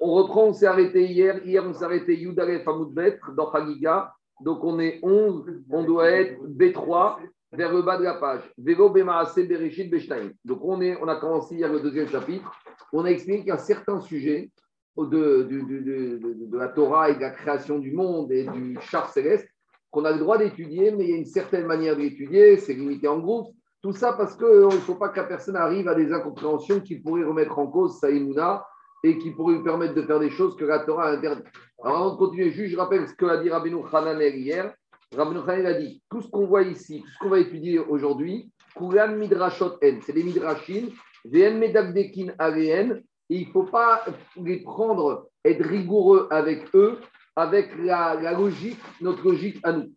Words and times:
On 0.00 0.14
reprend, 0.14 0.44
on 0.44 0.52
s'est 0.52 0.66
arrêté 0.66 1.06
hier. 1.06 1.44
Hier, 1.44 1.64
on 1.64 1.72
s'est 1.72 1.84
arrêté 1.84 2.16
Yudalef 2.16 2.66
Amoudbet 2.66 3.18
dans 3.36 3.50
Chagiga. 3.50 4.12
Donc, 4.40 4.62
on 4.64 4.78
est 4.78 5.00
11, 5.02 5.62
on 5.70 5.84
doit 5.84 6.10
être 6.10 6.40
B3 6.46 7.16
vers 7.52 7.72
le 7.72 7.82
bas 7.82 7.98
de 7.98 8.04
la 8.04 8.14
page. 8.14 8.42
Vélo 8.58 8.90
Bemaase 8.90 9.34
Bereshit 9.36 9.90
Beshtaim. 9.90 10.30
Donc, 10.44 10.60
on, 10.62 10.80
est, 10.80 10.96
on 11.00 11.08
a 11.08 11.16
commencé 11.16 11.56
hier 11.56 11.72
le 11.72 11.80
deuxième 11.80 12.08
chapitre. 12.08 12.50
On 12.92 13.04
a 13.04 13.08
expliqué 13.08 13.50
a 13.50 13.58
certains 13.58 14.00
sujets 14.00 14.50
de, 14.96 15.04
de, 15.04 15.60
de, 15.60 16.46
de, 16.46 16.58
la 16.58 16.68
Torah 16.68 17.10
et 17.10 17.16
de 17.16 17.20
la 17.20 17.30
création 17.30 17.78
du 17.78 17.92
monde 17.92 18.30
et 18.30 18.44
du 18.44 18.78
char 18.80 19.08
céleste 19.10 19.48
qu'on 19.90 20.04
a 20.04 20.12
le 20.12 20.18
droit 20.18 20.38
d'étudier, 20.38 20.90
mais 20.90 21.04
il 21.04 21.10
y 21.10 21.12
a 21.14 21.16
une 21.16 21.24
certaine 21.24 21.66
manière 21.66 21.96
d'étudier, 21.96 22.56
c'est 22.56 22.74
limité 22.74 23.06
en 23.06 23.20
groupe. 23.20 23.54
Tout 23.80 23.92
ça 23.92 24.12
parce 24.12 24.36
qu'il 24.36 24.46
ne 24.46 24.70
faut 24.70 24.96
pas 24.96 25.10
que 25.10 25.18
la 25.20 25.24
personne 25.24 25.56
arrive 25.56 25.88
à 25.88 25.94
des 25.94 26.12
incompréhensions 26.12 26.80
qui 26.80 26.96
pourraient 26.96 27.24
remettre 27.24 27.58
en 27.58 27.66
cause 27.66 27.98
sa 28.00 28.10
et 29.04 29.18
qui 29.18 29.30
pourraient 29.30 29.56
lui 29.56 29.62
permettre 29.62 29.94
de 29.94 30.02
faire 30.02 30.18
des 30.18 30.30
choses 30.30 30.56
que 30.56 30.64
la 30.64 30.80
Torah 30.80 31.08
a 31.08 31.12
interdites. 31.12 31.46
Alors 31.82 31.98
avant 31.98 32.12
de 32.12 32.16
continuer, 32.16 32.50
juste, 32.50 32.72
je 32.72 32.78
rappelle 32.78 33.06
ce 33.06 33.14
que 33.14 33.26
a 33.26 33.36
dit 33.36 33.50
Rabbeinu 33.50 33.82
Hanan 33.92 34.18
hier. 34.20 34.74
Rabbeinu 35.14 35.40
Hanan 35.46 35.66
a 35.66 35.74
dit 35.74 36.02
tout 36.10 36.22
ce 36.22 36.30
qu'on 36.30 36.46
voit 36.46 36.62
ici, 36.62 37.02
tout 37.02 37.08
ce 37.08 37.18
qu'on 37.18 37.28
va 37.28 37.38
étudier 37.38 37.78
aujourd'hui, 37.78 38.50
Kulan 38.74 39.14
Midrashot 39.16 39.74
En, 39.84 40.00
c'est 40.00 40.12
les 40.12 40.24
Midrashim, 40.24 40.88
VN 41.26 41.58
Medagdekin 41.58 42.32
Areen, 42.38 43.02
et 43.28 43.36
il 43.36 43.46
ne 43.48 43.52
faut 43.52 43.64
pas 43.64 44.04
les 44.36 44.62
prendre, 44.62 45.28
être 45.44 45.64
rigoureux 45.64 46.26
avec 46.30 46.74
eux, 46.74 46.98
avec 47.36 47.76
la, 47.78 48.14
la 48.14 48.32
logique, 48.32 48.80
notre 49.02 49.22
logique 49.22 49.58
à 49.64 49.72
nous. 49.72 49.92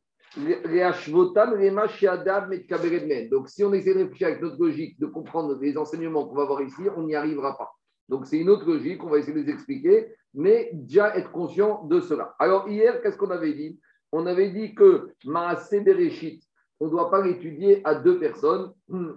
Donc, 3.32 3.50
si 3.50 3.64
on 3.64 3.74
essaie 3.74 3.94
de 3.94 4.00
réfléchir 4.00 4.28
avec 4.28 4.42
notre 4.42 4.60
logique, 4.60 5.00
de 5.00 5.06
comprendre 5.08 5.58
les 5.60 5.78
enseignements 5.78 6.28
qu'on 6.28 6.36
va 6.36 6.46
voir 6.46 6.62
ici, 6.62 6.84
on 6.96 7.04
n'y 7.04 7.16
arrivera 7.16 7.58
pas. 7.58 7.77
Donc, 8.10 8.26
c'est 8.26 8.38
une 8.38 8.50
autre 8.50 8.66
logique, 8.66 9.04
on 9.04 9.10
va 9.10 9.18
essayer 9.18 9.34
de 9.34 9.46
les 9.46 9.52
expliquer, 9.52 10.08
mais 10.34 10.70
déjà 10.74 11.16
être 11.18 11.32
conscient 11.32 11.84
de 11.86 12.00
cela. 12.00 12.36
Alors, 12.40 12.70
hier, 12.70 13.02
qu'est-ce 13.02 13.18
qu'on 13.18 13.32
avait 13.32 13.54
dit? 13.54 13.80
On 14.12 14.26
avait 14.26 14.52
dit 14.52 14.74
que 14.74 15.10
Maasé 15.26 15.82
Bereshit, 15.82 16.42
on 16.80 16.86
ne 16.86 16.92
doit 16.92 17.12
pas 17.12 17.22
l'étudier 17.22 17.82
à 17.86 17.96
deux 17.96 18.20
personnes. 18.20 18.72
Hmm. 18.88 19.14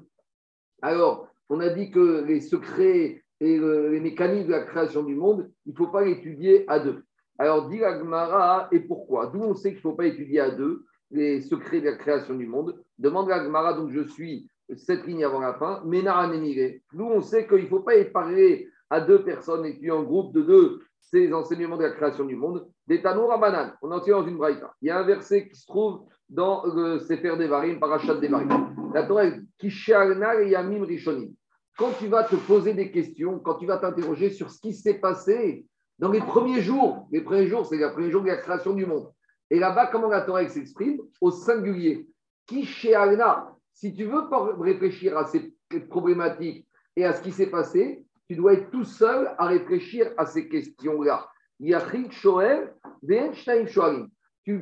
Alors, 0.83 1.29
on 1.49 1.61
a 1.61 1.69
dit 1.69 1.91
que 1.91 2.25
les 2.25 2.41
secrets 2.41 3.23
et 3.41 3.59
les 3.59 4.01
mécanismes 4.01 4.49
de 4.49 4.53
la 4.53 4.65
création 4.65 5.03
du 5.03 5.15
monde, 5.15 5.51
il 5.67 5.73
ne 5.73 5.77
faut 5.77 5.89
pas 5.89 6.05
l'étudier 6.05 6.65
à 6.69 6.79
deux. 6.81 7.05
Alors, 7.39 7.69
dit 7.69 7.83
Agmara, 7.83 8.69
et 8.73 8.81
pourquoi? 8.81 9.29
D'où 9.29 9.41
on 9.43 9.55
sait 9.55 9.71
qu'il 9.71 9.79
ne 9.79 9.83
faut 9.83 9.95
pas 9.95 10.07
étudier 10.07 10.41
à 10.41 10.51
deux 10.51 10.85
les 11.11 11.41
secrets 11.41 11.81
de 11.81 11.87
la 11.87 11.97
création 11.97 12.35
du 12.35 12.47
monde? 12.47 12.83
Demande 12.99 13.31
Agmara, 13.31 13.75
donc 13.75 13.91
je 13.93 14.03
suis 14.03 14.49
cette 14.77 15.07
ligne 15.07 15.25
avant 15.25 15.41
la 15.41 15.55
fin. 15.55 15.83
Ménara 15.85 16.29
Nous, 16.29 17.05
on 17.05 17.21
sait 17.21 17.47
qu'il 17.47 17.65
ne 17.65 17.69
faut 17.69 17.81
pas 17.81 17.93
parler 18.05 18.69
à 18.91 19.01
deux 19.01 19.23
personnes 19.23 19.65
et 19.65 19.75
puis 19.75 19.91
en 19.91 20.03
groupe 20.03 20.35
de 20.35 20.43
deux 20.43 20.81
ces 21.01 21.33
enseignements 21.33 21.77
de 21.77 21.85
la 21.85 21.91
création 21.91 22.25
du 22.25 22.37
monde. 22.37 22.69
Des 22.87 23.03
Tanoura 23.03 23.39
Banan, 23.39 23.73
on 23.83 23.91
en 23.91 24.01
tient 24.01 24.21
dans 24.21 24.27
une 24.27 24.37
braïta. 24.37 24.73
Il 24.81 24.89
y 24.89 24.91
a 24.91 24.99
un 24.99 25.05
verset 25.05 25.49
qui 25.49 25.57
se 25.57 25.67
trouve 25.67 26.03
dans 26.29 26.65
le 26.65 27.01
Sefer 27.01 27.37
Devarim, 27.37 27.81
Parashat 27.81 28.15
Devarim. 28.17 28.93
La 28.95 29.05
Torah 29.05 29.25
est 29.25 30.51
Yamim 30.51 30.85
Rishonim. 30.85 31.33
Quand 31.77 31.93
tu 31.99 32.09
vas 32.09 32.25
te 32.25 32.37
poser 32.37 32.75
des 32.75 32.91
questions, 32.91 33.39
quand 33.41 33.55
tu 33.55 33.67
vas 33.67 33.79
t'interroger 33.79 34.31
sur 34.31 34.51
ce 34.51 34.61
qui 34.61 34.75
s'est 34.75 35.01
passé 35.01 35.67
dans 35.99 36.11
les 36.11 36.21
premiers 36.21 36.61
jours, 36.61 37.09
les 37.11 37.23
premiers 37.23 37.47
jours, 37.47 37.67
c'est 37.67 37.77
les 37.77 37.91
premiers 37.91 38.11
jours 38.11 38.23
de 38.23 38.29
la 38.29 38.37
création 38.37 38.75
du 38.75 38.87
monde. 38.87 39.11
Et 39.51 39.59
là-bas, 39.59 39.89
comment 39.89 40.09
la 40.09 40.23
Torah 40.23 40.47
s'exprime 40.49 41.01
Au 41.21 41.31
singulier? 41.31 42.07
Chez 42.65 42.97
si 43.73 43.95
tu 43.95 44.05
veux 44.05 44.23
réfléchir 44.59 45.17
à 45.17 45.27
ces 45.27 45.55
problématiques 45.89 46.67
et 46.97 47.05
à 47.05 47.13
ce 47.13 47.23
qui 47.23 47.31
s'est 47.31 47.47
passé, 47.47 48.05
tu 48.31 48.37
dois 48.37 48.53
être 48.53 48.71
tout 48.71 48.85
seul 48.85 49.35
à 49.39 49.47
réfléchir 49.47 50.13
à 50.17 50.25
ces 50.25 50.49
questions-là. 50.49 51.29
Tu 51.59 51.73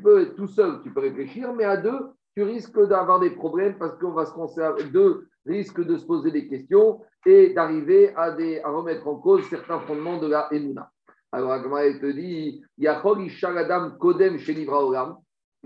peux 0.00 0.22
être 0.22 0.34
tout 0.36 0.46
seul, 0.46 0.80
tu 0.82 0.90
peux 0.90 1.00
réfléchir, 1.00 1.52
mais 1.52 1.64
à 1.64 1.76
deux, 1.76 2.00
tu 2.34 2.44
risques 2.44 2.80
d'avoir 2.86 3.20
des 3.20 3.32
problèmes 3.32 3.76
parce 3.76 3.98
qu'on 3.98 4.12
va 4.12 4.24
se 4.24 4.32
conserver. 4.32 4.84
Deux 4.84 5.28
risquent 5.44 5.84
de 5.84 5.98
se 5.98 6.06
poser 6.06 6.30
des 6.30 6.48
questions 6.48 7.02
et 7.26 7.52
d'arriver 7.52 8.14
à, 8.16 8.32
à, 8.32 8.70
remettre 8.70 9.06
en 9.06 9.16
cause 9.16 9.46
certains 9.50 9.80
fondements 9.80 10.16
de 10.16 10.28
la 10.28 10.48
Emouna. 10.50 10.90
Alors, 11.30 11.52
Agma, 11.52 11.84
elle 11.84 12.00
te 12.00 12.06
dit 12.06 12.64
Kodem 12.80 14.38
Shenivra 14.38 14.82
Olam. 14.82 15.18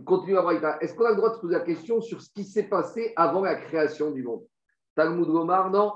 Continue 0.05 0.39
à 0.39 0.41
voir. 0.41 0.77
Est-ce 0.81 0.97
qu'on 0.97 1.05
a 1.05 1.11
le 1.11 1.17
droit 1.17 1.31
de 1.31 1.37
se 1.37 1.41
poser 1.41 1.55
la 1.55 1.61
question 1.61 2.01
sur 2.01 2.21
ce 2.21 2.31
qui 2.35 2.43
s'est 2.43 2.69
passé 2.69 3.13
avant 3.15 3.43
la 3.43 3.55
création 3.55 4.11
du 4.11 4.25
monde? 4.25 4.43
Talmud 4.97 5.29
Gomar, 5.29 5.71
non. 5.71 5.93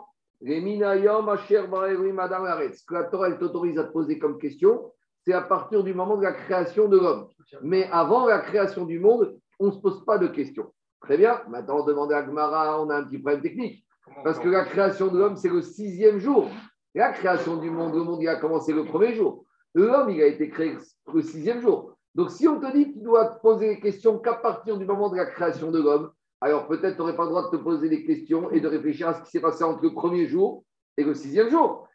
Que 2.87 2.95
la 2.95 3.05
Torah 3.05 3.33
t'autorise 3.33 3.79
à 3.79 3.85
te 3.85 3.93
poser 3.93 4.19
comme 4.19 4.39
question, 4.39 4.93
c'est 5.25 5.33
à 5.33 5.41
partir 5.43 5.83
du 5.83 5.95
moment 5.95 6.17
de 6.17 6.23
la 6.23 6.33
création 6.33 6.89
de 6.89 6.99
l'homme. 6.99 7.29
Mais 7.63 7.89
avant 7.91 8.27
la 8.27 8.41
création 8.41 8.85
du 8.85 9.01
monde, 9.01 9.39
on 9.59 9.67
ne 9.67 9.73
se 9.73 9.79
pose 9.79 10.05
pas 10.05 10.19
de 10.19 10.27
questions. 10.27 10.73
Très 11.01 11.17
bien. 11.17 11.41
Maintenant, 11.49 11.87
on 11.87 12.11
à 12.11 12.23
Gmara, 12.23 12.83
on 12.83 12.91
a 12.91 12.97
un 12.97 13.05
petit 13.05 13.19
problème 13.19 13.43
technique. 13.43 13.85
Parce 14.25 14.39
que 14.39 14.49
la 14.49 14.65
création 14.65 15.09
de 15.09 15.19
l'homme, 15.19 15.37
c'est 15.37 15.49
le 15.49 15.63
sixième 15.63 16.19
jour. 16.19 16.49
La 16.95 17.13
création 17.13 17.57
du 17.57 17.71
monde, 17.71 17.95
le 17.95 18.03
monde, 18.03 18.23
il 18.23 18.29
a 18.29 18.37
commencé 18.37 18.73
le 18.73 18.85
premier 18.85 19.15
jour. 19.15 19.45
L'homme, 19.75 20.11
il 20.11 20.23
a 20.23 20.27
été 20.27 20.49
créé 20.49 20.77
le 21.13 21.23
sixième 21.23 21.61
jour. 21.61 21.93
Donc, 22.15 22.31
si 22.31 22.49
on 22.49 22.59
te 22.59 22.73
dit 22.73 22.89
que 22.89 22.99
tu 22.99 23.05
dois 23.05 23.27
te 23.27 23.41
poser 23.41 23.75
des 23.75 23.81
questions 23.81 24.19
qu'à 24.19 24.35
partir 24.35 24.79
du 24.79 24.87
moment 24.87 25.11
de 25.11 25.17
la 25.17 25.27
création 25.27 25.71
de 25.71 25.83
l'homme, 25.83 26.11
alors 26.41 26.69
peut-être 26.69 26.95
tu 26.95 26.99
n'aurais 26.99 27.17
pas 27.17 27.25
le 27.25 27.31
droit 27.31 27.51
de 27.51 27.57
te 27.57 27.63
poser 27.63 27.89
des 27.89 28.05
questions 28.05 28.51
et 28.51 28.61
de 28.61 28.69
réfléchir 28.69 29.09
à 29.09 29.15
ce 29.15 29.23
qui 29.23 29.31
s'est 29.31 29.41
passé 29.41 29.65
entre 29.65 29.83
le 29.83 29.95
premier 29.95 30.27
jour 30.27 30.65
et 30.97 31.05
le 31.05 31.15
sixième 31.15 31.49
jour. 31.49 31.89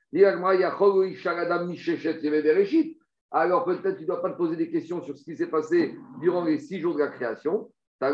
Alors 3.34 3.64
peut-être 3.66 3.96
tu 3.96 4.02
ne 4.02 4.08
dois 4.08 4.22
pas 4.22 4.32
te 4.32 4.38
poser 4.38 4.56
des 4.56 4.70
questions 4.70 5.02
sur 5.04 5.18
ce 5.18 5.24
qui 5.24 5.38
s'est 5.38 5.48
passé 5.48 5.96
durant 6.20 6.44
les 6.44 6.60
six 6.60 6.80
jours 6.80 6.96
de 6.96 7.00
la 7.00 7.08
création. 7.08 7.72
Ce 8.02 8.08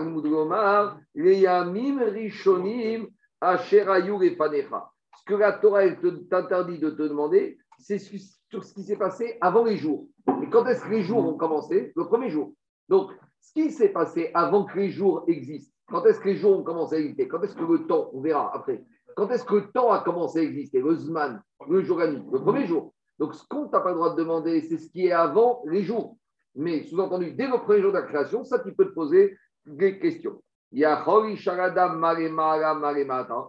que 5.26 5.34
la 5.34 5.54
Torah 5.54 5.90
t'interdit 6.30 6.80
de 6.80 6.90
te 6.90 7.04
demander, 7.04 7.58
c'est 7.80 8.00
sur 8.00 8.64
ce 8.64 8.74
qui 8.74 8.84
s'est 8.84 8.98
passé 8.98 9.38
avant 9.40 9.64
les 9.64 9.78
jours. 9.78 10.08
Et 10.44 10.50
quand 10.50 10.66
est-ce 10.66 10.84
que 10.84 10.90
les 10.90 11.04
jours 11.04 11.26
ont 11.26 11.38
commencé? 11.38 11.94
Le 11.96 12.06
premier 12.06 12.30
jour. 12.30 12.54
Donc, 12.90 13.12
ce 13.40 13.54
qui 13.54 13.72
s'est 13.72 13.90
passé 13.90 14.30
avant 14.34 14.66
que 14.66 14.78
les 14.78 14.90
jours 14.90 15.24
existent, 15.28 15.77
quand 15.90 16.06
est-ce 16.06 16.20
que 16.20 16.30
les 16.30 16.36
jours 16.36 16.60
ont 16.60 16.64
commencé 16.64 16.96
à 16.96 17.00
exister? 17.00 17.28
Quand 17.28 17.42
est-ce 17.42 17.56
que 17.56 17.64
le 17.64 17.88
temps, 17.88 18.10
on 18.14 18.22
verra 18.22 18.54
après, 18.54 18.84
quand 19.16 19.30
est-ce 19.32 19.46
que 19.46 19.56
le 19.56 19.72
temps 19.72 19.92
a 19.92 20.00
commencé 20.00 20.40
à 20.40 20.44
exister? 20.44 20.80
Le 20.80 20.96
Zman, 20.96 21.42
le 21.68 21.82
jour 21.82 22.00
à 22.02 22.08
nuit, 22.08 22.22
le 22.32 22.40
premier 22.40 22.68
jour. 22.68 22.94
Donc, 23.18 23.34
ce 23.34 23.44
qu'on 23.48 23.68
n'a 23.70 23.80
pas 23.80 23.90
le 23.90 23.96
droit 23.96 24.14
de 24.14 24.22
demander, 24.22 24.62
c'est 24.62 24.78
ce 24.78 24.90
qui 24.92 25.08
est 25.08 25.12
avant 25.12 25.64
les 25.66 25.82
jours. 25.82 26.18
Mais 26.54 26.84
sous-entendu, 26.84 27.32
dès 27.32 27.48
le 27.48 27.58
premier 27.58 27.82
jour 27.82 27.92
de 27.92 27.98
la 27.98 28.04
création, 28.04 28.44
ça, 28.44 28.60
tu 28.60 28.76
peux 28.76 28.86
te 28.86 28.94
poser 28.94 29.36
des 29.66 29.98
questions. 29.98 30.42
Il 30.72 30.80
y 30.80 30.86
a 30.86 31.04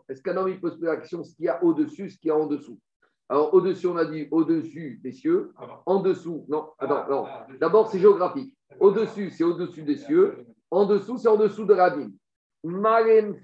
Est-ce 0.08 0.22
qu'un 0.22 0.36
homme 0.36 0.48
il 0.48 0.60
peut 0.60 0.70
se 0.70 0.76
poser 0.76 0.86
la 0.86 0.96
question 0.96 1.22
ce 1.22 1.34
qu'il 1.34 1.44
y 1.44 1.48
a 1.48 1.62
au-dessus, 1.62 2.08
ce 2.08 2.18
qu'il 2.18 2.28
y 2.28 2.30
a 2.30 2.36
en 2.36 2.46
dessous? 2.46 2.78
Alors, 3.28 3.52
au-dessus, 3.52 3.88
on 3.88 3.96
a 3.96 4.06
dit 4.06 4.26
au-dessus 4.30 5.00
des 5.02 5.12
cieux. 5.12 5.52
En 5.84 6.00
dessous, 6.00 6.46
non, 6.48 6.68
attends, 6.78 7.06
non. 7.10 7.26
D'abord, 7.60 7.88
c'est 7.88 7.98
géographique. 7.98 8.56
Au-dessus, 8.80 9.30
c'est 9.30 9.44
au-dessus 9.44 9.82
des 9.82 9.96
cieux. 9.96 10.46
En 10.70 10.86
dessous, 10.86 11.18
c'est 11.18 11.28
en 11.28 11.36
dessous 11.36 11.66
de 11.66 11.74
la 12.64 13.02
ville 13.02 13.36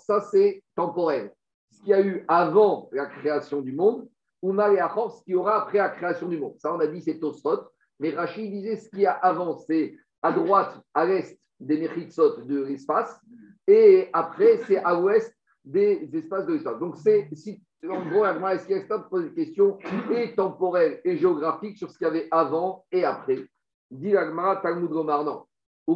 ça 0.00 0.20
c'est 0.30 0.62
temporel. 0.74 1.32
Ce 1.70 1.80
qu'il 1.80 1.88
y 1.88 1.94
a 1.94 2.00
eu 2.00 2.24
avant 2.28 2.88
la 2.92 3.06
création 3.06 3.60
du 3.60 3.72
monde, 3.72 4.08
ou 4.42 4.52
Mariachor, 4.52 5.12
ce 5.12 5.24
qu'il 5.24 5.34
y 5.34 5.36
aura 5.36 5.62
après 5.62 5.78
la 5.78 5.90
création 5.90 6.28
du 6.28 6.38
monde. 6.38 6.54
Ça, 6.58 6.74
on 6.74 6.80
a 6.80 6.86
dit, 6.86 7.00
c'est 7.00 7.18
Tosfot. 7.18 7.60
Mais 8.00 8.10
Rachid 8.10 8.50
disait 8.50 8.76
ce 8.76 8.90
qu'il 8.90 9.00
y 9.00 9.06
a 9.06 9.12
avant, 9.12 9.56
c'est 9.56 9.96
à 10.20 10.32
droite, 10.32 10.80
à 10.92 11.06
l'est 11.06 11.38
des 11.60 11.78
Mechitsot 11.78 12.42
de 12.42 12.64
l'espace, 12.64 13.20
et 13.68 14.08
après, 14.12 14.58
c'est 14.66 14.78
à 14.78 14.94
l'ouest 14.94 15.32
des 15.64 16.10
espaces 16.12 16.46
de 16.46 16.54
l'espace. 16.54 16.78
Donc, 16.80 16.96
c'est, 16.96 17.28
si, 17.34 17.62
en 17.88 18.04
gros, 18.08 18.24
est-ce 18.24 18.66
qu'il 18.66 18.76
y 18.76 18.92
a 18.92 18.98
pose 18.98 19.26
des 19.26 19.34
questions 19.44 19.78
et 20.12 20.34
temporelles 20.34 21.00
et 21.04 21.16
géographiques 21.16 21.78
sur 21.78 21.90
ce 21.90 21.98
qu'il 21.98 22.06
y 22.08 22.10
avait 22.10 22.28
avant 22.32 22.84
et 22.90 23.04
après? 23.04 23.46
Dit 23.90 24.16
Agmara 24.16 24.56
Talmud 24.56 24.90
Gomar, 24.90 25.22
non. 25.22 25.44
Tu 25.86 25.94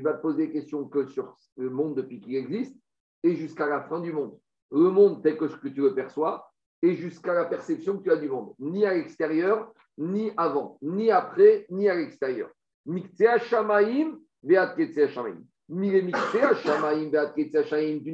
vas 0.00 0.14
te 0.14 0.22
poser 0.22 0.46
des 0.46 0.52
questions 0.52 0.86
que 0.86 1.06
sur 1.06 1.36
le 1.56 1.70
monde 1.70 1.96
depuis 1.96 2.20
qu'il 2.20 2.36
existe 2.36 2.76
et 3.22 3.34
jusqu'à 3.34 3.66
la 3.66 3.82
fin 3.82 4.00
du 4.00 4.12
monde. 4.12 4.38
Le 4.70 4.90
monde 4.90 5.22
tel 5.22 5.36
que 5.36 5.48
ce 5.48 5.56
que 5.56 5.68
tu 5.68 5.80
le 5.80 5.94
perçois 5.94 6.50
et 6.82 6.94
jusqu'à 6.94 7.32
la 7.32 7.46
perception 7.46 7.98
que 7.98 8.04
tu 8.04 8.10
as 8.10 8.16
du 8.16 8.28
monde. 8.28 8.54
Ni 8.58 8.84
à 8.84 8.92
l'extérieur, 8.92 9.72
ni 9.96 10.30
avant, 10.36 10.78
ni 10.82 11.10
après, 11.10 11.66
ni 11.70 11.88
à 11.88 11.94
l'extérieur. 11.94 12.50
D'une 12.84 12.98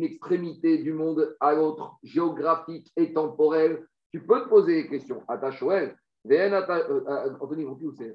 extrémité 0.04 0.78
du 0.78 0.92
monde 0.92 1.36
à 1.40 1.54
l'autre, 1.54 1.96
géographique 2.04 2.92
et 2.96 3.12
temporelle. 3.12 3.84
Tu 4.12 4.24
peux 4.24 4.44
te 4.44 4.48
poser 4.48 4.82
des 4.82 4.88
questions. 4.88 5.24
Euh, 5.28 5.36
euh, 6.28 7.36
Anthony, 7.40 7.64
où 7.64 7.92
c'est? 7.92 8.14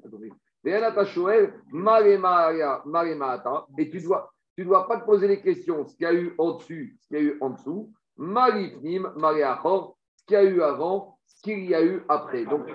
Et 3.78 3.90
tu 3.90 4.00
dois, 4.00 4.32
tu 4.56 4.64
dois 4.64 4.88
pas 4.88 4.98
te 4.98 5.04
poser 5.04 5.28
les 5.28 5.40
questions, 5.40 5.86
ce 5.86 5.94
qu'il 5.94 6.04
y 6.04 6.06
a 6.06 6.14
eu 6.14 6.34
au-dessus, 6.38 6.98
ce 7.02 7.08
qu'il 7.08 7.16
y 7.18 7.20
a 7.20 7.22
eu 7.22 7.38
en 7.40 7.50
dessous. 7.50 7.92
Marifnim, 8.16 9.12
ce 9.16 10.24
qu'il 10.26 10.34
y 10.34 10.36
a 10.36 10.44
eu 10.44 10.62
avant, 10.62 11.18
ce 11.26 11.42
qu'il 11.42 11.64
y 11.66 11.74
a 11.74 11.82
eu 11.82 12.02
après. 12.08 12.44
Donc, 12.46 12.66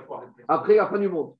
après 0.47 0.75
la 0.75 0.87
fin 0.87 0.99
du 0.99 1.09
monde. 1.09 1.35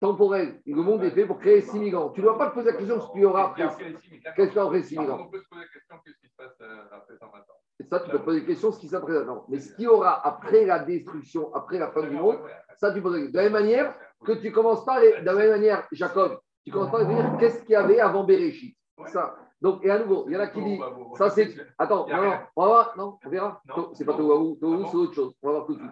Temporel. 0.00 0.60
Le 0.66 0.82
monde 0.82 1.02
est 1.04 1.10
fait 1.10 1.26
pour 1.26 1.38
créer 1.38 1.60
6 1.60 1.90
000 1.90 2.02
ans. 2.02 2.10
Tu 2.10 2.20
ne 2.20 2.26
dois 2.26 2.38
pas 2.38 2.50
te 2.50 2.54
poser 2.54 2.72
la 2.72 2.76
question 2.76 3.00
ce 3.00 3.12
qu'il 3.12 3.22
y 3.22 3.24
aura 3.24 3.50
après. 3.50 3.68
Qu'est-ce 3.68 4.50
qu'il 4.50 4.56
y 4.56 4.58
aura 4.58 4.66
après 4.66 4.82
6 4.82 4.94
000 4.94 5.10
ans 5.10 5.18
On 5.20 5.28
peut 5.28 5.40
se 5.40 5.48
poser 5.48 5.62
la 5.62 5.68
question 5.68 5.96
qu'est-ce 6.04 6.18
qui 6.18 6.28
se 6.28 6.36
passe 6.36 6.56
euh, 6.60 6.84
après 6.92 7.16
120 7.16 7.38
ans 7.38 7.53
Et 7.80 7.84
ça, 7.84 8.00
tu 8.00 8.10
peux 8.10 8.22
poser 8.22 8.40
la 8.40 8.46
question 8.46 8.70
de 8.70 8.74
ce 8.74 8.80
qui 8.80 8.94
après 8.94 9.12
maintenant. 9.12 9.44
Mais 9.48 9.58
ce 9.58 9.74
qu'il 9.74 9.84
y 9.84 9.88
aura 9.88 10.26
après 10.26 10.64
la 10.64 10.78
destruction, 10.78 11.52
après 11.54 11.78
la 11.78 11.90
fin 11.90 12.02
du 12.02 12.10
monde, 12.10 12.38
ça, 12.76 12.92
tu 12.92 13.02
poses. 13.02 13.14
De 13.14 13.36
la 13.36 13.44
même 13.44 13.52
manière 13.52 13.94
que 14.24 14.32
tu 14.32 14.52
commences 14.52 14.84
pas, 14.84 15.00
de 15.00 15.24
la 15.24 15.34
même 15.34 15.50
manière, 15.50 15.86
Jacob, 15.90 16.38
tu 16.64 16.72
commences 16.72 16.92
pas 16.92 17.00
à 17.00 17.04
dire 17.04 17.36
qu'est-ce 17.38 17.62
qu'il 17.62 17.72
y 17.72 17.76
avait 17.76 18.00
avant 18.00 18.24
Bereshit. 18.24 18.76
Ça. 19.06 19.34
Donc, 19.60 19.84
et 19.84 19.90
à 19.90 19.98
nouveau, 19.98 20.24
il 20.28 20.34
y 20.34 20.36
en 20.36 20.40
a 20.40 20.46
qui 20.48 20.62
disent, 20.62 20.80
ça 21.16 21.30
c'est. 21.30 21.54
Attends, 21.78 22.06
non, 22.06 22.22
non, 22.22 22.32
on 22.54 22.62
va 22.62 22.68
voir, 22.68 22.94
non, 22.96 23.18
on 23.24 23.28
verra. 23.30 23.62
C'est 23.94 24.04
pas 24.04 24.14
Tohuahu, 24.14 24.58
Tohuahu, 24.58 24.84
c'est 24.90 24.96
autre 24.96 25.14
chose. 25.14 25.34
On 25.42 25.48
va 25.48 25.52
voir 25.54 25.66
tout 25.66 25.74
de 25.74 25.78
suite. 25.78 25.90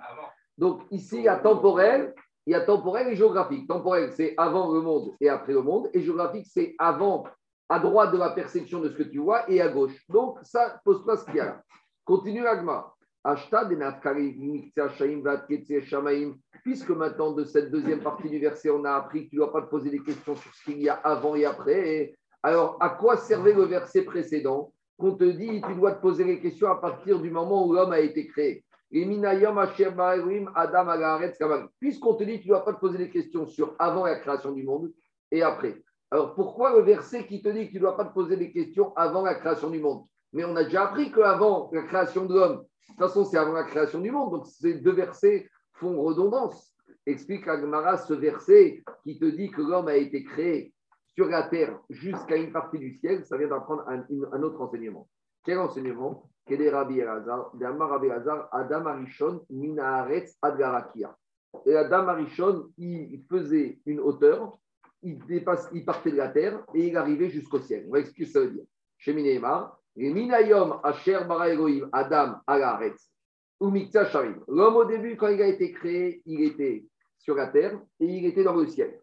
Donc, 0.59 0.83
ici, 0.91 1.17
il 1.17 1.23
y 1.25 1.29
a 1.29 1.37
temporel, 1.37 2.15
il 2.47 2.53
y 2.53 2.55
a 2.55 2.61
temporel 2.61 3.09
et 3.09 3.17
géographique. 3.17 3.67
Temporel, 3.67 4.13
c'est 4.13 4.35
avant 4.37 4.73
le 4.73 4.83
monde 4.83 5.15
et 5.21 5.29
après 5.29 5.53
le 5.53 5.63
monde. 5.63 5.89
Et 5.95 6.03
géographique, 6.03 6.47
c'est 6.49 6.75
avant, 6.79 7.25
à 7.69 7.79
droite 7.79 8.13
de 8.13 8.19
la 8.19 8.31
perception 8.31 8.81
de 8.81 8.91
ce 8.91 8.97
que 8.97 9.03
tu 9.03 9.19
vois 9.19 9.49
et 9.51 9.61
à 9.61 9.69
gauche. 9.69 9.97
Donc, 10.09 10.39
ça 10.43 10.81
pose 10.85 11.05
pas 11.05 11.17
ce 11.17 11.25
qu'il 11.25 11.37
y 11.37 11.41
a 11.41 11.47
là. 11.47 11.63
Continue 12.05 12.47
Agma. 12.47 12.93
Puisque 16.63 16.91
maintenant, 16.91 17.33
de 17.33 17.45
cette 17.45 17.71
deuxième 17.71 18.01
partie 18.01 18.29
du 18.29 18.41
verset, 18.41 18.71
on 18.71 18.85
a 18.85 18.95
appris 18.95 19.25
que 19.25 19.31
tu 19.31 19.37
ne 19.37 19.43
dois 19.43 19.53
pas 19.53 19.63
te 19.63 19.71
poser 19.71 19.91
des 19.91 20.03
questions 20.03 20.35
sur 20.35 20.53
ce 20.53 20.65
qu'il 20.65 20.83
y 20.83 20.89
a 20.89 20.95
avant 20.95 21.37
et 21.37 21.45
après. 21.45 22.15
alors, 22.43 22.77
à 22.81 22.91
quoi 22.91 23.17
servait 23.17 23.53
le 23.53 23.63
verset 23.63 24.03
précédent 24.03 24.73
Qu'on 24.99 25.15
te 25.15 25.25
dit, 25.25 25.63
tu 25.63 25.75
dois 25.77 25.93
te 25.93 26.01
poser 26.01 26.25
les 26.25 26.41
questions 26.41 26.69
à 26.69 26.81
partir 26.81 27.21
du 27.21 27.31
moment 27.31 27.65
où 27.65 27.73
l'homme 27.73 27.93
a 27.93 28.01
été 28.01 28.27
créé? 28.27 28.65
Puisqu'on 31.81 32.15
te 32.15 32.25
dit, 32.25 32.41
tu 32.41 32.49
ne 32.49 32.55
dois 32.55 32.65
pas 32.65 32.75
te 32.75 32.81
poser 32.81 32.99
des 32.99 33.11
questions 33.11 33.47
sur 33.47 33.77
avant 33.79 34.05
la 34.05 34.19
création 34.19 34.51
du 34.51 34.65
monde 34.65 34.93
et 35.31 35.43
après. 35.43 35.81
Alors, 36.13 36.35
pourquoi 36.35 36.77
le 36.77 36.83
verset 36.83 37.27
qui 37.27 37.41
te 37.41 37.49
dit 37.49 37.69
que 37.69 37.71
tu 37.71 37.77
ne 37.77 37.81
dois 37.81 37.97
pas 37.97 38.05
te 38.05 38.13
poser 38.13 38.37
des 38.37 38.53
questions 38.53 38.95
avant 38.97 39.23
la 39.23 39.35
création 39.35 39.71
du 39.71 39.81
monde? 39.81 40.05
Mais 40.35 40.45
on 40.45 40.55
a 40.57 40.65
déjà 40.65 40.83
appris 40.83 41.11
qu'avant 41.11 41.71
la 41.73 41.85
création 41.85 42.27
de 42.27 42.35
l'homme, 42.35 42.59
de 42.59 42.87
toute 42.89 42.99
façon, 42.99 43.25
c'est 43.25 43.39
avant 43.39 43.55
la 43.55 43.65
création 43.65 43.99
du 43.99 44.11
monde. 44.11 44.31
Donc, 44.31 44.47
ces 44.47 44.75
deux 44.75 44.93
versets 44.93 45.49
font 45.73 46.03
redondance. 46.03 46.77
Explique 47.07 47.49
Agmara 47.49 47.97
ce 47.97 48.13
verset 48.13 48.83
qui 49.05 49.19
te 49.19 49.25
dit 49.25 49.51
que 49.51 49.63
l'homme 49.63 49.89
a 49.89 49.97
été 49.97 50.23
créé 50.23 50.75
sur 51.15 51.29
la 51.29 51.45
terre 51.45 51.81
jusqu'à 51.89 52.37
une 52.37 52.53
partie 52.53 52.79
du 52.79 52.93
ciel. 52.99 53.25
Ça 53.25 53.39
vient 53.39 53.49
d'apprendre 53.49 53.87
un, 53.89 54.43
autre 54.43 54.61
enseignement. 54.61 55.09
Quel 55.47 55.61
enseignement? 55.61 56.29
Rabbi 56.47 57.01
Adam 57.01 58.87
Arishon, 58.87 59.47
Minaharetz 59.49 60.37
Adgarakia. 60.43 61.17
Et 61.65 61.75
Adam 61.75 62.09
Arishon, 62.09 62.69
il 62.77 63.25
faisait 63.31 63.81
une 63.87 64.01
hauteur, 64.01 64.59
il, 65.03 65.85
partait 65.85 66.13
de 66.13 66.17
la 66.17 66.29
terre 66.29 66.65
et 66.75 66.89
il 66.89 66.97
arrivait 66.97 67.31
jusqu'au 67.31 67.61
ciel. 67.61 67.85
On 67.89 67.93
va 67.93 68.01
expliquer 68.01 68.31
ce 68.31 68.33
que 68.35 68.39
ça 68.39 68.45
veut 68.47 68.53
dire. 68.53 68.65
Chez 68.99 69.13
Minémar, 69.13 69.79
Minayom 69.97 70.81
Asher 70.83 71.21
Bara 71.27 71.49
Elohim 71.49 71.89
Adam 71.93 72.41
Sharim. 72.49 74.43
L'homme 74.49 74.77
au 74.77 74.85
début, 74.85 75.17
quand 75.17 75.29
il 75.29 75.43
a 75.43 75.47
été 75.47 75.73
créé, 75.73 76.23
il 76.27 76.43
était 76.43 76.85
sur 77.19 77.35
la 77.35 77.49
terre 77.49 77.81
et 78.01 78.07
il 78.07 78.27
était 78.27 78.45
dans 78.45 78.55
le 78.55 78.67
ciel. 78.67 79.01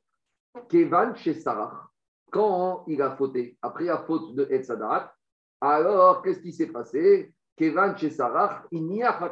Kevan 0.67 1.15
chez 1.15 1.33
Sarah, 1.33 1.89
quand 2.31 2.83
il 2.87 3.01
a 3.01 3.15
fauté, 3.15 3.57
après 3.61 3.85
la 3.85 3.99
faute 3.99 4.35
de 4.35 4.47
Etzadat, 4.49 5.13
alors 5.61 6.21
qu'est-ce 6.21 6.41
qui 6.41 6.53
s'est 6.53 6.67
passé? 6.67 7.33
Kevan 7.55 7.95
chez 7.97 8.09
Sarah, 8.09 8.63
il 8.71 8.85
n'y 8.85 9.03
a 9.03 9.13
pas 9.13 9.31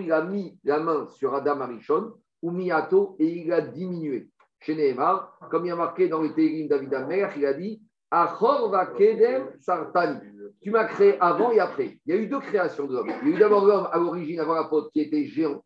il 0.00 0.12
a 0.12 0.22
mis 0.22 0.58
la 0.64 0.80
main 0.80 1.06
sur 1.08 1.34
Adam 1.34 1.60
Arishon, 1.60 2.14
ou 2.42 2.50
Miato, 2.50 3.16
et 3.18 3.26
il 3.26 3.52
a 3.52 3.60
diminué. 3.60 4.28
Chez 4.60 4.96
comme 5.50 5.64
il 5.64 5.68
y 5.68 5.70
a 5.70 5.76
marqué 5.76 6.08
dans 6.08 6.22
le 6.22 6.34
Télim 6.34 6.66
David 6.66 6.92
Amer, 6.94 7.30
il 7.36 7.46
a 7.46 7.52
dit 7.52 7.80
tu 10.62 10.70
m'as 10.70 10.84
créé 10.84 11.20
avant 11.20 11.50
et 11.50 11.58
après. 11.58 11.98
Il 12.06 12.14
y 12.14 12.18
a 12.18 12.20
eu 12.20 12.28
deux 12.28 12.40
créations 12.40 12.86
de 12.86 12.94
l'homme. 12.94 13.10
Il 13.22 13.28
y 13.28 13.32
a 13.32 13.36
eu 13.36 13.38
d'abord 13.38 13.64
l'homme 13.64 13.88
à 13.90 13.98
l'origine, 13.98 14.40
avant 14.40 14.54
la 14.54 14.68
faute, 14.68 14.92
qui 14.92 15.00
était 15.00 15.24
géant. 15.24 15.62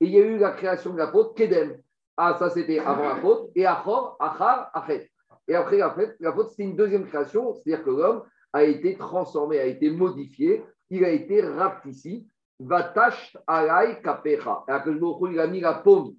Et 0.00 0.06
il 0.06 0.12
y 0.12 0.20
a 0.20 0.24
eu 0.24 0.38
la 0.38 0.52
création 0.52 0.92
de 0.92 0.98
la 0.98 1.10
faute, 1.10 1.36
Kedem. 1.36 1.76
Ah, 2.16 2.36
ça 2.38 2.48
c'était 2.50 2.78
avant 2.78 3.08
la 3.08 3.16
faute. 3.16 3.50
Et 3.56 3.66
Achor, 3.66 4.16
Achar, 4.20 4.70
Achet. 4.72 5.10
Et 5.48 5.54
après 5.54 5.78
la 5.78 5.90
faute, 5.90 6.14
la 6.20 6.32
faute 6.32 6.50
c'était 6.50 6.62
une 6.62 6.76
deuxième 6.76 7.06
création, 7.06 7.54
c'est-à-dire 7.54 7.84
que 7.84 7.90
l'homme 7.90 8.22
a 8.52 8.62
été 8.62 8.96
transformé, 8.96 9.58
a 9.58 9.66
été 9.66 9.90
modifié, 9.90 10.64
il 10.90 11.04
a 11.04 11.10
été 11.10 11.42
rapetissé. 11.42 12.24
Vatash 12.60 13.36
alay 13.46 14.00
kapecha. 14.02 14.64
Il 14.68 15.40
a 15.40 15.46
mis 15.46 15.60
la 15.60 15.74
paume 15.74 16.14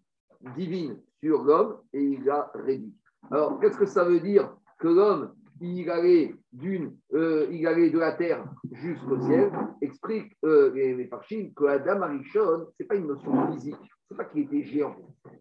divine 0.55 1.01
sur 1.23 1.43
l'homme 1.43 1.79
et 1.93 2.01
il 2.01 2.23
l'a 2.23 2.51
réduit. 2.53 2.93
Alors, 3.31 3.59
qu'est-ce 3.59 3.77
que 3.77 3.85
ça 3.85 4.03
veut 4.03 4.19
dire 4.19 4.55
que 4.79 4.87
l'homme 4.87 5.33
il 5.61 5.89
allait, 5.89 6.35
d'une, 6.51 6.97
euh, 7.13 7.47
il 7.49 7.65
allait 7.65 7.89
de 7.89 7.99
la 7.99 8.11
terre 8.13 8.45
jusqu'au 8.71 9.19
ciel, 9.21 9.51
explique 9.81 10.35
euh, 10.43 10.71
les, 10.73 10.95
les 10.95 11.09
que 11.55 11.65
Adam 11.65 12.01
Arishon, 12.01 12.67
ce 12.71 12.83
n'est 12.83 12.87
pas 12.87 12.95
une 12.95 13.07
notion 13.07 13.53
physique, 13.53 13.75
ce 14.07 14.13
n'est 14.13 14.17
pas 14.17 14.25
qu'il 14.25 14.43
était 14.43 14.63
géant, 14.63 14.95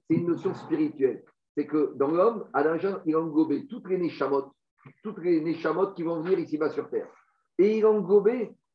c'est 0.08 0.16
une 0.16 0.26
notion 0.26 0.54
spirituelle. 0.54 1.24
C'est 1.56 1.66
que 1.66 1.94
dans 1.96 2.08
l'homme, 2.08 2.44
Adam 2.52 2.76
il 3.06 3.16
a 3.16 3.20
toutes 3.68 3.88
les 3.88 3.98
neshamot, 3.98 4.52
toutes 5.02 5.18
les 5.18 5.40
neshamot 5.40 5.92
qui 5.92 6.02
vont 6.02 6.20
venir 6.20 6.38
ici-bas 6.38 6.70
sur 6.70 6.88
terre. 6.90 7.08
Et 7.58 7.78
il 7.78 7.84
a 7.84 7.90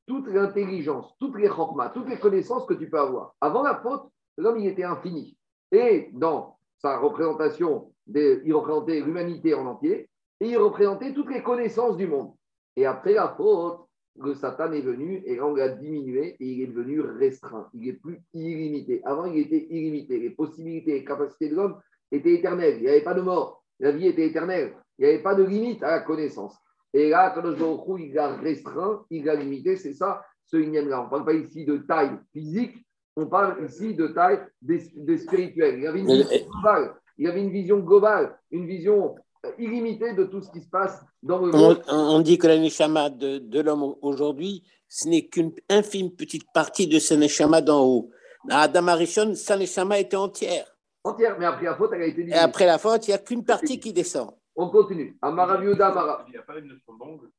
toute 0.09 0.27
l'intelligence, 0.27 1.13
toutes 1.19 1.37
les 1.37 1.47
chokmas, 1.47 1.89
toutes 1.89 2.09
les 2.09 2.17
connaissances 2.17 2.65
que 2.65 2.73
tu 2.73 2.89
peux 2.89 2.99
avoir. 2.99 3.35
Avant 3.39 3.61
la 3.61 3.75
faute, 3.75 4.09
l'homme, 4.37 4.57
était 4.57 4.83
infini. 4.83 5.37
Et 5.71 6.09
dans 6.13 6.57
sa 6.79 6.97
représentation, 6.97 7.93
il 8.07 8.51
représentait 8.51 9.01
l'humanité 9.01 9.53
en 9.53 9.67
entier, 9.67 10.09
et 10.39 10.47
il 10.47 10.57
représentait 10.57 11.13
toutes 11.13 11.29
les 11.29 11.43
connaissances 11.43 11.95
du 11.95 12.07
monde. 12.07 12.33
Et 12.75 12.87
après 12.87 13.13
la 13.13 13.35
faute, 13.37 13.81
le 14.19 14.33
Satan 14.33 14.71
est 14.71 14.81
venu 14.81 15.21
et 15.27 15.39
on 15.41 15.53
l'a 15.53 15.69
diminué 15.69 16.35
et 16.39 16.45
il 16.53 16.61
est 16.63 16.67
devenu 16.67 17.01
restreint. 17.01 17.69
Il 17.75 17.87
est 17.87 17.93
plus 17.93 18.19
illimité. 18.33 19.01
Avant, 19.05 19.25
il 19.25 19.37
était 19.37 19.67
illimité. 19.69 20.17
Les 20.17 20.31
possibilités 20.31 20.95
et 20.95 21.05
capacités 21.05 21.49
de 21.49 21.55
l'homme 21.55 21.79
étaient 22.11 22.33
éternelles. 22.33 22.77
Il 22.77 22.81
n'y 22.81 22.89
avait 22.89 23.03
pas 23.03 23.13
de 23.13 23.21
mort. 23.21 23.63
La 23.79 23.91
vie 23.91 24.07
était 24.07 24.25
éternelle. 24.25 24.75
Il 24.97 25.05
n'y 25.05 25.13
avait 25.13 25.21
pas 25.21 25.35
de 25.35 25.43
limite 25.43 25.83
à 25.83 25.91
la 25.91 25.99
connaissance. 25.99 26.57
Et 26.93 27.09
là, 27.09 27.31
quand 27.35 27.43
je 27.43 28.03
il 28.03 28.17
a 28.17 28.35
restreint, 28.37 29.05
il 29.09 29.29
a 29.29 29.35
limité. 29.35 29.77
C'est 29.77 29.93
ça, 29.93 30.23
ce 30.45 30.57
ignème-là. 30.57 31.01
On 31.01 31.05
ne 31.05 31.09
parle 31.09 31.25
pas 31.25 31.33
ici 31.33 31.65
de 31.65 31.77
taille 31.77 32.11
physique, 32.33 32.85
on 33.15 33.27
parle 33.27 33.63
ici 33.65 33.93
de 33.93 34.07
taille 34.07 34.39
de, 34.61 35.17
spirituelle. 35.17 35.75
Il 35.77 35.83
y 35.83 35.87
avait 35.87 35.99
une 35.99 36.07
vision 36.07 36.49
globale. 36.49 36.93
Il 37.17 37.25
y 37.25 37.27
avait 37.27 37.41
une 37.41 37.51
vision 37.51 37.79
globale, 37.79 38.39
une 38.51 38.65
vision 38.65 39.15
illimité 39.57 40.13
de 40.13 40.23
tout 40.23 40.41
ce 40.41 40.49
qui 40.51 40.61
se 40.61 40.69
passe 40.69 41.01
dans 41.21 41.45
le 41.45 41.51
monde. 41.51 41.83
On, 41.87 42.19
dit 42.21 42.37
que 42.37 42.47
la 42.47 42.57
neshama 42.57 43.09
de, 43.09 43.39
de 43.39 43.59
l'homme 43.59 43.95
aujourd'hui, 44.01 44.63
ce 44.87 45.07
n'est 45.07 45.27
qu'une 45.27 45.51
infime 45.69 46.11
petite 46.11 46.45
partie 46.53 46.87
de 46.87 46.97
ce 46.97 47.13
neshama 47.13 47.61
d'en 47.61 47.83
haut. 47.83 48.09
Adam 48.49 48.87
Arishon, 48.87 49.35
sa 49.35 49.57
neshama 49.57 49.99
était 49.99 50.15
entière. 50.15 50.65
Entière, 51.03 51.37
mais 51.39 51.45
après 51.45 51.65
la 51.65 51.75
faute, 51.75 51.91
elle 51.93 52.01
a 52.01 52.05
été 52.05 52.27
Et 52.27 52.33
après 52.33 52.65
la 52.65 52.77
faute, 52.77 53.07
il 53.07 53.11
n'y 53.11 53.15
a 53.15 53.19
qu'une 53.19 53.43
partie 53.43 53.79
qui 53.79 53.93
descend. 53.93 54.31
On 54.61 54.69
continue. 54.69 55.17
Amaraviuda 55.21 55.87
Amara. 55.87 56.25
Il 56.27 56.31
n'y 56.31 56.37
a 56.37 56.41
pas 56.41 56.59
une 56.59 56.67
notion 56.67 56.93
longue 56.99 57.29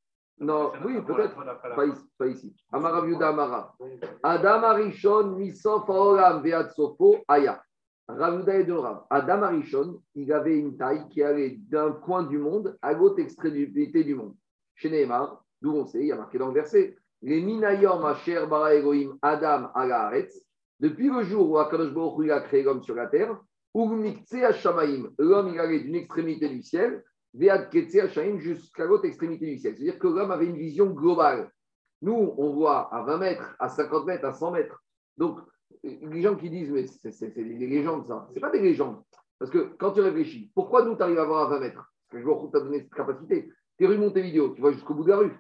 non, 0.43 0.73
oui, 0.87 0.95
peut-être. 1.03 1.37
Pas 1.77 1.85
ici. 1.85 2.03
Pas 2.17 2.27
ici. 2.29 2.57
Amaraviuda 2.73 3.29
Amara. 3.29 3.77
Adam 4.23 4.63
Arishon, 4.63 5.37
Misof 5.37 5.87
Olam, 5.87 6.43
Veatsofo, 6.43 7.19
Aya. 7.29 7.63
Ravouda 8.09 8.57
et 8.57 8.73
Rav. 8.73 9.05
Adam 9.11 9.43
Arishon, 9.43 10.01
il 10.15 10.33
avait 10.33 10.57
une 10.57 10.79
taille 10.79 11.07
qui 11.11 11.23
allait 11.23 11.59
d'un 11.69 11.93
coin 11.93 12.23
du 12.23 12.39
monde 12.39 12.79
à 12.81 12.95
l'autre 12.95 13.21
extrémité 13.21 14.03
du 14.03 14.15
monde. 14.15 14.35
Chez 14.75 14.89
Neymar, 14.89 15.45
d'où 15.61 15.73
on 15.73 15.85
sait, 15.85 16.01
il 16.01 16.07
y 16.07 16.13
a 16.13 16.17
marqué 16.17 16.39
dans 16.39 16.49
le 16.49 16.55
verset 16.55 16.97
Les 17.21 17.43
Minayom 17.43 18.03
Asher 18.07 18.47
Bara 18.49 18.75
Elohim 18.75 19.19
Adam 19.21 19.69
Agaretz, 19.75 20.43
depuis 20.81 21.11
le 21.11 21.23
jour 21.23 21.51
où 21.51 21.59
Akadosh 21.59 21.93
Baruch 21.93 22.31
a 22.31 22.41
créé 22.41 22.63
l'homme 22.63 22.83
sur 22.83 22.95
la 22.95 23.09
terre, 23.09 23.39
Urmikse 23.75 24.33
Hashamaim, 24.33 25.11
l'homme 25.19 25.51
il 25.53 25.61
allait 25.61 25.81
d'une 25.81 25.95
extrémité 25.95 26.49
du 26.49 26.63
ciel, 26.63 27.05
jusqu'à 28.39 28.85
l'autre 28.85 29.05
extrémité 29.05 29.47
du 29.47 29.59
ciel. 29.59 29.77
C'est-à-dire 29.77 29.99
que 29.99 30.09
l'homme 30.09 30.31
avait 30.31 30.47
une 30.47 30.57
vision 30.57 30.87
globale. 30.87 31.51
Nous, 32.03 32.35
on 32.39 32.53
voit 32.53 32.93
à 32.95 33.03
20 33.03 33.19
mètres, 33.19 33.57
à 33.59 33.69
50 33.69 34.07
mètres, 34.07 34.25
à 34.25 34.33
100 34.33 34.53
mètres. 34.53 34.83
Donc, 35.17 35.39
les 35.83 36.23
gens 36.23 36.37
qui 36.37 36.51
disent, 36.51 36.71
mais 36.71 36.87
c'est 36.87 37.35
des 37.35 37.67
légendes, 37.67 38.07
ça. 38.07 38.27
Ce 38.35 38.41
pas 38.41 38.51
des 38.51 38.61
légendes. 38.61 39.03
Parce 39.39 39.51
que 39.51 39.75
quand 39.79 39.93
tu 39.93 40.01
réfléchis, 40.01 40.51
pourquoi 40.55 40.85
nous, 40.85 40.97
tu 40.97 41.03
arrives 41.03 41.19
à 41.19 41.25
voir 41.25 41.47
à 41.47 41.57
20 41.57 41.61
mètres? 41.61 41.93
Parce 42.09 42.13
que 42.13 42.19
je 42.21 42.25
vois 42.25 42.51
t'a 42.51 42.61
donné 42.61 42.81
cette 42.81 42.95
capacité. 42.95 43.51
Tu 43.79 43.85
es 43.85 43.87
rue 43.87 43.99
Montevideo, 43.99 44.51
tu 44.55 44.61
vois 44.61 44.73
jusqu'au 44.73 44.95
bout 44.95 45.05
de 45.05 45.11
la 45.11 45.17
rue. 45.17 45.33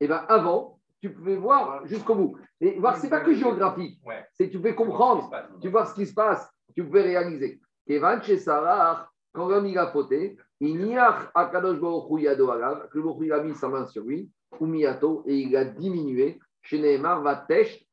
Et 0.00 0.04
eh 0.04 0.06
bien, 0.06 0.24
avant, 0.28 0.78
tu 1.00 1.12
pouvais 1.12 1.36
voir 1.36 1.86
jusqu'au 1.86 2.14
bout. 2.14 2.38
Et 2.60 2.78
voir, 2.78 2.96
c'est 2.96 3.08
pas 3.08 3.20
que 3.20 3.32
géographique. 3.32 4.00
C'est 4.34 4.48
tu 4.48 4.58
pouvais 4.58 4.74
comprendre, 4.74 5.30
tu 5.60 5.68
vois 5.68 5.86
ce 5.86 5.94
qui 5.94 6.06
se 6.06 6.14
passe, 6.14 6.48
tu 6.74 6.84
pouvais 6.84 7.02
réaliser. 7.02 7.60
Kevan 7.86 8.22
chez 8.22 8.38
Sarah, 8.38 9.08
quand 9.32 9.48
l'homme 9.48 9.66
il 9.66 9.78
a 9.78 9.90
fauté, 9.90 10.36
a 10.60 11.30
Akadosh 11.34 11.78
Baruch 11.78 12.20
Yado 12.20 12.46
que 12.90 12.98
le 12.98 13.24
il 13.24 13.32
a 13.32 13.42
mis 13.42 13.54
sa 13.54 13.68
main 13.68 13.86
sur 13.86 14.04
lui, 14.04 14.30
et 14.60 15.34
il 15.34 15.56
a 15.56 15.64
diminué. 15.64 16.38
Chez 16.62 16.98
Vatesh 16.98 17.86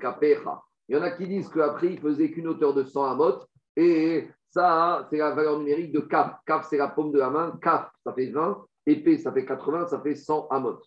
Kapecha 0.00 0.62
Il 0.88 0.96
y 0.96 0.98
en 0.98 1.02
a 1.02 1.10
qui 1.10 1.26
disent 1.26 1.48
qu'après, 1.48 1.92
il 1.92 2.00
faisait 2.00 2.30
qu'une 2.30 2.48
hauteur 2.48 2.72
de 2.72 2.84
100 2.84 3.04
amot. 3.04 3.44
Et 3.76 4.28
ça, 4.48 5.06
c'est 5.10 5.18
la 5.18 5.32
valeur 5.32 5.58
numérique 5.58 5.92
de 5.92 6.00
kaf. 6.00 6.36
Kaf, 6.46 6.66
c'est 6.70 6.78
la 6.78 6.88
paume 6.88 7.12
de 7.12 7.18
la 7.18 7.28
main. 7.28 7.58
Kaf, 7.60 7.90
ça 8.04 8.12
fait 8.14 8.30
20. 8.30 8.64
Épée, 8.86 9.18
ça 9.18 9.32
fait 9.32 9.44
80. 9.44 9.88
Ça 9.88 10.00
fait 10.00 10.14
100 10.14 10.48
amot. 10.48 10.78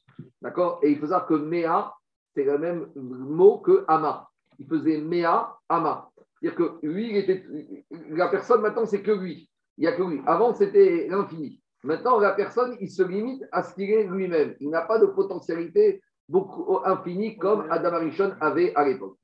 D'accord? 0.42 0.80
Et 0.82 0.92
il 0.92 0.98
faut 0.98 1.08
savoir 1.08 1.28
que 1.28 1.36
Mea, 1.36 1.94
c'est 2.34 2.46
le 2.46 2.58
même 2.58 2.88
mot 2.96 3.60
que 3.60 3.84
Ama. 3.88 4.28
Il 4.58 4.68
faisait 4.68 5.00
Mea, 5.00 5.60
Ama. 5.70 6.10
C'est-à-dire 6.40 6.58
que 6.58 6.86
lui, 6.86 7.10
il 7.10 7.18
était, 7.18 7.46
la 8.10 8.30
personne 8.30 8.62
maintenant, 8.62 8.86
c'est 8.86 9.02
que 9.02 9.12
lui. 9.12 9.50
Il 9.78 9.82
n'y 9.82 9.88
a 9.88 9.94
que 9.94 10.04
lui. 10.04 10.22
Avant, 10.26 10.54
c'était 10.54 11.08
l'infini. 11.10 11.62
Maintenant, 11.84 12.20
la 12.20 12.34
personne, 12.34 12.76
il 12.82 12.90
se 12.90 13.04
limite 13.04 13.44
à 13.52 13.64
ce 13.64 13.76
qu'il 13.76 13.90
est 13.90 14.04
lui-même. 14.04 14.56
Il 14.60 14.70
n'a 14.70 14.82
pas 14.82 15.00
de 15.00 15.06
potentialité 15.06 16.02
beaucoup 16.30 16.80
infinie 16.84 17.38
comme 17.38 17.68
Adam 17.70 17.94
Arishon 17.94 18.34
avait 18.42 18.74
à 18.76 18.86
l'époque. 18.86 19.18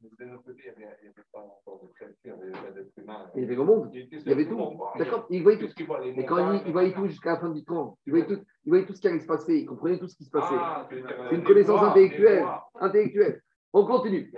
Il 3.35 3.41
y 3.41 3.43
avait 3.43 3.55
le 3.55 3.63
monde. 3.63 3.89
Il 3.93 4.27
y 4.27 4.31
avait 4.31 4.47
tout. 4.47 4.57
D'accord 4.97 5.25
Il 5.29 5.43
voyait 5.43 5.59
tout. 5.59 5.67
Mais 6.15 6.25
quand 6.25 6.53
il, 6.65 6.71
voyait 6.71 6.93
tout 6.93 7.07
jusqu'à 7.07 7.33
la 7.33 7.39
fin 7.39 7.49
du 7.49 7.63
temps, 7.63 7.97
il 8.05 8.11
voyait 8.11 8.27
tout, 8.27 8.39
il 8.65 8.69
voyait 8.69 8.85
tout 8.85 8.93
ce 8.93 9.01
qui 9.01 9.07
allait 9.07 9.19
se 9.19 9.25
passer, 9.25 9.57
il 9.57 9.65
comprenait 9.65 9.99
tout 9.99 10.07
ce 10.07 10.15
qui 10.15 10.25
se 10.25 10.29
passait. 10.29 10.55
Ah, 10.57 10.87
C'est 10.89 11.35
une 11.35 11.43
connaissance 11.43 11.81
intellectuelle. 11.81 12.35
les 12.35 12.41
voix. 12.41 12.69
Intellectuel. 12.79 13.41
On 13.73 13.85
continue. 13.85 14.31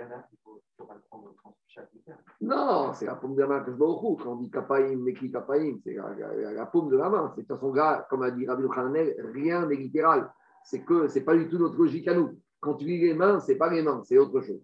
Non, 2.40 2.92
c'est 2.94 3.06
la 3.06 3.16
paume 3.16 3.34
de 3.34 3.40
la 3.40 3.46
main 3.48 3.60
que 3.60 3.72
je. 3.72 3.76
Quand 3.76 4.18
on 4.26 4.36
dit 4.36 4.50
Kapaïm, 4.50 5.02
Meki 5.02 5.30
Kapaïm, 5.30 5.78
c'est 5.82 5.94
la, 5.94 6.66
paume 6.66 6.90
de 6.90 6.96
la 6.96 7.08
main. 7.08 7.32
C'est 7.34 7.42
de 7.42 7.46
toute 7.46 7.56
façon, 7.56 7.74
comme 8.08 8.22
a 8.22 8.30
dit 8.30 8.46
Rabbi 8.46 8.62
Khanel, 8.68 9.16
rien 9.34 9.66
n'est 9.66 9.76
littéral. 9.76 10.30
C'est 10.64 10.84
que 10.84 11.08
c'est 11.08 11.24
pas 11.24 11.36
du 11.36 11.48
tout 11.48 11.58
notre 11.58 11.76
logique 11.76 12.08
à 12.08 12.14
nous. 12.14 12.38
Quand 12.60 12.74
tu 12.74 12.84
lis 12.84 13.00
les 13.00 13.14
mains, 13.14 13.40
c'est 13.40 13.56
pas 13.56 13.70
les 13.70 13.82
mains, 13.82 14.02
c'est 14.04 14.18
autre 14.18 14.40
chose. 14.40 14.62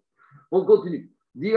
On 0.51 0.65
continue. 0.65 1.11
Dit 1.35 1.55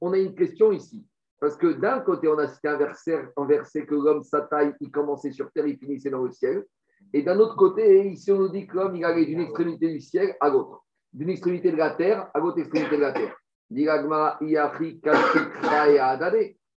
on 0.00 0.12
a 0.12 0.18
une 0.18 0.34
question 0.34 0.72
ici. 0.72 1.06
Parce 1.40 1.56
que 1.56 1.72
d'un 1.72 2.00
côté, 2.00 2.28
on 2.28 2.38
a 2.38 2.46
cité 2.46 2.68
un 2.68 2.76
verset 2.76 3.86
que 3.86 3.94
l'homme, 3.94 4.22
sa 4.22 4.42
taille, 4.42 4.74
il 4.80 4.90
commençait 4.90 5.32
sur 5.32 5.50
terre, 5.50 5.66
il 5.66 5.76
finissait 5.76 6.10
dans 6.10 6.22
le 6.22 6.30
ciel. 6.30 6.64
Et 7.12 7.22
d'un 7.22 7.38
autre 7.38 7.56
côté, 7.56 8.08
ici, 8.08 8.30
on 8.32 8.38
nous 8.38 8.48
dit 8.48 8.66
que 8.66 8.76
l'homme, 8.76 8.94
il 8.96 9.04
allait 9.04 9.26
d'une 9.26 9.40
extrémité 9.40 9.92
du 9.92 10.00
ciel 10.00 10.36
à 10.40 10.48
l'autre. 10.48 10.84
D'une 11.12 11.30
extrémité 11.30 11.72
de 11.72 11.76
la 11.76 11.90
terre 11.90 12.30
à 12.32 12.38
l'autre 12.38 12.58
extrémité 12.58 12.96
de 12.96 13.02
la 13.02 13.12
terre. 13.12 13.36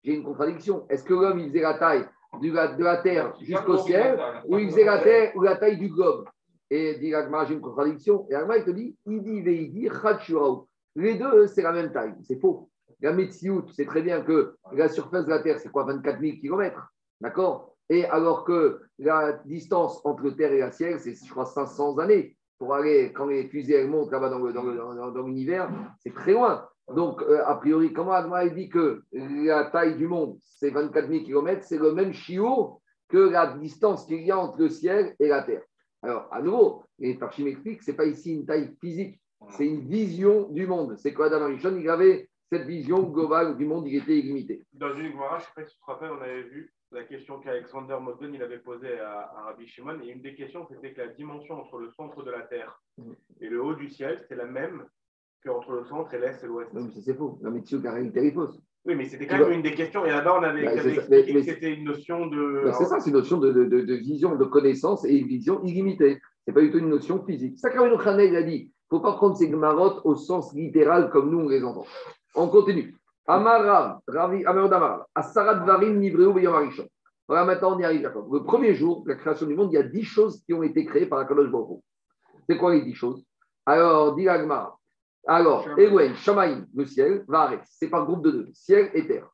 J'ai 0.03 0.15
une 0.15 0.23
contradiction. 0.23 0.85
Est-ce 0.89 1.03
que 1.03 1.13
l'homme, 1.13 1.39
il 1.39 1.47
faisait 1.49 1.61
la 1.61 1.73
taille 1.75 2.05
de 2.41 2.83
la 2.83 2.97
terre 2.97 3.33
jusqu'au 3.41 3.77
ciel 3.77 4.19
ou 4.47 4.57
il 4.57 4.69
faisait 4.69 4.85
la 4.85 4.99
terre 4.99 5.31
ou 5.35 5.41
la 5.41 5.55
taille 5.55 5.77
du 5.77 5.89
globe? 5.89 6.25
Et 6.69 6.95
dit 6.95 7.11
j'ai 7.47 7.53
une 7.53 7.61
contradiction. 7.61 8.25
Et 8.29 8.33
l'Agmara, 8.33 8.57
il 8.57 8.65
te 8.65 8.71
dit, 8.71 8.97
Idi 9.05 9.41
Veidi. 9.41 9.89
Les 10.95 11.15
deux, 11.15 11.47
c'est 11.47 11.61
la 11.61 11.71
même 11.71 11.91
taille. 11.91 12.15
C'est 12.23 12.39
faux. 12.39 12.69
La 13.01 13.11
Metsiout, 13.11 13.65
c'est 13.73 13.85
très 13.85 14.01
bien 14.01 14.21
que 14.21 14.55
la 14.71 14.87
surface 14.87 15.25
de 15.25 15.29
la 15.29 15.39
Terre, 15.39 15.59
c'est 15.59 15.69
quoi 15.69 15.83
24 15.83 16.19
000 16.19 16.37
km 16.37 16.89
D'accord? 17.19 17.75
Et 17.89 18.05
alors 18.05 18.45
que 18.45 18.81
la 18.97 19.33
distance 19.45 20.01
entre 20.05 20.29
Terre 20.31 20.53
et 20.53 20.59
la 20.59 20.71
ciel, 20.71 20.99
c'est, 20.99 21.13
je 21.13 21.29
crois, 21.29 21.45
500 21.45 21.97
années. 21.97 22.37
Pour 22.57 22.73
aller, 22.73 23.11
quand 23.13 23.25
les 23.25 23.47
fusées 23.47 23.75
elles 23.75 23.89
montent 23.89 24.11
là-bas 24.11 24.29
dans, 24.29 25.25
l'univers, 25.25 25.69
c'est 25.99 26.13
très 26.13 26.33
loin. 26.33 26.67
Donc, 26.93 27.21
euh, 27.21 27.43
a 27.45 27.55
priori, 27.55 27.93
comment 27.93 28.11
Agma 28.11 28.47
dit 28.49 28.69
que 28.69 29.03
la 29.11 29.65
taille 29.65 29.95
du 29.97 30.07
monde, 30.07 30.37
c'est 30.41 30.69
24 30.69 31.09
000 31.09 31.23
km, 31.23 31.63
c'est 31.63 31.77
le 31.77 31.93
même 31.93 32.13
chiot 32.13 32.81
que 33.09 33.17
la 33.17 33.57
distance 33.57 34.05
qu'il 34.05 34.23
y 34.23 34.31
a 34.31 34.37
entre 34.37 34.59
le 34.59 34.69
ciel 34.69 35.15
et 35.19 35.27
la 35.27 35.43
Terre. 35.43 35.63
Alors, 36.01 36.27
à 36.31 36.41
nouveau, 36.41 36.83
les 36.99 37.15
Parchim 37.15 37.45
expliquent 37.45 37.79
que 37.79 37.85
ce 37.85 37.91
n'est 37.91 37.97
pas 37.97 38.05
ici 38.05 38.33
une 38.33 38.45
taille 38.45 38.75
physique, 38.81 39.19
c'est 39.49 39.65
une 39.65 39.87
vision 39.87 40.49
du 40.49 40.67
monde. 40.67 40.97
C'est 40.97 41.13
quoi 41.13 41.27
Adam 41.27 41.43
Arishon 41.43 41.77
Il 41.77 41.89
avait 41.89 42.29
cette 42.51 42.67
vision 42.67 43.03
globale 43.03 43.57
du 43.57 43.65
monde, 43.65 43.87
il 43.87 43.95
était 43.97 44.17
illimité. 44.17 44.63
Dans 44.73 44.93
une 44.95 45.11
Gemara, 45.11 45.39
je 45.39 45.43
ne 45.43 45.47
sais 45.47 45.53
pas 45.55 45.65
si 45.65 45.75
tu 45.75 45.79
te 45.79 45.85
rappelles, 45.85 46.11
on 46.11 46.21
avait 46.21 46.43
vu 46.43 46.73
la 46.93 47.03
question 47.03 47.39
qu'Alexander 47.39 47.97
Modon 48.01 48.31
il 48.33 48.41
avait 48.43 48.59
posée 48.59 48.99
à, 48.99 49.31
à 49.37 49.41
Rabbi 49.45 49.67
Shimon. 49.67 49.99
Et 50.03 50.09
une 50.09 50.21
des 50.21 50.35
questions, 50.35 50.65
c'était 50.69 50.93
que 50.93 51.01
la 51.01 51.07
dimension 51.07 51.55
entre 51.55 51.77
le 51.79 51.89
centre 51.91 52.23
de 52.23 52.31
la 52.31 52.41
Terre 52.41 52.81
et 53.41 53.47
le 53.49 53.63
haut 53.63 53.75
du 53.75 53.89
ciel, 53.89 54.19
c'était 54.21 54.35
la 54.35 54.45
même 54.45 54.85
qu'entre 55.45 55.71
le 55.73 55.83
centre 55.85 56.13
et 56.13 56.19
l'est 56.19 56.43
et 56.43 56.47
l'ouest. 56.47 56.71
Non, 56.73 56.81
mais 56.85 57.01
c'est 57.01 57.13
faux. 57.15 57.39
Elle 57.45 58.25
est 58.25 58.31
fausse. 58.31 58.59
Oui, 58.85 58.95
mais 58.95 59.05
c'était 59.05 59.27
quand 59.27 59.37
Tu 59.37 59.43
même 59.43 59.51
une 59.53 59.61
des 59.61 59.75
questions. 59.75 60.05
Et 60.05 60.09
là-bas, 60.09 60.37
on 60.39 60.43
avait, 60.43 60.67
c'est 60.77 60.89
expliqué 60.93 61.07
Mais- 61.09 61.25
que 61.25 61.33
mais- 61.33 61.43
c'était 61.43 61.73
une 61.73 61.85
notion 61.85 62.27
de. 62.27 62.61
Ben, 62.65 62.73
c'est 62.73 62.85
ça, 62.85 62.99
c'est 62.99 63.09
une 63.11 63.15
notion 63.15 63.37
de, 63.37 63.51
de- 63.51 63.63
de- 63.63 63.81
de 63.81 63.93
vision, 63.95 64.35
de 64.35 64.43
connaissance 64.43 65.05
et 65.05 65.15
une 65.17 65.27
vision 65.27 65.63
illimitée. 65.63 66.15
Ce 66.45 66.51
n'est 66.51 66.53
pas 66.53 66.61
du 66.61 66.69
tout 66.71 66.79
une 66.79 66.89
notion 66.89 67.23
physique. 67.25 67.57
Sacramento 67.59 67.97
Khanel, 67.97 68.29
il 68.31 68.35
a 68.35 68.43
dit 68.43 68.55
il 68.91 68.95
ne 68.95 68.97
faut 68.97 68.99
pas 69.01 69.13
prendre 69.13 69.37
ces 69.37 69.49
gemarottes 69.49 70.01
au 70.03 70.15
sens 70.15 70.53
littéral 70.53 71.09
comme 71.09 71.31
nous 71.31 71.39
on 71.39 71.47
les 71.47 71.63
entend. 71.63 71.85
On 72.35 72.47
continue. 72.49 72.93
Amarav, 73.25 73.99
Ravi, 74.07 74.45
Amar 74.45 74.69
Damar, 74.69 75.07
Asarat 75.15 75.63
Varim, 75.65 75.97
Nivreu. 75.97 76.33
Voilà, 77.27 77.45
maintenant 77.45 77.75
on 77.75 77.79
y 77.79 77.85
arrive, 77.85 78.01
d'accord. 78.01 78.27
Le 78.31 78.43
premier 78.43 78.73
jour 78.75 79.03
de 79.03 79.09
la 79.09 79.15
création 79.15 79.47
du 79.47 79.55
monde, 79.55 79.71
il 79.71 79.75
y 79.75 79.77
a 79.77 79.83
dix 79.83 80.03
choses 80.03 80.41
qui 80.43 80.53
ont 80.53 80.63
été 80.63 80.85
créées 80.85 81.05
par 81.05 81.19
Akadosh 81.19 81.49
Baruch. 81.49 81.79
C'est 82.49 82.57
quoi 82.57 82.73
les 82.73 82.81
dix 82.81 82.95
choses? 82.95 83.23
Alors, 83.65 84.13
dit. 84.15 84.27
Alors, 85.25 85.69
Ewen, 85.77 86.15
Shamaïm, 86.15 86.67
le 86.75 86.85
ciel, 86.85 87.23
Varet, 87.29 87.61
c'est 87.63 87.87
par 87.89 88.05
groupe 88.05 88.23
de 88.23 88.31
deux, 88.31 88.49
ciel 88.51 88.91
et 88.93 89.07
terre. 89.07 89.29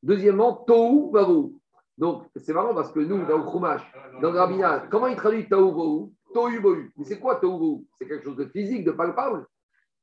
Deuxièmement, 0.00 0.54
Tohu, 0.64 1.10
Vavou. 1.12 1.58
Donc, 1.98 2.26
c'est 2.36 2.52
marrant 2.52 2.74
parce 2.74 2.92
que 2.92 3.00
nous, 3.00 3.26
dans 3.26 3.38
le 3.38 3.50
Chumash, 3.50 3.82
dans 4.20 4.30
le 4.30 4.38
Rabbinat, 4.38 4.86
comment 4.88 5.08
il 5.08 5.16
traduit 5.16 5.48
Tohu, 5.48 5.70
Vavou? 5.70 6.12
Tohu, 6.32 6.60
Vavou. 6.60 6.84
Mais 6.96 7.04
c'est 7.04 7.18
quoi 7.18 7.36
Tohu, 7.40 7.50
Vavou? 7.54 7.86
C'est 7.98 8.06
quelque 8.06 8.24
chose 8.24 8.36
de 8.36 8.46
physique, 8.46 8.84
de 8.84 8.92
palpable? 8.92 9.44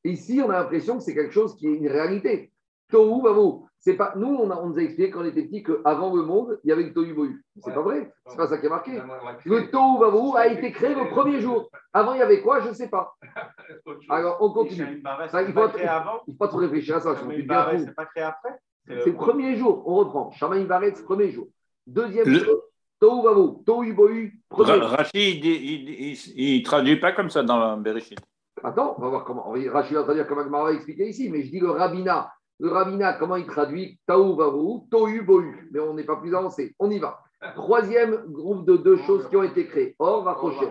Et 0.04 0.12
ici, 0.12 0.42
on 0.46 0.50
a 0.50 0.60
l'impression 0.60 0.98
que 0.98 1.04
c'est 1.04 1.16
quelque 1.16 1.34
chose 1.34 1.56
qui 1.56 1.68
est 1.68 1.74
une 1.74 1.88
réalité. 1.88 2.52
Tohu, 2.92 3.22
Vavou. 3.24 3.66
C'est 3.82 3.94
pas, 3.96 4.12
nous, 4.18 4.28
on, 4.28 4.50
a, 4.52 4.58
on 4.58 4.68
nous 4.70 4.78
a 4.78 4.82
expliqué 4.82 5.10
quand 5.10 5.22
on 5.22 5.26
était 5.26 5.44
petit 5.44 5.64
qu'avant 5.64 6.14
le 6.14 6.24
monde, 6.24 6.60
il 6.66 6.70
y 6.70 6.74
avait 6.74 6.84
le 6.84 6.94
Tohu, 6.94 7.14
Vavou. 7.14 7.34
C'est 7.64 7.74
pas 7.74 7.82
vrai? 7.82 8.12
C'est 8.28 8.36
pas 8.38 8.48
ça 8.48 8.58
qui 8.58 8.66
est 8.66 8.70
marqué. 8.70 9.02
Le 9.46 9.70
Tohu, 9.72 10.00
Vavou 10.00 10.36
a 10.36 10.48
été 10.48 10.72
créé 10.72 10.94
le 10.96 11.10
premier 11.10 11.40
jour. 11.40 11.70
Avant, 11.94 12.14
il 12.14 12.20
y 12.20 12.22
avait 12.22 12.42
quoi? 12.42 12.60
Je 12.62 12.70
ne 12.70 12.74
sais 12.74 12.90
pas. 12.90 13.16
Alors, 14.10 14.38
on 14.42 14.52
continue. 14.52 15.02
Ça, 15.32 15.42
il 15.42 15.48
c'est 15.48 15.54
faut- 15.54 15.60
pas 15.62 15.70
créé 15.70 15.88
avant. 15.88 16.22
Il 16.28 16.32
ne 16.32 16.34
faut 16.34 16.38
pas 16.40 16.48
trop 16.50 16.58
réfléchir 16.58 16.98
à 16.98 17.00
ça, 17.00 17.16
c'est 17.16 17.96
pas 17.96 18.06
créé 18.06 18.24
après. 18.24 18.50
C'est 18.88 19.06
le 19.06 19.14
premier 19.14 19.56
jour, 19.56 19.84
on 19.86 19.96
reprend. 19.96 20.32
Shamaï 20.32 20.66
Baretz, 20.66 21.02
premier 21.04 21.30
jour. 21.32 21.48
Deuxième 21.86 22.28
Le- 22.28 22.40
chose, 22.40 22.60
Tohu 23.00 23.24
Vavu, 23.24 23.64
Tohu 23.66 23.94
Bohu, 23.94 24.42
jour. 24.52 24.66
Rachid, 24.66 25.46
il, 25.46 26.18
il 26.36 26.64
traduit 26.64 26.98
pas 27.00 27.12
comme 27.14 27.30
ça 27.30 27.44
dans 27.44 27.78
Bereshit. 27.78 28.20
Attends, 28.64 28.96
on 28.98 29.02
va 29.04 29.08
voir 29.10 29.24
comment. 29.24 29.54
Rachid 29.72 29.96
va 29.96 30.04
traduire 30.04 30.28
comme 30.28 30.40
Agmara 30.40 30.74
expliqué 30.74 31.08
ici, 31.08 31.30
mais 31.30 31.44
je 31.44 31.50
dis 31.52 31.60
le 31.60 31.70
rabbinat. 31.72 32.30
Le 32.60 32.70
rabbinat, 32.70 33.14
comment 33.14 33.38
il 33.38 33.46
traduit 33.46 34.00
Taou 34.06 34.36
Vavu, 34.36 34.90
Tohu 34.92 35.22
Bohu. 35.22 35.70
Mais 35.72 35.80
on 35.80 35.94
n'est 35.94 36.04
pas 36.04 36.18
plus 36.18 36.36
avancé. 36.36 36.76
On 36.78 36.92
y 36.92 37.00
va. 37.00 37.22
Troisième 37.56 38.26
groupe 38.28 38.66
de 38.66 38.76
deux 38.76 38.98
choses 38.98 39.28
qui 39.30 39.38
ont 39.38 39.44
été 39.44 39.66
créées. 39.66 39.96
Or, 39.98 40.24
Vachocher. 40.24 40.70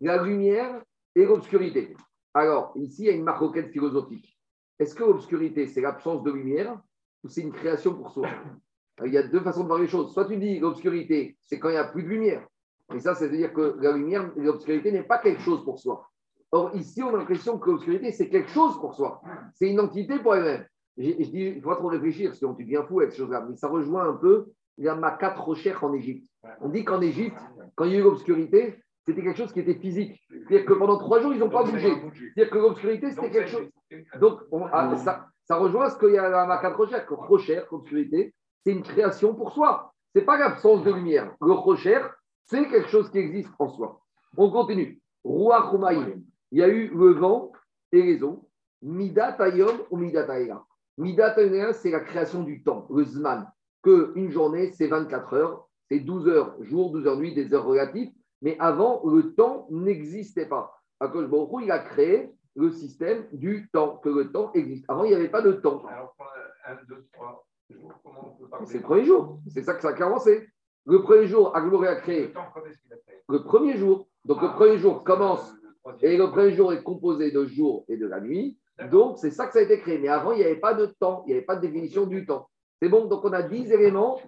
La 0.00 0.22
lumière 0.22 0.82
et 1.14 1.24
l'obscurité. 1.24 1.96
Alors, 2.34 2.72
ici, 2.74 3.02
il 3.02 3.06
y 3.06 3.10
a 3.10 3.12
une 3.12 3.22
maroquette 3.22 3.70
philosophique. 3.70 4.36
Est-ce 4.78 4.94
que 4.94 5.04
l'obscurité, 5.04 5.66
c'est 5.66 5.80
l'absence 5.80 6.22
de 6.24 6.30
lumière 6.30 6.80
ou 7.22 7.28
c'est 7.28 7.42
une 7.42 7.52
création 7.52 7.94
pour 7.94 8.10
soi? 8.10 8.28
Il 9.04 9.12
y 9.12 9.18
a 9.18 9.22
deux 9.22 9.40
façons 9.40 9.62
de 9.62 9.68
voir 9.68 9.78
les 9.78 9.86
choses. 9.86 10.12
Soit 10.12 10.24
tu 10.24 10.36
dis 10.36 10.58
l'obscurité, 10.58 11.36
c'est 11.44 11.60
quand 11.60 11.68
il 11.68 11.72
n'y 11.72 11.78
a 11.78 11.84
plus 11.84 12.02
de 12.02 12.08
lumière. 12.08 12.44
Et 12.92 13.00
ça, 13.00 13.14
c'est-à-dire 13.14 13.52
que 13.52 13.76
la 13.80 13.92
lumière 13.92 14.32
et 14.36 14.40
l'obscurité 14.40 14.90
n'est 14.90 15.04
pas 15.04 15.18
quelque 15.18 15.42
chose 15.42 15.64
pour 15.64 15.78
soi. 15.78 16.08
Or, 16.50 16.74
ici, 16.74 17.02
on 17.02 17.14
a 17.14 17.18
l'impression 17.18 17.58
que 17.58 17.70
l'obscurité, 17.70 18.10
c'est 18.10 18.28
quelque 18.28 18.50
chose 18.50 18.80
pour 18.80 18.94
soi. 18.94 19.20
C'est 19.54 19.68
une 19.68 19.78
entité 19.78 20.18
pour 20.18 20.34
elle-même. 20.34 20.64
Je 20.98 21.12
dis, 21.12 21.30
il 21.32 21.56
ne 21.56 21.60
faut 21.60 21.68
pas 21.70 21.76
trop 21.76 21.88
réfléchir, 21.88 22.34
sinon 22.34 22.54
tu 22.54 22.64
deviens 22.64 22.82
fou 22.82 23.00
avec 23.00 23.12
ces 23.12 23.18
choses-là. 23.18 23.46
Mais 23.48 23.56
ça 23.56 23.68
rejoint 23.68 24.08
un 24.08 24.14
peu 24.14 24.46
la 24.78 24.94
Makat 24.96 25.34
Rocher 25.34 25.74
en 25.80 25.92
Égypte. 25.94 26.28
On 26.60 26.68
dit 26.68 26.84
qu'en 26.84 27.00
Égypte, 27.00 27.38
quand 27.76 27.84
il 27.84 27.92
y 27.92 27.96
a 27.96 27.98
eu 28.00 28.02
l'obscurité, 28.02 28.76
c'était 29.06 29.22
quelque 29.22 29.36
chose 29.38 29.52
qui 29.52 29.60
était 29.60 29.74
physique. 29.76 30.20
C'est-à-dire 30.28 30.66
que 30.66 30.72
pendant 30.74 30.98
trois 30.98 31.20
jours, 31.20 31.32
ils 31.32 31.38
n'ont 31.38 31.48
pas 31.50 31.62
bougé. 31.64 31.88
C'est-à-dire 32.34 32.50
que 32.52 32.58
l'obscurité, 32.58 33.10
c'était 33.10 33.30
quelque 33.30 33.48
chose. 33.48 33.68
Donc, 34.20 34.40
on- 34.50 34.66
ah, 34.66 34.96
ça, 34.96 35.26
ça 35.44 35.56
rejoint 35.56 35.88
ce 35.88 35.98
qu'il 35.98 36.10
y 36.14 36.18
a 36.18 36.24
à 36.24 36.28
la 36.28 36.46
Makat 36.46 36.74
Rocher, 36.74 36.98
que 37.08 37.14
Rocher, 37.14 37.62
l'obscurité, 37.72 38.34
c'est 38.64 38.72
une 38.72 38.82
création 38.82 39.34
pour 39.34 39.52
soi. 39.52 39.92
Ce 40.14 40.18
n'est 40.18 40.24
pas 40.24 40.36
l'absence 40.36 40.82
de 40.84 40.92
lumière. 40.92 41.32
Le 41.40 41.52
Rocher, 41.52 42.00
c'est 42.44 42.68
quelque 42.68 42.88
chose 42.88 43.10
qui 43.10 43.18
existe 43.18 43.50
en 43.58 43.68
soi. 43.68 44.00
On 44.36 44.50
continue. 44.50 45.00
Roi 45.24 45.70
Khumaïm. 45.70 46.22
Il 46.50 46.58
y 46.58 46.62
a 46.62 46.68
eu 46.68 46.88
le 46.88 47.12
vent 47.12 47.52
et 47.92 48.02
les 48.02 48.22
eaux. 48.22 48.48
Ayom 48.82 49.76
ou 49.90 49.98
Aïla. 49.98 50.64
Midat 50.98 51.34
Aïla, 51.38 51.72
c'est 51.72 51.90
la 51.90 52.00
création 52.00 52.42
du 52.42 52.62
temps, 52.62 52.86
le 52.90 53.04
Zman. 53.04 53.46
Que 53.82 54.12
une 54.16 54.30
journée, 54.30 54.72
c'est 54.72 54.88
24 54.88 55.34
heures, 55.34 55.68
c'est 55.88 56.00
12 56.00 56.28
heures 56.28 56.56
jour, 56.60 56.90
12 56.90 57.06
heures 57.06 57.16
nuit, 57.16 57.34
des 57.34 57.54
heures 57.54 57.64
relatives. 57.64 58.10
Mais 58.42 58.56
avant, 58.58 59.02
le 59.06 59.34
temps 59.34 59.66
n'existait 59.70 60.46
pas. 60.46 60.74
Akash 61.00 61.26
Baruch 61.26 61.50
Hu, 61.52 61.64
il 61.64 61.70
a 61.70 61.78
créé 61.78 62.30
le 62.56 62.70
système 62.72 63.26
du 63.32 63.68
temps, 63.72 63.98
que 63.98 64.08
le 64.08 64.32
temps 64.32 64.50
existe. 64.52 64.84
Avant, 64.88 65.04
il 65.04 65.10
n'y 65.10 65.14
avait 65.14 65.28
pas 65.28 65.42
de 65.42 65.52
temps. 65.52 65.84
Alors, 65.86 66.12
pour 66.16 66.26
un, 66.66 66.74
deux, 66.88 67.06
trois 67.12 67.46
jours, 67.70 67.92
comment 68.02 68.34
on 68.36 68.42
peut 68.42 68.48
parler 68.48 68.66
C'est 68.66 68.78
le 68.78 68.82
premier 68.84 69.04
jour. 69.04 69.40
C'est 69.48 69.62
ça 69.62 69.74
que 69.74 69.82
ça 69.82 69.88
a 69.90 69.92
commencé. 69.92 70.48
Le 70.86 71.02
premier 71.02 71.26
jour, 71.26 71.54
Agmoré 71.54 71.88
a 71.88 71.96
créé 71.96 72.32
Le 73.28 73.42
premier 73.44 73.76
jour. 73.76 74.08
Donc 74.24 74.42
le 74.42 74.48
Ah, 74.48 74.54
premier 74.54 74.78
jour 74.78 75.04
commence 75.04 75.52
le- 75.62 75.68
le 75.68 75.74
troisième 75.80 76.12
et 76.12 76.16
le 76.16 76.30
premier 76.30 76.52
jour 76.52 76.72
est 76.72 76.82
composé 76.82 77.30
de 77.30 77.44
jour 77.46 77.84
et 77.88 77.96
de 77.96 78.06
la 78.06 78.20
nuit. 78.20 78.58
Donc, 78.90 79.18
c'est 79.18 79.30
ça 79.30 79.46
que 79.46 79.52
ça 79.52 79.58
a 79.58 79.62
été 79.62 79.80
créé. 79.80 79.98
Mais 79.98 80.08
avant, 80.08 80.32
il 80.32 80.38
n'y 80.38 80.44
avait 80.44 80.56
pas 80.56 80.74
de 80.74 80.86
temps, 80.86 81.24
il 81.26 81.30
n'y 81.30 81.36
avait 81.36 81.46
pas 81.46 81.56
de 81.56 81.62
définition 81.62 82.06
du 82.06 82.24
temps. 82.24 82.48
C'est 82.80 82.88
bon, 82.88 83.06
donc 83.06 83.24
on 83.24 83.32
a 83.32 83.42
10 83.42 83.72
éléments, 83.72 84.20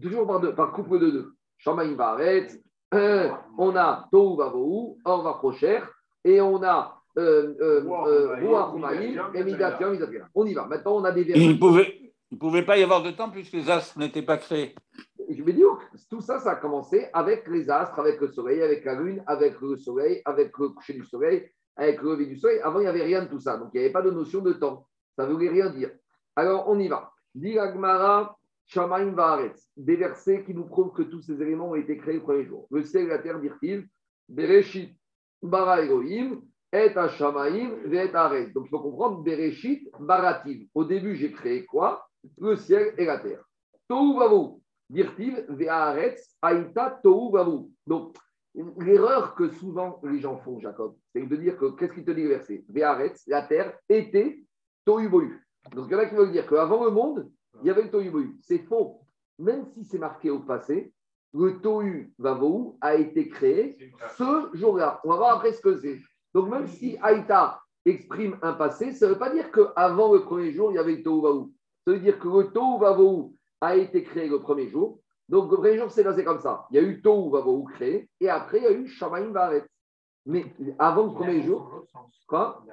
toujours 0.00 0.26
par, 0.26 0.40
deux, 0.40 0.54
par 0.54 0.72
couple 0.72 1.00
de 1.00 1.10
deux. 1.10 1.32
Shamaïm 1.58 1.96
Baret, 1.96 2.46
euh, 2.94 3.30
on 3.58 3.74
a 3.74 4.08
Tohu 4.12 4.36
Vavohu, 4.36 4.96
Or 5.04 5.22
Vaprocher, 5.22 5.80
et 6.24 6.40
on 6.40 6.62
a 6.62 7.02
euh, 7.18 7.54
euh, 7.60 7.82
euh, 7.88 8.36
Ruach 8.36 8.74
Umaïm 8.76 9.20
et 9.34 9.42
Midatiam. 9.42 9.98
On 10.34 10.46
y 10.46 10.54
va. 10.54 10.66
Maintenant, 10.66 10.96
on 10.96 11.04
a 11.04 11.12
des 11.12 11.22
Il 11.22 11.28
versets. 11.28 11.46
ne 11.48 11.54
pouvait, 11.54 12.12
il 12.30 12.38
pouvait 12.38 12.64
pas 12.64 12.78
y 12.78 12.82
avoir 12.82 13.02
de 13.02 13.10
temps 13.10 13.30
puisque 13.30 13.54
les 13.54 13.70
astres 13.70 13.98
n'étaient 13.98 14.22
pas 14.22 14.36
créés. 14.36 14.74
Je 15.28 15.42
vais 15.42 15.54
dire, 15.54 15.66
tout 16.08 16.20
ça, 16.20 16.38
ça 16.38 16.52
a 16.52 16.56
commencé 16.56 17.08
avec 17.12 17.48
les 17.48 17.68
astres, 17.68 17.98
avec 17.98 18.20
le 18.20 18.28
soleil, 18.28 18.62
avec 18.62 18.84
la 18.84 18.94
lune, 18.94 19.24
avec 19.26 19.60
le 19.60 19.76
soleil, 19.76 20.22
avec 20.24 20.56
le 20.58 20.68
coucher 20.68 20.92
du 20.92 21.04
soleil, 21.04 21.50
avec 21.76 22.00
le 22.02 22.12
lever 22.12 22.26
du 22.26 22.36
soleil. 22.36 22.60
Avant, 22.60 22.80
il 22.80 22.82
n'y 22.82 22.88
avait 22.88 23.02
rien 23.02 23.22
de 23.22 23.28
tout 23.28 23.40
ça. 23.40 23.56
Donc, 23.56 23.70
il 23.74 23.78
n'y 23.78 23.84
avait 23.84 23.92
pas 23.92 24.02
de 24.02 24.10
notion 24.10 24.40
de 24.40 24.52
temps. 24.52 24.86
Ça 25.16 25.26
ne 25.26 25.32
voulait 25.32 25.48
rien 25.48 25.70
dire. 25.70 25.90
Alors, 26.34 26.68
on 26.68 26.78
y 26.78 26.88
va. 26.88 27.12
Dit 27.34 27.58
Agmara, 27.58 28.36
Shamaim 28.66 29.12
Vaaretz. 29.12 29.70
Des 29.76 29.96
versets 29.96 30.42
qui 30.44 30.54
nous 30.54 30.66
prouvent 30.66 30.92
que 30.92 31.02
tous 31.02 31.22
ces 31.22 31.40
éléments 31.40 31.70
ont 31.70 31.74
été 31.74 31.96
créés 31.96 32.14
le 32.14 32.22
premier 32.22 32.44
jour. 32.44 32.66
Le 32.70 32.82
ciel 32.82 33.04
et 33.04 33.08
la 33.08 33.18
terre, 33.18 33.40
dit-il, 33.40 33.86
Bereshit, 34.28 34.96
Bara 35.42 35.82
Elohim, 35.82 36.40
et 36.72 36.92
Shamaim, 37.16 37.70
et 37.90 38.14
Haaretz. 38.14 38.52
Donc, 38.52 38.66
il 38.66 38.70
faut 38.70 38.80
comprendre 38.80 39.22
Bereshit, 39.22 39.88
Barativ. 40.00 40.66
Au 40.74 40.84
début, 40.84 41.14
j'ai 41.14 41.30
créé 41.32 41.64
quoi? 41.64 42.06
Le 42.38 42.56
ciel 42.56 42.94
et 42.98 43.04
la 43.04 43.18
terre. 43.18 43.44
Tohu. 43.88 44.60
Dirtiv, 44.88 45.44
Ve'aretz, 45.48 46.36
Aïta, 46.40 47.00
Tohu. 47.02 47.70
Donc, 47.86 48.16
l'erreur 48.78 49.34
que 49.34 49.48
souvent 49.50 50.00
les 50.02 50.20
gens 50.20 50.38
font, 50.38 50.58
Jacob, 50.60 50.96
c'est 51.12 51.26
de 51.26 51.36
dire 51.36 51.56
que, 51.56 51.66
qu'est-ce 51.76 51.92
qu'il 51.92 52.04
te 52.04 52.10
dit 52.10 52.22
le 52.22 52.30
verset? 52.30 52.64
Ve'aretz, 52.68 53.24
la 53.26 53.42
terre 53.42 53.76
était 53.88 54.42
Tohu 54.84 55.08
Bohu. 55.08 55.42
Donc, 55.74 55.86
il 55.88 55.92
y 55.92 55.94
en 55.94 55.98
a 55.98 56.06
qui 56.06 56.14
veulent 56.14 56.32
dire 56.32 56.46
qu'avant 56.46 56.84
le 56.84 56.90
monde, 56.90 57.30
il 57.60 57.66
y 57.66 57.70
avait 57.70 57.82
le 57.82 57.90
Tohu 57.90 58.10
Bohu. 58.10 58.36
C'est 58.40 58.60
faux. 58.60 59.00
Même 59.38 59.66
si 59.66 59.84
c'est 59.84 59.98
marqué 59.98 60.30
au 60.30 60.40
passé, 60.40 60.92
le 61.34 61.60
Tohu 61.60 62.12
Vavou 62.18 62.78
a 62.80 62.94
été 62.94 63.28
créé 63.28 63.76
ce 64.16 64.48
jour-là. 64.54 65.00
On 65.04 65.10
va 65.10 65.16
voir 65.16 65.36
après 65.36 65.52
ce 65.52 65.60
que 65.60 65.76
c'est. 65.76 66.00
Donc, 66.32 66.48
même 66.48 66.66
si 66.66 66.96
Aïta 67.02 67.60
exprime 67.84 68.38
un 68.42 68.54
passé, 68.54 68.92
ça 68.92 69.06
ne 69.06 69.12
veut 69.12 69.18
pas 69.18 69.30
dire 69.30 69.50
qu'avant 69.50 70.12
le 70.12 70.22
premier 70.22 70.52
jour, 70.52 70.70
il 70.70 70.76
y 70.76 70.78
avait 70.78 70.96
le 70.96 71.02
Tohu 71.02 71.22
Vavou. 71.22 71.52
Ça 71.86 71.92
veut 71.92 72.00
dire 72.00 72.18
que 72.18 72.28
le 72.28 72.52
Tohu 72.52 72.80
Vavou 72.80 73.34
a 73.60 73.76
été 73.76 74.02
créé 74.02 74.28
le 74.28 74.40
premier 74.40 74.68
jour. 74.68 75.00
Donc, 75.28 75.50
le 75.50 75.56
premier 75.56 75.76
jour, 75.78 75.90
c'est 75.90 76.04
passé 76.04 76.24
comme 76.24 76.38
ça. 76.40 76.66
Il 76.70 76.76
y 76.76 76.78
a 76.78 76.82
eu 76.82 77.00
Tohu 77.02 77.30
créé, 77.74 78.08
et 78.20 78.28
après, 78.28 78.58
il 78.58 78.64
y 78.64 78.66
a 78.66 78.72
eu 78.72 78.86
Shamaim 78.86 79.32
Varet. 79.32 79.64
Mais 80.24 80.44
avant 80.78 81.06
le 81.06 81.12
premier 81.14 81.42
jour, 81.42 81.84
quoi 82.28 82.64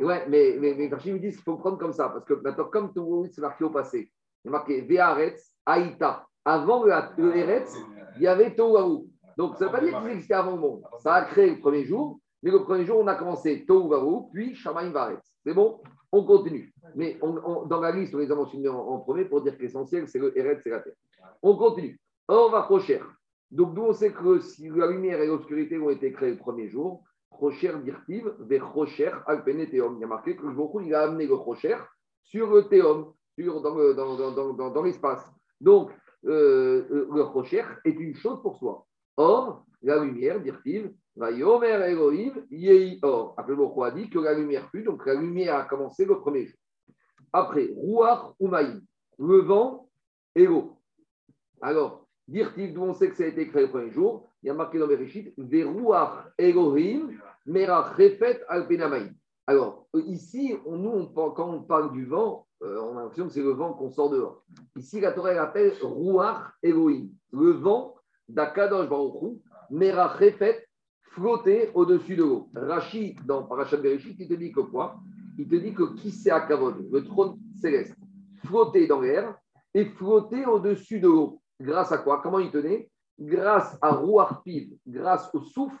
Ouais, 0.00 0.26
mais, 0.28 0.56
mais, 0.60 0.74
mais 0.76 0.88
quand 0.90 1.04
ils 1.04 1.14
me 1.14 1.18
disent 1.18 1.34
qu'il 1.36 1.44
faut 1.44 1.56
prendre 1.56 1.78
comme 1.78 1.92
ça, 1.92 2.08
parce 2.08 2.24
que 2.24 2.34
maintenant, 2.34 2.64
comme 2.66 2.92
Tohu 2.92 3.28
c'est 3.32 3.40
marqué 3.40 3.64
au 3.64 3.70
passé, 3.70 4.10
c'est 4.42 4.50
marqué 4.50 4.80
Ve'aretz, 4.82 5.54
Aïta. 5.66 6.26
Avant 6.44 6.84
le, 6.84 6.92
le 7.18 7.36
Eretz, 7.36 7.76
il 8.16 8.22
y 8.22 8.26
avait 8.26 8.54
Tohu. 8.54 9.06
Donc, 9.36 9.56
ça 9.56 9.66
ne 9.66 9.70
veut 9.70 9.76
pas 9.76 9.80
dire 9.84 10.00
qu'il 10.02 10.10
existait 10.12 10.34
avant 10.34 10.52
le 10.52 10.60
monde. 10.60 10.82
Ça 10.98 11.14
a 11.14 11.24
créé 11.24 11.50
le 11.50 11.60
premier 11.60 11.84
jour, 11.84 12.18
mais 12.42 12.50
le 12.50 12.62
premier 12.64 12.84
jour, 12.84 12.98
on 13.00 13.06
a 13.06 13.14
commencé 13.14 13.64
Tohu 13.66 14.28
puis 14.32 14.54
Shamaim 14.54 14.90
Varet. 14.90 15.18
C'est 15.44 15.54
bon? 15.54 15.80
On 16.12 16.24
continue. 16.24 16.72
Mais 16.96 17.18
on- 17.22 17.36
on- 17.44 17.66
dans 17.66 17.80
la 17.80 17.92
liste, 17.92 18.14
on 18.14 18.18
les 18.18 18.30
a 18.32 18.34
mentionnés 18.34 18.68
en, 18.68 18.78
en 18.78 18.98
premier 19.00 19.24
pour 19.26 19.42
dire 19.42 19.56
que 19.56 19.62
l'essentiel, 19.62 20.08
c'est 20.08 20.18
le 20.18 20.36
Eretz, 20.36 20.60
c'est 20.64 20.70
la 20.70 20.80
terre. 20.80 20.94
On 21.42 21.56
continue. 21.56 21.98
Or, 22.28 22.50
va 22.50 22.62
Rocher. 22.62 23.00
Donc, 23.50 23.74
d'où 23.74 23.82
on 23.82 23.92
sait 23.92 24.12
que 24.12 24.40
si 24.40 24.68
la 24.68 24.86
lumière 24.86 25.20
et 25.20 25.26
l'obscurité 25.26 25.78
ont 25.78 25.90
été 25.90 26.12
créés 26.12 26.30
le 26.30 26.38
premier 26.38 26.68
jour, 26.68 27.02
Rocher 27.30 27.72
dirtiv, 27.82 28.32
vers 28.40 28.72
Rocher, 28.72 29.12
Alpene 29.26 29.68
Théum. 29.68 29.96
Il 29.96 30.00
y 30.00 30.04
a 30.04 30.08
marqué 30.08 30.36
que 30.36 30.46
le 30.46 30.52
jour 30.52 30.80
il 30.82 30.94
a 30.94 31.02
amené 31.02 31.26
le 31.26 31.34
Rocher 31.34 31.76
sur 32.22 32.52
le 32.52 32.68
Théum, 32.68 33.12
sur, 33.38 33.60
dans, 33.62 33.74
dans, 33.94 34.52
dans, 34.52 34.70
dans, 34.70 34.82
l'espace. 34.82 35.28
Donc, 35.60 35.90
euh, 36.26 37.06
le 37.10 37.22
Rocher 37.22 37.64
est 37.84 37.90
une 37.90 38.14
chose 38.14 38.40
pour 38.42 38.56
soi. 38.58 38.86
Or, 39.16 39.64
la 39.82 40.04
lumière, 40.04 40.40
dirtiv, 40.40 40.92
va 41.16 41.30
Yomer 41.30 41.80
Elohim, 41.88 42.46
Yehi 42.50 42.98
Or. 43.02 43.34
Après, 43.36 43.54
roi 43.54 43.88
a 43.88 43.90
dit 43.90 44.08
que 44.10 44.18
la 44.18 44.34
lumière 44.34 44.68
fut, 44.70 44.82
donc 44.82 45.04
la 45.06 45.14
lumière 45.14 45.56
a 45.56 45.64
commencé 45.64 46.04
le 46.04 46.18
premier 46.18 46.46
jour. 46.46 46.58
Après, 47.32 47.68
Ruach 47.76 48.32
Umaï, 48.40 48.80
le 49.18 49.38
vent 49.42 49.88
et 50.34 50.46
l'eau. 50.46 50.79
Alors, 51.60 52.06
Dirtiv, 52.28 52.74
d'où 52.74 52.82
on 52.82 52.94
sait 52.94 53.10
que 53.10 53.16
ça 53.16 53.24
a 53.24 53.26
été 53.26 53.48
créé 53.48 53.62
le 53.62 53.70
premier 53.70 53.90
jour, 53.90 54.28
il 54.42 54.46
y 54.46 54.50
a 54.50 54.54
marqué 54.54 54.78
dans 54.78 54.86
Bereshit, 54.86 55.34
Veruach 55.36 56.32
Elohim, 56.38 57.10
Merach 57.44 57.96
Refet 57.96 58.40
Alpenamaï. 58.48 59.10
Alors, 59.46 59.88
euh, 59.96 60.02
ici, 60.06 60.54
nous, 60.64 60.90
on 60.90 61.06
quand 61.06 61.50
on 61.50 61.62
parle 61.62 61.92
du 61.92 62.04
vent, 62.04 62.46
euh, 62.62 62.80
on 62.82 62.96
a 62.96 63.02
l'impression 63.02 63.26
que 63.26 63.32
c'est 63.32 63.42
le 63.42 63.50
vent 63.50 63.72
qu'on 63.72 63.90
sort 63.90 64.10
dehors. 64.10 64.44
Ici, 64.76 65.00
la 65.00 65.10
Torah 65.10 65.32
elle 65.32 65.38
appelle 65.38 65.72
Ruach 65.82 66.52
Elohim, 66.62 67.08
le 67.32 67.50
vent 67.50 67.96
d'Akadosh 68.28 68.88
Baruch 68.88 69.40
Merach 69.70 70.18
Refet, 70.20 70.66
flotter 71.10 71.70
au-dessus 71.74 72.14
de 72.14 72.22
l'eau. 72.22 72.48
Rachid, 72.54 73.24
dans 73.26 73.42
Parashat 73.42 73.78
Bereshit, 73.78 74.16
il 74.20 74.28
te 74.28 74.34
dit 74.34 74.52
que 74.52 74.60
quoi? 74.60 75.00
Il 75.36 75.48
te 75.48 75.56
dit 75.56 75.74
que 75.74 75.94
qui 75.94 76.12
c'est 76.12 76.30
Akavod, 76.30 76.86
le 76.92 77.04
trône 77.04 77.38
céleste, 77.60 77.96
flotter 78.44 78.86
dans 78.86 79.00
l'air 79.00 79.36
et 79.74 79.84
flotter 79.86 80.46
au-dessus 80.46 81.00
de 81.00 81.08
l'eau. 81.08 81.39
Grâce 81.60 81.92
à 81.92 81.98
quoi? 81.98 82.20
Comment 82.22 82.38
il 82.38 82.50
tenait? 82.50 82.90
Grâce 83.18 83.76
à 83.82 83.92
Ruach 83.92 84.42
Piv, 84.44 84.76
grâce 84.86 85.28
au 85.34 85.42
souffle 85.42 85.76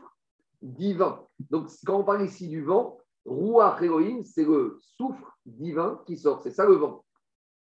divin. 0.60 1.24
Donc, 1.48 1.68
quand 1.86 2.00
on 2.00 2.04
parle 2.04 2.22
ici 2.22 2.48
du 2.48 2.62
vent, 2.62 2.98
Ruach 3.24 3.80
Elohim, 3.82 4.22
c'est 4.24 4.44
le 4.44 4.78
souffle 4.80 5.24
divin 5.46 6.00
qui 6.06 6.18
sort. 6.18 6.42
C'est 6.42 6.50
ça 6.50 6.66
le 6.66 6.74
vent. 6.74 7.04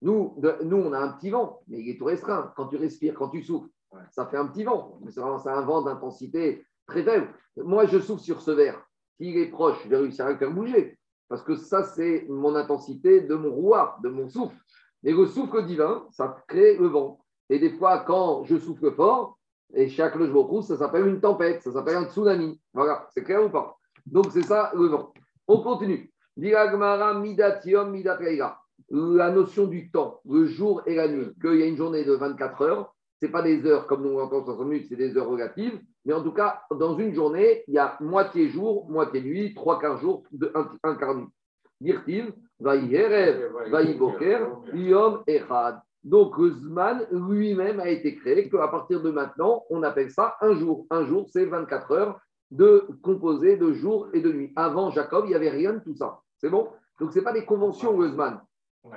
Nous, 0.02 0.36
de- 0.38 0.58
nous, 0.64 0.78
on 0.78 0.94
a 0.94 1.00
un 1.00 1.14
petit 1.14 1.32
vent, 1.32 1.62
mais 1.68 1.80
il 1.80 1.90
est 1.90 1.98
tout 1.98 2.06
restreint. 2.06 2.54
Quand 2.56 2.68
tu 2.68 2.78
respires, 2.78 3.16
quand 3.16 3.30
tu 3.30 3.42
souffles, 3.42 3.70
ça 4.12 4.28
fait 4.28 4.38
un 4.38 4.48
petit 4.48 4.64
vent. 4.64 5.00
Mais 5.02 5.12
c'est 5.12 5.22
vraiment 5.22 5.40
c'est 5.40 5.50
un 5.50 5.62
vent 5.62 5.82
d'intensité 5.82 6.66
très 6.86 7.04
faible. 7.04 7.34
Moi, 7.58 7.86
je 7.86 8.00
souffle 8.00 8.22
sur 8.22 8.42
ce 8.42 8.52
verre. 8.52 8.84
S'il 9.18 9.38
est 9.38 9.50
proche, 9.50 9.82
je 9.84 9.90
vais 9.90 9.98
réussir 9.98 10.26
à 10.26 10.32
le 10.32 10.38
faire 10.38 10.52
bouger. 10.52 11.00
Parce 11.30 11.42
que 11.42 11.56
ça, 11.56 11.84
c'est 11.84 12.28
mon 12.30 12.54
intensité 12.56 13.22
de 13.22 13.34
mon 13.34 13.52
rouard, 13.52 14.00
de 14.02 14.10
mon 14.10 14.28
souffle. 14.30 14.56
Mais 15.02 15.14
le 15.14 15.26
souffle 15.26 15.66
divin, 15.66 16.08
ça 16.12 16.44
crée 16.48 16.78
le 16.78 16.88
vent. 16.88 17.23
Et 17.50 17.60
des 17.60 17.72
fois, 17.72 18.00
quand 18.00 18.44
je 18.46 18.58
souffle 18.58 18.92
fort, 18.94 19.38
et 19.74 19.90
chaque 19.90 20.16
le 20.16 20.28
jour 20.28 20.64
ça 20.64 20.78
s'appelle 20.78 21.08
une 21.08 21.20
tempête, 21.20 21.62
ça 21.64 21.72
s'appelle 21.72 21.98
un 21.98 22.06
tsunami. 22.06 22.60
Voilà, 22.74 23.08
c'est 23.14 23.24
clair 23.24 23.44
ou 23.44 23.50
pas? 23.50 23.78
Donc, 24.06 24.28
c'est 24.32 24.44
ça 24.44 24.72
le 24.76 24.86
vent. 24.88 25.14
On 25.48 25.62
continue. 25.62 26.12
La 28.90 29.32
notion 29.32 29.68
du 29.68 29.92
temps, 29.92 30.20
le 30.30 30.46
jour 30.46 30.82
et 30.86 30.96
la 30.96 31.08
nuit, 31.08 31.28
qu'il 31.42 31.56
y 31.56 31.64
a 31.64 31.66
une 31.66 31.78
journée 31.78 32.04
de 32.04 32.14
24 32.14 32.62
heures, 32.62 32.94
ce 33.20 33.26
n'est 33.26 33.32
pas 33.32 33.42
des 33.42 33.66
heures 33.66 33.88
comme 33.88 34.04
nous 34.04 34.10
on 34.10 34.22
entend 34.22 34.44
60 34.44 34.68
minutes, 34.68 34.88
c'est 34.90 34.96
des 34.96 35.16
heures 35.16 35.30
relatives. 35.30 35.80
Mais 36.06 36.14
en 36.14 36.24
tout 36.24 36.34
cas, 36.34 36.64
dans 36.72 36.98
une 36.98 37.14
journée, 37.14 37.64
il 37.68 37.76
y 37.76 37.78
a 37.78 37.98
moitié 38.02 38.50
jour, 38.50 38.90
moitié 38.90 39.22
nuit, 39.22 39.54
trois 39.54 39.80
quarts 39.80 40.00
jour, 40.00 40.24
un, 40.84 40.96
quart 40.96 41.16
nuit. 41.16 41.28
Yom. 44.74 45.24
Donc, 46.04 46.38
le 46.38 46.52
Zman 46.52 47.06
lui-même 47.12 47.80
a 47.80 47.90
été 47.90 48.16
créé 48.16 48.50
qu'à 48.50 48.68
partir 48.68 49.02
de 49.02 49.10
maintenant, 49.10 49.64
on 49.70 49.84
appelle 49.84 50.12
ça 50.12 50.36
un 50.42 50.54
jour. 50.54 50.86
Un 50.90 51.06
jour, 51.06 51.28
c'est 51.32 51.46
24 51.46 51.92
heures 51.92 52.20
de 52.52 52.88
composé 53.02 53.58
de 53.58 53.72
jour 53.72 54.10
et 54.14 54.22
de 54.22 54.32
nuit. 54.32 54.52
Avant 54.56 54.92
Jacob, 54.92 55.26
il 55.26 55.30
n'y 55.30 55.36
avait 55.36 55.50
rien 55.50 55.74
de 55.74 55.80
tout 55.80 55.96
ça. 55.96 56.20
C'est 56.38 56.50
bon? 56.50 56.70
Donc, 57.00 57.14
ce 57.14 57.20
n'est 57.20 57.24
pas 57.24 57.34
des 57.34 57.46
conventions, 57.46 57.98
le 58.00 58.10
Zman. 58.10 58.42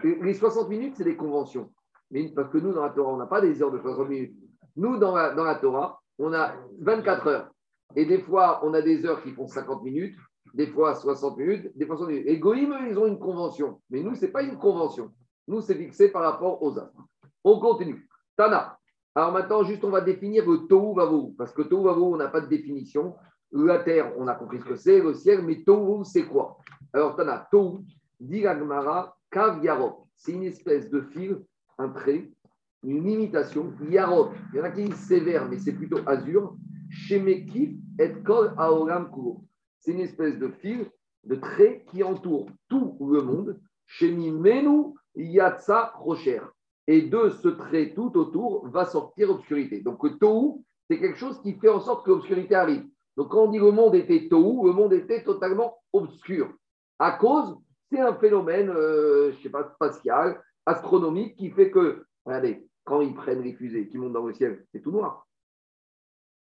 Les 0.02 0.16
les 0.16 0.34
60 0.34 0.68
minutes, 0.68 0.94
c'est 0.96 1.04
des 1.04 1.16
conventions. 1.16 1.70
Mais 2.10 2.28
parce 2.34 2.50
que 2.50 2.58
nous, 2.58 2.72
dans 2.72 2.82
la 2.82 2.90
Torah, 2.90 3.12
on 3.12 3.16
n'a 3.16 3.26
pas 3.26 3.40
des 3.40 3.62
heures 3.62 3.70
de 3.70 3.78
60 3.78 4.08
minutes. 4.08 4.36
Nous, 4.76 4.98
dans 4.98 5.14
la, 5.14 5.34
dans 5.34 5.44
la 5.44 5.54
Torah, 5.56 6.00
on 6.18 6.32
a 6.32 6.54
24 6.80 7.26
heures. 7.28 7.50
Et 7.94 8.04
des 8.04 8.18
fois, 8.18 8.60
on 8.64 8.74
a 8.74 8.82
des 8.82 9.06
heures 9.06 9.22
qui 9.22 9.30
font 9.32 9.46
50 9.46 9.82
minutes, 9.84 10.16
des 10.54 10.66
fois 10.66 10.94
60 10.94 11.36
minutes, 11.38 11.76
des 11.76 11.86
fois 11.86 11.96
60 11.96 12.12
minutes. 12.12 12.28
Et 12.28 12.38
Goïm, 12.38 12.74
ils 12.88 12.98
ont 12.98 13.06
une 13.06 13.18
convention. 13.18 13.80
Mais 13.90 14.02
nous, 14.02 14.14
ce 14.14 14.26
n'est 14.26 14.32
pas 14.32 14.42
une 14.42 14.58
convention. 14.58 15.12
Nous, 15.48 15.60
c'est 15.60 15.74
fixé 15.74 16.10
par 16.10 16.22
rapport 16.22 16.62
aux 16.62 16.78
astres. 16.78 17.02
On 17.44 17.60
continue. 17.60 18.08
Tana. 18.36 18.78
Alors 19.14 19.32
maintenant, 19.32 19.62
juste, 19.62 19.84
on 19.84 19.90
va 19.90 20.00
définir 20.00 20.48
le 20.48 20.66
Tohu 20.66 20.94
Vavou. 20.94 21.34
Parce 21.38 21.52
que 21.52 21.62
Tohu 21.62 21.84
Vavou, 21.84 22.14
on 22.14 22.16
n'a 22.16 22.28
pas 22.28 22.40
de 22.40 22.48
définition. 22.48 23.14
La 23.52 23.78
terre, 23.78 24.12
on 24.18 24.26
a 24.26 24.34
compris 24.34 24.58
ce 24.60 24.64
que 24.64 24.76
c'est, 24.76 25.00
le 25.00 25.14
ciel, 25.14 25.42
mais 25.42 25.62
Tohu, 25.62 26.04
c'est 26.04 26.26
quoi? 26.26 26.58
Alors, 26.92 27.16
Tana, 27.16 27.46
Tohu, 27.50 27.84
dit 28.20 28.46
Agmara, 28.46 29.16
Kav. 29.30 29.60
C'est 30.16 30.32
une 30.32 30.44
espèce 30.44 30.90
de 30.90 31.00
fil, 31.00 31.44
un 31.78 31.90
trait, 31.90 32.30
une 32.82 33.08
imitation. 33.08 33.72
Yarok, 33.88 34.32
il 34.52 34.58
y 34.58 34.60
en 34.60 34.64
a 34.64 34.70
qui 34.70 34.84
disent 34.84 35.06
sévère, 35.06 35.48
mais 35.48 35.58
c'est 35.58 35.72
plutôt 35.72 35.98
azur. 36.06 36.56
Shemekif 36.88 37.76
et 37.98 38.12
Kol 38.24 38.54
Aolam 38.56 39.10
Kulo. 39.10 39.44
C'est 39.80 39.92
une 39.92 40.00
espèce 40.00 40.38
de 40.38 40.48
fil, 40.48 40.90
de 41.24 41.34
trait 41.36 41.84
qui 41.90 42.02
entoure 42.02 42.48
tout 42.68 42.96
le 43.00 43.22
monde. 43.22 43.60
Shemi 43.86 44.30
Menu 44.30 44.94
Yatsa 45.14 45.92
Rocher. 45.96 46.42
Et 46.88 47.02
de 47.02 47.30
ce 47.30 47.48
trait 47.48 47.94
tout 47.94 48.16
autour 48.16 48.68
va 48.68 48.84
sortir 48.84 49.30
obscurité. 49.30 49.80
Donc 49.80 50.04
le 50.04 50.18
Tohu, 50.18 50.62
c'est 50.88 50.98
quelque 50.98 51.18
chose 51.18 51.40
qui 51.42 51.54
fait 51.54 51.68
en 51.68 51.80
sorte 51.80 52.04
que 52.06 52.10
l'obscurité 52.10 52.54
arrive. 52.54 52.86
Donc 53.16 53.30
quand 53.30 53.44
on 53.44 53.50
dit 53.50 53.58
le 53.58 53.72
monde 53.72 53.94
était 53.94 54.28
Tohu, 54.28 54.66
le 54.66 54.72
monde 54.72 54.92
était 54.92 55.24
totalement 55.24 55.78
obscur. 55.92 56.52
À 56.98 57.12
cause, 57.12 57.56
C'est 57.90 58.00
un 58.00 58.14
phénomène, 58.14 58.68
euh, 58.70 59.30
je 59.30 59.36
ne 59.36 59.42
sais 59.42 59.48
pas, 59.48 59.70
spatial, 59.74 60.42
astronomique, 60.64 61.36
qui 61.36 61.50
fait 61.50 61.70
que, 61.70 62.04
regardez, 62.24 62.66
quand 62.84 63.00
ils 63.00 63.14
prennent 63.14 63.42
les 63.42 63.54
fusées 63.54 63.88
qui 63.88 63.96
montent 63.98 64.12
dans 64.12 64.26
le 64.26 64.34
ciel, 64.34 64.64
c'est 64.72 64.80
tout 64.80 64.90
noir. 64.90 65.26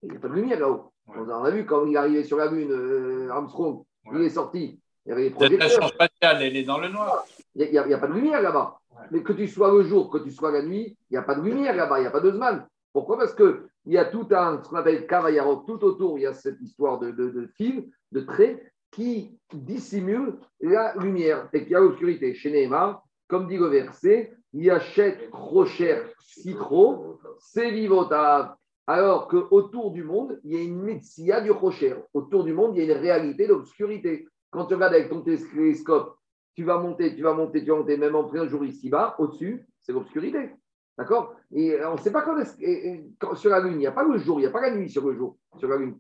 Il 0.02 0.10
n'y 0.10 0.18
a 0.18 0.20
pas 0.20 0.28
de 0.28 0.34
lumière 0.34 0.60
là-haut. 0.60 0.92
Ouais. 1.08 1.18
On 1.20 1.44
a 1.44 1.52
vu 1.52 1.66
quand 1.66 1.86
il 1.86 1.94
est 1.94 1.98
arrivé 1.98 2.24
sur 2.24 2.38
la 2.38 2.50
Lune, 2.50 2.72
euh, 2.72 3.30
Armstrong, 3.30 3.84
il 4.12 4.22
est 4.22 4.30
sorti. 4.30 4.82
Il 5.10 5.12
y 5.12 5.14
avait 5.14 5.24
les 5.24 5.30
Cette 5.30 5.54
station 5.54 5.80
projecteurs. 5.80 5.90
spatiale, 5.90 6.44
elle 6.44 6.56
est 6.56 6.64
dans 6.64 6.78
le 6.78 6.90
noir. 6.90 7.26
Il 7.56 7.70
n'y 7.72 7.78
a, 7.80 7.86
il 7.86 7.90
y 7.90 7.94
a 7.96 7.98
pas 7.98 8.06
de 8.08 8.14
lumière 8.14 8.42
là-bas. 8.44 8.80
Ouais. 8.92 9.06
Mais 9.10 9.24
que 9.24 9.34
tu 9.34 9.48
sois 9.48 9.72
le 9.72 9.82
jour, 9.82 10.12
que 10.12 10.20
tu 10.20 10.30
sois 10.30 10.52
la 10.52 10.62
nuit, 10.62 10.96
il 11.10 11.14
n'y 11.14 11.18
a 11.18 11.24
pas 11.24 11.34
de 11.34 11.42
lumière 11.42 11.76
là-bas, 11.76 11.98
il 11.98 12.02
n'y 12.02 12.08
a 12.08 12.12
pas 12.12 12.20
de 12.20 12.32
Zman. 12.32 12.68
Pourquoi? 12.94 13.18
Parce 13.18 13.34
qu'il 13.34 13.56
y 13.88 13.98
a 13.98 14.06
tout 14.06 14.28
un, 14.32 14.62
ce 14.64 14.70
qu'on 14.70 14.76
appelle 14.76 15.08
Kavayarok, 15.08 15.66
tout 15.66 15.84
autour, 15.84 16.20
il 16.20 16.22
y 16.22 16.26
a 16.28 16.34
cette 16.36 16.62
histoire 16.62 17.00
de, 17.00 17.10
de, 17.10 17.30
de 17.30 17.50
fils, 17.58 17.84
de 18.12 18.22
traits, 18.22 18.62
qui 18.92 19.36
dissimule 19.52 20.36
la 20.62 20.94
lumière 20.96 21.50
et 21.54 21.64
qu'il 21.64 21.72
y 21.72 21.76
a 21.76 21.80
l'obscurité. 21.80 22.36
Chez 22.36 22.52
Neymar, 22.52 23.04
comme 23.28 23.48
dit 23.48 23.58
le 23.58 23.66
verset, 23.68 24.32
Yachet 24.54 25.30
Rocher 25.32 26.04
Citro, 26.20 27.20
c'est 27.40 27.72
vivota. 27.72 28.58
Alors 28.88 29.28
qu'autour 29.28 29.92
du 29.92 30.04
monde, 30.04 30.40
il 30.44 30.54
y 30.54 30.58
a 30.58 30.62
une 30.64 30.82
médecine 30.82 31.42
du 31.44 31.52
Rocher. 31.52 31.96
Autour 32.14 32.44
du 32.44 32.54
monde, 32.54 32.76
il 32.76 32.84
y 32.84 32.90
a 32.90 32.94
une 32.96 33.00
réalité 33.00 33.48
d'obscurité. 33.48 34.28
Quand 34.52 34.66
tu 34.66 34.74
regardes 34.76 34.94
avec 34.94 35.10
ton 35.10 35.22
télescope, 35.22 36.18
tu 36.56 36.64
vas 36.64 36.78
monter, 36.80 37.16
tu 37.16 37.22
vas 37.22 37.34
monter, 37.34 37.64
tu 37.64 37.70
vas 37.70 37.78
monter, 37.78 37.98
même 37.98 38.16
en 38.16 38.26
plein 38.26 38.48
jour 38.48 38.66
ici-bas, 38.66 39.16
au-dessus, 39.20 39.66
c'est 39.82 39.94
l'obscurité. 39.94 40.56
D'accord? 40.98 41.36
Et 41.52 41.78
on 41.86 41.94
ne 41.94 42.00
sait 42.00 42.12
pas 42.12 42.24
quand, 42.24 42.38
est-ce- 42.38 42.60
et- 42.62 43.10
quand- 43.20 43.36
sur 43.36 43.50
la 43.52 43.62
Lune, 43.62 43.74
il 43.74 43.78
n'y 43.80 43.88
a 43.88 43.92
pas 43.92 44.04
le 44.04 44.18
jour, 44.18 44.40
il 44.40 44.42
n'y 44.44 44.48
a 44.48 44.52
pas 44.52 44.62
la 44.62 44.76
nuit 44.76 44.90
sur 44.90 45.08
le 45.08 45.16
jour, 45.16 45.38
sur 45.58 45.70
la 45.70 45.78
Lune. 45.78 45.98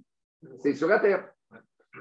C'est 0.57 0.73
sur 0.73 0.87
la 0.87 0.99
Terre. 0.99 1.31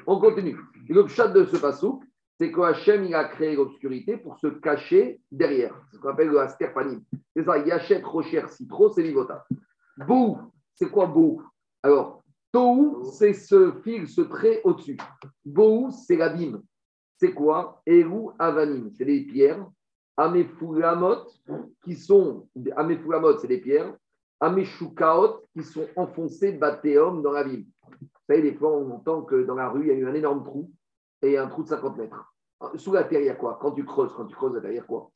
On 0.07 0.19
continue. 0.19 0.57
Le 0.89 1.07
chat 1.07 1.29
de 1.29 1.45
ce 1.45 1.57
pasouk, 1.57 2.03
c'est 2.39 2.51
que 2.51 2.61
Hachem, 2.61 3.05
il 3.05 3.15
a 3.15 3.25
créé 3.25 3.55
l'obscurité 3.55 4.17
pour 4.17 4.39
se 4.39 4.47
cacher 4.49 5.21
derrière. 5.31 5.75
C'est 5.91 5.97
ce 5.97 6.01
qu'on 6.01 6.09
appelle 6.09 6.29
le 6.29 6.41
asterpanim. 6.41 7.03
C'est 7.37 7.45
ça, 7.45 7.59
Yachet, 7.59 8.03
Rocher, 8.03 8.47
Citro, 8.49 8.91
c'est 8.91 9.03
Livota. 9.03 9.45
Bou, 10.07 10.39
c'est 10.75 10.91
quoi 10.91 11.07
Bou? 11.07 11.43
Alors, 11.83 12.18
Tohu, 12.53 13.05
c'est 13.13 13.35
ce 13.35 13.73
fil, 13.83 14.09
ce 14.09 14.23
trait 14.23 14.61
au-dessus. 14.65 14.97
Bou, 15.45 15.91
c'est 15.91 16.17
l'abîme. 16.17 16.63
C'est 17.17 17.33
quoi? 17.33 17.83
Eru 17.87 18.31
Avanim, 18.39 18.91
c'est 18.97 19.05
des 19.05 19.23
pierres. 19.23 19.67
Amefulamot, 20.17 21.27
qui 21.85 21.95
sont. 21.95 22.49
Amefulamot, 22.77 23.39
c'est 23.39 23.49
des 23.49 23.61
pierres. 23.61 23.95
Ameshukaot, 24.41 25.49
qui 25.53 25.65
sont 25.65 25.87
enfoncées 25.97 26.53
batéum 26.53 27.23
dans 27.23 27.33
l'abîme. 27.33 27.67
Vous 28.01 28.09
savez, 28.29 28.43
des 28.43 28.55
fois, 28.55 28.71
on 28.71 28.91
entend 28.93 29.23
que 29.23 29.43
dans 29.45 29.57
la 29.57 29.69
rue, 29.69 29.83
il 29.83 29.89
y 29.89 29.91
a 29.91 29.95
eu 29.95 30.07
un 30.07 30.15
énorme 30.15 30.45
trou 30.45 30.71
et 31.23 31.37
un 31.37 31.49
trou 31.49 31.65
de 31.65 31.69
50 31.69 31.97
mètres. 31.97 32.35
Sous 32.77 32.93
la 32.93 33.05
terre, 33.05 33.21
il 33.21 33.27
y 33.27 33.31
a 33.31 33.35
quoi? 33.35 33.59
Quand 33.61 33.73
tu 33.73 33.85
creuses, 33.85 34.13
quand 34.17 34.27
tu 34.27 34.35
creuses 34.35 34.55
la 34.55 34.61
terre, 34.61 34.73
il 34.73 34.77
y 34.77 34.81
a 34.81 34.83
quoi? 34.83 35.11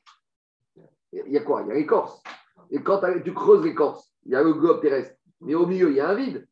Il 1.13 1.31
y 1.31 1.37
a 1.37 1.41
quoi? 1.41 1.61
Il 1.61 1.67
y 1.69 1.71
a 1.71 1.75
l'écorce. 1.75 2.21
Et 2.69 2.81
quand 2.81 3.01
tu 3.23 3.33
creuses 3.33 3.63
l'écorce, 3.63 4.13
il 4.25 4.31
y 4.31 4.35
a 4.35 4.43
le 4.43 4.53
globe 4.53 4.81
terrestre. 4.81 5.15
Mais 5.41 5.55
au 5.55 5.65
milieu, 5.65 5.89
il 5.89 5.95
y 5.95 5.99
a 5.99 6.09
un 6.09 6.15
vide. 6.15 6.47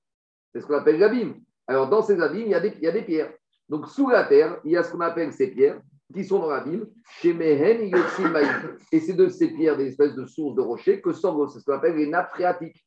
C'est 0.54 0.62
ce 0.62 0.66
qu'on 0.66 0.76
appelle 0.76 1.00
l'abîme. 1.00 1.36
Alors, 1.68 1.90
dans 1.90 2.02
ces 2.02 2.20
abîmes, 2.22 2.48
il 2.48 2.52
y, 2.52 2.56
a 2.56 2.60
des, 2.60 2.74
il 2.78 2.84
y 2.84 2.88
a 2.88 2.92
des 2.92 3.04
pierres. 3.04 3.34
Donc, 3.70 3.88
sous 3.88 4.10
la 4.10 4.24
terre, 4.26 4.60
il 4.66 4.72
y 4.72 4.78
a 4.78 4.84
ce 4.84 4.92
qu'on 4.92 5.00
appelle 5.02 5.32
ces 5.32 5.48
pierres 5.48 5.80
qui 6.14 6.26
sont 6.26 6.40
dans 6.40 6.50
l'abîme. 6.50 6.86
Chez 7.22 7.34
Mehen, 7.34 7.88
Yotsimaï. 7.88 8.48
Et 8.92 9.00
c'est 9.00 9.14
de 9.14 9.30
ces 9.30 9.50
pierres, 9.54 9.78
des 9.78 9.88
espèces 9.88 10.16
de 10.16 10.26
sources 10.26 10.56
de 10.56 10.62
rochers, 10.62 11.02
que 11.02 11.14
sortent, 11.14 11.52
c'est 11.52 11.60
ce 11.60 11.66
qu'on 11.66 11.74
appelle 11.74 11.96
les 11.96 12.08
nappes 12.08 12.32
phréatiques. 12.32 12.86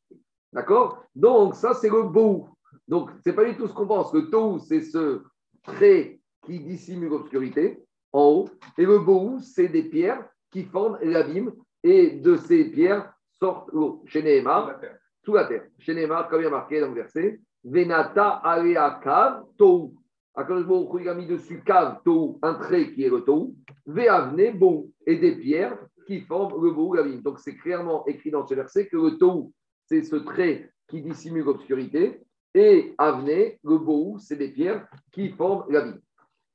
D'accord? 0.53 1.03
Donc, 1.15 1.55
ça, 1.55 1.73
c'est 1.73 1.89
le 1.89 2.03
beau. 2.03 2.47
Donc, 2.87 3.09
ce 3.23 3.29
n'est 3.29 3.35
pas 3.35 3.45
du 3.45 3.57
tout 3.57 3.67
ce 3.67 3.73
qu'on 3.73 3.87
pense. 3.87 4.13
Le 4.13 4.29
Tohu, 4.29 4.59
c'est 4.59 4.81
ce 4.81 5.23
trait 5.63 6.19
qui 6.45 6.59
dissimule 6.59 7.09
l'obscurité 7.09 7.83
en 8.13 8.25
haut. 8.25 8.49
Et 8.77 8.85
le 8.85 8.99
Bohu, 8.99 9.41
c'est 9.41 9.67
des 9.69 9.83
pierres 9.83 10.23
qui 10.51 10.63
forment 10.63 10.99
l'abîme. 11.01 11.51
Et 11.83 12.11
de 12.11 12.35
ces 12.35 12.65
pierres 12.65 13.11
sortent 13.39 13.71
l'eau. 13.73 14.03
Chez 14.05 14.21
Nehemar, 14.21 14.79
sous 15.25 15.33
la 15.33 15.45
terre. 15.45 15.65
Chez 15.79 15.95
Neymar, 15.95 16.29
comme 16.29 16.41
il 16.41 16.43
y 16.43 16.47
a 16.47 16.51
marqué 16.51 16.79
dans 16.79 16.87
le 16.87 16.93
verset, 16.93 17.41
Venata 17.65 18.41
alea 18.43 18.99
kav 19.03 19.45
tohu. 19.57 19.95
Akadosh 20.35 21.01
il 21.01 21.09
a 21.09 21.15
mis 21.15 21.25
dessus 21.25 21.63
kav 21.65 22.03
tohu, 22.03 22.37
un 22.43 22.53
trait 22.55 22.93
qui 22.93 23.03
est 23.03 23.09
le 23.09 23.21
tohu, 23.21 23.55
ve'avne 23.87 24.57
bohu, 24.57 24.91
et 25.07 25.17
des 25.17 25.35
pierres 25.35 25.77
qui 26.05 26.21
forment 26.21 26.61
le 26.61 26.95
l'abîme. 26.95 27.21
Donc 27.21 27.39
c'est 27.39 27.55
clairement 27.55 28.05
écrit 28.05 28.29
dans 28.29 28.45
ce 28.45 28.53
verset 28.53 28.87
que 28.87 28.97
le 28.97 29.17
tohu, 29.17 29.51
c'est 29.87 30.03
ce 30.03 30.15
trait 30.17 30.69
qui 30.87 31.01
dissimule 31.01 31.45
l'obscurité, 31.45 32.21
et 32.53 32.93
avne, 32.99 33.27
le 33.27 33.77
bohu, 33.77 34.19
c'est 34.19 34.35
des 34.35 34.49
pierres 34.49 34.87
qui 35.11 35.29
forment 35.31 35.65
l'abîme. 35.69 35.99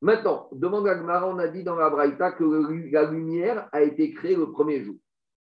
Maintenant, 0.03 0.49
demande 0.53 0.89
à 0.89 0.95
Gmara, 0.95 1.29
on 1.29 1.39
a 1.39 1.49
dit 1.49 1.63
dans 1.63 1.75
la 1.75 1.91
Braïta 1.91 2.33
que 2.33 2.45
la 2.91 3.11
lumière 3.11 3.69
a 3.73 3.83
été 3.83 4.13
créée 4.13 4.37
le 4.37 4.51
premier 4.51 4.83
jour. 4.83 4.95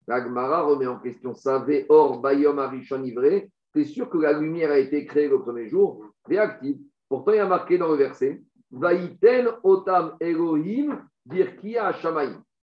La 0.09 0.19
remet 0.63 0.89
en 0.89 0.99
question 0.99 1.35
ça. 1.35 1.65
Or, 1.89 2.21
Bayom 2.21 2.59
Arishon 2.59 3.05
Ivré, 3.05 3.49
c'est 3.75 3.85
sûr 3.85 4.09
que 4.11 4.19
la 4.19 4.33
lumière 4.33 4.71
a 4.71 4.79
été 4.79 5.05
créée 5.07 5.29
le 5.29 5.41
premier 5.41 5.69
jour, 5.69 6.05
réactive. 6.27 6.79
Pourtant, 7.09 7.33
il 7.33 7.37
y 7.37 7.41
a 7.41 7.47
marqué 7.47 7.79
dans 7.79 7.89
le 7.89 7.97
verset 7.97 8.43
Vaïten 8.71 9.49
Otam 9.63 10.17
Elohim 10.21 11.01
Birkia. 11.27 11.93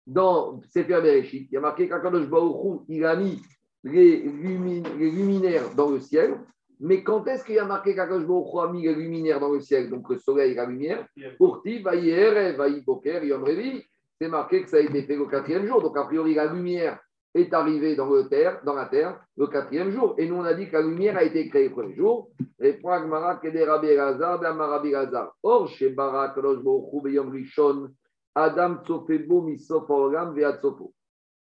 Dans 0.06 0.60
Sefer 0.62 1.00
Bereshit, 1.02 1.48
il 1.50 1.54
y 1.54 1.56
a 1.58 1.60
marqué 1.60 1.86
qu'Akadosh 1.86 2.26
Baruch 2.28 2.64
Hu, 2.64 2.78
il 2.88 3.04
a 3.04 3.14
mis 3.14 3.42
les, 3.84 4.22
lumi- 4.22 4.82
les 4.98 5.10
luminaires 5.10 5.74
dans 5.76 5.90
le 5.90 6.00
ciel. 6.00 6.38
Mais 6.80 7.02
quand 7.02 7.26
est-ce 7.26 7.44
qu'il 7.44 7.56
y 7.56 7.58
a 7.58 7.66
marqué 7.66 7.94
qu'Akadosh 7.94 8.24
Baruch 8.26 8.54
Hu 8.54 8.58
a 8.60 8.72
mis 8.72 8.82
les 8.82 8.94
luminaires 8.94 9.38
dans 9.38 9.52
le 9.52 9.60
ciel, 9.60 9.90
donc 9.90 10.08
le 10.08 10.18
soleil 10.18 10.52
et 10.52 10.54
la 10.54 10.64
lumière 10.64 11.06
Vaïboker, 12.56 13.22
Yom 13.24 13.44
Revi. 13.44 13.82
C'est 14.20 14.28
marqué 14.28 14.62
que 14.62 14.68
ça 14.70 14.78
a 14.78 14.80
été 14.80 15.02
fait 15.02 15.14
le 15.16 15.26
quatrième 15.26 15.66
jour. 15.66 15.82
Donc, 15.82 15.96
a 15.96 16.04
priori, 16.04 16.34
la 16.34 16.52
lumière 16.52 16.98
est 17.38 17.54
arrivée 17.54 17.96
dans, 17.96 18.08
le 18.08 18.28
terre, 18.28 18.60
dans 18.64 18.74
la 18.74 18.86
terre 18.86 19.20
le 19.36 19.46
quatrième 19.46 19.90
jour. 19.90 20.14
Et 20.18 20.28
nous, 20.28 20.36
on 20.36 20.44
a 20.44 20.54
dit 20.54 20.68
que 20.68 20.76
la 20.76 20.82
lumière 20.82 21.16
a 21.16 21.22
été 21.22 21.48
créée 21.48 21.68
le 21.68 21.74
premier 21.74 21.94
jour. 21.94 22.30
Or, 25.42 25.68
chez 25.68 25.90
Barak, 25.90 26.34
Rishon, 26.36 27.88
Adam. 28.34 28.76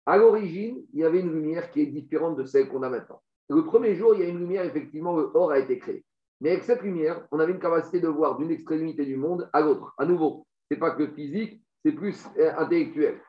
À 0.05 0.17
l'origine, 0.17 0.85
il 0.93 0.99
y 0.99 1.03
avait 1.03 1.19
une 1.19 1.33
lumière 1.33 1.69
qui 1.71 1.81
est 1.81 1.87
différente 1.87 2.37
de 2.37 2.45
celle 2.45 2.69
qu'on 2.69 2.83
a 2.83 2.89
maintenant. 2.89 3.21
Le 3.49 3.63
premier 3.65 3.95
jour, 3.95 4.13
il 4.15 4.21
y 4.21 4.23
a 4.23 4.27
une 4.27 4.39
lumière, 4.39 4.65
effectivement, 4.65 5.15
le 5.15 5.29
or 5.33 5.51
a 5.51 5.59
été 5.59 5.79
créé. 5.79 6.03
Mais 6.41 6.51
avec 6.51 6.63
cette 6.63 6.81
lumière, 6.81 7.25
on 7.31 7.39
avait 7.39 7.53
une 7.53 7.59
capacité 7.59 7.99
de 7.99 8.07
voir 8.07 8.37
d'une 8.37 8.51
extrémité 8.51 9.05
du 9.05 9.15
monde 9.15 9.49
à 9.53 9.61
l'autre. 9.61 9.93
À 9.97 10.05
nouveau, 10.05 10.45
ce 10.69 10.75
n'est 10.75 10.79
pas 10.79 10.91
que 10.91 11.07
physique, 11.07 11.61
c'est 11.83 11.93
plus 11.93 12.25
euh, 12.37 12.51
intellectuel. 12.57 13.19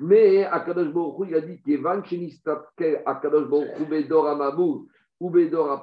Mais 0.00 0.44
Akadosh 0.44 0.92
Baruch 0.92 1.28
il 1.28 1.34
a 1.34 1.40
dit 1.40 1.60
qu'Evan 1.62 2.04
Shenistatke 2.04 3.02
Akadosh 3.06 3.48
Baruch 3.48 3.88
Bedor 3.88 4.28
Amabou 4.28 4.88
ou 5.20 5.30
Bedor. 5.30 5.82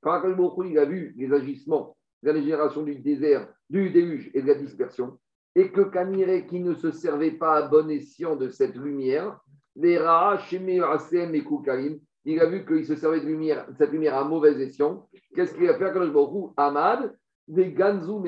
Quand 0.00 0.12
Akadosh 0.12 0.66
il 0.70 0.78
a 0.78 0.84
vu 0.84 1.14
les 1.16 1.32
agissements 1.32 1.96
de 2.22 2.30
la 2.30 2.40
génération 2.40 2.82
du 2.82 2.96
désert, 2.96 3.48
du 3.68 3.90
déluge 3.90 4.30
et 4.34 4.42
de 4.42 4.46
la 4.46 4.54
dispersion, 4.54 5.18
et 5.54 5.70
que 5.70 5.82
Kanire 5.82 6.46
qui 6.46 6.60
ne 6.60 6.74
se 6.74 6.90
servait 6.90 7.32
pas 7.32 7.56
à 7.56 7.68
bon 7.68 7.90
escient 7.90 8.36
de 8.36 8.48
cette 8.48 8.76
lumière, 8.76 9.38
les 9.76 9.98
Ra, 9.98 10.38
Sheme, 10.38 10.82
Asem 10.82 11.34
et 11.34 11.42
Koukarim, 11.42 11.98
il 12.24 12.40
a 12.40 12.46
vu 12.46 12.64
qu'il 12.64 12.86
se 12.86 12.94
servait 12.94 13.20
de, 13.20 13.26
lumière, 13.26 13.66
cette 13.76 13.90
lumière 13.90 14.16
à 14.16 14.24
mauvais 14.24 14.60
escient. 14.62 15.08
Qu'est-ce 15.34 15.54
qu'il 15.54 15.68
a 15.68 15.76
fait 15.76 15.86
Akadosh 15.86 16.12
Baruch 16.12 16.52
Amad, 16.56 17.16
des 17.48 17.72
Ganzou. 17.72 18.24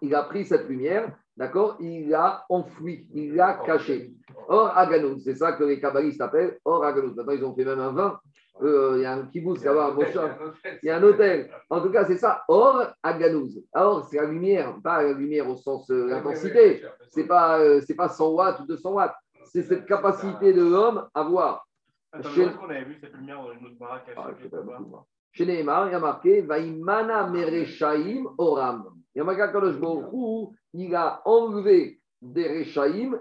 Il 0.00 0.14
a 0.14 0.22
pris 0.24 0.46
cette 0.46 0.68
lumière, 0.68 1.16
d'accord? 1.38 1.76
Il 1.80 2.10
l'a 2.10 2.44
enfoui, 2.50 3.06
il 3.14 3.34
l'a 3.34 3.54
caché. 3.64 4.12
Or 4.48 4.76
Aganouz, 4.76 5.22
c'est 5.24 5.34
ça 5.36 5.52
que 5.52 5.64
les 5.64 5.80
kabbalistes 5.80 6.20
appellent 6.20 6.58
Or 6.64 6.84
Aganouz. 6.84 7.14
Maintenant, 7.16 7.32
ils 7.32 7.44
ont 7.44 7.54
fait 7.54 7.64
même 7.64 7.80
un 7.80 7.92
vin. 7.92 8.18
Euh, 8.60 8.94
Il 8.96 9.02
y 9.02 9.06
a 9.06 9.12
un 9.14 9.26
kibbutz 9.26 9.64
là-bas, 9.64 9.86
à 9.86 9.90
Moshav. 9.92 10.36
Il 10.82 10.86
y 10.86 10.90
a 10.90 10.96
un 10.96 11.02
hôtel. 11.02 11.48
En 11.70 11.80
tout 11.80 11.90
cas, 11.90 12.04
c'est 12.04 12.16
ça, 12.16 12.42
Or 12.48 12.88
Aganouz. 13.02 13.62
Or, 13.72 14.04
c'est 14.10 14.16
la 14.16 14.24
lumière, 14.26 14.76
pas 14.82 15.02
la 15.02 15.12
lumière 15.12 15.48
au 15.48 15.56
sens 15.56 15.88
euh, 15.90 16.08
l'intensité. 16.08 16.82
C'est 17.08 17.26
pas, 17.26 17.58
euh, 17.60 17.80
c'est 17.86 17.94
pas 17.94 18.08
100 18.08 18.30
watts 18.30 18.60
ou 18.60 18.66
200 18.66 18.92
watts. 18.92 19.14
C'est 19.44 19.62
cette 19.62 19.86
capacité 19.86 20.52
de 20.52 20.62
l'homme 20.62 21.06
à 21.14 21.22
voir. 21.22 21.66
Attends, 22.12 22.28
Chez- 22.30 22.50
qu'on 22.52 22.68
avait 22.68 22.84
vu 22.84 22.98
cette 23.00 23.14
lumière 23.14 23.42
dans 23.42 23.52
une 23.52 23.64
autre 23.66 23.78
baraque 23.78 24.10
Ah, 24.16 24.30
moi. 24.80 25.06
Chez 25.32 25.46
Neymar, 25.46 25.88
il 25.88 25.92
y 25.92 25.94
a 25.94 26.00
marqué 26.00 26.40
Vaimana 26.40 27.28
Mereshaim 27.28 28.24
Oram. 28.38 28.84
Il 29.14 29.18
y 29.18 29.20
a 29.20 29.24
marqué 29.24 29.40
Kadosh 29.52 29.76
Hu, 29.76 30.56
il 30.74 30.94
a 30.94 31.22
enlevé 31.24 32.00
des 32.20 32.64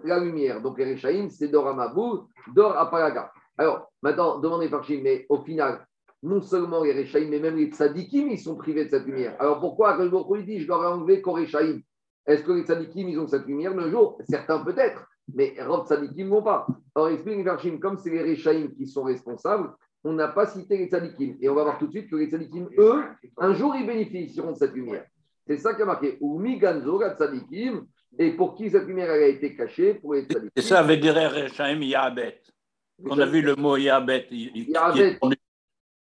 la 0.04 0.20
lumière. 0.20 0.62
Donc 0.62 0.80
les 0.80 0.98
c'est 1.30 1.48
Dor 1.50 1.68
Amabou, 1.68 2.28
Dor 2.54 2.78
Aparaga. 2.78 3.32
Alors, 3.58 3.92
maintenant, 4.02 4.40
demandez 4.40 4.70
par 4.70 4.86
mais 4.90 5.26
au 5.30 5.40
final, 5.40 5.86
non 6.24 6.42
seulement 6.42 6.84
les 6.84 7.08
mais 7.28 7.40
même 7.40 7.56
les 7.56 7.68
Tzadikim, 7.68 8.30
ils 8.30 8.40
sont 8.40 8.56
privés 8.56 8.86
de 8.86 8.90
cette 8.90 9.06
lumière. 9.06 9.36
Alors 9.40 9.60
pourquoi 9.60 9.98
Kadosh 9.98 10.12
Baruch 10.12 10.30
Hu, 10.30 10.40
il 10.40 10.46
dit 10.46 10.60
Je 10.60 10.68
leur 10.68 10.84
ai 10.84 10.88
enlevé 10.88 11.22
qu'aux 11.22 11.38
Est-ce 11.38 12.44
que 12.44 12.52
les 12.52 12.64
Tzadikim, 12.64 13.10
ils 13.10 13.20
ont 13.20 13.28
cette 13.28 13.46
lumière 13.46 13.74
le 13.74 13.90
jour? 13.90 14.20
Certains 14.28 14.60
peut-être, 14.64 15.08
mais 15.34 15.56
Rob 15.60 15.86
Tzadikim 15.86 16.30
n'ont 16.30 16.44
pas. 16.44 16.68
Alors, 16.96 17.10
explique 17.10 17.38
les 17.38 17.44
Farshim, 17.44 17.80
comme 17.80 17.98
c'est 17.98 18.10
les 18.10 18.24
Rechaim 18.24 18.70
qui 18.76 18.88
sont 18.88 19.04
responsables, 19.04 19.72
on 20.04 20.14
n'a 20.14 20.28
pas 20.30 20.46
cité 20.46 20.78
les 20.78 20.88
tzadikim. 20.88 21.38
Et 21.42 21.50
on 21.50 21.56
va 21.56 21.64
voir 21.64 21.78
tout 21.78 21.88
de 21.88 21.92
suite 21.92 22.10
que 22.10 22.16
les 22.16 22.28
tzadikim, 22.28 22.70
eux, 22.78 23.04
un 23.38 23.54
jour, 23.54 23.76
ils 23.76 23.86
bénéficieront 23.86 24.52
de 24.52 24.58
cette 24.58 24.74
lumière. 24.74 25.06
C'est 25.48 25.58
ça 25.58 25.74
qui 25.74 25.82
a 25.82 25.86
marqué. 25.86 26.18
Umi 26.22 26.58
ganzo 26.58 27.02
Et 28.20 28.32
pour 28.32 28.56
qui 28.56 28.70
cette 28.70 28.86
lumière 28.86 29.12
elle 29.12 29.24
a 29.24 29.28
été 29.28 29.56
cachée 29.56 29.96
Pour 29.96 30.14
les 30.14 30.24
tzadikim? 30.24 30.52
Et 30.56 30.62
ça 30.62 30.84
dire 30.84 31.16
Rechaim 31.16 31.82
Yahabet. 31.82 32.42
On 33.06 33.20
a 33.20 33.26
vu 33.26 33.42
le 33.42 33.56
mot 33.56 33.76
qui 33.76 33.88
est- 33.88 35.20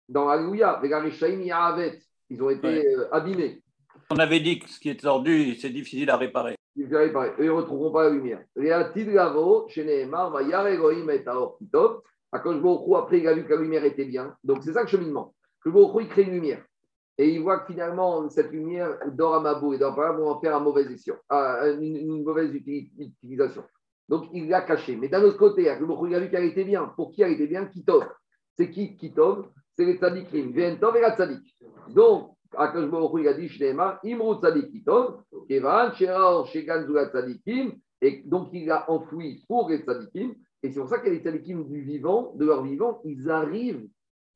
Dans 0.08 0.28
Alléluia, 0.30 0.80
Vegar 0.82 1.08
Shaim 1.12 1.42
Yahavet, 1.42 2.00
ils 2.30 2.42
ont 2.42 2.50
été 2.50 2.68
Ouais. 2.68 2.86
euh, 2.96 3.14
abîmés. 3.14 3.62
On 4.10 4.16
avait 4.18 4.40
dit 4.40 4.58
que 4.60 4.68
ce 4.68 4.80
qui 4.80 4.90
est 4.90 5.00
tordu, 5.00 5.56
c'est 5.56 5.70
difficile 5.70 6.10
à 6.10 6.18
réparer. 6.18 6.56
Ils 6.76 6.88
verraient 6.88 7.12
pareil. 7.12 7.32
Eux, 7.38 7.44
ils 7.44 7.48
ne 7.48 7.52
retrouveront 7.52 7.92
pas 7.92 8.06
la 8.06 8.10
lumière. 8.10 8.42
Réatid 8.56 9.12
Gavo, 9.12 9.68
chez 9.70 9.84
Nehemar, 9.84 10.32
va 10.32 10.42
Yar 10.42 10.66
Elohim 10.68 11.10
et 11.12 11.24
Taor 11.24 11.58
Kitov. 11.60 12.02
Akash 12.32 12.58
Baruch 12.60 12.88
Hu, 12.88 12.96
après, 12.96 13.20
il 13.20 13.28
a 13.28 13.34
vu 13.34 13.44
que 13.46 13.54
la 13.54 13.62
lumière 13.62 13.84
était 13.84 14.06
bien. 14.06 14.36
Donc, 14.44 14.64
c'est 14.64 14.74
ça 14.74 14.82
le 14.82 14.88
cheminement. 14.88 15.36
Que 15.64 15.70
Hu, 15.70 16.02
il 16.02 16.08
crée 16.08 16.24
une 16.24 16.32
lumière. 16.32 16.64
Et 17.22 17.32
il 17.32 17.42
voit 17.42 17.60
que 17.60 17.74
finalement, 17.74 18.30
cette 18.30 18.50
lumière 18.50 18.98
dort 19.12 19.36
à 19.36 19.40
Mabou 19.42 19.74
et 19.74 19.78
dort 19.78 19.94
pas 19.94 20.14
vont 20.14 20.30
en 20.30 20.40
faire 20.40 20.56
un 20.56 20.62
mauvais 20.62 20.86
ah, 21.28 21.68
une, 21.68 21.98
une 21.98 22.24
mauvaise 22.24 22.54
uti- 22.54 22.92
utilisation. 22.98 23.64
Donc, 24.08 24.30
il 24.34 24.48
l'a 24.48 24.62
caché. 24.62 24.96
Mais 24.96 25.10
d'un 25.10 25.22
autre 25.24 25.38
côté, 25.38 25.64
il 25.64 25.68
a 25.70 26.20
vu 26.20 26.30
qu'elle 26.30 26.46
était 26.46 26.64
bien. 26.64 26.86
Pour 26.96 27.12
qui 27.12 27.22
elle 27.22 27.34
était 27.34 27.48
bien? 27.48 27.66
Kitov. 27.66 28.08
C'est 28.58 28.72
qui? 28.72 28.96
Kitov 28.96 29.50
C'est 29.76 29.84
les 29.84 29.98
tzadikim. 29.98 30.54
Ventov 30.54 30.96
et 30.96 31.02
la 31.02 31.18
tzadik. 31.18 31.58
Donc, 31.90 32.32
Akash 32.56 32.90
il 33.20 33.28
a 33.28 33.34
dit, 33.34 33.50
Shneema, 33.50 34.00
Imru 34.06 34.40
tzadik 34.40 34.72
Kitov. 34.72 35.22
Kevan, 35.50 35.94
Sheraor, 35.96 36.48
Shegan, 36.48 36.86
Zula 36.86 37.10
Tzadikim, 37.10 37.74
et 38.02 38.24
donc 38.26 38.50
il 38.54 38.70
a 38.72 38.90
enfoui 38.90 39.44
pour 39.48 39.70
les 39.70 39.80
Tzadikim, 39.80 40.36
et 40.64 40.72
c'est 40.72 40.80
pour 40.80 40.88
ça 40.88 41.00
que 41.00 41.10
les 41.10 41.20
Tzadikim 41.20 41.68
du 41.68 41.82
vivant, 41.82 42.34
de 42.36 42.46
leur 42.46 42.64
vivant, 42.64 43.02
ils 43.04 43.30
arrivent 43.30 43.88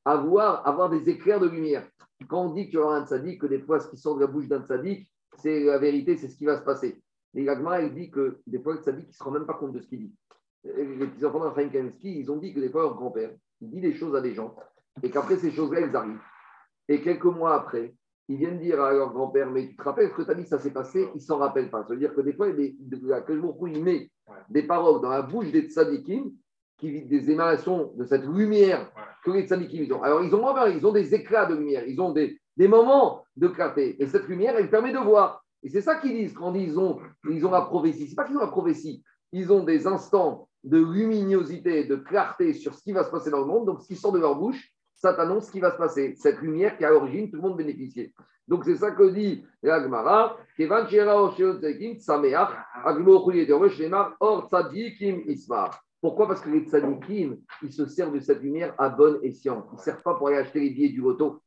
à 0.06 0.18
voir, 0.18 0.68
à 0.68 0.72
voir 0.72 0.90
des 0.90 1.10
éclairs 1.10 1.40
de 1.40 1.48
lumière. 1.48 1.88
Quand 2.28 2.46
on 2.46 2.54
dit 2.54 2.66
qu'il 2.66 2.76
y 2.76 2.78
aura 2.78 2.98
un 2.98 3.06
Tzadik, 3.06 3.42
que 3.42 3.48
des 3.48 3.60
fois 3.60 3.80
ce 3.80 3.90
qui 3.90 3.98
sort 3.98 4.16
de 4.16 4.22
la 4.22 4.28
bouche 4.28 4.48
d'un 4.48 4.62
Tzadik, 4.62 5.10
c'est 5.38 5.64
la 5.64 5.78
vérité, 5.78 6.18
c'est 6.18 6.28
ce 6.28 6.38
qui 6.38 6.46
va 6.46 6.58
se 6.58 6.64
passer. 6.64 7.02
Et 7.36 7.44
l'Agma, 7.44 7.82
il 7.82 7.94
dit 7.94 8.12
que 8.12 8.40
des 8.46 8.60
fois 8.60 8.74
le 8.74 8.82
Tzadik, 8.82 9.06
il 9.06 9.10
ne 9.10 9.14
se 9.14 9.24
rend 9.24 9.32
même 9.32 9.46
pas 9.46 9.56
compte 9.56 9.74
de 9.74 9.80
ce 9.80 9.88
qu'il 9.88 10.00
dit. 10.00 10.16
Les 10.64 11.08
petits 11.08 11.26
enfants 11.26 11.44
d'Afraïm 11.44 11.72
Kamensky, 11.72 12.20
ils 12.20 12.32
ont 12.32 12.38
dit 12.38 12.54
que 12.54 12.60
des 12.60 12.70
fois 12.70 12.84
leur 12.84 12.96
grand-père, 12.96 13.32
il 13.62 13.70
dit 13.70 13.82
des 13.82 13.94
choses 13.94 14.16
à 14.16 14.22
des 14.22 14.34
gens, 14.34 14.56
et 15.02 15.10
qu'après 15.10 15.38
ces 15.38 15.52
choses-là, 15.52 15.82
elles 15.82 15.96
arrivent. 15.96 16.22
Et 16.88 17.02
quelques 17.02 17.26
mois 17.26 17.56
après, 17.56 17.96
ils 18.30 18.38
viennent 18.38 18.60
dire 18.60 18.82
à 18.82 18.94
leur 18.94 19.12
grand-père, 19.12 19.50
mais 19.50 19.68
tu 19.68 19.76
te 19.76 19.84
rappelles 19.84 20.10
ce 20.10 20.16
que 20.16 20.22
tu 20.22 20.32
as 20.32 20.36
dit, 20.36 20.46
ça 20.46 20.60
s'est 20.60 20.72
passé, 20.72 21.10
ils 21.14 21.18
ne 21.18 21.22
s'en 21.22 21.38
rappellent 21.38 21.70
pas. 21.70 21.84
Ça 21.84 21.90
veut 21.90 22.00
dire 22.00 22.14
que 22.14 22.22
des 22.22 22.34
fois, 22.34 22.48
il, 22.50 22.76
il 22.80 23.84
met 23.84 24.10
des 24.50 24.64
paroles 24.64 25.02
dans 25.02 25.10
la 25.10 25.22
bouche 25.22 25.52
des 25.52 25.64
tzadikim, 25.70 26.32
qui 26.78 27.04
des 27.06 27.30
émanations 27.30 27.94
de 27.96 28.06
cette 28.06 28.26
lumière 28.26 28.92
que 29.24 29.32
les 29.32 29.48
tzadikim 29.48 29.84
ils 29.84 29.94
ont. 29.94 30.04
Alors, 30.04 30.24
ils 30.24 30.34
ont, 30.34 30.68
ils 30.68 30.86
ont 30.86 30.92
des 30.92 31.14
éclats 31.16 31.46
de 31.46 31.56
lumière, 31.56 31.84
ils 31.88 32.00
ont 32.00 32.12
des, 32.12 32.40
des 32.58 32.68
moments 32.68 33.24
de 33.36 33.48
clarté. 33.48 34.02
Et 34.02 34.08
cette 34.08 34.28
lumière, 34.28 34.56
elle 34.58 34.70
permet 34.70 34.92
de 34.92 35.00
voir. 35.00 35.44
Et 35.64 35.70
c'est 35.70 35.82
ça 35.82 35.96
qu'ils 35.96 36.14
disent 36.14 36.34
quand 36.34 36.54
ils 36.54 36.78
ont, 36.78 37.00
ils 37.30 37.46
ont 37.46 37.52
la 37.52 37.62
prophétie. 37.62 38.08
C'est 38.08 38.16
pas 38.16 38.26
qu'ils 38.26 38.38
ont 38.38 38.42
la 38.42 38.48
prophétie, 38.48 39.04
ils 39.32 39.52
ont 39.52 39.64
des 39.64 39.88
instants 39.88 40.48
de 40.64 40.78
luminosité, 40.78 41.86
de 41.86 41.96
clarté 41.96 42.54
sur 42.54 42.74
ce 42.74 42.84
qui 42.84 42.92
va 42.92 43.04
se 43.04 43.12
passer 43.12 43.30
dans 43.30 43.40
le 43.40 43.46
monde. 43.46 43.66
Donc, 43.66 43.82
ce 43.82 43.88
qui 43.88 43.96
sort 43.96 44.12
de 44.12 44.20
leur 44.20 44.36
bouche, 44.36 44.72
ça 44.94 45.14
t'annonce 45.14 45.48
ce 45.48 45.52
qui 45.52 45.60
va 45.60 45.72
se 45.72 45.78
passer. 45.78 46.16
Cette 46.16 46.40
lumière 46.40 46.78
qui, 46.78 46.86
à 46.86 46.90
l'origine, 46.90 47.30
tout 47.30 47.38
le 47.38 47.42
monde 47.42 47.58
bénéficiait. 47.58 48.14
Donc, 48.48 48.64
c'est 48.66 48.76
ça 48.76 48.92
que 48.92 49.10
dit 49.10 49.46
l'Agmara. 49.62 50.38
Or. 54.20 54.50
Pourquoi? 56.04 56.28
Parce 56.28 56.42
que 56.42 56.50
les 56.50 56.66
tzadikim, 56.66 57.38
ils 57.62 57.72
se 57.72 57.86
servent 57.86 58.14
de 58.14 58.20
cette 58.20 58.42
lumière 58.42 58.76
à 58.78 58.90
bon 58.90 59.20
escient. 59.24 59.66
Ils 59.72 59.76
ne 59.78 59.80
servent 59.82 60.02
pas 60.04 60.16
pour 60.16 60.28
aller 60.28 60.36
acheter 60.36 60.60
les 60.60 60.70
billets 60.72 60.90
du 60.90 61.00
loto. 61.00 61.42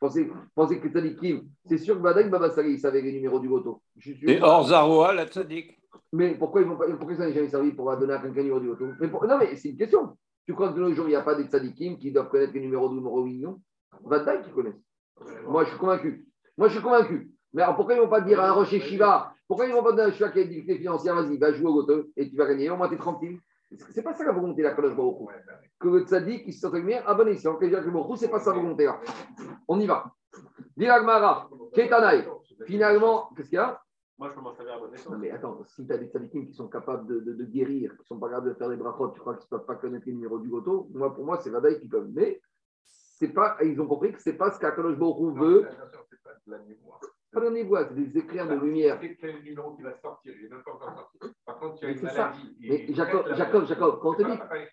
Pensez, 0.00 0.28
pensez 0.52 0.80
que 0.80 0.88
les 0.88 0.92
tzadikim, 0.92 1.44
c'est 1.64 1.78
sûr 1.78 1.94
que 1.96 2.00
Badak 2.02 2.28
Babasari, 2.28 2.72
ils 2.72 2.80
savaient 2.80 3.00
les 3.02 3.12
numéros 3.12 3.38
du 3.38 3.46
loto. 3.46 3.80
Et 4.26 4.42
hors 4.42 4.66
Zaroa, 4.66 5.14
la 5.14 5.26
tzaddik. 5.28 5.78
Mais 6.12 6.34
pourquoi, 6.34 6.62
ils 6.62 6.66
vont 6.66 6.76
pas, 6.76 6.86
pourquoi 6.96 7.14
ça 7.16 7.26
n'est 7.26 7.32
jamais 7.32 7.48
servi 7.48 7.70
pour 7.70 7.96
donner 7.96 8.14
à 8.14 8.18
quelqu'un 8.18 8.38
le 8.38 8.42
numéro 8.42 8.58
du 8.58 8.66
loto? 8.66 8.84
Mais 9.00 9.06
pour- 9.06 9.24
Non, 9.26 9.38
mais 9.38 9.54
c'est 9.54 9.68
une 9.68 9.76
question. 9.76 10.16
Tu 10.44 10.54
crois 10.54 10.70
que 10.70 10.74
de 10.76 10.80
nos 10.80 10.92
jours, 10.92 11.06
il 11.06 11.10
n'y 11.10 11.14
a 11.14 11.22
pas 11.22 11.36
des 11.36 11.44
tzadikim 11.44 11.96
qui 11.96 12.10
doivent 12.10 12.30
connaître 12.30 12.52
les 12.52 12.60
numéros 12.62 12.88
du 12.88 12.96
numéro 12.96 13.22
million? 13.24 13.60
Vadaï 14.04 14.42
qui 14.42 14.50
connaissent. 14.50 14.82
Moi, 15.46 15.62
je 15.62 15.68
suis 15.70 15.78
convaincu. 15.78 16.26
Moi, 16.58 16.66
je 16.66 16.72
suis 16.74 16.82
convaincu. 16.82 17.30
Mais 17.52 17.62
alors, 17.62 17.76
pourquoi 17.76 17.94
ils 17.94 17.98
ne 17.98 18.02
vont 18.02 18.10
pas 18.10 18.20
dire 18.22 18.40
à 18.40 18.48
un 18.48 18.52
rocher 18.52 18.80
Shiva 18.80 19.32
Pourquoi 19.46 19.66
ils 19.66 19.70
ne 19.70 19.74
vont 19.76 19.84
pas 19.84 19.92
dire 19.92 20.02
à 20.02 20.06
un 20.08 20.12
Shiva 20.12 20.30
qui 20.30 20.40
a 20.40 20.42
une 20.42 20.48
difficulté 20.48 20.80
financière 20.80 21.14
Vas-y, 21.14 21.38
va 21.38 21.52
jouer 21.52 21.66
au 21.70 21.76
loto 21.80 22.08
et 22.16 22.28
tu 22.28 22.36
vas 22.36 22.46
gagner. 22.46 22.68
Au 22.70 22.76
moins, 22.76 22.88
tu 22.88 22.96
es 22.96 22.98
tranquille. 22.98 23.38
C'est 23.90 24.02
pas 24.02 24.14
ça 24.14 24.24
la 24.24 24.32
volonté 24.32 24.62
de 24.62 24.68
la 24.68 24.74
Kadosh 24.74 24.94
Baruch. 24.96 25.28
Que 25.80 25.88
le 25.88 26.00
tzadik, 26.04 26.44
qui 26.44 26.52
se 26.52 26.60
sent 26.68 26.76
lumière, 26.76 27.02
ah 27.06 27.14
bon 27.14 27.26
escient. 27.28 27.56
Que 27.56 27.66
Baruch 27.90 28.18
c'est 28.18 28.30
pas 28.30 28.40
sa 28.40 28.52
volonté 28.52 28.84
là. 28.84 29.00
On 29.68 29.78
y 29.80 29.86
va. 29.86 30.12
Diragmara, 30.76 31.48
Ketanaï. 31.74 32.28
Finalement, 32.66 33.30
qu'est-ce 33.36 33.48
qu'il 33.48 33.56
y 33.56 33.60
a? 33.60 33.80
Moi, 34.16 34.28
je 34.30 34.34
commence 34.36 34.58
à 34.60 34.78
bonne 34.78 34.92
non, 35.10 35.18
mais 35.18 35.30
attends, 35.32 35.64
si 35.66 35.84
tu 35.84 35.92
as 35.92 35.98
des 35.98 36.06
tzadikim 36.06 36.46
qui 36.46 36.54
sont 36.54 36.68
capables 36.68 37.04
de, 37.08 37.18
de- 37.18 37.32
de 37.34 37.44
guérir, 37.44 37.90
qui 37.94 37.98
ne 38.02 38.04
sont 38.04 38.18
pas 38.20 38.28
capables 38.28 38.48
de 38.50 38.54
faire 38.54 38.68
des 38.68 38.76
brachot, 38.76 39.08
tu 39.10 39.18
crois 39.18 39.34
qu'ils 39.34 39.48
ne 39.50 39.58
peuvent 39.58 39.66
pas 39.66 39.74
connaître 39.74 40.04
les 40.06 40.12
numéros 40.12 40.38
du 40.38 40.48
loto? 40.48 40.88
Moi, 40.94 41.12
pour 41.12 41.24
moi, 41.24 41.38
c'est 41.40 41.50
Vadaï 41.50 41.80
qui 41.80 41.88
peuvent. 41.88 42.08
Mais 42.12 42.40
c'est 42.84 43.28
pas, 43.32 43.56
ils 43.64 43.80
ont 43.80 43.88
compris 43.88 44.12
que 44.12 44.22
ce 44.22 44.30
n'est 44.30 44.36
pas 44.36 44.52
ce 44.52 44.60
qu'Akadosh 44.60 44.96
Baruch 44.96 45.36
veut. 45.36 45.66
C'est 46.10 46.22
pas 46.22 46.30
de 46.46 46.50
la 46.52 46.58
mémoire. 46.58 47.00
Voies, 47.64 47.88
c'est 47.88 47.94
des 47.94 48.18
éclairs 48.18 48.48
de 48.48 48.54
lumière. 48.54 48.98
C'est 49.00 49.16
quel 49.16 49.42
numéro 49.42 49.74
qui 49.74 49.82
va 49.82 49.94
sortir 50.00 50.32
Il 50.38 50.46
est 50.46 50.48
même 50.48 50.62
pas 50.62 50.72
encore 50.72 50.94
sorti. 50.94 51.34
Par 51.44 51.58
contre, 51.58 51.78
il 51.82 51.84
y 51.84 51.92
a 51.92 51.94
une 51.94 52.02
maladie. 52.02 52.56
Mais 52.60 52.86
Jacob, 52.94 53.26
Jacob. 53.34 53.66
Jacob, 53.66 53.98
quand 54.00 54.16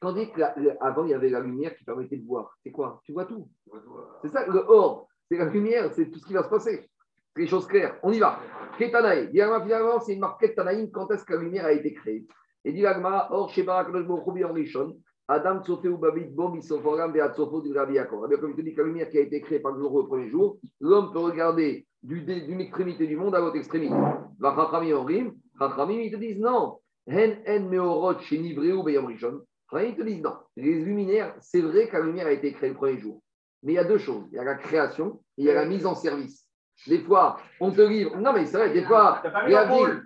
on 0.04 0.14
dit, 0.14 0.32
qu'avant, 0.32 1.04
il 1.06 1.10
y 1.10 1.14
avait 1.14 1.30
la 1.30 1.40
lumière 1.40 1.76
qui 1.76 1.84
permettait 1.84 2.18
de 2.18 2.26
voir, 2.26 2.56
c'est 2.64 2.72
quoi? 2.72 3.02
Tu 3.04 3.14
vois 3.14 3.26
tout. 3.26 3.48
Vois, 3.68 4.20
C'est 4.22 4.30
ça, 4.30 4.46
le 4.48 4.64
or, 4.68 5.08
c'est 5.30 5.38
la 5.38 5.46
lumière, 5.46 5.92
c'est 5.94 6.10
tout 6.10 6.20
ce 6.20 6.26
qui 6.26 6.34
va 6.34 6.44
se 6.44 6.50
passer. 6.50 6.90
C'est 7.36 7.42
les 7.42 7.48
choses 7.48 7.66
claires. 7.66 7.98
On 8.04 8.12
y 8.12 8.20
va. 8.20 8.40
Ketanaï. 8.78 9.30
Finalement, 9.32 10.00
c'est 10.00 10.14
une 10.14 10.20
marque 10.20 10.42
Ketanaïm. 10.42 10.92
Quand 10.92 11.10
est-ce 11.12 11.24
que 11.24 11.34
la 11.34 11.42
lumière 11.42 11.66
a 11.66 11.72
été 11.72 11.94
créée? 11.94 12.28
Et 12.64 12.74
dit 12.74 12.86
Agma, 12.86 13.28
or, 13.32 13.52
Baruch 13.66 14.06
Hu, 14.08 14.44
en 14.44 14.54
Rishon, 14.54 14.98
Adam 15.32 15.64
Tsofé 15.64 15.88
ou 15.88 15.98
Babit 15.98 16.26
Bom, 16.26 16.56
Isoforam, 16.56 17.14
Beatsofo, 17.14 17.62
du 17.62 17.72
Rabbi 17.72 17.94
Yaakov. 17.94 18.30
Comme 18.38 18.52
je 18.52 18.58
te 18.58 18.62
dis 18.62 18.74
que 18.74 18.82
la 18.82 18.88
lumière 18.88 19.10
qui 19.10 19.18
a 19.18 19.22
été 19.22 19.40
créée 19.40 19.60
par 19.62 19.72
le 19.72 19.80
jour 19.80 19.94
au 19.96 20.04
premier 20.04 20.30
jour, 20.30 20.58
l'homme 20.82 21.14
peut 21.14 21.20
regarder 21.20 21.88
du- 22.04 22.22
d'une 22.22 22.60
extrémité 22.60 23.08
du 23.08 23.16
monde 23.16 23.34
à 23.36 23.40
l'autre 23.40 23.56
extrémité. 23.56 23.96
Va 24.40 24.56
Chachamim 24.56 24.98
en 24.98 25.04
rime. 25.06 25.34
Chachamim, 25.58 26.00
ils 26.02 26.12
te 26.12 26.18
disent 26.18 26.38
non. 26.40 26.80
Hen 27.08 27.38
en 27.48 27.70
meorot 27.70 28.20
chez 28.20 28.40
Nivreu 28.40 28.84
Beyam 28.84 29.06
Rishon. 29.06 29.42
Ils 29.74 29.96
te 29.96 30.02
disent 30.04 30.22
non. 30.22 30.34
Les 30.58 30.84
luminaires, 30.84 31.34
c'est 31.40 31.62
vrai 31.62 31.88
que 31.88 31.96
la 31.96 32.04
lumière 32.04 32.28
a 32.28 32.32
été 32.34 32.52
créée 32.52 32.70
le 32.72 32.76
premier 32.76 32.98
jour. 33.00 33.22
Mais 33.64 33.72
il 33.74 33.76
y 33.76 33.80
a 33.80 33.86
deux 33.86 34.00
choses. 34.00 34.26
Il 34.32 34.36
y 34.36 34.40
a 34.40 34.44
la 34.44 34.56
création 34.56 35.22
et 35.38 35.44
il 35.44 35.46
y 35.46 35.50
a 35.50 35.54
la 35.54 35.66
mise 35.66 35.86
en 35.86 35.96
service. 35.96 36.41
Des 36.88 37.00
fois, 37.00 37.38
on 37.60 37.72
te 37.72 37.82
livre. 37.82 38.18
Non, 38.18 38.34
mais 38.34 38.46
c'est 38.46 38.58
vrai, 38.58 38.70
des 38.72 38.84
fois, 38.84 39.22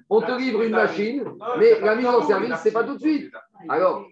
on 0.10 0.22
te 0.22 0.38
livre 0.38 0.62
une 0.64 0.72
machine, 0.72 1.24
mais 1.58 1.80
la 1.80 1.96
mise 1.96 2.08
en 2.08 2.22
service, 2.24 2.56
c'est 2.62 2.74
pas 2.74 2.84
tout 2.84 2.96
de 2.96 3.02
suite. 3.02 3.32
Alors, 3.70 4.06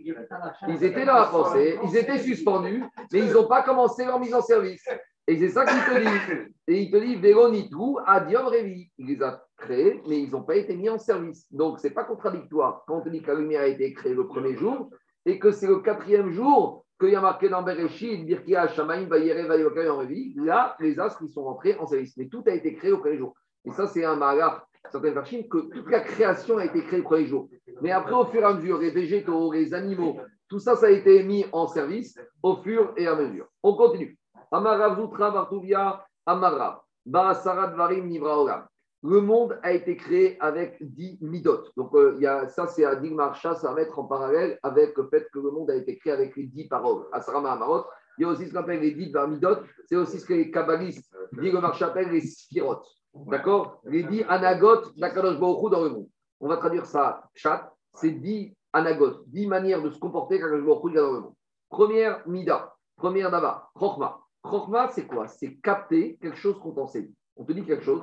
ils 0.68 0.84
étaient 0.84 1.06
dans 1.06 1.16
la 1.16 1.26
pensée, 1.26 1.78
ils 1.84 1.98
étaient 1.98 2.20
suspendus, 2.20 2.84
mais 3.12 3.20
ils 3.20 3.34
n'ont 3.34 3.48
pas 3.48 3.64
commencé 3.64 4.06
leur 4.06 4.20
mise 4.20 4.34
en 4.34 4.42
service. 4.42 4.88
Et 5.28 5.38
c'est 5.38 5.50
ça 5.50 5.66
qu'ils 5.66 5.94
te 5.94 6.00
disent. 6.00 6.48
Et 6.68 6.82
ils 6.82 6.92
te 6.92 6.98
disent, 6.98 7.20
Véronitou, 7.20 7.98
Adiom 8.06 8.48
Révi. 8.48 8.90
Il 8.98 9.08
les 9.08 9.24
a 9.24 9.42
créés, 9.58 10.02
mais 10.08 10.20
ils 10.22 10.30
n'ont 10.30 10.44
pas 10.44 10.56
été 10.56 10.76
mis 10.76 10.90
en 10.90 11.00
service. 11.00 11.46
Donc, 11.52 11.80
ce 11.80 11.88
n'est 11.88 11.94
pas 11.94 12.04
contradictoire. 12.04 12.84
Quand 12.88 12.98
on 12.98 13.02
te 13.02 13.10
dit 13.10 13.22
que 13.22 13.32
la 13.32 13.40
lumière 13.40 13.62
a 13.62 13.68
été 13.68 13.94
créée 13.94 14.14
le 14.14 14.28
premier 14.28 14.56
jour, 14.56 14.90
et 15.26 15.40
que 15.40 15.52
c'est 15.52 15.68
le 15.68 15.80
quatrième 15.80 16.32
jour 16.32 16.83
qu'il 17.00 17.10
y 17.10 17.16
a 17.16 17.22
marqué 17.22 17.50
dans 17.50 17.62
Bereshit, 17.62 18.26
Birkia, 18.26 18.68
Shamaim, 18.68 19.06
Vayere, 19.06 19.48
Vayokai, 19.48 19.90
en 19.90 19.98
Révi, 19.98 20.34
là, 20.36 20.76
les 20.80 21.00
astres, 21.00 21.26
sont 21.28 21.44
rentrés 21.44 21.76
en 21.80 21.86
service. 21.86 22.16
Mais 22.18 22.28
tout 22.28 22.44
a 22.48 22.52
été 22.52 22.76
créé 22.76 22.92
au 22.92 23.00
premier 23.00 23.18
jour. 23.18 23.34
Et 23.66 23.72
ça, 23.72 23.88
c'est 23.88 24.04
un 24.04 24.16
malach, 24.16 24.62
certaines 24.92 25.14
versions, 25.14 25.44
que 25.44 25.58
toute 25.58 25.90
la 25.90 26.02
création 26.02 26.58
a 26.58 26.66
été 26.66 26.84
créée 26.84 27.00
le 27.00 27.04
premier 27.04 27.26
jour. 27.26 27.48
Mais 27.82 27.92
après, 27.92 28.14
au 28.14 28.26
fur 28.26 28.42
et 28.42 28.46
à 28.46 28.54
mesure, 28.54 28.78
les 28.80 28.92
végétaux, 28.92 29.52
les 29.52 29.74
animaux, 29.74 30.18
tout 30.50 30.60
ça, 30.60 30.76
ça 30.76 30.88
a 30.88 30.90
été 30.90 31.24
mis 31.24 31.46
en 31.52 31.68
service 31.68 32.20
au 32.42 32.58
fur 32.58 32.94
et 32.98 33.08
à 33.08 33.16
mesure. 33.16 33.48
On 33.64 33.76
continue. 33.76 34.18
Amarav 34.52 35.00
Zutra 35.00 35.32
Vartuvia 35.32 36.06
Amarav. 36.26 36.82
Ba'asara 37.06 37.68
Dvarim 37.68 38.08
Nivra. 38.08 38.70
Le 39.06 39.20
monde 39.20 39.60
a 39.64 39.74
été 39.74 39.98
créé 39.98 40.38
avec 40.40 40.78
10 40.80 41.18
midot. 41.22 41.66
Donc, 41.76 41.94
euh, 41.94 42.48
ça, 42.48 42.68
c'est 42.68 42.86
un 42.86 42.96
digmarcha, 42.96 43.54
ça 43.56 43.70
va 43.70 43.76
mettre 43.76 44.00
en 44.00 44.06
parallèle 44.06 44.58
avec 44.64 44.98
le 44.98 45.08
fait 45.10 45.28
que 45.34 45.40
le 45.40 45.52
monde 45.52 45.70
a 45.72 45.76
été 45.76 45.98
créé 45.98 46.14
avec 46.14 46.38
les 46.38 46.46
10 46.46 46.70
paroles. 46.70 47.06
Asarama 47.12 47.52
Amarot. 47.52 47.84
Il 48.18 48.22
y 48.22 48.26
a 48.26 48.30
aussi 48.30 48.48
ce 48.48 48.54
qu'on 48.54 48.60
appelle 48.60 48.80
les 48.80 48.92
10 48.92 49.14
midot. 49.28 49.58
C'est 49.88 49.98
aussi 49.98 50.20
ce 50.20 50.26
que 50.26 50.34
les 50.34 50.50
kabbalistes, 50.50 51.14
digmarcha, 51.34 51.88
appellent 51.88 52.12
les 52.12 52.22
sphirotes. 52.22 52.88
D'accord? 53.14 53.82
Les 53.84 54.04
10 54.04 54.24
anagotes 54.30 54.98
d'Akadosh 54.98 55.38
Baruch 55.38 55.72
dans 55.72 55.84
le 55.84 55.90
monde. 55.90 56.08
On 56.40 56.48
va 56.48 56.56
traduire 56.56 56.86
ça, 56.86 57.30
chat. 57.36 57.74
C'est 57.96 58.12
10 58.12 58.56
anagotes, 58.72 59.28
10 59.28 59.48
manières 59.48 59.82
de 59.82 59.90
se 59.90 60.00
comporter 60.00 60.40
qu'Akadosh 60.40 60.66
Baruch 60.66 60.94
dans 60.94 61.12
le 61.12 61.20
monde. 61.20 61.34
Première 61.70 62.26
mida, 62.26 62.74
première 62.96 63.32
dava, 63.32 63.70
chokhma. 63.78 64.20
Chokhma, 64.50 64.90
c'est 64.92 65.08
quoi? 65.08 65.28
C'est 65.28 65.56
capter 65.56 66.18
quelque 66.22 66.38
chose 66.38 66.58
qu'on 66.60 66.72
t'enseigne. 66.72 67.12
On 67.36 67.44
te 67.44 67.52
dit 67.52 67.66
quelque 67.66 67.84
chose. 67.84 68.02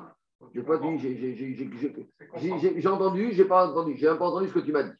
J'ai 0.55 0.63
pas 0.63 0.79
dit, 0.79 0.99
j'ai- 0.99 2.89
entendu, 2.89 3.33
j'ai 3.33 3.45
pas 3.45 3.69
entendu, 3.69 3.97
j'ai 3.97 4.07
pas 4.07 4.27
entendu 4.29 4.49
ce 4.49 4.55
que 4.55 4.61
tu 4.61 4.73
m'as 4.73 4.85
dit. 4.85 4.93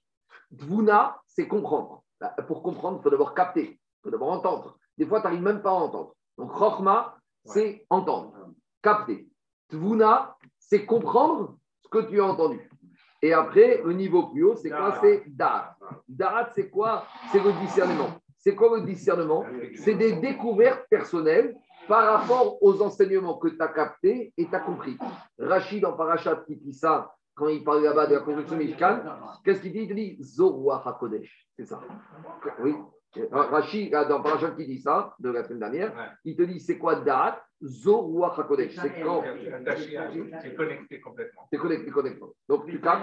Dvuna, 0.51 1.21
c'est 1.27 1.49
comprendre. 1.49 2.03
Bah, 2.21 2.35
Pour 2.47 2.63
comprendre, 2.63 2.99
il 3.01 3.03
faut 3.03 3.11
d'abord 3.11 3.35
capter, 3.35 3.79
il 3.81 4.01
faut 4.03 4.11
d'abord 4.11 4.31
entendre. 4.31 4.77
Des 4.99 5.07
fois, 5.07 5.21
tu 5.21 5.25
n'arrives 5.25 5.43
même 5.43 5.63
pas 5.63 5.71
à 5.71 5.75
entendre. 5.75 6.15
Donc, 6.37 6.53
Chokhma, 6.59 7.17
c'est 7.45 7.87
entendre, 7.89 8.35
capter. 8.83 9.27
Tvuna, 9.69 10.37
c'est 10.59 10.85
comprendre 10.85 11.57
ce 11.83 11.89
que 11.89 11.99
tu 12.09 12.21
as 12.21 12.25
entendu. 12.25 12.69
Et 13.23 13.33
après, 13.33 13.81
le 13.85 13.93
niveau 13.93 14.29
plus 14.29 14.45
haut, 14.45 14.57
c'est 14.57 14.71
quoi? 14.71 14.99
C'est 15.01 15.25
Da'at. 15.29 15.77
Da'at, 16.09 16.51
c'est 16.55 16.69
quoi? 16.71 17.05
C'est 17.33 17.43
le 17.43 17.53
discernement. 17.61 18.11
C'est 18.39 18.55
quoi 18.55 18.79
le 18.79 18.83
discernement? 18.85 19.45
C'est 19.77 19.95
des 19.95 20.13
découvertes 20.15 20.87
personnelles 20.89 21.55
par 21.91 22.07
rapport 22.21 22.63
aux 22.63 22.81
enseignements 22.83 23.37
que 23.37 23.49
tu 23.49 23.57
as 23.61 23.67
captés 23.67 24.33
et 24.37 24.47
tu 24.47 24.55
as 24.55 24.61
compris. 24.61 24.97
Rachid, 25.41 25.85
en 25.85 25.95
Parachat 25.95 26.37
Kitissa, 26.47 27.13
quand 27.35 27.49
il 27.49 27.65
parle 27.65 27.83
là-bas 27.83 28.07
de 28.07 28.15
la 28.15 28.21
construction 28.21 28.57
Mishkan, 28.57 29.01
qu'est-ce 29.45 29.61
qu'il 29.61 29.73
dit? 29.73 29.81
Il 29.81 29.89
te 29.89 29.95
dit 29.95 30.17
Zorua 30.23 30.83
HaKodesh. 30.87 31.49
C'est 31.57 31.67
ça. 31.67 31.81
Oui. 32.61 32.77
Rachid, 33.33 33.91
dans 34.09 34.23
Parachat 34.23 34.53
Kitissa, 34.53 35.17
de 35.19 35.31
la 35.31 35.43
semaine 35.43 35.59
dernière, 35.59 35.91
Ouais. 35.93 36.05
il 36.25 36.37
te 36.37 36.43
dit 36.43 36.61
c'est 36.61 36.79
quoi 36.79 36.95
Da'at 36.95 37.43
Zorua 37.61 38.39
HaKodesh. 38.39 38.79
C'est 38.81 39.03
quand? 39.03 39.25
C'est 39.25 40.41
c'est 40.43 40.55
connecté 40.55 41.01
complètement. 41.01 41.49
es 41.51 41.57
connecté, 41.59 41.91
connecté. 41.91 42.23
Donc 42.49 42.67
tu 42.67 42.81
captes, 42.81 43.03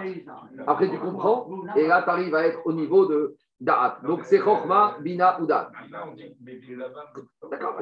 après 0.65 0.89
tu 0.89 0.97
comprends, 0.97 1.49
et 1.75 1.85
là 1.87 2.03
tu 2.03 2.09
arrives 2.09 2.35
à 2.35 2.47
être 2.47 2.61
au 2.65 2.71
niveau 2.71 3.05
de 3.05 3.35
Da'at. 3.59 3.99
Donc 4.03 4.23
c'est 4.25 4.37
Chokhma, 4.39 4.97
Bina 5.01 5.41
ou 5.41 5.45
Da'at. 5.47 5.71
D'accord 7.49 7.77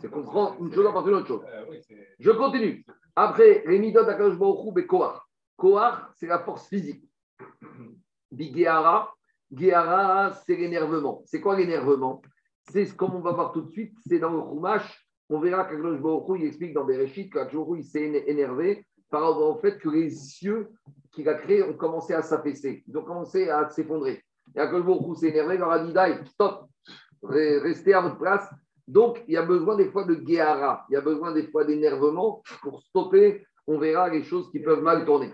C'est 0.00 0.10
qu'on 0.10 0.22
prend 0.22 0.56
une 0.58 0.72
chose 0.72 0.86
en 0.86 0.92
partie 0.92 1.08
d'une 1.08 1.16
autre 1.18 1.26
chose. 1.28 1.42
Euh, 1.48 1.64
Je 2.18 2.30
continue. 2.30 2.84
Après, 3.16 3.62
les 3.66 3.78
midot 3.78 4.04
d'Akadosh 4.04 4.38
Baruch 4.38 4.76
Hu, 4.76 4.80
et 4.80 4.86
Kohar. 4.86 5.28
Kohar, 5.56 6.12
c'est 6.16 6.26
la 6.26 6.40
force 6.40 6.68
physique. 6.68 7.08
Bigehara, 8.32 9.14
Gehara, 9.52 10.32
c'est 10.32 10.56
l'énervement. 10.56 11.22
C'est 11.26 11.40
quoi 11.40 11.56
l'énervement? 11.56 12.20
C'est 12.70 12.86
ce- 12.86 12.94
comme 12.94 13.14
on 13.14 13.20
va 13.20 13.32
voir 13.32 13.52
tout 13.52 13.62
de 13.62 13.70
suite, 13.70 13.94
c'est 14.06 14.18
dans 14.18 14.30
le 14.30 14.40
Chumash. 14.40 15.06
On 15.30 15.38
verra 15.38 15.64
qu'Akadosh 15.64 16.00
Baruch 16.00 16.28
Hu, 16.28 16.38
il 16.40 16.46
explique 16.46 16.74
dans 16.74 16.84
Bereshit 16.84 17.32
qu'Akadosh 17.32 17.78
il 17.78 17.84
s'est 17.84 18.02
éner- 18.02 18.28
énervé 18.28 18.84
par 19.10 19.20
rapport 19.22 19.56
au 19.56 19.58
fait 19.60 19.78
que 19.78 19.88
les 19.88 20.10
cieux 20.10 20.70
qu'il 21.12 21.28
a 21.28 21.34
créés 21.34 21.62
ont 21.62 21.74
commencé 21.74 22.14
à 22.14 22.22
s'affaisser. 22.22 22.82
Ils 22.88 22.96
ont 22.98 23.04
commencé 23.04 23.48
à 23.48 23.68
s'effondrer. 23.70 24.23
Baruch 24.54 25.06
Hu 25.06 25.16
s'est 25.16 25.28
énervé, 25.28 25.58
leur 25.58 25.70
a 25.70 25.78
dit 25.78 25.92
stop, 26.26 26.68
restez 27.22 27.94
à 27.94 28.00
votre 28.00 28.18
place. 28.18 28.48
Donc, 28.86 29.22
il 29.26 29.34
y 29.34 29.36
a 29.36 29.42
besoin 29.42 29.76
des 29.76 29.90
fois 29.90 30.04
de 30.04 30.14
Gehara, 30.26 30.84
il 30.90 30.94
y 30.94 30.96
a 30.96 31.00
besoin 31.00 31.32
des 31.32 31.46
fois 31.46 31.64
d'énervement 31.64 32.42
pour 32.62 32.82
stopper, 32.82 33.46
on 33.66 33.78
verra 33.78 34.10
les 34.10 34.22
choses 34.22 34.50
qui 34.50 34.60
peuvent 34.60 34.82
mal 34.82 35.04
tourner. 35.06 35.32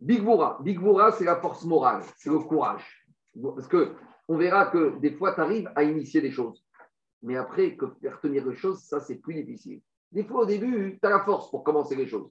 Bigvura. 0.00 0.58
Bigvura, 0.62 1.12
c'est 1.12 1.24
la 1.24 1.36
force 1.36 1.64
morale, 1.64 2.02
c'est 2.16 2.30
le 2.30 2.38
courage. 2.38 3.06
Parce 3.54 3.68
que 3.68 3.92
on 4.28 4.36
verra 4.36 4.66
que 4.66 4.98
des 4.98 5.12
fois, 5.12 5.34
tu 5.34 5.40
arrives 5.40 5.70
à 5.74 5.82
initier 5.82 6.20
des 6.20 6.30
choses. 6.30 6.64
Mais 7.22 7.36
après, 7.36 7.76
que 7.76 7.86
faire 8.00 8.20
tenir 8.20 8.46
les 8.46 8.56
choses, 8.56 8.80
ça, 8.82 9.00
c'est 9.00 9.16
plus 9.16 9.34
difficile. 9.34 9.80
Des 10.10 10.24
fois, 10.24 10.42
au 10.42 10.46
début, 10.46 10.98
tu 11.00 11.06
as 11.06 11.10
la 11.10 11.20
force 11.20 11.50
pour 11.50 11.62
commencer 11.62 11.94
les 11.96 12.06
choses. 12.06 12.30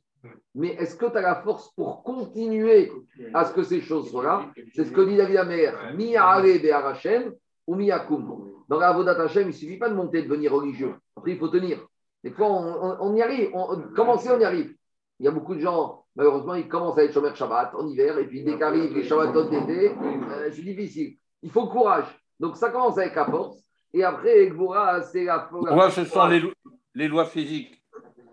Mais 0.56 0.70
est-ce 0.80 0.96
que 0.96 1.06
tu 1.08 1.18
as 1.18 1.22
la 1.22 1.36
force 1.42 1.72
pour 1.74 2.04
continuer 2.04 2.92
à 3.34 3.46
ce 3.46 3.54
que 3.54 3.64
ces 3.64 3.82
choses 3.82 4.10
soient 4.12 4.24
là 4.24 4.46
C'est 4.76 4.86
ce 4.86 4.92
que 4.92 5.02
dit 5.02 5.16
David 5.18 5.38
Amer. 5.38 5.74
Mi 5.96 6.16
are 6.16 6.42
be'ar 6.44 6.86
Hashem 6.88 7.34
ou 7.68 7.76
mi 7.76 7.86
yakum. 7.88 8.52
Dans 8.68 8.80
la 8.80 8.92
Vodat 8.94 9.20
Hashem, 9.22 9.44
il 9.44 9.48
ne 9.48 9.52
suffit 9.52 9.78
pas 9.78 9.90
de 9.90 9.96
monter, 9.96 10.22
de 10.24 10.28
devenir 10.28 10.54
religieux. 10.54 10.94
Après, 11.16 11.32
il 11.32 11.38
faut 11.38 11.48
tenir. 11.50 11.80
Des 12.24 12.32
fois, 12.32 12.48
on, 12.48 12.84
on- 12.84 12.98
on 13.12 13.16
y 13.16 13.22
arrive. 13.22 13.50
On, 13.54 13.78
commencer, 13.96 14.30
on 14.30 14.40
y 14.40 14.44
arrive? 14.44 14.76
Il 15.20 15.26
y 15.26 15.28
a 15.28 15.32
beaucoup 15.32 15.56
de 15.56 15.60
gens, 15.60 16.04
malheureusement, 16.16 16.56
ils 16.56 16.68
commencent 16.68 16.98
à 16.98 17.04
être 17.04 17.14
chômeurs 17.14 17.36
Shabbat 17.36 17.74
en 17.76 17.88
hiver, 17.88 18.18
et 18.18 18.26
puis 18.28 18.44
dès 18.44 18.58
qu'arrivent 18.58 18.94
les 18.96 19.04
Shabbatot 19.04 19.50
d'été, 19.50 19.90
euh, 19.92 20.50
c'est 20.52 20.62
difficile. 20.64 21.18
Il 21.44 21.50
faut 21.52 21.62
le 21.62 21.68
courage. 21.68 22.06
Donc 22.40 22.58
ça 22.58 22.70
commence 22.70 22.98
avec 22.98 23.16
la 23.16 23.26
force, 23.26 23.64
et 23.94 24.04
après, 24.04 24.48
Gvora, 24.48 25.02
c'est 25.04 25.26
la 25.26 25.48
force. 25.50 25.70
Moi, 25.72 25.90
ce 25.92 26.06
sont 26.06 26.26
les, 26.28 26.40
lo- 26.40 26.54
les 26.96 27.08
lois 27.08 27.26
physiques. 27.26 27.84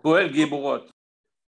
Poel 0.01 0.33
Geborot. 0.33 0.79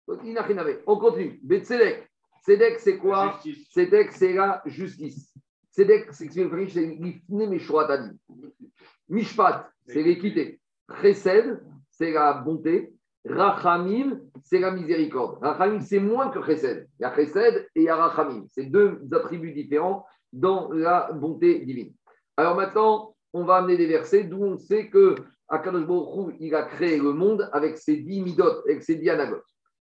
On 0.07 0.97
continue. 0.99 1.41
Betsedek. 1.43 2.09
Sedek, 2.45 2.79
c'est 2.79 2.99
quoi. 2.99 3.41
Sedek, 3.71 4.13
c'est 4.13 4.33
la 4.33 4.63
justice. 4.67 5.33
Sedek, 5.71 6.13
c'est 6.13 6.31
c'est 6.31 6.45
l'ifne. 6.45 7.49
Mishpat, 9.09 9.71
c'est 9.87 10.03
l'équité. 10.03 10.61
Chesed, 11.03 11.61
c'est 11.91 12.13
la 12.13 12.35
bonté. 12.35 12.93
Rachamim, 13.29 14.21
c'est 14.43 14.61
la 14.61 14.71
miséricorde. 14.71 15.39
Rachamim, 15.43 15.81
c'est 15.81 16.01
moins 16.01 16.31
que 16.31 16.43
Chesed. 16.43 16.89
Il 16.99 17.03
y 17.03 17.05
a 17.05 17.15
Chesed 17.15 17.69
et 17.75 17.81
il 17.81 17.83
y 17.83 17.89
a 17.89 17.97
Rachamim. 17.97 18.47
C'est 18.49 18.65
deux 18.65 19.01
attributs 19.13 19.53
différents 19.53 20.07
dans 20.33 20.71
la 20.73 21.13
bonté 21.13 21.61
divine. 21.61 21.93
Alors 22.37 22.57
maintenant, 22.57 23.15
on 23.33 23.45
va 23.45 23.57
amener 23.57 23.77
des 23.77 23.87
versets 23.87 24.25
d'où 24.25 24.43
on 24.45 24.57
sait 24.57 24.89
que 24.89 25.15
Akadosh 25.49 25.87
Baruch 25.87 26.17
Hu, 26.17 26.37
il 26.41 26.55
a 26.55 26.63
créé 26.63 26.97
le 26.97 27.13
monde 27.13 27.51
avec 27.53 27.77
ses 27.79 27.97
dix 27.97 28.23
midot, 28.23 28.63
avec 28.65 28.83
ses 28.83 28.95
dix 28.95 29.11
anagotes. 29.11 29.45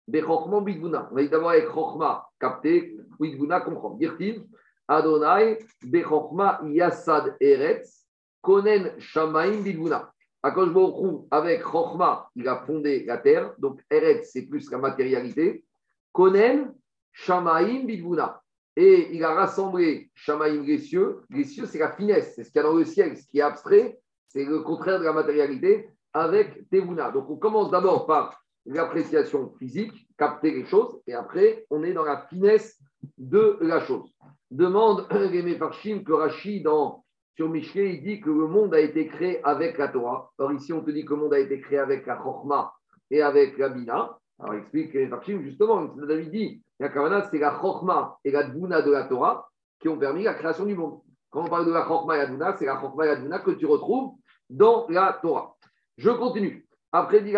On 0.07 1.15
va 1.15 1.21
dire 1.21 1.29
d'abord 1.29 1.51
avec 1.51 1.69
Chokma, 1.69 2.27
capté, 2.39 2.97
bigvuna, 3.19 3.61
comprendre. 3.61 3.97
Dirtiv, 3.97 4.43
Adonai, 4.87 5.59
Bechokma 5.83 6.61
yasad 6.65 7.35
eretz, 7.39 8.05
konen 8.41 8.99
shamaim 8.99 9.63
bigvuna. 9.63 10.11
Akadosh 10.43 10.73
Baruch 10.73 11.27
avec 11.31 11.61
Chokma, 11.63 12.29
il 12.35 12.47
a 12.47 12.57
fondé 12.65 13.05
la 13.05 13.17
terre, 13.17 13.53
donc 13.57 13.81
eretz, 13.89 14.31
c'est 14.33 14.47
plus 14.47 14.69
la 14.71 14.79
matérialité. 14.79 15.63
Konen 16.11 16.73
shamaim 17.13 17.85
bigvuna. 17.85 18.41
Et 18.75 19.15
il 19.15 19.23
a 19.23 19.33
rassemblé 19.33 20.09
Shamaim. 20.13 20.63
Les 20.63 20.77
cieux, 20.77 21.25
c'est 21.65 21.77
la 21.77 21.91
finesse, 21.91 22.35
c'est 22.35 22.43
ce 22.43 22.51
qu'il 22.51 22.61
y 22.61 22.63
a 22.63 22.67
dans 22.67 22.73
le 22.73 22.85
ciel, 22.85 23.17
ce 23.17 23.27
qui 23.27 23.39
est 23.39 23.41
abstrait, 23.41 23.99
c'est 24.29 24.45
le 24.45 24.61
contraire 24.61 24.99
de 24.99 25.03
la 25.03 25.11
matérialité, 25.11 25.89
avec 26.13 26.69
Tevuna. 26.69 27.11
Donc 27.11 27.29
on 27.29 27.35
commence 27.35 27.69
d'abord 27.69 28.05
par 28.05 28.40
l'appréciation 28.65 29.53
physique, 29.57 30.07
capter 30.17 30.51
les 30.51 30.65
choses, 30.65 31.01
et 31.07 31.13
après 31.13 31.65
on 31.69 31.83
est 31.83 31.93
dans 31.93 32.05
la 32.05 32.25
finesse 32.29 32.79
de 33.17 33.57
la 33.61 33.79
chose. 33.81 34.13
Demande 34.49 35.07
les 35.11 35.41
Mefarshim 35.41 36.03
que 36.03 36.11
Rashi, 36.11 36.61
dans, 36.61 37.03
sur 37.35 37.49
Michelet, 37.49 37.95
il 37.95 38.03
dit 38.03 38.21
que 38.21 38.29
le 38.29 38.47
monde 38.47 38.75
a 38.75 38.79
été 38.79 39.07
créé 39.07 39.43
avec 39.43 39.77
la 39.77 39.87
Torah. 39.87 40.29
Or 40.37 40.51
ici, 40.51 40.73
on 40.73 40.81
te 40.81 40.91
dit 40.91 41.05
que 41.05 41.13
le 41.13 41.21
monde 41.21 41.33
a 41.33 41.39
été 41.39 41.59
créé 41.61 41.79
avec 41.79 42.05
la 42.05 42.17
Chokhmah 42.17 42.73
et 43.09 43.21
avec 43.21 43.57
la 43.57 43.69
Bina. 43.69 44.17
Alors, 44.39 44.55
explique 44.55 44.93
les 44.93 45.05
Mefarshim, 45.05 45.41
justement, 45.41 45.83
David 45.85 46.31
dit, 46.31 46.63
la 46.79 46.89
Kavana, 46.89 47.29
c'est 47.29 47.37
la 47.37 47.59
Chokhmah 47.61 48.17
et 48.23 48.31
la 48.31 48.43
Dvouna 48.43 48.81
de 48.81 48.91
la 48.91 49.03
Torah 49.05 49.47
qui 49.79 49.87
ont 49.87 49.97
permis 49.97 50.23
la 50.23 50.33
création 50.33 50.65
du 50.65 50.75
monde. 50.75 50.99
Quand 51.29 51.43
on 51.43 51.47
parle 51.47 51.65
de 51.65 51.71
la 51.71 51.87
Chokhmah 51.87 52.15
et 52.15 52.19
la 52.19 52.25
Dvouna, 52.25 52.55
c'est 52.57 52.65
la 52.65 52.79
Chokhmah 52.79 53.05
et 53.05 53.07
la 53.07 53.15
Dvouna 53.15 53.39
que 53.39 53.51
tu 53.51 53.65
retrouves 53.65 54.15
dans 54.49 54.87
la 54.89 55.17
Torah. 55.21 55.55
Je 55.97 56.09
continue. 56.09 56.65
Après, 56.91 57.21
dit 57.21 57.33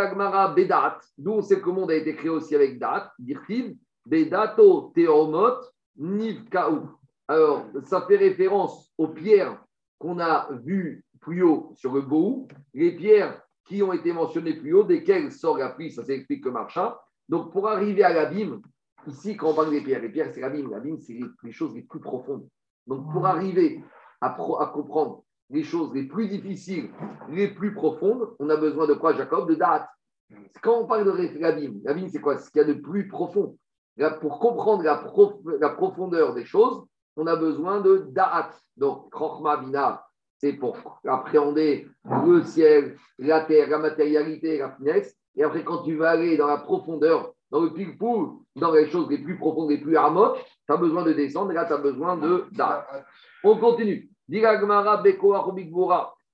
Bedat, 0.55 0.99
d'où 1.17 1.31
on 1.33 1.41
sait 1.41 1.61
que 1.61 1.67
le 1.67 1.73
monde 1.73 1.91
a 1.91 1.95
été 1.95 2.15
créé 2.15 2.29
aussi 2.29 2.55
avec 2.55 2.79
Dat, 2.79 3.11
dit-il, 3.19 3.77
Bedato 4.05 4.91
Teomot 4.95 5.59
Nivkaou. 5.97 6.89
Alors, 7.27 7.65
ça 7.83 8.01
fait 8.07 8.17
référence 8.17 8.91
aux 8.97 9.09
pierres 9.09 9.63
qu'on 9.99 10.19
a 10.19 10.49
vues 10.63 11.05
plus 11.21 11.43
haut 11.43 11.71
sur 11.75 11.93
le 11.93 12.01
Bohou, 12.01 12.47
les 12.73 12.95
pierres 12.95 13.41
qui 13.65 13.81
ont 13.81 13.93
été 13.93 14.11
mentionnées 14.11 14.55
plus 14.55 14.73
haut, 14.73 14.83
desquelles 14.83 15.31
sort 15.31 15.57
la 15.57 15.69
pluie, 15.69 15.91
ça 15.91 16.03
s'explique 16.03 16.43
que 16.43 16.49
marcha. 16.49 16.99
Donc, 17.29 17.53
pour 17.53 17.69
arriver 17.69 18.03
à 18.03 18.11
l'abîme, 18.11 18.61
ici, 19.07 19.37
quand 19.37 19.51
on 19.51 19.53
parle 19.53 19.69
des 19.69 19.81
pierres, 19.81 20.01
les 20.01 20.09
pierres, 20.09 20.31
c'est 20.33 20.41
l'abîme. 20.41 20.69
L'abîme, 20.69 20.99
c'est 20.99 21.13
les, 21.13 21.25
les 21.43 21.51
choses 21.53 21.73
les 21.73 21.83
plus 21.83 22.01
profondes. 22.01 22.45
Donc, 22.85 23.09
pour 23.11 23.25
arriver 23.25 23.81
à, 24.19 24.31
pro- 24.31 24.59
à 24.59 24.67
comprendre 24.67 25.23
les 25.53 25.63
choses 25.63 25.93
les 25.93 26.03
plus 26.03 26.27
difficiles, 26.27 26.89
les 27.29 27.47
plus 27.47 27.73
profondes, 27.73 28.35
on 28.39 28.49
a 28.49 28.57
besoin 28.57 28.87
de 28.87 28.95
quoi, 28.95 29.13
Jacob? 29.13 29.47
De 29.47 29.55
date. 29.55 29.87
Quand 30.61 30.79
on 30.79 30.87
parle 30.87 31.05
de 31.05 31.39
l'abîme, 31.39 31.79
l'abîme, 31.83 32.09
c'est 32.09 32.19
quoi? 32.19 32.37
Ce 32.37 32.49
qu'il 32.49 32.61
y 32.61 32.63
a 32.65 32.67
de 32.67 32.73
plus 32.73 33.07
profond. 33.07 33.55
Pour 34.19 34.39
comprendre 34.39 34.83
la, 34.83 34.95
prof- 34.95 35.39
la 35.59 35.69
profondeur 35.69 36.33
des 36.33 36.45
choses, 36.45 36.83
on 37.15 37.27
a 37.27 37.35
besoin 37.35 37.81
de 37.81 38.07
da'at. 38.09 38.49
Donc, 38.75 39.11
Krochma 39.11 39.57
Bina, 39.57 40.03
c'est 40.39 40.53
pour 40.53 40.99
appréhender 41.07 41.87
le 42.25 42.41
ciel, 42.43 42.97
la 43.19 43.41
terre, 43.41 43.69
la 43.69 43.77
matérialité, 43.77 44.57
la 44.57 44.71
finesse. 44.71 45.15
Et 45.35 45.43
après, 45.43 45.63
quand 45.63 45.83
tu 45.83 45.95
vas 45.95 46.11
aller 46.11 46.35
dans 46.35 46.47
la 46.47 46.57
profondeur, 46.57 47.33
dans 47.51 47.61
le 47.61 47.71
pile-poule, 47.71 48.39
dans 48.55 48.71
les 48.71 48.89
choses 48.89 49.07
les 49.11 49.19
plus 49.19 49.37
profondes, 49.37 49.69
les 49.69 49.77
plus 49.77 49.95
harmotes, 49.95 50.39
tu 50.65 50.73
as 50.73 50.77
besoin 50.77 51.03
de 51.03 51.13
descendre. 51.13 51.51
Et 51.51 51.53
là, 51.53 51.65
tu 51.65 51.73
as 51.73 51.77
besoin 51.77 52.17
de 52.17 52.45
da'at. 52.53 52.87
On 53.43 53.59
continue. 53.59 54.09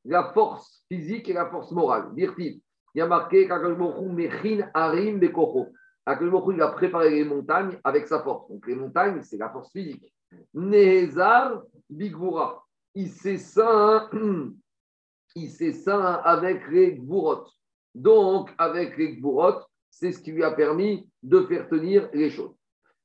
La 0.06 0.32
force 0.34 0.86
physique 0.88 1.30
et 1.30 1.34
la 1.34 1.50
force 1.50 1.72
morale. 1.72 2.12
Il 2.16 2.62
y 2.95 3.02
a 3.02 3.08
marqué 3.08 3.47
Mechin 3.47 4.70
Harim 4.74 5.22
Hu, 5.22 6.54
il 6.54 6.62
a 6.62 6.70
préparé 6.70 7.10
les 7.12 7.26
montagnes 7.26 7.78
avec 7.84 8.08
sa 8.08 8.24
force. 8.24 8.50
Donc 8.50 8.66
les 8.68 8.76
montagnes, 8.76 9.22
c'est 9.22 9.38
la 9.38 9.50
force 9.50 9.72
physique. 9.72 10.14
Nehezar 10.54 11.64
Bigvora. 11.89 12.66
Il 12.95 13.10
s'essaint 13.10 14.10
avec 16.24 16.68
les 16.70 16.95
Gvurot. 16.95 17.45
Donc, 17.93 18.52
avec 18.58 18.97
les 18.97 19.18
Gvurot, 19.18 19.62
c'est 19.89 20.12
ce 20.12 20.20
qui 20.20 20.32
lui 20.32 20.43
a 20.43 20.52
permis 20.52 21.08
de 21.22 21.41
faire 21.41 21.68
tenir 21.68 22.10
les 22.14 22.30
choses. 22.30 22.56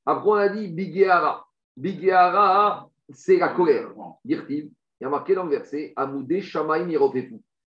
Après, 0.05 0.29
on 0.29 0.35
a 0.35 0.49
dit 0.49 0.67
Bigéara. 0.69 1.45
Bigéara, 1.75 2.89
c'est 3.09 3.37
la 3.37 3.49
colère. 3.49 3.91
Dirtiv, 4.23 4.69
il 4.99 5.03
y 5.03 5.07
a 5.07 5.09
marqué 5.09 5.35
dans 5.35 5.43
le 5.43 5.49
verset 5.49 5.93
Amoudé 5.95 6.41
Shamaim. 6.41 6.87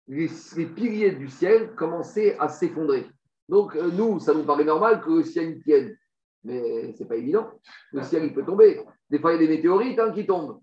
Les, 0.08 0.30
les 0.58 0.66
piliers 0.66 1.12
du 1.12 1.30
ciel 1.30 1.74
commençaient 1.76 2.38
à 2.38 2.50
s'effondrer. 2.50 3.06
Donc, 3.48 3.76
euh, 3.76 3.90
nous, 3.92 4.20
ça 4.20 4.34
nous 4.34 4.44
paraît 4.44 4.66
normal 4.66 5.02
que 5.02 5.10
le 5.10 5.24
ciel 5.24 5.62
tienne. 5.64 5.96
Mais 6.44 6.94
c'est 6.98 7.08
pas 7.08 7.16
évident. 7.16 7.48
Le 7.94 8.04
ciel, 8.04 8.26
il 8.26 8.34
peut 8.34 8.44
tomber. 8.44 8.82
Des 9.10 9.20
fois, 9.20 9.34
il 9.34 9.42
y 9.42 9.44
a 9.44 9.48
des 9.48 9.56
météorites 9.56 10.00
hein, 10.00 10.12
qui 10.12 10.26
tombent. 10.26 10.60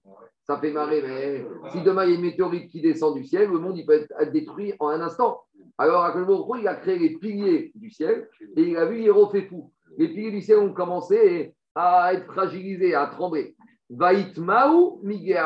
Ça 0.47 0.59
fait 0.59 0.73
marrer, 0.73 1.01
mais 1.03 1.47
si 1.71 1.81
demain 1.83 2.05
il 2.05 2.11
y 2.11 2.13
a 2.13 2.17
une 2.17 2.23
météorite 2.23 2.71
qui 2.71 2.81
descend 2.81 3.15
du 3.15 3.25
ciel, 3.25 3.49
le 3.49 3.59
monde 3.61 3.79
il 3.79 3.87
peut 3.87 4.05
être 4.19 4.33
détruit 4.33 4.75
en 4.81 4.89
un 4.89 5.01
instant. 5.01 5.43
Alors, 5.79 6.03
à 6.03 6.15
il 6.59 6.67
a 6.67 6.75
créé 6.75 6.99
les 6.99 7.11
piliers 7.11 7.71
du 7.75 7.91
ciel 7.91 8.29
et 8.57 8.63
il 8.63 8.77
a 8.77 8.85
vu 8.85 9.09
fou. 9.49 9.71
Les 9.97 10.09
piliers 10.09 10.33
du 10.33 10.43
ciel 10.43 10.59
ont 10.59 10.73
commencé 10.73 11.55
à 11.75 12.13
être 12.15 12.27
fragilisés, 12.27 12.95
à 12.95 13.07
trembler. 13.07 13.55
Vaitmaou 13.91 15.01
Miguel 15.03 15.43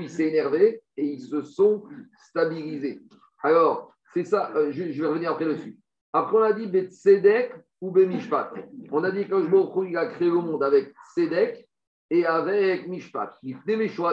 il 0.00 0.10
s'est 0.10 0.28
énervé 0.28 0.82
et 0.96 1.04
ils 1.04 1.20
se 1.20 1.42
sont 1.42 1.84
stabilisés. 2.28 3.00
Alors, 3.42 3.94
c'est 4.12 4.24
ça, 4.24 4.52
euh, 4.54 4.70
je, 4.70 4.82
vais 4.82 5.06
revenir 5.06 5.32
après 5.32 5.46
dessus. 5.46 5.78
Après, 6.12 6.36
on 6.36 6.42
a 6.42 6.52
dit 6.52 6.66
Betsedek 6.66 7.54
ou 7.80 7.90
Bemishpat. 7.90 8.52
On 8.90 9.02
a 9.02 9.10
dit 9.10 9.26
que 9.26 9.88
il 9.88 9.96
a 9.96 10.06
créé 10.06 10.28
le 10.28 10.34
monde 10.34 10.62
avec 10.62 10.92
Sedek 11.14 11.66
et 12.10 12.26
avec 12.26 12.86
Mishpat. 12.86 13.38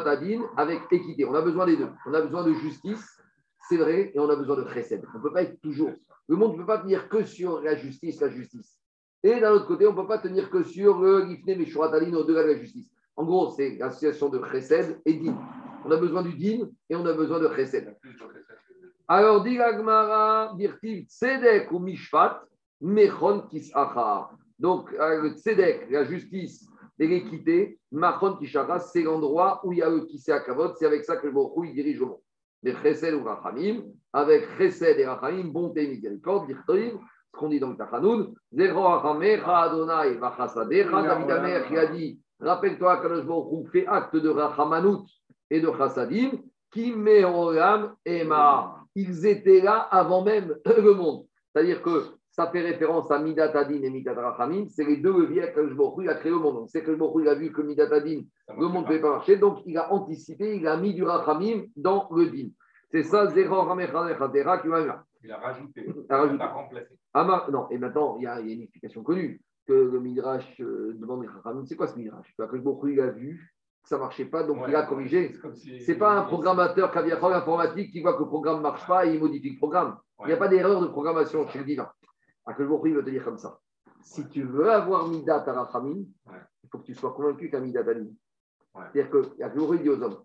Adin 0.06 0.42
avec 0.56 0.80
équité. 0.90 1.26
On 1.26 1.36
a 1.36 1.42
besoin 1.42 1.66
des 1.66 1.76
deux. 1.76 1.90
On 2.06 2.14
a 2.14 2.22
besoin 2.22 2.46
de 2.46 2.54
justice, 2.54 3.06
c'est 3.68 3.78
vrai, 3.78 4.12
et 4.16 4.20
on 4.20 4.30
a 4.30 4.36
besoin 4.38 4.56
de 4.56 4.68
chesed. 4.70 5.04
On 5.14 5.18
ne 5.18 5.24
peut 5.24 5.34
pas 5.34 5.44
être 5.44 5.60
toujours. 5.60 5.92
Le 6.30 6.38
monde 6.38 6.54
ne 6.54 6.60
peut 6.60 6.66
pas 6.66 6.78
tenir 6.78 7.10
que 7.10 7.26
sur 7.26 7.62
la 7.62 7.76
justice, 7.76 8.22
la 8.22 8.30
justice. 8.30 8.80
Et 9.22 9.42
d'un 9.42 9.52
autre 9.52 9.68
côté, 9.68 9.86
on 9.86 9.92
ne 9.92 9.98
peut 9.98 10.08
pas 10.08 10.20
tenir 10.20 10.50
que 10.50 10.64
sur 10.64 11.00
le 11.00 11.28
Gifne 11.28 12.16
au-delà 12.16 12.44
de 12.44 12.52
la 12.52 12.58
justice. 12.58 12.90
En 13.20 13.26
gros, 13.26 13.50
c'est 13.50 13.76
l'association 13.76 14.30
de 14.30 14.42
chesed 14.50 15.02
et 15.06 15.14
din. 15.14 15.38
On 15.84 15.92
a 15.92 15.98
besoin 15.98 16.22
du 16.22 16.34
din 16.38 16.70
et 16.90 16.96
on 16.96 17.06
a 17.06 17.12
besoin 17.12 17.42
de 17.42 17.50
chesed. 17.54 17.94
Alors, 19.10 19.44
dit 19.44 19.60
Agmara, 19.60 20.54
dirtiv 20.56 21.04
tzedek 21.06 21.70
ou 21.74 21.80
mishpat, 21.80 22.40
mechon 22.80 23.42
kisachar. 23.50 24.32
Donc, 24.58 24.94
euh, 24.94 25.22
le 25.24 25.30
tzedek, 25.32 25.92
la 25.92 26.06
justice 26.06 26.66
et 26.98 27.08
l'équité, 27.08 27.78
machon 27.92 28.38
kishachar, 28.38 28.80
c'est 28.80 29.04
l'endroit 29.04 29.60
où 29.66 29.74
il 29.74 29.80
y 29.80 29.82
a 29.82 29.90
le 29.90 30.08
kavod, 30.46 30.76
c'est 30.78 30.86
avec 30.86 31.04
ça 31.04 31.18
que 31.18 31.28
le 31.28 31.34
Borou 31.34 31.66
il 31.66 31.74
dirige 31.74 32.00
le 32.00 32.06
monde. 32.06 32.22
Mais 32.64 32.74
chesed 32.82 33.14
ou 33.16 33.26
rachamim, 33.26 33.84
avec 34.14 34.48
chesed 34.58 34.98
et 34.98 35.06
rachamim, 35.06 35.50
bonté 35.50 35.84
et 35.84 35.88
miséricorde, 35.90 36.48
dirtiv, 36.48 36.94
ce 37.34 37.38
qu'on 37.38 37.50
dit 37.50 37.60
dans 37.60 37.72
le 37.72 37.76
Tachanoun, 37.76 38.34
zero 38.54 38.82
rachamecha 38.82 39.64
Adonai 39.64 40.16
vachasadecha, 40.16 41.02
David 41.02 41.32
Amer 41.32 41.68
qui 41.68 41.78
a 41.78 41.88
dit, 41.88 42.22
rappelle-toi 42.40 42.98
que 42.98 43.08
le 43.08 43.22
Borou 43.22 43.66
fait 43.72 43.88
acte 43.88 44.16
de 44.16 44.30
rachamanout 44.30 45.06
et 45.50 45.60
de 45.62 45.72
chassadim, 45.78 46.32
qui 46.72 46.94
met 46.94 47.24
en 47.24 47.52
et 48.06 48.24
ma 48.24 48.80
ils 48.96 49.26
étaient 49.26 49.62
là 49.62 49.88
avant 49.92 50.24
même 50.24 50.56
le 50.66 50.94
monde. 50.94 51.26
C'est-à-dire 51.54 51.82
que 51.82 52.20
ça 52.32 52.50
fait 52.52 52.62
référence 52.62 53.12
à 53.12 53.20
Midat 53.20 53.52
Adin 53.58 53.82
et 53.82 53.90
Midat 53.90 54.14
Rachamim. 54.14 54.68
C'est 54.70 54.86
les 54.86 54.98
deux 54.98 55.12
leviers 55.12 55.52
que 55.54 55.68
je 55.68 56.10
a 56.10 56.16
créé 56.16 56.32
au 56.32 56.40
monde. 56.40 56.70
C'est 56.70 56.84
que 56.84 56.92
le 56.92 57.30
a 57.30 57.36
vu 57.36 57.52
que 57.52 57.62
Midat 57.62 57.94
Adin, 57.94 58.22
le 58.48 58.68
monde 58.68 58.84
ne 58.84 58.88
pouvait 58.88 59.02
pas 59.02 59.12
marcher. 59.12 59.38
Donc, 59.38 59.60
il 59.66 59.78
a 59.78 59.92
anticipé, 59.92 60.56
il 60.56 60.68
a 60.68 60.78
mis 60.78 60.94
du 60.94 61.04
Rachamim 61.04 61.64
dans 61.76 62.08
le 62.12 62.28
din. 62.28 62.50
C'est 62.92 63.04
ça, 63.04 63.28
Zéro 63.28 63.62
Ramechadera 63.64 64.60
qui 64.60 64.68
va 64.68 64.86
là. 64.86 65.04
Il 65.24 65.32
a 65.32 65.38
rajouté. 65.38 65.86
Il 65.86 66.06
a, 66.10 66.18
rajouté. 66.18 66.44
remplacé. 66.44 66.98
Ah, 67.14 67.48
non, 67.52 67.68
et 67.70 67.78
maintenant, 67.78 68.18
il 68.20 68.24
y, 68.24 68.28
a, 68.28 68.40
une 68.40 68.62
explication 68.62 69.04
connue 69.04 69.42
que 69.70 69.74
le 69.74 70.00
Midrash 70.00 70.60
euh, 70.62 70.96
demande 71.00 71.28
Rachamim. 71.28 71.64
C'est 71.66 71.76
quoi 71.76 71.88
ce 71.88 71.96
Midrash? 71.96 72.34
Que 72.36 72.56
le 72.56 72.92
il 72.92 73.00
a 73.00 73.12
vu 73.12 73.54
ça 73.84 73.96
ne 73.96 74.02
marchait 74.02 74.26
pas, 74.26 74.44
donc 74.44 74.60
il 74.68 74.76
a 74.76 74.84
corrigé. 74.84 75.34
Ce 75.56 75.92
n'est 75.92 75.98
pas 75.98 76.20
un 76.20 76.24
programmateur 76.24 76.92
caviar 76.92 77.24
informatique 77.24 77.92
qui 77.92 78.02
voit 78.02 78.14
que 78.14 78.20
le 78.20 78.28
programme 78.28 78.58
ne 78.58 78.62
marche 78.62 78.86
pas 78.86 79.06
et 79.08 79.16
il 79.16 79.20
modifie 79.20 79.52
le 79.52 79.58
programme. 79.58 79.98
Il 80.20 80.28
n'y 80.28 80.34
a 80.34 80.38
pas 80.38 80.48
d'erreur 80.48 80.82
de 80.82 80.88
programmation 80.88 81.48
chez 81.48 81.60
le 81.60 81.66
divin. 81.66 81.90
À 82.46 82.54
que 82.54 82.64
il 82.64 82.94
veut 82.94 83.04
te 83.04 83.10
dire 83.10 83.24
comme 83.24 83.38
ça. 83.38 83.60
Si 84.02 84.28
tu 84.28 84.44
veux 84.44 84.70
avoir 84.70 85.08
Midat 85.08 85.44
Arachamim, 85.48 86.06
il 86.28 86.70
faut 86.72 86.80
que 86.80 86.84
tu 86.84 86.94
sois 86.94 87.14
convaincu 87.14 87.46
qu'il 87.46 87.54
y 87.54 87.56
a 87.56 87.62
Midat 87.62 87.80
Adin. 87.80 88.08
C'est-à-dire 88.94 89.10
que 89.10 89.76
il 89.76 89.82
dit 89.82 89.90
aux 89.90 90.02
hommes 90.04 90.18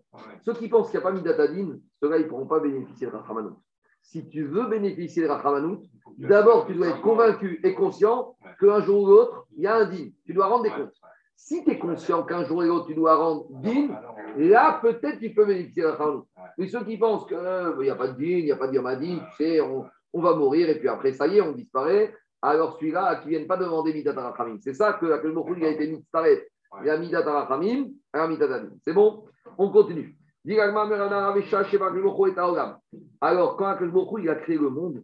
ceux 0.43 0.53
qui 0.53 0.67
pensent 0.69 0.91
qu'il 0.91 0.99
n'y 0.99 1.05
a 1.05 1.09
pas 1.09 1.15
Midat 1.15 1.41
Adin, 1.41 1.79
ceux-là, 2.01 2.17
ils 2.17 2.25
ne 2.25 2.29
pourront 2.29 2.47
pas 2.47 2.59
bénéficier 2.59 3.07
de 3.07 3.13
Rachamanout. 3.13 3.57
Si 4.05 4.27
tu 4.29 4.43
veux 4.43 4.67
bénéficier 4.67 5.23
de 5.23 5.27
Rachamanout, 5.27 5.81
d'abord, 6.19 6.67
tu 6.67 6.75
dois 6.75 6.89
être 6.89 7.01
convaincu 7.01 7.59
et 7.63 7.73
conscient 7.73 8.37
qu'un 8.59 8.81
jour 8.81 9.03
ou 9.03 9.07
l'autre, 9.07 9.47
il 9.57 9.63
y 9.63 9.67
a 9.67 9.77
un 9.77 9.85
din. 9.85 10.09
Tu 10.25 10.33
dois 10.33 10.45
rendre 10.45 10.63
des 10.63 10.69
comptes. 10.69 10.93
Si 11.35 11.63
tu 11.63 11.71
es 11.71 11.79
conscient 11.79 12.23
qu'un 12.23 12.45
jour 12.45 12.63
et 12.63 12.67
l'autre, 12.67 12.87
tu 12.87 12.95
dois 12.95 13.15
rendre 13.15 13.47
din, 13.61 13.89
là, 14.37 14.79
peut-être 14.81 15.19
tu 15.19 15.33
peux 15.33 15.45
bénéficier 15.45 15.83
de 15.83 15.87
la 15.87 15.97
Mais 16.57 16.67
ceux 16.67 16.83
qui 16.85 16.97
pensent 16.97 17.25
qu'il 17.25 17.35
euh, 17.37 17.81
n'y 17.81 17.89
a 17.89 17.95
pas 17.95 18.07
de 18.07 18.13
din, 18.13 18.37
il 18.37 18.45
n'y 18.45 18.51
a 18.51 18.55
pas 18.55 18.67
de 18.67 18.75
yamadin, 18.75 19.19
tu 19.37 19.43
sais, 19.43 19.59
on, 19.59 20.21
va 20.21 20.33
mourir 20.35 20.69
et 20.69 20.79
puis 20.79 20.87
après, 20.87 21.11
ça 21.11 21.27
y 21.27 21.37
est, 21.37 21.41
on 21.41 21.51
disparaît. 21.51 22.15
Alors 22.41 22.77
celui-là, 22.77 23.17
qui 23.17 23.25
ne 23.25 23.29
viennent 23.31 23.47
pas 23.47 23.57
demander 23.57 23.91
Midat. 23.91 24.15
C'est 24.61 24.75
ça 24.75 24.93
que 24.93 25.05
le 25.05 25.33
mot 25.33 25.45
a 25.45 25.67
été 25.67 25.87
mis 25.87 26.05
Il 26.81 26.85
y 26.85 26.89
a 26.89 26.97
Midat 26.97 27.27
Arachamim, 27.27 27.89
il 27.89 27.91
y 28.13 28.17
a 28.17 28.27
Midat 28.27 28.61
C'est 28.83 28.93
bon? 28.93 29.25
On 29.57 29.69
continue. 29.71 30.15
Alors, 33.19 33.57
quand 33.57 33.65
Akelmokhu 33.65 34.21
il 34.21 34.29
a 34.29 34.35
créé 34.35 34.57
le 34.57 34.69
monde, 34.69 35.03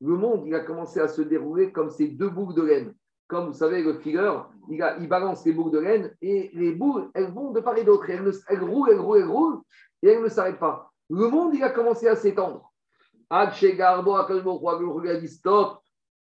le 0.00 0.16
monde, 0.16 0.54
a 0.54 0.60
commencé 0.60 1.00
à 1.00 1.08
se 1.08 1.20
dérouler 1.22 1.70
comme 1.70 1.90
ces 1.90 2.08
deux 2.08 2.30
boucles 2.30 2.54
de 2.54 2.62
laine. 2.62 2.94
Comme 3.28 3.48
vous 3.48 3.52
savez, 3.52 3.82
le 3.82 3.98
fileur, 3.98 4.50
il, 4.70 5.08
balance 5.08 5.44
les 5.44 5.52
boucles 5.52 5.72
de 5.72 5.80
laine 5.80 6.14
et 6.22 6.50
les 6.54 6.72
boucles, 6.72 7.10
elles 7.14 7.30
vont 7.30 7.50
de 7.50 7.60
part 7.60 7.76
et 7.76 7.84
d'autre. 7.84 8.08
Elles, 8.08 8.22
roulent, 8.62 8.90
elles 8.90 8.98
roulent, 8.98 9.18
elles 9.18 9.28
roulent 9.28 9.60
et 10.02 10.08
elles 10.08 10.22
ne 10.22 10.28
s'arrêtent 10.28 10.58
pas. 10.58 10.90
Le 11.10 11.28
monde, 11.28 11.54
a 11.62 11.70
commencé 11.70 12.08
à 12.08 12.16
s'étendre. 12.16 12.72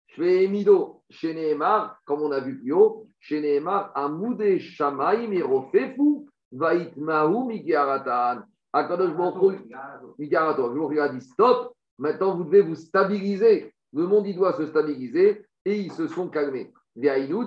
Je 0.07 0.23
fais 0.23 0.45
Emido, 0.45 1.03
chez 1.11 1.35
Nehemar, 1.35 2.01
comme 2.05 2.23
on 2.23 2.33
a 2.33 2.41
vu 2.41 2.59
plus 2.61 2.73
haut, 2.73 3.09
chez 3.25 3.41
Nehemar, 3.41 3.91
Amoudé 3.95 4.59
Shamaim 4.59 5.33
et 5.33 5.43
Rofefu, 5.43 6.27
Vaitmahu 6.53 7.47
Migaratan. 7.47 8.43
Akadosh 8.71 9.17
Baruch 9.17 9.61
Migaratan. 10.19 10.91
Il 10.93 11.01
a 11.01 11.09
dit 11.09 11.23
stop. 11.23 11.75
Maintenant, 11.99 12.37
vous 12.37 12.45
devez 12.45 12.61
vous 12.61 12.75
stabiliser. 12.75 13.73
Le 13.95 14.07
monde, 14.07 14.27
il 14.27 14.37
doit 14.37 14.53
se 14.53 14.67
stabiliser 14.67 15.47
et 15.65 15.79
ils 15.79 15.93
se 15.93 16.07
sont 16.07 16.29
calmés. 16.29 16.71
Qu'est-ce 16.97 17.41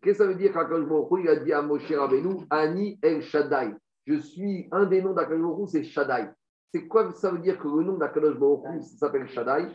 que 0.00 0.14
ça 0.14 0.26
veut 0.26 0.34
dire 0.34 0.52
quand 0.54 1.16
il 1.18 1.28
a 1.28 1.36
dit 1.36 1.52
à 1.52 1.60
Moshe 1.60 1.92
Rabbeinu, 1.92 2.46
Ani 2.48 2.98
El 3.02 3.20
Shaddai 3.20 3.74
Je 4.06 4.14
suis 4.14 4.68
un 4.72 4.86
des 4.86 5.02
noms 5.02 5.12
d'Akadosh 5.12 5.68
c'est 5.70 5.84
Shaddai. 5.84 6.30
C'est 6.72 6.88
quoi 6.88 7.12
ça 7.12 7.30
veut 7.30 7.38
dire 7.38 7.58
que 7.58 7.68
le 7.68 7.84
nom 7.84 7.98
d'Akadosh 7.98 8.38
Baruch 8.38 8.82
s'appelle 8.98 9.28
Shaddai? 9.28 9.68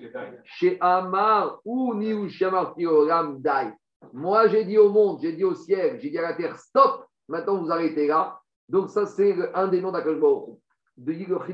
Chez 0.43 0.77
Amar 0.81 1.59
ou 1.63 1.93
Olam 1.93 3.39
Dai. 3.39 3.71
Moi, 4.13 4.47
j'ai 4.47 4.65
dit 4.65 4.77
au 4.77 4.89
monde, 4.89 5.19
j'ai 5.21 5.33
dit 5.33 5.43
au 5.43 5.53
ciel, 5.53 5.99
j'ai 5.99 6.09
dit 6.09 6.17
à 6.17 6.23
la 6.23 6.33
terre, 6.33 6.57
stop, 6.57 7.05
maintenant 7.27 7.61
vous 7.61 7.71
arrêtez 7.71 8.07
là. 8.07 8.39
Donc, 8.67 8.89
ça, 8.89 9.05
c'est 9.05 9.35
un 9.53 9.67
des 9.67 9.79
noms 9.79 9.91
d'Akadosh 9.91 10.19
Baruch 10.19 10.59
de 10.97 11.13
Yigor 11.13 11.45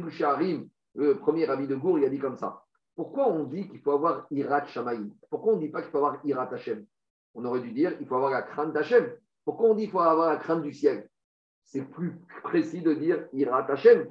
le 0.95 1.15
premier 1.15 1.49
ami 1.49 1.67
de 1.67 1.75
Gour, 1.75 1.99
il 1.99 2.05
a 2.05 2.09
dit 2.09 2.19
comme 2.19 2.37
ça. 2.37 2.63
Pourquoi 2.95 3.27
on 3.27 3.43
dit 3.45 3.67
qu'il 3.67 3.79
faut 3.81 3.91
avoir 3.91 4.27
Irat 4.29 4.65
Shamaïm 4.67 5.11
Pourquoi 5.29 5.53
on 5.53 5.55
ne 5.55 5.61
dit 5.61 5.69
pas 5.69 5.81
qu'il 5.81 5.91
faut 5.91 5.97
avoir 5.97 6.19
Irat 6.23 6.49
Hashem? 6.53 6.85
On 7.33 7.43
aurait 7.45 7.61
dû 7.61 7.71
dire 7.71 7.97
qu'il 7.97 8.07
faut 8.07 8.15
avoir 8.15 8.31
la 8.31 8.43
crainte 8.43 8.73
d'Hachem. 8.73 9.11
Pourquoi 9.43 9.69
on 9.69 9.73
dit 9.73 9.83
qu'il 9.83 9.91
faut 9.91 9.99
avoir 9.99 10.29
la 10.29 10.37
crainte 10.37 10.61
du 10.61 10.71
ciel? 10.71 11.09
C'est 11.63 11.81
plus 11.81 12.13
précis 12.43 12.81
de 12.81 12.93
dire 12.93 13.27
Irat 13.33 13.65
Hashem. 13.71 14.07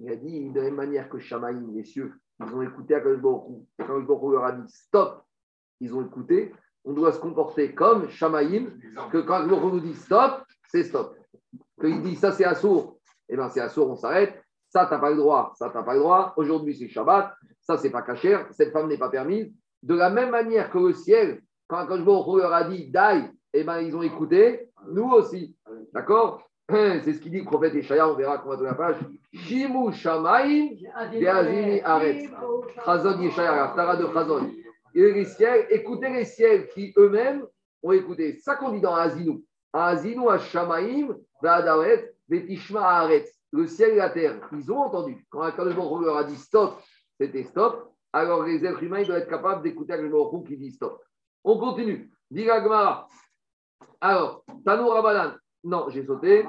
Il 0.00 0.10
a 0.10 0.16
dit 0.16 0.50
de 0.50 0.60
la 0.60 0.66
même 0.66 0.76
manière 0.76 1.08
que 1.08 1.18
Shamaïm, 1.18 1.74
les 1.74 1.84
cieux, 1.84 2.12
ils 2.40 2.54
ont 2.54 2.62
écouté 2.62 2.94
à 2.94 3.00
Baruch 3.00 3.22
Quand 3.78 4.00
Baruch 4.00 4.32
leur 4.32 4.44
a 4.44 4.52
dit 4.52 4.72
stop, 4.72 5.24
ils 5.80 5.94
ont 5.94 6.04
écouté. 6.04 6.54
On 6.84 6.92
doit 6.92 7.12
se 7.12 7.18
comporter 7.18 7.74
comme 7.74 8.08
Shamaïm, 8.08 8.78
que 9.10 9.18
quand 9.18 9.46
Baruch 9.46 9.72
nous 9.72 9.80
dit 9.80 9.94
stop, 9.94 10.44
c'est 10.68 10.84
stop. 10.84 11.16
Qu'il 11.80 12.02
dit 12.02 12.16
ça 12.16 12.32
c'est 12.32 12.44
assourd, 12.44 13.00
et 13.28 13.34
eh 13.34 13.36
bien 13.36 13.48
c'est 13.48 13.60
assourd, 13.60 13.90
on 13.90 13.96
s'arrête. 13.96 14.42
Ça, 14.70 14.84
tu 14.86 14.92
n'as 14.92 14.98
pas 14.98 15.10
le 15.10 15.16
droit. 15.16 15.52
Ça, 15.56 15.70
tu 15.70 15.76
n'as 15.76 15.82
pas 15.82 15.94
le 15.94 16.00
droit. 16.00 16.34
Aujourd'hui, 16.36 16.74
c'est 16.76 16.88
Shabbat. 16.88 17.34
Ça, 17.62 17.76
c'est 17.78 17.90
pas 17.90 18.02
caché. 18.02 18.38
Cette 18.50 18.72
femme 18.72 18.88
n'est 18.88 18.98
pas 18.98 19.08
permise. 19.08 19.52
De 19.82 19.94
la 19.94 20.10
même 20.10 20.30
manière 20.30 20.70
que 20.70 20.78
le 20.78 20.92
ciel, 20.92 21.40
quand, 21.66 21.86
je 21.88 22.04
leur 22.04 22.52
a 22.52 22.64
dit 22.64 22.90
Dai, 22.90 23.30
eh 23.54 23.64
ben, 23.64 23.80
ils 23.80 23.96
ont 23.96 24.02
écouté. 24.02 24.68
Nous 24.90 25.10
aussi. 25.10 25.56
D'accord? 25.92 26.47
C'est 26.68 27.14
ce 27.14 27.20
qu'il 27.20 27.32
dit 27.32 27.38
le 27.38 27.44
prophète 27.44 27.74
Ishaya. 27.74 28.08
On 28.08 28.14
verra 28.14 28.38
comment 28.38 28.56
va 28.56 28.64
la 28.64 28.74
page. 28.74 28.96
Shimu 29.32 29.92
Shamaim 29.92 30.70
Beazini 31.10 31.80
Aretz. 31.80 32.28
Chazon 32.84 33.20
Yeshaya, 33.20 33.72
Tara 33.74 33.96
de 33.96 34.06
Chazon. 34.12 34.50
Et 34.94 35.12
les 35.12 35.24
ciels, 35.24 35.66
écoutez 35.70 36.10
les 36.10 36.24
ciels 36.24 36.68
qui 36.68 36.92
eux-mêmes 36.96 37.44
ont 37.82 37.92
écouté. 37.92 38.34
C'est 38.34 38.42
ça 38.42 38.56
qu'on 38.56 38.72
dit 38.72 38.80
dans 38.80 38.94
Azinu. 38.94 39.42
Azinu 39.72 40.28
Hashamaim, 40.28 41.16
Ve'adaret, 41.42 42.14
Ve'tishma 42.28 42.82
Aretz 42.82 43.38
le 43.52 43.66
ciel 43.66 43.92
et 43.92 43.96
la 43.96 44.10
terre, 44.10 44.36
ils 44.52 44.70
ont 44.70 44.78
entendu. 44.78 45.26
Quand 45.30 45.42
Akadosh 45.42 45.74
Baruch 45.74 46.04
leur 46.04 46.16
a 46.16 46.24
dit 46.24 46.36
stop, 46.36 46.80
c'était 47.18 47.44
stop. 47.44 47.92
Alors 48.12 48.42
les 48.44 48.64
êtres 48.64 48.82
humains, 48.82 49.00
ils 49.00 49.06
doivent 49.06 49.20
être 49.20 49.30
capables 49.30 49.62
d'écouter 49.62 49.94
Akadosh 49.94 50.10
Baruch 50.10 50.46
qui 50.46 50.56
dit 50.56 50.72
stop. 50.72 51.02
On 51.44 51.58
continue. 51.58 52.10
Diragma. 52.30 53.08
Alors, 54.00 54.44
Tano 54.64 54.90
Rabanan. 54.90 55.36
Non, 55.64 55.88
j'ai 55.88 56.04
sauté. 56.04 56.46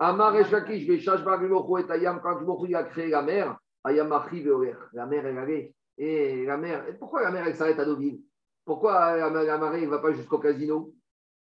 Amar 0.00 0.36
et 0.36 0.40
et 0.40 1.90
Ayam, 1.90 2.20
quand 2.22 2.42
Baruch 2.42 2.74
a 2.74 2.84
créé 2.84 3.08
la 3.08 3.22
mer, 3.22 3.58
Ayamachi 3.84 4.42
Veoler. 4.42 4.74
La 4.92 5.06
mer, 5.06 5.26
elle 5.26 5.38
allait. 5.38 5.74
Et 5.96 6.44
la 6.44 6.56
mer, 6.56 6.86
et 6.88 6.92
pourquoi 6.92 7.22
la 7.22 7.30
mer, 7.30 7.46
elle 7.46 7.56
s'arrête 7.56 7.78
à 7.78 7.84
Deauville? 7.84 8.20
Pourquoi 8.64 9.16
la, 9.16 9.58
marée 9.58 9.82
ne 9.82 9.90
va 9.90 9.98
pas 9.98 10.12
jusqu'au 10.12 10.38
casino? 10.38 10.92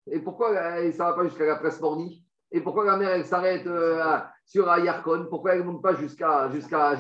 Et 0.10 0.20
pourquoi 0.20 0.54
elle- 0.54 0.94
ça 0.94 1.06
ne 1.06 1.10
va 1.10 1.16
pas 1.16 1.24
jusqu'à 1.26 1.46
la 1.46 1.58
presse 1.58 1.82
Morny? 1.82 2.24
Et 2.52 2.62
pourquoi 2.62 2.86
la 2.86 2.96
mer, 2.96 3.10
elle 3.10 3.26
s'arrête 3.26 3.68
euh, 3.68 4.18
sur 4.46 4.70
Ayarkon? 4.70 5.28
Pourquoi 5.30 5.54
elle 5.54 5.60
ne 5.60 5.66
monte 5.66 5.82
pas 5.82 5.94
jusqu'à 5.96 6.50
jusqu'à 6.50 6.96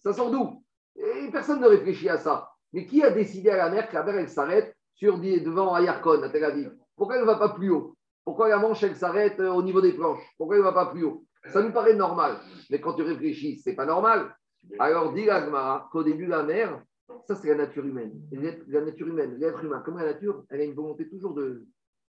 Ça 0.00 0.12
sort 0.12 0.30
d'où? 0.30 0.62
Et 0.96 1.30
personne 1.30 1.60
ne 1.60 1.68
réfléchit 1.68 2.08
à 2.08 2.18
ça. 2.18 2.50
Mais 2.72 2.84
qui 2.84 3.02
a 3.02 3.10
décidé 3.10 3.50
à 3.50 3.56
la 3.56 3.70
mer 3.70 3.88
que 3.88 3.94
la 3.94 4.02
mer, 4.02 4.16
elle 4.16 4.28
s'arrête 4.28 4.76
sur, 4.94 5.18
devant 5.18 5.74
Ayarkon, 5.74 6.22
à 6.22 6.28
Tel 6.28 6.44
Aviv? 6.44 6.72
Pourquoi 6.96 7.16
elle 7.16 7.22
ne 7.22 7.26
va 7.26 7.36
pas 7.36 7.50
plus 7.50 7.70
haut? 7.70 7.95
Pourquoi 8.26 8.48
la 8.48 8.58
Manche, 8.58 8.82
elle 8.82 8.96
s'arrête 8.96 9.38
euh, 9.38 9.52
au 9.52 9.62
niveau 9.62 9.80
des 9.80 9.92
planches? 9.92 10.34
Pourquoi 10.36 10.56
elle 10.56 10.62
ne 10.62 10.66
va 10.66 10.72
pas 10.72 10.86
plus 10.86 11.04
haut? 11.04 11.24
Ça 11.46 11.62
nous 11.62 11.72
paraît 11.72 11.94
normal. 11.94 12.40
Mais 12.70 12.80
quand 12.80 12.94
tu 12.94 13.02
réfléchis, 13.02 13.60
c'est 13.62 13.76
pas 13.76 13.86
normal. 13.86 14.34
Alors, 14.80 15.12
dit 15.12 15.24
l'Agmara 15.24 15.88
qu'au 15.92 16.02
début, 16.02 16.26
la 16.26 16.42
mer, 16.42 16.82
ça, 17.28 17.36
c'est 17.36 17.46
la 17.46 17.54
nature 17.54 17.86
humaine. 17.86 18.20
La 18.66 18.80
nature 18.80 19.06
humaine, 19.06 19.36
l'être 19.38 19.62
humain, 19.62 19.80
comme 19.84 19.98
la 19.98 20.06
nature, 20.06 20.44
elle 20.50 20.60
a 20.60 20.64
une 20.64 20.74
volonté 20.74 21.08
toujours 21.08 21.34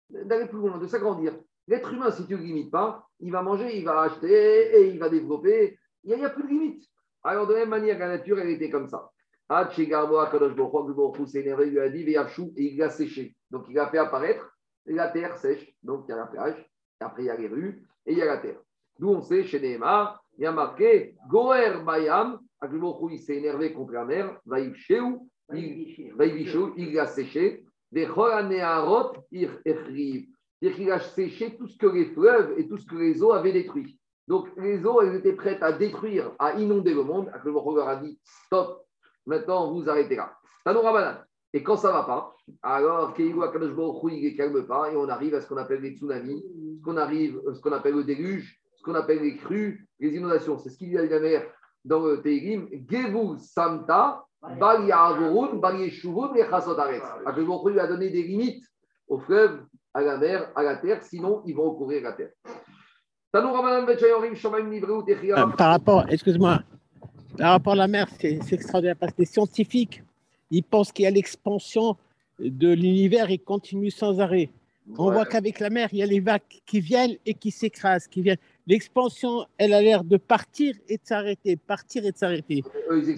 d'aller 0.09 0.47
plus 0.47 0.59
loin, 0.59 0.79
de 0.79 0.87
s'agrandir. 0.87 1.39
L'être 1.67 1.93
humain, 1.93 2.11
si 2.11 2.27
tu 2.27 2.37
ne 2.37 2.41
limites 2.41 2.71
pas, 2.71 3.07
il 3.21 3.31
va 3.31 3.43
manger, 3.43 3.77
il 3.77 3.85
va 3.85 4.01
acheter 4.01 4.81
et 4.81 4.89
il 4.89 4.99
va 4.99 5.11
développer. 5.11 5.79
Il 6.05 6.17
n'y 6.17 6.25
a, 6.25 6.31
plus 6.31 6.45
de 6.45 6.49
limite. 6.49 6.85
Alors, 7.23 7.47
de 7.47 7.53
la 7.53 7.61
même 7.61 7.69
manière, 7.69 7.99
la 7.99 8.09
nature, 8.09 8.39
elle 8.39 8.49
était 8.49 8.71
comme 8.71 8.89
ça. 8.89 9.11
Baruch 9.47 9.77
Hu 9.77 11.27
s'est 11.27 11.41
énervé, 11.41 11.67
il 11.67 11.73
lui 11.73 11.81
a 11.81 11.91
dit, 11.91 12.01
et 12.01 12.73
il 12.73 12.79
l'a 12.79 12.89
séché. 12.89 13.37
Donc, 13.51 13.67
il 13.69 13.79
a 13.79 13.89
fait 13.89 13.99
apparaître 13.99 14.58
la 14.95 15.09
terre 15.09 15.37
sèche. 15.37 15.73
Donc, 15.83 16.05
il 16.07 16.11
y 16.11 16.15
a 16.15 16.17
la 16.17 16.27
plage, 16.27 16.59
et 17.01 17.05
après, 17.05 17.23
il 17.23 17.27
y 17.27 17.31
a 17.31 17.37
les 17.37 17.49
rues, 17.49 17.87
et 18.07 18.13
il 18.13 18.19
y 18.19 18.23
a 18.23 18.27
la 18.27 18.39
terre. 18.39 18.59
D'où 18.99 19.11
on 19.11 19.23
sait, 19.23 19.45
chez 19.45 19.61
Nehemar, 19.61 20.23
il 20.37 20.45
y 20.45 20.47
a 20.47 20.53
marqué 20.53 21.15
Goer 21.29 21.83
Bayam, 21.85 22.39
Hu, 22.63 23.13
il 23.13 23.21
s'est 23.21 23.37
énervé 23.37 23.73
contre 23.73 23.93
la 23.93 24.05
mer, 24.05 24.41
Vaïfshéou, 24.47 25.29
il 25.55 26.93
l'a 26.93 27.07
séché. 27.07 27.65
Vechol 27.91 28.33
Aneharot, 28.33 29.13
ir 29.33 29.61
Echriv. 29.65 30.27
C'est-à-dire 30.61 30.77
qu'il 30.77 30.91
a 30.91 30.99
séché 30.99 31.57
tout 31.57 31.69
ce 31.69 31.79
que 31.79 31.87
les 31.87 32.07
fleuves 32.07 32.55
et 32.59 32.69
tout 32.69 32.77
ce 32.77 32.87
que 32.87 32.97
les 32.97 33.23
eaux 33.23 33.33
avaient 33.33 33.53
détruit. 33.53 33.99
Donc, 34.27 34.49
les 34.59 34.85
eaux, 34.85 35.01
elles 35.01 35.15
étaient 35.15 35.33
prêtes 35.33 35.63
à 35.63 35.73
détruire, 35.73 36.33
à 36.39 36.55
inonder 36.55 36.93
le 36.93 37.05
monde. 37.05 37.31
Hu 37.45 37.51
leur 37.51 37.89
a 37.89 37.97
dit 37.97 38.19
Stop, 38.23 38.85
maintenant 39.25 39.73
vous 39.73 39.89
arrêtez 39.89 40.17
là. 40.17 40.37
Tanou 40.65 40.81
Rabbanan. 40.81 41.25
Et 41.55 41.63
quand 41.63 41.77
ça 41.77 41.89
ne 41.89 41.95
va 41.95 42.05
pas, 42.05 42.35
alors 42.63 43.11
Akadosh 43.11 43.21
il 43.21 43.37
ne 43.37 44.21
les 44.21 44.37
calme 44.37 44.67
pas 44.67 44.93
et 44.93 44.97
on 44.97 45.09
arrive 45.09 45.35
à 45.35 45.41
ce 45.41 45.49
qu'on 45.49 45.57
appelle 45.57 45.81
les 45.81 45.97
tsunamis, 45.97 46.45
ce 46.79 46.85
qu'on 46.85 46.97
arrive, 46.97 47.41
ce 47.55 47.61
qu'on 47.61 47.73
appelle 47.73 47.95
le 47.95 48.05
déluge, 48.05 48.61
ce 48.77 48.83
qu'on 48.83 48.95
appelle 48.95 49.23
les 49.23 49.37
crues, 49.37 49.89
les 49.99 50.15
inondations. 50.15 50.59
C'est 50.59 50.71
ce 50.71 50.77
qu'il 50.77 50.93
y 50.93 50.99
a 50.99 51.03
de 51.03 51.09
la 51.09 51.21
mer 51.21 51.47
dans 51.85 52.01
le 52.01 52.21
Teilim. 52.21 52.69
Gevu 52.89 53.39
Samta, 53.39 54.25
Bal 54.61 54.87
Yahavurun, 54.87 55.57
Bal 55.57 55.81
Yeshuvun. 55.81 56.35
Akadosh 56.35 56.77
Baruch 56.77 57.65
Hu 57.65 57.73
lui 57.73 57.81
a 57.81 57.87
donné 57.87 58.11
des 58.11 58.23
limites 58.23 58.65
aux 59.09 59.19
fleuves, 59.19 59.65
à 59.95 60.03
la 60.03 60.19
mer, 60.19 60.53
à 60.55 60.63
la 60.63 60.77
terre, 60.77 61.03
sinon 61.03 61.43
ils 61.47 61.55
vont 61.55 61.71
recourir 61.71 62.07
à 62.07 62.11
la 62.11 62.13
terre. 62.13 62.31
Euh, 63.35 63.41
par 65.57 65.71
rapport, 65.71 66.05
excuse-moi, 66.09 66.61
par 67.37 67.51
rapport 67.53 67.75
à 67.75 67.77
la 67.77 67.89
mer, 67.89 68.07
c'est 68.19 68.39
c'est 68.43 68.55
extraordinaire 68.55 68.97
parce 68.99 69.13
que 69.13 69.21
les 69.21 69.27
scientifiques, 69.27 70.03
ils 70.51 70.63
pensent 70.63 70.93
qu'il 70.93 71.05
y 71.05 71.09
a 71.09 71.11
l'expansion 71.11 71.97
de 72.39 72.73
l'univers 72.73 73.31
et 73.31 73.39
continue 73.39 73.91
sans 73.91 74.21
arrêt. 74.21 74.51
On 74.97 75.09
Ouais. 75.09 75.15
voit 75.15 75.27
qu'avec 75.27 75.61
la 75.61 75.69
mer, 75.69 75.89
il 75.93 75.99
y 75.99 76.03
a 76.03 76.07
les 76.07 76.21
vagues 76.21 76.41
qui 76.65 76.81
viennent 76.81 77.17
et 77.27 77.35
qui 77.35 77.51
s'écrasent, 77.51 78.09
qui 78.09 78.23
viennent. 78.23 78.39
L'expansion, 78.67 79.45
elle 79.59 79.75
a 79.75 79.83
l'air 79.83 80.03
de 80.03 80.17
partir 80.17 80.75
et 80.89 80.97
de 80.97 81.03
s'arrêter, 81.05 81.57
partir 81.57 82.07
et 82.07 82.13
de 82.13 82.17
s'arrêter. 82.17 82.63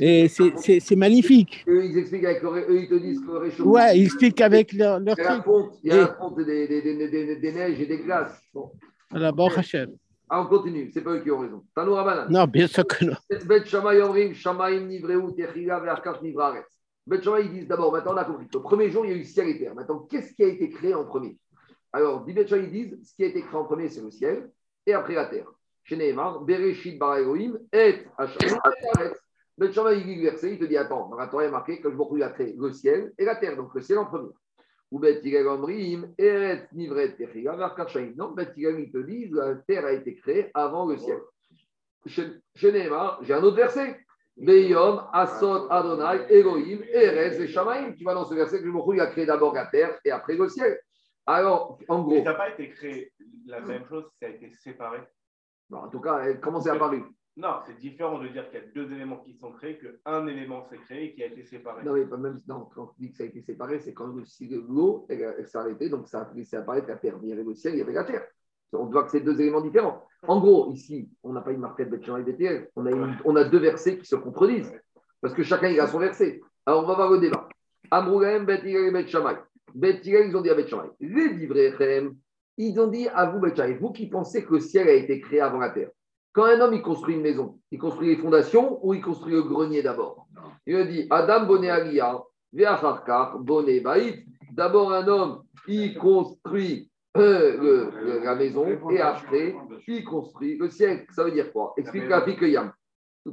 Et 0.00 0.26
c'est- 0.28 0.96
magnifique. 0.96 1.64
Eux, 1.68 1.84
ils 1.84 1.96
expliquent 1.96 2.24
avec 2.24 2.42
eux, 2.44 2.80
ils 2.82 2.88
te 2.88 2.94
disent 2.94 3.20
que 3.20 3.26
le 3.26 3.38
réchauffement. 3.38 3.72
Ouais, 3.72 3.98
ils 3.98 4.04
expliquent 4.06 4.40
avec 4.40 4.72
leur, 4.72 4.98
leur 4.98 5.16
Il 5.16 5.22
y 5.22 5.26
a 5.26 5.28
la 5.28 5.34
truc. 5.34 5.44
fonte, 5.44 5.72
il 5.84 5.88
y 5.88 5.92
a 5.92 5.96
la 5.98 6.06
fonte 6.14 6.36
des, 6.38 6.66
des, 6.66 7.36
des, 7.36 7.52
neiges 7.52 7.80
et 7.80 7.86
des 7.86 7.98
glaces. 7.98 8.40
Bon. 8.52 8.72
Voilà, 9.10 9.30
bon, 9.30 9.48
Hachem. 9.48 9.90
Ah, 10.28 10.42
on 10.42 10.46
continue, 10.46 10.90
c'est 10.92 11.02
pas 11.02 11.10
eux 11.12 11.20
qui 11.22 11.30
ont 11.30 11.38
raison. 11.40 11.62
Tanou 11.74 11.94
Rabbanan. 11.94 12.30
Non, 12.30 12.44
bien 12.46 12.66
sûr 12.68 12.84
que 12.86 13.04
non. 13.04 13.16
Bet 13.46 13.62
Omrim, 14.02 14.32
Shamaim 14.34 14.86
Nivreu, 14.86 15.34
Techila, 15.36 15.80
Nivraret. 16.22 16.64
Bet 17.07 17.20
ils 17.42 17.51
disent 17.51 17.68
d'abord, 17.68 17.92
maintenant 17.92 18.14
on 18.14 18.16
a 18.18 18.24
compris. 18.24 18.46
Le 18.53 18.61
premier 18.61 18.90
jour, 18.90 19.05
il 19.05 19.12
y 19.12 19.14
a 19.14 19.16
eu 19.16 19.24
ciel 19.24 19.48
et 19.48 19.59
terre. 19.59 19.74
Maintenant, 19.74 20.01
qu'est-ce 20.01 20.34
qui 20.34 20.44
a 20.44 20.48
été 20.48 20.68
créé 20.70 20.94
en 20.94 21.05
premier? 21.05 21.36
Alors, 21.92 22.24
dit 22.24 22.32
ils 22.32 22.70
disent, 22.70 22.98
ce 23.03 23.14
qui 23.14 23.24
a 23.24 23.26
été 23.26 23.42
créé 23.42 23.57
en 23.57 23.64
premier, 23.64 23.88
c'est 23.88 24.03
le 24.03 24.11
ciel, 24.11 24.51
et 24.86 24.92
après 24.92 25.14
la 25.14 25.26
terre. 25.26 25.51
Chez 25.82 25.96
Bereshit 25.96 26.98
Bar 26.98 27.16
Elohim, 27.16 27.59
et 27.72 28.05
Hachem, 28.16 28.59
et. 29.01 29.11
Bet 29.59 29.72
il 29.72 30.07
lit 30.07 30.16
le 30.16 30.30
verset, 30.30 30.53
il 30.53 30.59
te 30.59 30.64
dit, 30.64 30.76
attends, 30.76 31.09
dans 31.09 31.16
la 31.16 31.26
Torah, 31.26 31.44
il 31.44 31.48
est 31.48 31.51
marqué 31.51 31.80
que 31.80 31.90
je 31.90 31.96
vous 31.96 32.22
a 32.22 32.28
créé 32.30 32.55
le 32.59 32.72
ciel 32.72 33.12
et 33.18 33.24
la 33.24 33.36
terre, 33.36 33.57
donc 33.57 33.74
le 33.74 33.82
ciel 33.82 33.98
en 33.98 34.07
premier. 34.07 34.30
Ou 34.90 34.98
Bet 34.98 35.20
Omrim, 35.46 36.14
Eret 36.16 36.68
Nivret. 36.72 37.16
Non, 38.16 38.34
il 38.38 38.90
te 38.90 38.98
dit, 38.98 39.28
la 39.30 39.57
terre 39.57 39.84
a 39.84 39.92
été 39.92 40.14
créée 40.14 40.51
avant 40.55 40.86
le 40.86 40.96
ciel. 40.96 41.18
Chez 42.07 42.40
j'ai 42.55 43.34
un 43.34 43.42
autre 43.42 43.57
verset. 43.57 43.98
Beyom, 44.41 45.03
Asot, 45.12 45.70
Adonai, 45.70 46.24
Elohim, 46.30 46.80
Erez 46.93 47.43
et 47.43 47.47
Shamaim. 47.47 47.93
Tu 47.93 48.05
vas 48.05 48.14
dans 48.14 48.24
ce 48.24 48.34
verset 48.34 48.61
que 48.61 48.64
le 48.64 48.95
il 48.95 49.01
a 49.01 49.09
créé 49.09 49.26
d'abord 49.26 49.53
la 49.55 49.66
terre 49.66 49.99
et 50.03 50.11
après 50.11 50.34
le 50.34 50.49
ciel. 50.49 50.80
Alors, 51.26 51.78
en 51.88 51.99
Mais 51.99 52.05
gros, 52.05 52.24
ça 52.24 52.30
n'a 52.32 52.34
pas 52.34 52.49
été 52.51 52.70
créé 52.70 53.12
la 53.47 53.61
même 53.61 53.84
chose, 53.86 54.05
ça 54.18 54.26
a 54.26 54.30
été 54.30 54.51
séparé? 54.53 55.01
en 55.72 55.88
tout 55.88 56.01
cas, 56.01 56.20
elle- 56.24 56.41
comment 56.41 56.61
c'est 56.61 56.70
apparu 56.70 57.03
Non, 57.36 57.57
c'est 57.66 57.78
différent 57.78 58.18
de 58.18 58.28
dire 58.28 58.51
qu'il 58.51 58.61
y 58.61 58.62
a 58.62 58.66
deux 58.66 58.91
éléments 58.93 59.18
qui 59.18 59.34
sont 59.34 59.53
créés, 59.53 59.78
qu'un 59.78 60.26
élément 60.26 60.64
s'est 60.64 60.78
créé 60.78 61.05
et 61.05 61.14
qui 61.14 61.22
a 61.22 61.26
été 61.26 61.45
séparé. 61.45 61.84
Non, 61.84 61.93
mais 61.93 62.07
pas 62.07 62.16
même, 62.16 62.38
non, 62.49 62.66
quand 62.74 62.84
on 62.84 62.91
dit 62.99 63.11
que 63.11 63.18
ça 63.18 63.24
a 63.24 63.26
été 63.26 63.43
séparé, 63.43 63.78
c'est 63.78 63.93
quand 63.93 64.07
l'eau 64.07 64.24
s'est 64.24 65.59
arrêtée, 65.59 65.88
donc 65.91 66.09
ça 66.09 66.22
a 66.22 66.32
laissé 66.34 66.57
apparaître 66.57 66.88
la 66.88 66.97
terre. 66.97 67.16
Il 67.22 67.28
y 67.28 67.32
avait 67.32 67.45
le 67.45 67.55
ciel, 67.55 67.74
il 67.74 67.78
y 67.78 67.82
avait 67.82 67.93
la 67.93 68.05
terre. 68.05 68.26
On 68.72 68.86
voit 68.86 69.05
que 69.05 69.11
c'est 69.11 69.20
deux 69.20 69.38
éléments 69.41 69.61
différents. 69.61 70.03
En 70.26 70.38
gros, 70.40 70.70
ici, 70.72 71.08
on 71.22 71.32
n'a 71.32 71.40
pas 71.40 71.52
une 71.52 71.60
marquette 71.60 71.90
Betchan 71.90 72.18
et 72.18 72.22
Bethel, 72.22 72.68
on, 72.76 72.86
a 72.86 72.90
une- 72.90 73.16
on 73.24 73.36
a 73.36 73.44
deux 73.44 73.58
versets 73.58 73.98
qui 73.98 74.06
se 74.06 74.16
contredisent. 74.16 74.72
Parce 75.20 75.34
que 75.34 75.42
chacun 75.42 75.68
il 75.68 75.80
a 75.80 75.86
son 75.86 75.98
verset. 75.98 76.40
Alors 76.66 76.84
on 76.84 76.86
va 76.86 76.94
voir 76.94 77.10
le 77.10 77.18
débat. 77.18 77.48
Amroulaim, 77.90 78.44
Bet 78.44 78.62
et 78.64 78.90
Bet 78.90 80.00
ils 80.04 80.36
ont 80.36 80.40
dit 80.40 80.50
à 80.50 80.54
Bet. 80.54 80.66
Les 81.00 81.34
Divrechem, 81.34 82.16
ils 82.58 82.78
ont 82.80 82.88
dit 82.88 83.08
à 83.08 83.26
vous, 83.26 83.40
Bet 83.40 83.74
vous 83.80 83.92
qui 83.92 84.08
pensez 84.08 84.44
que 84.44 84.54
le 84.54 84.60
ciel 84.60 84.88
a 84.88 84.92
été 84.92 85.20
créé 85.20 85.40
avant 85.40 85.58
la 85.58 85.70
terre. 85.70 85.90
Quand 86.32 86.44
un 86.44 86.60
homme 86.60 86.74
il 86.74 86.82
construit 86.82 87.16
une 87.16 87.22
maison, 87.22 87.58
il 87.70 87.78
construit 87.78 88.08
les 88.08 88.16
fondations 88.16 88.78
ou 88.86 88.94
il 88.94 89.00
construit 89.00 89.32
le 89.32 89.42
grenier 89.42 89.82
d'abord? 89.82 90.26
Il 90.66 90.76
a 90.76 90.84
dit 90.84 91.06
Adam 91.10 91.46
Boné 91.46 91.70
Aliyah, 91.70 92.22
Ve'acharkar 92.52 93.38
Boné 93.38 93.80
Baït. 93.80 94.24
D'abord 94.52 94.92
un 94.92 95.06
homme, 95.08 95.42
il 95.66 95.96
construit 95.96 96.89
euh, 97.16 97.56
le- 98.04 98.24
la 98.24 98.34
maison 98.36 98.66
et 98.90 99.00
après, 99.00 99.54
il 99.86 100.04
construit 100.04 100.56
le 100.58 100.68
ciel. 100.68 101.06
Ça 101.11 101.24
veut 101.24 101.32
dire 101.32 101.52
quoi? 101.52 101.74
Explique 101.76 102.08
la 102.08 102.20
que 102.20 102.44
Yam. 102.44 102.72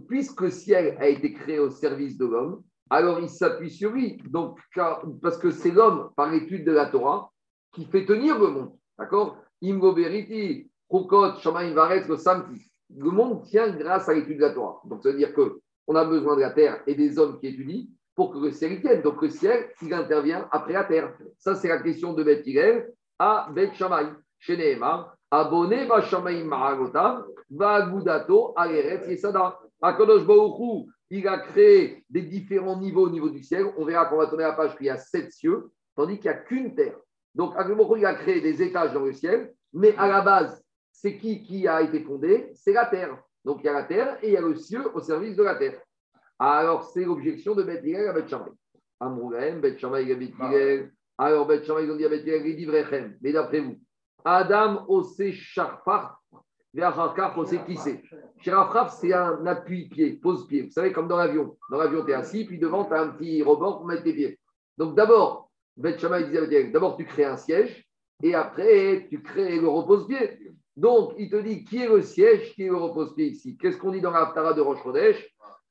Puisque 0.08 0.42
le 0.42 0.50
ciel 0.50 0.98
a 1.00 1.08
été 1.08 1.34
créé 1.34 1.60
au 1.60 1.70
service 1.70 2.18
de 2.18 2.26
l'homme, 2.26 2.64
alors 2.90 3.20
il 3.20 3.30
s'appuie 3.30 3.70
sur 3.70 3.92
lui. 3.92 4.18
Donc, 4.30 4.60
car- 4.74 5.04
parce 5.22 5.38
que 5.38 5.52
c'est 5.52 5.72
l'homme, 5.72 6.10
par 6.16 6.32
l'étude 6.32 6.66
de 6.66 6.72
la 6.72 6.88
Torah, 6.88 7.32
qui 7.74 7.86
fait 7.86 8.06
tenir 8.06 8.40
le 8.40 8.48
monde. 8.48 8.72
D'accord? 8.98 9.38
Imgo 9.62 9.94
Beriti, 9.94 10.70
Rukot, 10.90 11.36
Shamaim 11.36 11.74
Varetz, 11.74 12.08
le 12.08 12.18
Samti. 12.18 12.72
Le 12.96 13.12
monde 13.12 13.44
tient 13.44 13.70
grâce 13.70 14.08
à 14.10 14.14
l'étude 14.14 14.38
de 14.38 14.42
la 14.44 14.52
Torah. 14.54 14.82
Donc, 14.86 15.04
ça 15.04 15.12
veut 15.12 15.18
dire 15.18 15.34
qu'on 15.34 15.96
a 15.96 16.06
besoin 16.06 16.36
de 16.36 16.42
la 16.42 16.52
terre 16.52 16.82
et 16.88 16.96
des 16.96 17.20
hommes 17.20 17.40
qui 17.40 17.48
étudient 17.48 17.86
pour 18.16 18.34
que 18.34 18.40
le 18.40 18.52
ciel 18.52 18.74
y 18.74 18.82
tienne. 18.82 19.02
Donc, 19.02 19.22
le 19.22 19.30
ciel, 19.30 19.70
il 19.82 19.94
intervient 19.94 20.48
après 20.52 20.74
la 20.74 20.86
terre. 20.86 21.14
Ça, 21.38 21.56
c'est 21.56 21.68
la 21.68 21.80
question 21.82 22.14
de 22.14 22.24
Beth 22.24 22.44
à 23.20 23.50
Beth 23.52 23.74
Shammai. 23.74 24.08
Chez 24.40 24.56
Nehemar, 24.56 25.16
Abonné 25.32 25.86
va 25.86 26.02
Shamaim 26.02 26.46
Maragotam, 26.46 27.26
va 27.50 27.82
Gudato, 27.82 28.54
Aeretz 28.56 29.08
Yesada. 29.08 29.60
Akadosh 29.82 30.26
Baruch 30.26 30.60
Hu, 30.60 30.92
il 31.10 31.28
a 31.28 31.40
créé 31.40 32.04
des 32.10 32.22
différents 32.22 32.80
niveaux 32.80 33.08
au 33.08 33.10
niveau 33.10 33.30
du 33.30 33.44
ciel. 33.44 33.66
On 33.78 33.86
verra 33.86 34.06
qu'on 34.06 34.18
va 34.18 34.28
tourner 34.28 34.44
la 34.44 34.54
page 34.54 34.76
qu'il 34.76 34.88
y 34.88 34.90
a 34.90 34.98
sept 34.98 35.32
cieux, 35.32 35.70
tandis 35.96 36.20
qu'il 36.20 36.32
n'y 36.32 36.38
a 36.38 36.40
qu'une 36.40 36.76
terre. 36.76 36.98
Donc, 37.34 37.56
Akadosh 37.56 37.98
il 37.98 38.06
a 38.06 38.16
créé 38.16 38.42
des 38.42 38.62
étages 38.62 38.94
dans 38.94 39.04
le 39.04 39.14
ciel, 39.14 39.54
mais 39.74 39.96
à 39.98 40.08
la 40.08 40.22
base, 40.22 40.64
c'est 40.92 41.18
qui 41.18 41.44
qui 41.44 41.68
a 41.68 41.82
été 41.82 42.02
fondé? 42.02 42.52
C'est 42.56 42.74
la 42.74 42.86
terre. 42.86 43.18
Donc, 43.46 43.60
il 43.62 43.66
y 43.66 43.70
a 43.70 43.74
la 43.74 43.84
terre 43.84 44.18
et 44.24 44.28
il 44.28 44.34
y 44.34 44.38
a 44.38 44.42
le 44.42 44.56
ciel 44.56 44.84
au 44.94 45.00
service 45.00 45.36
de 45.36 45.44
la 45.44 45.56
terre. 45.56 45.80
Alors, 46.40 46.84
c'est 46.84 47.06
l'objection 47.06 47.56
de 47.56 47.64
Beth 47.64 47.84
Hillel 47.84 48.10
à 48.10 48.14
Beth 48.14 48.30
Shammai. 48.30 48.52
Beth 49.62 49.80
Shammai. 49.80 50.92
Alors, 51.18 51.48
Beth 51.48 51.66
Shammai, 51.66 51.84
ils 51.84 51.92
ont 51.92 51.96
dit 51.96 52.06
à 52.06 52.10
Beth 52.10 52.26
Hillel. 52.26 53.18
Mais 53.22 53.32
d'après 53.32 53.60
vous, 53.60 53.80
Adam 54.24 54.86
osé 54.88 55.32
charpar, 55.32 56.22
Ve'acharkar 56.74 57.38
osé 57.38 57.60
tissé. 57.66 58.04
Shirafraf, 58.42 58.94
c'est 59.00 59.14
un 59.14 59.46
appui-pied, 59.46 60.20
pose-pied. 60.22 60.64
Vous 60.64 60.72
savez, 60.72 60.92
comme 60.92 61.08
dans 61.08 61.18
l'avion. 61.18 61.58
Dans 61.72 61.78
l'avion, 61.78 62.06
tu 62.06 62.12
es 62.12 62.14
assis, 62.14 62.46
puis 62.46 62.60
devant, 62.60 62.86
tu 62.86 62.94
as 62.94 63.02
un 63.02 63.10
petit 63.10 63.42
rebord 63.42 63.78
pour 63.78 63.88
mettre 63.88 64.04
tes 64.04 64.14
pieds. 64.14 64.40
Donc, 64.78 64.96
d'abord, 64.96 65.50
Beth 65.76 66.00
Shammai 66.00 66.26
disait 66.26 66.38
à 66.38 66.46
Beth 66.46 66.72
d'abord, 66.72 66.98
tu 66.98 67.06
crées 67.06 67.26
un 67.26 67.38
siège, 67.38 67.88
et 68.22 68.36
après, 68.36 69.08
tu 69.10 69.22
crées 69.24 69.60
le 69.60 69.68
repose-pied. 69.68 70.54
Donc, 70.76 71.14
il 71.18 71.30
te 71.30 71.38
dit 71.38 71.64
qui 71.64 71.82
est 71.82 71.88
le 71.88 72.02
siège, 72.04 72.54
qui 72.54 72.64
est 72.64 72.70
le 72.70 72.76
repose-pied 72.76 73.28
ici? 73.28 73.58
Qu'est-ce 73.58 73.78
qu'on 73.78 73.92
dit 73.92 74.02
dans 74.02 74.12
la 74.12 74.22
Haftara 74.22 74.54
de 74.54 74.62
Roche 74.62 74.80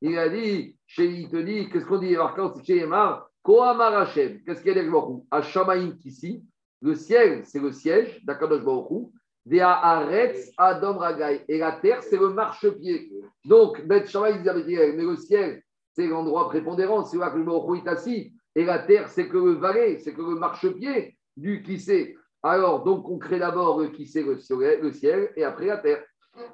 Il 0.00 0.18
a 0.18 0.28
dit, 0.28 0.76
chez, 0.86 1.06
il 1.06 1.28
te 1.28 1.36
dit, 1.36 1.68
qu'est-ce 1.70 1.86
qu'on 1.86 1.98
dit 1.98 2.14
Alors, 2.16 2.34
chez 2.64 2.78
Emar, 2.78 3.25
Kohamar 3.46 4.12
qu'est-ce 4.12 4.60
qu'il 4.60 4.66
y 4.66 4.70
a 4.72 4.74
derrière 4.74 5.08
Hashamaim 5.30 5.96
ici, 6.04 6.44
le 6.82 6.96
ciel, 6.96 7.42
c'est 7.44 7.60
le 7.60 7.70
siège 7.70 8.20
d'Akadosh 8.24 8.64
Baruch 8.64 9.12
Des 9.44 9.60
Haaretz 9.60 10.50
Adam 10.58 10.98
Ragai. 10.98 11.44
Et 11.46 11.58
la 11.58 11.70
terre, 11.70 12.02
c'est 12.02 12.16
le 12.16 12.30
marchepied. 12.30 13.08
Donc, 13.44 13.86
Bet 13.86 14.02
disait, 14.02 14.92
mais 14.96 15.04
le 15.04 15.14
ciel, 15.14 15.62
c'est 15.92 16.08
l'endroit 16.08 16.48
prépondérant, 16.48 17.04
c'est 17.04 17.18
là 17.18 17.30
que 17.30 17.38
le 17.38 17.76
est 17.78 17.88
assis. 17.88 18.34
Et 18.56 18.64
la 18.64 18.80
terre, 18.80 19.08
c'est 19.08 19.28
que 19.28 19.38
le 19.38 19.52
valet, 19.52 20.00
c'est 20.00 20.12
que 20.12 20.22
le 20.22 20.34
marchepied 20.34 21.16
du 21.36 21.78
sait. 21.78 22.16
Alors, 22.42 22.82
donc, 22.82 23.08
on 23.08 23.18
crée 23.18 23.38
d'abord 23.38 23.78
le 23.78 23.90
qui 23.90 24.06
sait 24.06 24.24
le 24.24 24.90
ciel, 24.90 25.32
et 25.36 25.44
après 25.44 25.66
la 25.66 25.76
terre. 25.76 26.02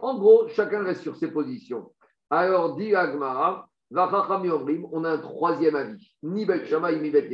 En 0.02 0.18
gros, 0.18 0.46
chacun 0.48 0.84
reste 0.84 1.00
sur 1.00 1.16
ses 1.16 1.30
positions. 1.30 1.90
Alors, 2.28 2.76
dit 2.76 2.94
Agmara, 2.94 3.66
on 3.94 5.04
a 5.04 5.10
un 5.10 5.18
troisième 5.18 5.76
avis. 5.76 6.14
Ni 6.22 6.44
Bet 6.46 6.66
Shammai, 6.66 7.00
ni 7.00 7.10
Bet 7.10 7.28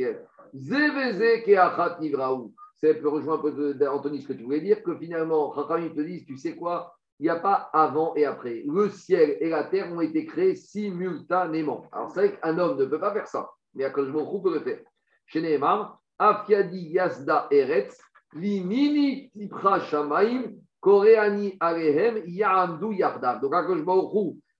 nivraou. 1.99 2.53
Ça 2.81 2.93
peut 2.93 3.09
rejoindre 3.09 3.49
un 3.49 3.51
peu 3.51 3.87
Anthony 3.87 4.21
ce 4.21 4.27
que 4.27 4.33
tu 4.33 4.43
voulais 4.43 4.61
dire, 4.61 4.81
que 4.83 4.95
finalement, 4.95 5.53
Chachamim 5.53 5.89
te 5.89 6.01
disent, 6.01 6.25
tu 6.25 6.37
sais 6.37 6.55
quoi, 6.55 6.95
il 7.19 7.23
n'y 7.23 7.29
a 7.29 7.35
pas 7.35 7.69
avant 7.73 8.15
et 8.15 8.25
après. 8.25 8.63
Le 8.65 8.89
ciel 8.89 9.37
et 9.41 9.49
la 9.49 9.65
terre 9.65 9.91
ont 9.91 9.99
été 9.99 10.25
créés 10.25 10.55
simultanément. 10.55 11.85
Alors 11.91 12.11
c'est 12.11 12.27
vrai 12.27 12.39
qu'un 12.39 12.57
homme 12.57 12.79
ne 12.79 12.85
peut 12.85 12.99
pas 12.99 13.11
faire 13.11 13.27
ça, 13.27 13.49
mais 13.75 13.83
à 13.83 13.89
cause 13.89 14.07
de 14.07 14.11
mon 14.13 14.39
peut 14.39 14.53
le 14.53 14.61
faire. 14.61 14.79
Chez 15.25 15.41
Nehemar, 15.41 15.99
Afiadi 16.17 16.91
Yasda 16.91 17.47
Eretz, 17.51 17.99
Limini 18.33 19.29
Tipra 19.31 19.81
Shamaim, 19.81 20.53
Koreani 20.79 21.57
Alehem, 21.59 22.23
Yahamdu 22.25 22.95
Yardav. 22.95 23.41
Donc 23.41 23.53
Akash 23.53 23.79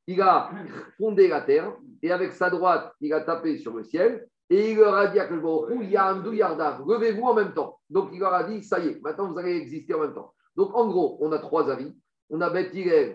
il 0.08 0.22
a 0.22 0.50
fondé 0.98 1.28
la 1.28 1.42
terre 1.42 1.72
et 2.02 2.12
avec 2.12 2.34
sa 2.34 2.50
droite, 2.50 2.94
il 3.02 3.14
a 3.14 3.22
tapé 3.22 3.58
sur 3.58 3.74
le 3.74 3.84
ciel 3.84 4.28
et 4.50 4.72
il 4.72 4.78
leur 4.78 4.96
a 4.96 5.08
dit 5.08 5.20
à 5.20 5.28
Baruch 5.28 5.90
Yahamdu 5.90 6.36
Yardav, 6.36 6.84
levez-vous 6.88 7.24
en 7.24 7.34
même 7.34 7.54
temps. 7.54 7.80
Donc 7.90 8.10
il 8.14 8.20
leur 8.20 8.34
a 8.34 8.44
dit, 8.44 8.64
ça 8.64 8.80
y 8.80 8.88
est, 8.88 9.02
maintenant 9.02 9.32
vous 9.32 9.38
allez 9.38 9.56
exister 9.56 9.94
en 9.94 10.02
même 10.02 10.14
temps. 10.14 10.34
Donc 10.56 10.76
en 10.76 10.88
gros, 10.88 11.18
on 11.22 11.32
a 11.32 11.40
trois 11.40 11.70
avis. 11.72 11.96
On 12.32 12.42
a 12.42 12.50
Bet 12.52 12.72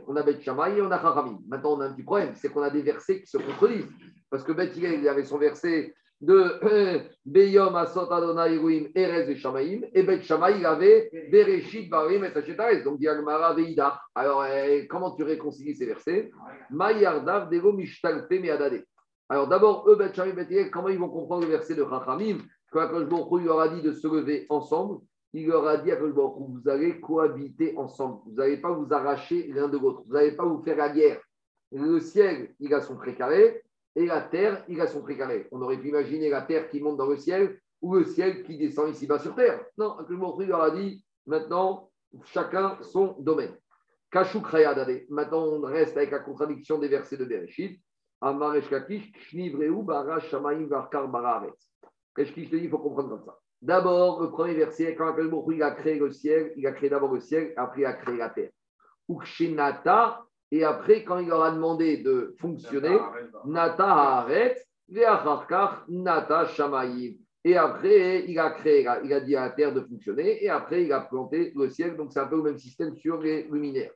on 0.09 0.17
a 0.17 0.23
Bet 0.23 0.41
Shammai 0.41 0.77
et 0.77 0.83
on 0.83 0.91
a 0.91 1.01
Chachamim. 1.01 1.39
Maintenant, 1.47 1.75
on 1.75 1.81
a 1.81 1.87
un 1.87 1.93
petit 1.93 2.03
problème, 2.03 2.35
c'est 2.35 2.49
qu'on 2.49 2.63
a 2.63 2.71
des 2.71 2.83
versets 2.83 3.21
qui 3.21 3.27
se 3.29 3.39
contredisent. 3.39 3.87
Parce 4.29 4.43
que 4.43 4.51
Bet 4.51 4.73
il 4.77 5.09
avait 5.09 5.25
son 5.25 5.39
verset 5.39 5.95
de 6.21 7.01
Beyom 7.25 7.75
Asot 7.77 8.11
Adonai 8.11 8.55
Elohim 8.55 8.89
Erez 8.95 9.31
et 9.31 9.37
Shamaim, 9.37 9.81
et 9.93 10.03
Bet 10.03 10.23
Shammai, 10.23 10.59
il 10.59 10.67
avait 10.67 11.11
Bereshit 11.31 11.91
Barim 11.91 12.25
et 12.25 12.33
Tachetares. 12.33 12.83
Donc, 12.85 12.99
Diagmara 12.99 13.55
Veida. 13.55 14.01
Alors, 14.15 14.45
eh, 14.47 14.87
comment 14.87 15.15
tu 15.15 15.23
réconcilies 15.23 15.77
ces 15.77 15.87
versets? 15.87 16.31
Mayardav 16.71 17.51
Devo 17.51 17.73
Mishtalpe 17.73 18.31
Meadade. 18.31 18.85
Alors, 19.29 19.49
d'abord, 19.49 19.89
eux, 19.89 19.97
Bet 19.97 20.15
Shammai, 20.15 20.33
Bet 20.33 20.71
comment 20.71 20.89
ils 20.89 20.99
vont 20.99 21.11
comprendre 21.11 21.45
le 21.45 21.51
verset 21.51 21.75
de 21.75 21.85
Chachamim? 21.85 22.39
Quand 22.71 22.81
Akash 22.81 23.07
il 23.41 23.45
leur 23.45 23.61
a 23.61 23.69
dit 23.69 23.83
de 23.83 23.93
se 23.93 24.09
lever 24.09 24.47
ensemble 24.49 25.01
il 25.35 25.49
leur 25.49 25.67
a 25.67 25.79
dit 25.79 25.91
à 25.91 25.97
vous 25.97 26.63
allez 26.69 27.01
cohabiter 27.01 27.75
ensemble. 27.77 28.21
Vous 28.27 28.37
n'allez 28.37 28.59
pas 28.59 28.71
vous 28.71 28.87
arracher 28.93 29.49
l'un 29.49 29.69
de 29.69 29.79
l'autre. 29.79 30.05
Vous 30.07 30.15
n'allez 30.15 30.37
pas 30.37 30.45
vous 30.45 30.63
faire 30.63 30.77
la 30.77 30.91
guerre. 30.91 31.21
Le 31.73 31.99
ciel, 31.99 32.55
il 32.61 32.73
a 32.73 32.81
son 32.81 32.97
précaré, 32.97 33.63
et 33.97 34.07
la 34.07 34.21
terre, 34.23 34.65
il 34.69 34.81
a 34.81 34.87
son 34.87 35.03
précaré. 35.03 35.49
On 35.53 35.63
aurait 35.63 35.79
pu 35.79 35.89
imaginer 35.89 36.29
la 36.29 36.43
terre 36.43 36.69
qui 36.69 36.81
monte 36.81 36.97
dans 36.97 37.07
le 37.07 37.17
ciel 37.17 37.61
ou 37.81 37.95
le 37.95 38.05
ciel 38.05 38.43
qui 38.43 38.57
descend 38.57 38.91
ici-bas 38.91 39.19
sur 39.19 39.35
terre. 39.35 39.65
Non, 39.79 39.97
il 40.41 40.49
leur 40.49 40.63
a 40.63 40.71
dit 40.71 41.05
maintenant, 41.27 41.91
chacun 42.25 42.79
son 42.83 43.17
domaine. 43.21 43.57
Maintenant, 45.11 45.45
on 45.45 45.61
reste 45.63 45.97
avec 45.97 46.13
la 46.13 46.21
contradiction 46.21 46.79
des 46.79 46.89
versets 46.89 47.17
de 47.17 47.25
Bereshit. 47.25 47.81
Qu'il 52.17 52.49
te 52.49 52.57
dit 52.57 52.65
Il 52.65 52.71
faut 52.71 52.79
comprendre 52.79 53.09
comme 53.09 53.25
ça. 53.25 53.39
D'abord, 53.61 54.23
le 54.23 54.31
premier 54.31 54.55
verset, 54.55 54.95
quand 54.95 55.17
il 55.51 55.63
a 55.63 55.71
créé 55.73 55.99
le 55.99 56.13
ciel, 56.13 56.53
il 56.57 56.67
a 56.67 56.73
créé 56.73 56.91
d'abord 56.91 57.13
le 57.13 57.21
ciel, 57.21 57.53
après 57.57 57.81
il 57.81 57.87
a 57.87 57.95
créé 57.95 58.17
la 58.17 58.31
terre. 58.31 58.51
Ukshinata, 59.09 60.25
et 60.55 60.63
après, 60.63 61.03
quand 61.03 61.19
il 61.19 61.27
leur 61.27 61.43
a 61.43 61.51
demandé 61.51 61.97
de 61.97 62.33
fonctionner, 62.39 62.97
Nata 63.45 63.91
Haaret, 63.91 64.57
Nata 65.89 66.47
Shamaïm. 66.47 67.17
Et 67.43 67.57
après, 67.57 68.25
il 68.29 68.39
a 68.39 68.51
créé, 68.51 68.87
il 69.03 69.13
a 69.13 69.21
dit 69.21 69.35
à 69.35 69.47
la 69.47 69.51
terre 69.51 69.75
de 69.75 69.81
fonctionner, 69.81 70.45
et 70.45 70.49
après, 70.49 70.85
il 70.85 70.93
a 70.93 71.01
planté 71.01 71.53
le 71.57 71.69
ciel. 71.71 71.97
Donc, 71.97 72.13
c'est 72.13 72.21
un 72.21 72.29
peu 72.29 72.37
le 72.37 72.45
même 72.45 72.59
système 72.59 72.95
sur 72.95 73.21
les 73.21 73.49
luminaires. 73.51 73.91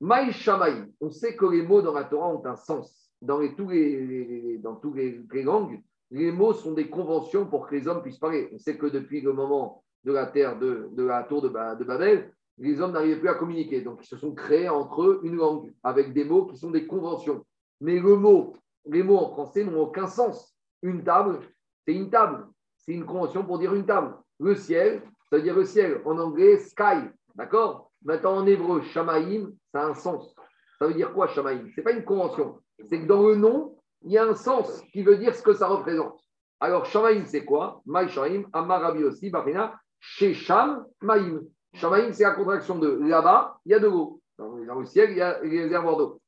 Maï 0.00 0.32
Shamaïm, 0.32 0.90
on 1.00 1.10
sait 1.10 1.36
que 1.36 1.46
les 1.46 1.62
mots 1.62 1.82
dans 1.82 1.94
la 1.94 2.02
Torah 2.02 2.34
ont 2.34 2.44
un 2.44 2.56
sens. 2.56 3.12
Dans, 3.22 3.38
les, 3.38 3.54
tous 3.54 3.68
les, 3.68 4.58
dans 4.58 4.74
toutes 4.74 4.96
les 4.96 5.42
langues, 5.44 5.80
les 6.10 6.32
mots 6.32 6.52
sont 6.52 6.72
des 6.72 6.90
conventions 6.90 7.46
pour 7.46 7.68
que 7.68 7.76
les 7.76 7.86
hommes 7.86 8.02
puissent 8.02 8.18
parler. 8.18 8.50
On 8.52 8.58
sait 8.58 8.76
que 8.76 8.86
depuis 8.86 9.20
le 9.20 9.32
moment 9.32 9.84
de 10.02 10.12
la 10.12 10.26
terre 10.26 10.58
de, 10.58 10.90
la 10.96 11.22
tour 11.22 11.42
de, 11.42 11.48
Babel, 11.48 12.32
les 12.60 12.80
hommes 12.80 12.92
n'arrivaient 12.92 13.18
plus 13.18 13.28
à 13.28 13.34
communiquer. 13.34 13.80
Donc, 13.80 14.00
ils 14.02 14.06
se 14.06 14.16
sont 14.16 14.34
créés 14.34 14.68
entre 14.68 15.02
eux 15.02 15.20
une 15.24 15.36
langue 15.36 15.72
avec 15.82 16.12
des 16.12 16.24
mots 16.24 16.46
qui 16.46 16.56
sont 16.56 16.70
des 16.70 16.86
conventions. 16.86 17.44
Mais 17.80 17.98
le 17.98 18.16
mot, 18.16 18.54
les 18.86 19.02
mots 19.02 19.18
en 19.18 19.30
français 19.30 19.64
n'ont 19.64 19.80
aucun 19.80 20.06
sens. 20.06 20.54
Une 20.82 21.02
table, 21.02 21.40
c'est 21.86 21.94
une 21.94 22.10
table. 22.10 22.46
C'est 22.76 22.92
une 22.92 23.04
convention 23.04 23.44
pour 23.44 23.58
dire 23.58 23.74
une 23.74 23.86
table. 23.86 24.14
Le 24.38 24.54
ciel, 24.54 25.02
ça 25.30 25.36
veut 25.36 25.42
dire 25.42 25.56
le 25.56 25.64
ciel. 25.64 26.00
En 26.04 26.18
anglais, 26.18 26.58
sky. 26.58 27.08
D'accord? 27.34 27.90
Maintenant, 28.02 28.36
en 28.36 28.46
hébreu, 28.46 28.82
shamaïm, 28.82 29.52
ça 29.72 29.82
a 29.82 29.86
un 29.86 29.94
sens. 29.94 30.34
Ça 30.78 30.86
veut 30.86 30.94
dire 30.94 31.12
quoi, 31.12 31.28
shamaïm 31.28 31.70
Ce 31.70 31.80
n'est 31.80 31.84
pas 31.84 31.92
une 31.92 32.04
convention. 32.04 32.58
C'est 32.88 33.00
que 33.00 33.06
dans 33.06 33.26
le 33.26 33.36
nom, 33.36 33.76
il 34.02 34.12
y 34.12 34.18
a 34.18 34.24
un 34.24 34.34
sens 34.34 34.82
qui 34.92 35.02
veut 35.02 35.16
dire 35.16 35.34
ce 35.34 35.42
que 35.42 35.52
ça 35.52 35.66
représente. 35.68 36.18
Alors, 36.58 36.84
Shamaim, 36.84 37.24
c'est 37.24 37.44
quoi? 37.44 37.82
Maï 37.86 38.08
Shamaim, 38.08 38.44
Amarabi 38.52 39.04
aussi, 39.04 39.30
Barina, 39.30 39.78
Shesham, 39.98 40.86
Maïm. 41.00 41.40
Shamaim, 41.74 42.12
c'est 42.12 42.24
la 42.24 42.32
contraction 42.32 42.78
de 42.78 42.88
là-bas, 42.88 43.58
il 43.64 43.72
y 43.72 43.74
a 43.74 43.78
de 43.78 43.86
l'eau. 43.86 44.20
Dans, 44.38 44.78
le 44.78 44.86
ciel, 44.86 45.10
il 45.10 45.18
y 45.18 45.20
a 45.20 45.40
les 45.42 45.62
réservoirs 45.62 45.96
d'eau. 45.96 46.20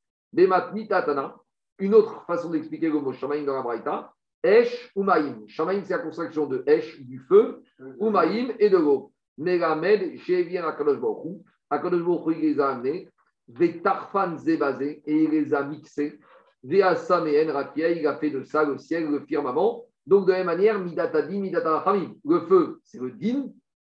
Une 1.79 1.95
autre 1.95 2.23
façon 2.25 2.49
d'expliquer 2.49 2.89
le 2.89 2.99
mot 2.99 3.13
Shamaim 3.13 3.43
dans 3.43 3.55
la 3.55 3.61
Braïta, 3.61 4.13
Esh 4.43 4.91
ou 4.95 5.03
Maïm. 5.03 5.47
Shamaim, 5.47 5.83
c'est 5.83 5.93
la 5.93 5.99
contraction 5.99 6.45
de 6.45 6.63
Esh, 6.67 7.01
du 7.01 7.19
feu, 7.19 7.63
ou 7.99 8.09
Maïm 8.09 8.53
et 8.59 8.69
de 8.69 8.77
l'eau. 8.77 9.11
Megamed, 9.37 10.17
Shevien 10.19 10.63
Akadosh 10.65 10.99
Baruch 10.99 11.41
Akadosh 11.69 12.03
Baruch 12.03 12.37
il 12.37 12.41
les 12.41 12.59
a 12.59 12.69
amenés, 12.69 13.09
Vetarfan 13.47 14.37
Zebazé, 14.37 15.01
et 15.05 15.23
il 15.23 15.31
les 15.31 15.53
a 15.53 15.63
mixés 15.63 16.19
Veasam 16.63 17.27
et 17.27 17.51
Rakia, 17.51 17.91
il 17.91 18.07
a 18.07 18.15
fait 18.15 18.29
de 18.29 18.43
ça 18.43 18.63
le 18.63 18.77
ciel, 18.77 19.09
le 19.09 19.19
firmament. 19.21 19.85
Donc, 20.07 20.25
de 20.25 20.31
la 20.31 20.39
même 20.39 20.47
manière, 20.47 20.79
Midatadi, 20.79 21.39
Midatahami. 21.39 22.19
Le 22.25 22.41
feu, 22.41 22.79
c'est 22.83 22.99
le 22.99 23.11
din. 23.11 23.49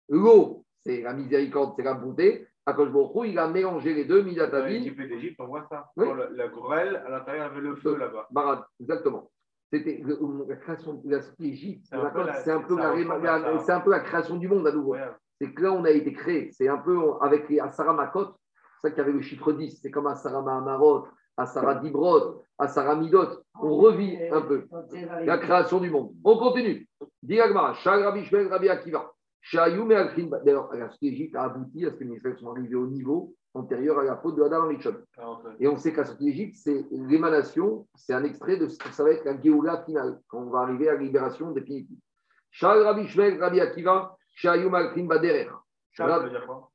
L'eau, 0.10 0.63
c'est 0.86 1.02
la 1.02 1.14
miséricorde, 1.14 1.74
c'est 1.76 1.84
la 1.84 1.94
bonté. 1.94 2.48
Akash 2.66 2.90
il 3.26 3.40
a 3.40 3.48
mélangé 3.48 3.94
les 3.94 4.06
deux, 4.06 4.22
Midatadi. 4.22 4.62
Dans 4.62 4.84
l'Égypte 4.86 5.00
d'Égypte, 5.00 5.40
on 5.40 5.48
voit 5.48 5.66
ça. 5.70 5.92
Oui. 5.98 6.08
La, 6.08 6.30
la, 6.30 6.48
grêle, 6.48 7.04
à 7.06 7.10
l'intérieur, 7.10 7.46
avait 7.48 7.62
le 7.62 7.76
feu 7.76 7.98
là-bas. 7.98 8.28
Barad, 8.32 8.64
exactement. 8.80 9.30
C'était 9.72 10.02
la 10.48 10.56
création 10.56 10.94
de 10.94 11.22
l'Égypte. 11.40 11.86
C'est 11.90 11.96
un, 11.96 12.10
peu 12.10 12.26
la, 12.26 12.38
un, 12.38 12.62
peu 12.62 12.78
la, 12.78 13.76
un 13.76 13.80
peu 13.82 13.92
la 13.92 14.00
création 14.02 14.38
du 14.38 14.48
monde 14.48 14.68
à 14.68 14.72
nouveau. 14.72 14.96
C'est 15.42 15.52
que 15.52 15.64
là, 15.64 15.74
on 15.74 15.84
a 15.84 15.90
été 15.90 16.14
créé. 16.14 16.52
C'est 16.52 16.68
un 16.68 16.78
peu 16.78 16.98
avec 17.22 17.50
les 17.50 17.60
Asara 17.60 17.92
Makot, 17.92 18.28
c'est 18.28 18.88
ça 18.88 18.90
qu'il 18.92 19.00
y 19.00 19.02
avait 19.02 19.12
le 19.12 19.22
chiffre 19.22 19.52
10. 19.52 19.80
C'est 19.82 19.92
comme 19.92 20.08
Asara 20.08 20.42
Mahamarot, 20.42 21.08
à 21.38 21.46
Sarah 21.46 21.76
Dibrod, 21.76 22.42
à 22.60 22.68
Sarah 22.68 22.96
Midot. 22.96 23.44
On 23.60 23.76
revit 23.76 24.18
un 24.32 24.42
peu 24.42 24.68
la 25.24 25.38
création 25.38 25.80
du 25.80 25.90
monde. 25.90 26.12
On 26.24 26.38
continue. 26.38 26.88
Diagma, 27.22 27.74
Rabbi 27.84 28.26
Shmuel, 28.26 28.48
Rabbi 28.48 28.70
Akiva. 28.70 29.12
D'ailleurs, 29.52 30.70
la 30.74 30.90
d'Égypte 31.02 31.36
a 31.36 31.44
abouti 31.44 31.86
à 31.86 31.92
ce 31.92 31.96
que 31.98 32.04
les 32.04 32.16
Israéliens 32.16 32.40
sont 32.40 32.52
arrivés 32.52 32.76
au 32.76 32.88
niveau 32.88 33.36
antérieur 33.54 34.00
à 34.00 34.04
la 34.04 34.18
faute 34.18 34.36
de 34.36 34.44
Adam 34.44 34.68
Richon. 34.68 34.96
Ah, 35.18 35.40
Et 35.60 35.68
on 35.68 35.76
sait 35.78 35.94
qu'à 35.94 36.06
sortie 36.06 36.26
d'Égypte, 36.26 36.56
c'est 36.58 36.86
l'émanation, 36.92 37.88
c'est 37.96 38.14
un 38.14 38.24
extrait 38.24 38.58
de 38.58 38.68
ce 38.68 38.78
que 38.80 38.90
ça 38.90 39.04
va 39.04 39.12
être 39.12 39.26
la 39.26 39.40
Géoula 39.40 39.84
finale, 39.84 40.20
quand 40.28 40.40
on 40.40 40.50
va 40.50 40.60
arriver 40.62 40.90
à 40.90 40.94
la 40.94 41.00
libération 41.00 41.52
définitive. 41.52 41.98
Shal 42.52 42.82
Rabbi 42.82 43.08
Shmuel, 43.08 43.40
Rabbi 43.40 43.60
Akiva, 43.60 44.16
Shayum 44.32 44.74
Alkhin 44.74 45.06
Baderer. 45.06 45.50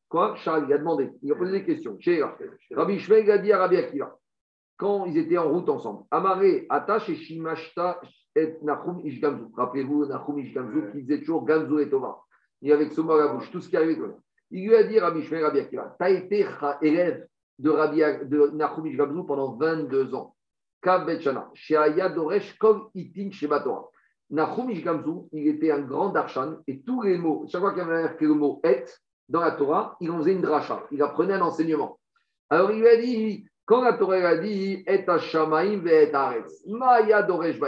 Quoi? 0.09 0.37
Charles, 0.37 0.65
il 0.69 0.73
a 0.73 0.79
demandé, 0.79 1.11
il 1.23 1.33
a 1.33 1.37
posé 1.37 1.53
des 1.53 1.65
questions. 1.65 1.99
Rabbi 2.71 2.99
Shmuel 2.99 3.31
a 3.31 3.39
dit 3.39 3.53
à 3.53 3.59
Rabbi 3.59 3.77
Akiva 3.77 4.17
quand 4.79 5.07
ils 5.07 5.19
étaient 5.19 5.37
en 5.37 5.51
route 5.51 5.69
ensemble. 5.69 6.05
Amaré, 6.11 6.67
Atash 6.71 7.09
et 7.11 7.17
Shimashta 7.17 8.01
et 8.37 8.57
Nachum 8.63 9.01
Ishgamzu. 9.05 9.47
Rappelez-vous, 9.57 10.07
Nachum 10.07 10.39
Ishgamzu 10.39 10.93
qui 10.93 11.03
disait 11.03 11.19
toujours 11.19 11.45
Gamzu 11.45 11.83
et 11.83 11.91
Tova. 11.91 12.21
Il 12.63 12.73
avait 12.73 12.91
ce 12.91 13.01
mot 13.01 13.13
à 13.13 13.25
la 13.25 13.29
bouche, 13.29 13.51
tout 13.51 13.61
ce 13.61 13.69
qui 13.69 13.77
arrivait. 13.77 13.99
Il 14.51 14.69
lui 14.69 14.75
a 14.75 14.83
dit, 14.83 14.99
Rabbi 14.99 15.23
Shmer 15.23 15.43
Rabbi 15.43 15.61
Akiva, 15.61 15.97
tu 15.99 16.05
as 16.05 16.11
été 16.11 16.47
élève 16.83 17.27
de, 17.59 17.71
Rabbi, 17.71 17.99
de 17.99 18.89
Ishgamzu 18.89 19.27
pendant 19.27 19.57
22 19.57 20.15
ans. 20.15 20.35
Kav 20.81 21.07
Betchana, 21.07 21.51
Sheaya 21.55 22.09
Doresh 22.09 22.57
Kov 22.59 22.91
Itin 22.95 23.31
Shebatora. 23.31 23.85
Nachum 24.31 24.71
Ishgamzu, 24.71 25.29
il 25.33 25.49
était 25.49 25.71
un 25.71 25.81
grand 25.81 26.11
darshan 26.11 26.59
et 26.67 26.83
tous 26.83 27.03
les 27.03 27.19
mots, 27.19 27.47
chaque 27.51 27.61
fois 27.61 27.73
qu'il 27.73 27.83
y 27.83 27.87
avait 27.87 28.15
le 28.21 28.35
mot 28.35 28.61
et 28.65 28.85
dans 29.29 29.41
la 29.41 29.53
Torah, 29.53 29.97
il 30.01 30.11
en 30.11 30.19
faisait 30.19 30.33
une 30.33 30.41
dracha, 30.41 30.87
il 30.91 31.03
apprenait 31.03 31.35
un 31.35 31.43
enseignement. 31.43 31.99
Alors 32.49 32.71
il 32.71 32.81
lui 32.81 32.89
a 32.89 32.97
dit 32.97 33.47
Quand 33.67 33.83
la 33.83 33.93
Torah 33.95 34.17
a 34.17 34.37
dit 34.39 34.85
Et 34.87 35.07
Hashamaim 35.07 35.81
ve 35.81 36.15
Aretz, 36.15 36.65
Maya 36.67 37.23
Doresh 37.23 37.59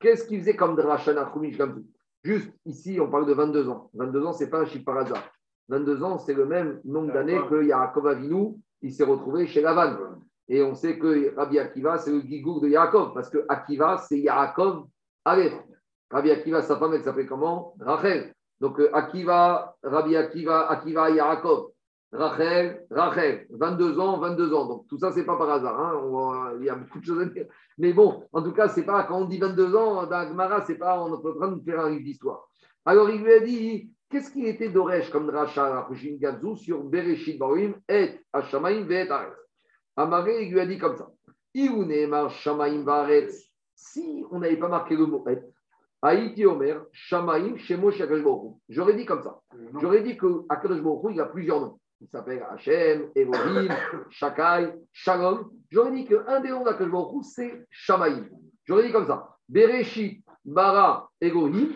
qu'est-ce 0.00 0.26
qu'il 0.26 0.40
faisait 0.40 0.56
comme 0.56 0.76
Drachana 0.76 1.30
Chumish 1.32 1.58
comme 1.58 1.74
tout 1.74 1.93
Juste 2.24 2.50
ici, 2.64 2.98
on 3.00 3.10
parle 3.10 3.26
de 3.26 3.34
22 3.34 3.68
ans. 3.68 3.90
22 3.94 4.26
ans, 4.26 4.32
ce 4.32 4.44
n'est 4.44 4.50
pas 4.50 4.60
un 4.60 4.64
chiffre 4.64 4.84
par 4.84 4.96
hasard. 4.96 5.30
22 5.68 6.02
ans, 6.02 6.18
c'est 6.18 6.32
le 6.32 6.46
même 6.46 6.80
nombre 6.84 7.12
d'années 7.12 7.38
que 7.48 7.62
Yaakov 7.62 8.06
Avinu, 8.06 8.54
il 8.80 8.92
s'est 8.92 9.04
retrouvé 9.04 9.46
chez 9.46 9.60
Lavan. 9.60 10.20
Et 10.48 10.62
on 10.62 10.74
sait 10.74 10.98
que 10.98 11.34
Rabbi 11.36 11.58
Akiva, 11.58 11.98
c'est 11.98 12.10
le 12.10 12.20
gigour 12.20 12.60
de 12.60 12.68
Yaakov, 12.68 13.12
parce 13.14 13.28
que 13.28 13.44
Akiva, 13.48 13.98
c'est 13.98 14.18
Yaakov 14.18 14.86
Aleph. 15.24 15.54
Rabbi 16.10 16.30
Akiva, 16.30 16.62
sa 16.62 16.76
femme, 16.76 16.94
elle 16.94 17.02
s'appelait 17.02 17.26
comment? 17.26 17.74
Rachel. 17.80 18.34
Donc 18.60 18.78
euh, 18.80 18.94
Akiva, 18.94 19.76
Rabbi 19.82 20.16
Akiva, 20.16 20.70
Akiva, 20.70 21.10
Yaakov. 21.10 21.72
Rachel, 22.14 22.86
Rachel, 22.90 23.46
22 23.50 23.98
ans, 23.98 24.18
22 24.18 24.54
ans. 24.54 24.66
Donc 24.66 24.86
tout 24.88 24.98
ça, 24.98 25.10
c'est 25.10 25.24
pas 25.24 25.36
par 25.36 25.50
hasard. 25.50 25.78
hein. 25.78 26.00
On 26.04 26.58
il 26.60 26.66
y 26.66 26.70
a 26.70 26.76
beaucoup 26.76 27.00
de 27.00 27.04
choses 27.04 27.20
à 27.20 27.24
dire. 27.24 27.46
Mais 27.78 27.92
bon, 27.92 28.22
en 28.32 28.42
tout 28.42 28.52
cas, 28.52 28.68
c'est 28.68 28.84
pas 28.84 29.02
quand 29.02 29.22
on 29.22 29.24
dit 29.24 29.38
22 29.38 29.74
ans, 29.74 30.06
dans 30.06 30.28
Gemara, 30.28 30.64
c'est 30.64 30.78
pas 30.78 31.02
on 31.02 31.08
est 31.08 31.26
en 31.26 31.34
train 31.34 31.48
de 31.48 31.62
faire 31.64 31.80
un 31.80 31.90
livre 31.90 32.04
d'histoire. 32.04 32.48
Alors 32.84 33.10
il 33.10 33.22
lui 33.22 33.32
a 33.32 33.40
dit, 33.40 33.90
qu'est-ce 34.08 34.30
qu'il 34.30 34.46
était 34.46 34.68
d'Oresh 34.68 35.10
comme 35.10 35.26
Dracha 35.26 35.88
Gazou 36.20 36.54
sur 36.56 36.84
Bereshit 36.84 37.38
Barim 37.38 37.74
et 37.88 38.20
Hashamaim 38.32 38.86
Aretz 39.10 39.36
Amaré, 39.96 40.44
il 40.44 40.52
lui 40.52 40.60
a 40.60 40.66
dit 40.66 40.78
comme 40.78 40.96
ça. 40.96 41.10
Shamaim 42.30 42.84
Varetz. 42.84 43.50
Si 43.74 44.24
on 44.30 44.38
n'avait 44.38 44.56
pas 44.56 44.68
marqué 44.68 44.96
le 44.96 45.06
mot 45.06 45.24
et, 45.28 45.38
Haïti 46.02 46.44
Omer, 46.44 46.84
Shamaim, 46.92 47.56
Shemo. 47.56 47.90
J'aurais 48.68 48.94
dit 48.94 49.06
comme 49.06 49.22
ça. 49.22 49.40
J'aurais 49.80 50.02
dit 50.02 50.16
que 50.16 50.44
Akadosh 50.48 50.80
il 51.10 51.20
a 51.20 51.26
plusieurs 51.26 51.60
noms. 51.60 51.80
Il 52.04 52.10
s'appelle 52.10 52.44
Hachem, 52.50 53.08
Elohim, 53.14 53.68
Shakai, 54.10 54.74
Shalom. 54.92 55.50
J'aurais 55.70 55.92
dit 55.92 56.04
qu'un 56.04 56.40
des 56.40 56.50
noms 56.50 56.66
Hu, 56.66 57.22
c'est 57.22 57.66
Shamaim. 57.70 58.26
J'aurais 58.66 58.86
dit 58.86 58.92
comme 58.92 59.06
ça. 59.06 59.36
Bereshit, 59.48 60.22
Bara, 60.44 61.08
Elohim. 61.18 61.70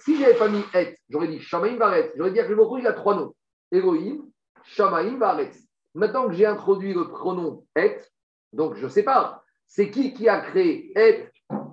Si 0.00 0.16
je 0.16 0.20
n'avais 0.20 0.34
pas 0.34 0.48
mis 0.48 0.62
Et, 0.74 0.98
j'aurais 1.08 1.28
dit 1.28 1.40
Shamaim 1.40 1.78
Varetz. 1.78 2.12
J'aurais 2.16 2.32
dit 2.32 2.40
Baruch 2.40 2.58
Hu, 2.58 2.80
il 2.80 2.86
a 2.86 2.92
trois 2.92 3.14
noms. 3.14 3.34
Elohim, 3.72 4.26
Shamaim, 4.64 5.16
Varetz. 5.16 5.66
Maintenant 5.94 6.28
que 6.28 6.34
j'ai 6.34 6.44
introduit 6.44 6.92
le 6.92 7.08
pronom 7.08 7.64
Et, 7.74 7.96
donc 8.52 8.74
je 8.74 8.86
sépare. 8.86 9.42
C'est 9.66 9.90
qui 9.90 10.12
qui 10.12 10.28
a 10.28 10.40
créé 10.42 10.92
Et 10.94 11.26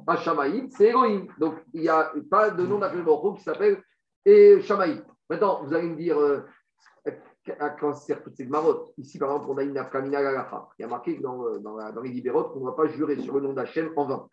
à 0.07 0.15
Shamaïm 0.15 0.69
C'est 0.69 0.87
Elohim. 0.91 1.27
Donc 1.39 1.55
il 1.73 1.81
n'y 1.81 1.89
a 1.89 2.13
pas 2.31 2.51
de 2.51 2.65
nom 2.65 2.79
Hu 2.81 3.35
qui 3.35 3.43
s'appelle 3.43 3.83
Shamaïm. 4.61 5.03
Maintenant, 5.29 5.63
vous 5.63 5.73
allez 5.73 5.89
me 5.89 5.95
dire, 5.95 6.19
euh, 6.19 6.45
à 7.59 7.69
quoi 7.71 7.93
servent 7.93 8.23
toutes 8.23 8.35
ces 8.37 8.45
marottes 8.45 8.91
Ici, 8.97 9.17
par 9.19 9.29
exemple, 9.31 9.47
on 9.51 9.57
a 9.57 9.63
une 9.63 9.77
Afkamina 9.77 10.21
Galacha. 10.21 10.67
Il 10.79 10.81
y 10.83 10.85
a 10.85 10.87
marqué 10.87 11.15
dans, 11.19 11.45
euh, 11.45 11.59
dans, 11.59 11.75
la- 11.75 11.91
dans 11.91 12.01
les 12.01 12.09
libérotes 12.09 12.51
qu'on 12.53 12.59
ne 12.61 12.65
va 12.65 12.71
pas 12.73 12.87
jurer 12.87 13.17
sur 13.19 13.35
le 13.35 13.41
nom 13.41 13.53
d'Hachem 13.53 13.91
en 13.95 14.05
vain. 14.05 14.27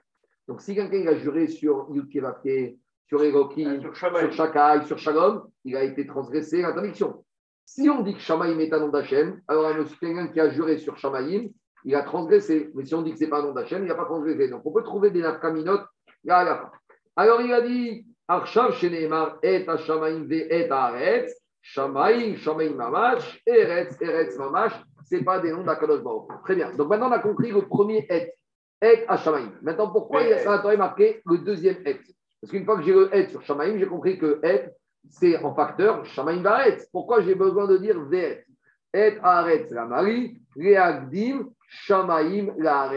Donc 0.49 0.61
si 0.61 0.75
quelqu'un 0.75 1.07
a 1.07 1.15
juré 1.17 1.47
sur 1.47 1.89
Yudkevake, 1.91 2.77
sur 3.07 3.23
Elohim, 3.23 3.81
Sur 3.81 3.95
Shamaï. 3.95 4.23
sur 4.25 4.33
Shakai, 4.33 4.87
sur 4.87 4.99
Shalom, 4.99 5.43
il 5.65 5.77
a 5.77 5.85
été 5.85 6.07
transgressé 6.07 6.63
l'interdiction. 6.63 7.25
Si 7.65 7.89
on 7.89 8.03
dit 8.03 8.15
que 8.15 8.21
Shamaïm 8.21 8.59
est 8.61 8.73
un 8.73 8.81
nom 8.81 8.89
d'Hachem, 8.89 9.41
alors 9.49 9.67
un 9.67 9.85
quelqu'un 10.01 10.29
qui 10.29 10.41
a 10.41 10.51
juré 10.51 10.79
sur 10.79 10.97
Shamaïm, 10.97 11.51
il 11.85 11.95
a 11.95 12.03
transgressé. 12.03 12.71
Mais 12.75 12.85
si 12.85 12.95
on 12.95 13.03
dit 13.03 13.13
que 13.13 13.19
ce 13.19 13.25
n'est 13.25 13.31
pas 13.31 13.41
un 13.41 13.45
nom 13.45 13.53
d'Hachem, 13.53 13.83
il 13.83 13.89
n'a 13.89 13.95
pas 13.95 14.05
transgressé. 14.05 14.49
Donc 14.49 14.63
on 14.65 14.73
peut 14.73 14.83
trouver 14.83 15.11
des 15.11 15.21
nafkaminot. 15.21 15.79
là, 16.25 16.45
là. 16.45 16.73
Alors 17.17 17.41
il 17.43 17.53
a 17.53 17.61
dit 17.61 18.07
Arshav 18.29 18.73
Sheneemar 18.75 19.39
et 19.43 19.67
Shamaïm 19.87 20.25
ve 20.27 20.33
et 20.51 20.71
Aretz, 20.71 21.33
Shamaïm, 21.63 22.37
Shamaïm 22.37 22.75
Mamash, 22.75 23.41
Eretz, 23.47 23.97
Eretz 24.01 24.37
Mamash, 24.37 24.73
ce 25.09 25.23
pas 25.23 25.39
des 25.39 25.53
noms 25.53 25.65
d'Akadosh 25.65 26.03
Baruch. 26.03 26.29
Très 26.45 26.57
bien. 26.57 26.73
Donc 26.73 26.89
maintenant 26.89 27.09
on 27.09 27.13
a 27.13 27.21
compris 27.21 27.51
le 27.51 27.63
premier 27.63 28.07
et, 28.11 28.33
et 28.85 29.05
à 29.09 29.17
Shamaïm. 29.17 29.53
Maintenant 29.63 29.91
pourquoi 29.91 30.23
il 30.23 30.31
y 30.31 30.33
a 30.33 30.39
ça 30.39 30.77
marqué 30.77 31.23
le 31.25 31.39
deuxième 31.39 31.77
et? 31.87 32.01
Parce 32.41 32.51
qu'une 32.51 32.65
fois 32.65 32.77
que 32.77 32.83
j'ai 32.83 32.93
le 32.93 33.15
et 33.15 33.29
sur 33.29 33.41
Shamaïm, 33.43 33.79
j'ai 33.79 33.87
compris 33.87 34.19
que 34.19 34.41
et 34.43 34.65
c'est 35.11 35.39
en 35.39 35.55
facteur 35.55 36.05
Shamaim 36.07 36.43
Varetz. 36.43 36.89
Pourquoi 36.91 37.23
j'ai 37.23 37.35
besoin 37.35 37.67
de 37.67 37.77
dire 37.77 38.01
Ve'et 38.01 38.45
Et 38.93 39.17
Aretz 39.23 39.71
la 39.71 39.87
Marie, 39.87 40.43
Reagdim, 40.57 41.49
Shamaim 41.69 42.55
la. 42.59 42.91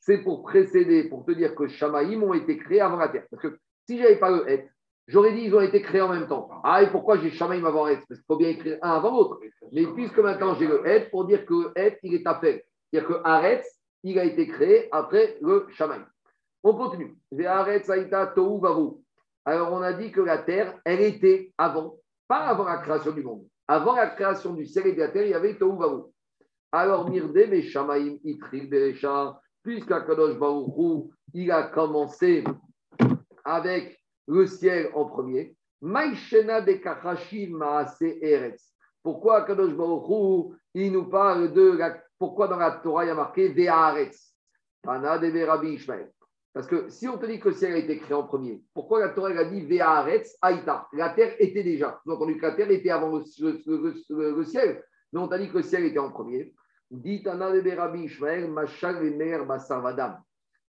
C'est 0.00 0.18
pour 0.18 0.42
précéder, 0.42 1.04
pour 1.04 1.26
te 1.26 1.32
dire 1.32 1.54
que 1.54 1.66
Shamaim 1.66 2.22
ont 2.22 2.32
été 2.32 2.56
créés 2.56 2.80
avant 2.80 2.96
la 2.96 3.08
terre. 3.08 3.26
Parce 3.30 3.42
que 3.42 3.58
si 3.86 3.98
je 3.98 4.02
n'avais 4.02 4.16
pas 4.16 4.30
le 4.30 4.48
Et, 4.50 4.68
j'aurais 5.08 5.32
dit 5.32 5.42
ils 5.42 5.54
ont 5.54 5.60
été 5.60 5.82
créés 5.82 6.00
en 6.00 6.08
même 6.08 6.28
temps. 6.28 6.48
Ah, 6.62 6.82
et 6.82 6.90
pourquoi 6.90 7.18
j'ai 7.18 7.30
Shamaim 7.30 7.64
avant 7.64 7.84
Aretz 7.84 8.04
Parce 8.08 8.20
qu'il 8.20 8.26
faut 8.26 8.36
bien 8.36 8.50
écrire 8.50 8.78
un 8.82 8.90
avant 8.92 9.10
l'autre. 9.10 9.40
Mais 9.72 9.86
puisque 9.86 10.18
maintenant 10.18 10.54
j'ai 10.54 10.66
le 10.66 10.86
Et, 10.86 11.00
pour 11.10 11.24
dire 11.26 11.44
que 11.44 11.54
le 11.54 11.72
Et, 11.76 11.98
il 12.04 12.14
est 12.14 12.26
à 12.26 12.38
faire. 12.38 12.60
C'est-à-dire 12.90 13.08
que 13.08 13.20
Aretz, 13.24 13.66
il 14.04 14.18
a 14.18 14.24
été 14.24 14.46
créé 14.46 14.88
après 14.92 15.38
le 15.40 15.66
Shamaim. 15.70 16.06
On 16.62 16.74
continue. 16.74 17.16
Alors, 19.44 19.72
on 19.72 19.80
a 19.80 19.92
dit 19.92 20.12
que 20.12 20.20
la 20.20 20.38
terre, 20.38 20.78
elle 20.84 21.00
était 21.00 21.52
avant, 21.56 21.96
pas 22.26 22.40
avant 22.40 22.64
la 22.64 22.78
création 22.78 23.12
du 23.12 23.22
monde. 23.22 23.46
Avant 23.66 23.94
la 23.94 24.08
création 24.08 24.52
du 24.54 24.66
ciel 24.66 24.88
et 24.88 24.92
de 24.92 25.00
la 25.00 25.08
terre, 25.08 25.24
il 25.24 25.30
y 25.30 25.34
avait 25.34 25.56
Tohu 25.56 25.78
Vavu. 25.78 26.02
Alors, 26.72 27.08
Mirde, 27.08 27.46
mais 27.48 27.62
Shamaim, 27.62 28.18
Itril, 28.24 28.68
Berecha, 28.68 29.40
puisqu'Akadosh 29.62 30.38
Baruch 30.38 30.76
Hu, 30.76 31.10
il 31.34 31.50
a 31.50 31.64
commencé 31.64 32.44
avec 33.44 33.98
le 34.28 34.46
ciel 34.46 34.90
en 34.94 35.06
premier. 35.06 35.56
Maïshena 35.80 36.60
de 36.60 37.48
Maase 37.50 38.02
Eretz. 38.20 38.74
Pourquoi 39.02 39.38
Akadosh 39.38 39.74
Baruch 39.74 40.54
il 40.74 40.92
nous 40.92 41.08
parle 41.08 41.52
de 41.52 41.76
la, 41.76 41.98
pourquoi 42.18 42.46
dans 42.46 42.58
la 42.58 42.72
Torah 42.72 43.04
il 43.04 43.08
y 43.08 43.10
a 43.10 43.14
marqué 43.14 43.48
Ve'aretz? 43.48 44.34
Tana 44.82 45.18
de 45.18 45.44
Rabbi 45.44 45.70
Ishmael. 45.70 46.12
Parce 46.52 46.66
que 46.66 46.88
si 46.88 47.08
on 47.08 47.18
te 47.18 47.26
dit 47.26 47.40
que 47.40 47.48
le 47.48 47.54
ciel 47.54 47.74
a 47.74 47.78
été 47.78 47.98
créé 47.98 48.14
en 48.14 48.24
premier, 48.24 48.62
pourquoi 48.74 49.00
la 49.00 49.10
Torah 49.10 49.30
a 49.30 49.44
dit 49.44 49.62
Ve'aretz 49.62 50.36
Aïta? 50.42 50.88
La 50.92 51.10
terre 51.10 51.34
était 51.38 51.62
déjà. 51.62 52.00
Vous 52.04 52.12
avez 52.12 52.22
entendu 52.22 52.38
que 52.38 52.46
la 52.46 52.52
terre 52.52 52.70
était 52.70 52.90
avant 52.90 53.16
le, 53.16 54.44
ciel. 54.44 54.84
Mais 55.12 55.20
on 55.20 55.28
t'a 55.28 55.38
dit 55.38 55.48
que 55.50 55.58
le 55.58 55.62
ciel 55.62 55.84
était 55.84 55.98
en 55.98 56.10
premier. 56.10 56.54
Dit 56.90 57.22
Tana 57.22 57.50
de 57.50 57.70
Rabbi 57.70 58.04
Ishmael, 58.04 58.50
Machal 58.50 58.96
Vemer 58.96 59.44
Basarvadam. 59.46 60.20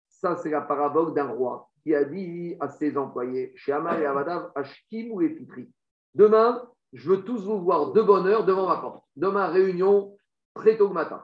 Ça, 0.09 0.37
c'est 0.37 0.51
la 0.51 0.63
parabole 0.63 1.15
d'un 1.15 1.29
roi 1.29 1.69
qui 1.87 1.95
a 1.95 2.03
dit 2.03 2.57
à 2.59 2.69
ses 2.69 2.97
employés, 2.97 3.53
chez 3.55 3.71
Amar 3.71 4.01
et 4.01 4.07
Avadav, 4.07 4.51
Ashkim 4.57 5.13
ou 5.13 5.23
Epitri. 5.23 5.71
Demain, 6.17 6.69
je 6.93 7.09
veux 7.09 7.23
tous 7.23 7.45
vous 7.45 7.61
voir 7.61 7.93
de 7.93 8.03
bonne 8.03 8.27
heure 8.27 8.45
devant 8.45 8.67
ma 8.67 8.79
porte. 8.79 9.05
Demain, 9.15 9.47
réunion 9.47 10.17
très 10.53 10.77
tôt 10.77 10.89
le 10.89 10.95
matin. 10.95 11.23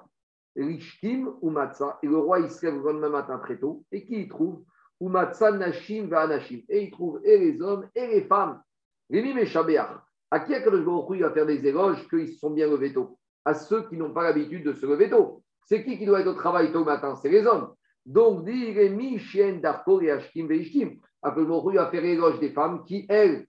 Rishkim 0.54 1.34
ou 1.40 1.50
Matzah. 1.50 1.98
Et 2.04 2.06
le 2.06 2.16
roi, 2.16 2.38
il 2.38 2.48
se 2.48 2.64
lève 2.64 2.76
le 2.76 2.92
lendemain 2.92 3.08
matin 3.08 3.38
très 3.38 3.58
tôt. 3.58 3.82
Et 3.90 4.04
qui 4.04 4.20
il 4.20 4.28
trouve 4.28 4.62
Ou 5.00 5.08
Matzah 5.08 5.50
Nashim 5.50 6.06
va 6.06 6.20
Anashim. 6.20 6.60
Et 6.68 6.84
il 6.84 6.92
trouve 6.92 7.20
et 7.24 7.38
les 7.38 7.60
hommes 7.60 7.88
et 7.96 8.06
les 8.06 8.22
femmes. 8.22 8.62
Rémi 9.10 9.34
Meshabeach. 9.34 9.98
À 10.30 10.40
qui 10.40 10.54
Akadosh 10.54 10.84
Baruch 10.84 11.22
va 11.22 11.32
faire 11.32 11.46
des 11.46 11.66
éloges 11.66 12.08
qu'ils 12.08 12.28
se 12.28 12.38
sont 12.38 12.50
bien 12.50 12.68
levés 12.68 12.92
tôt? 12.92 13.18
À 13.44 13.54
ceux 13.54 13.88
qui 13.88 13.96
n'ont 13.96 14.12
pas 14.12 14.22
l'habitude 14.22 14.64
de 14.64 14.74
se 14.74 14.86
lever 14.86 15.10
tôt. 15.10 15.42
C'est 15.64 15.82
qui 15.84 15.98
qui 15.98 16.06
doit 16.06 16.20
être 16.20 16.28
au 16.28 16.34
travail 16.34 16.70
tôt 16.70 16.80
le 16.80 16.84
matin? 16.84 17.16
C'est 17.16 17.30
les 17.30 17.44
hommes. 17.48 17.74
Donc, 18.04 18.44
dit 18.44 18.72
Rémi, 18.72 19.18
Chien, 19.18 19.58
Darko 19.62 20.00
et 20.00 20.10
Ashkim 20.10 20.48
Veishkim. 20.48 20.98
Akadosh 21.22 21.46
Baruch 21.48 21.64
Hu, 21.64 21.70
il 21.72 21.76
va 21.76 21.90
faire 21.90 22.04
éloge 22.04 22.40
des 22.40 22.50
femmes 22.50 22.84
qui, 22.84 23.06
elles, 23.08 23.46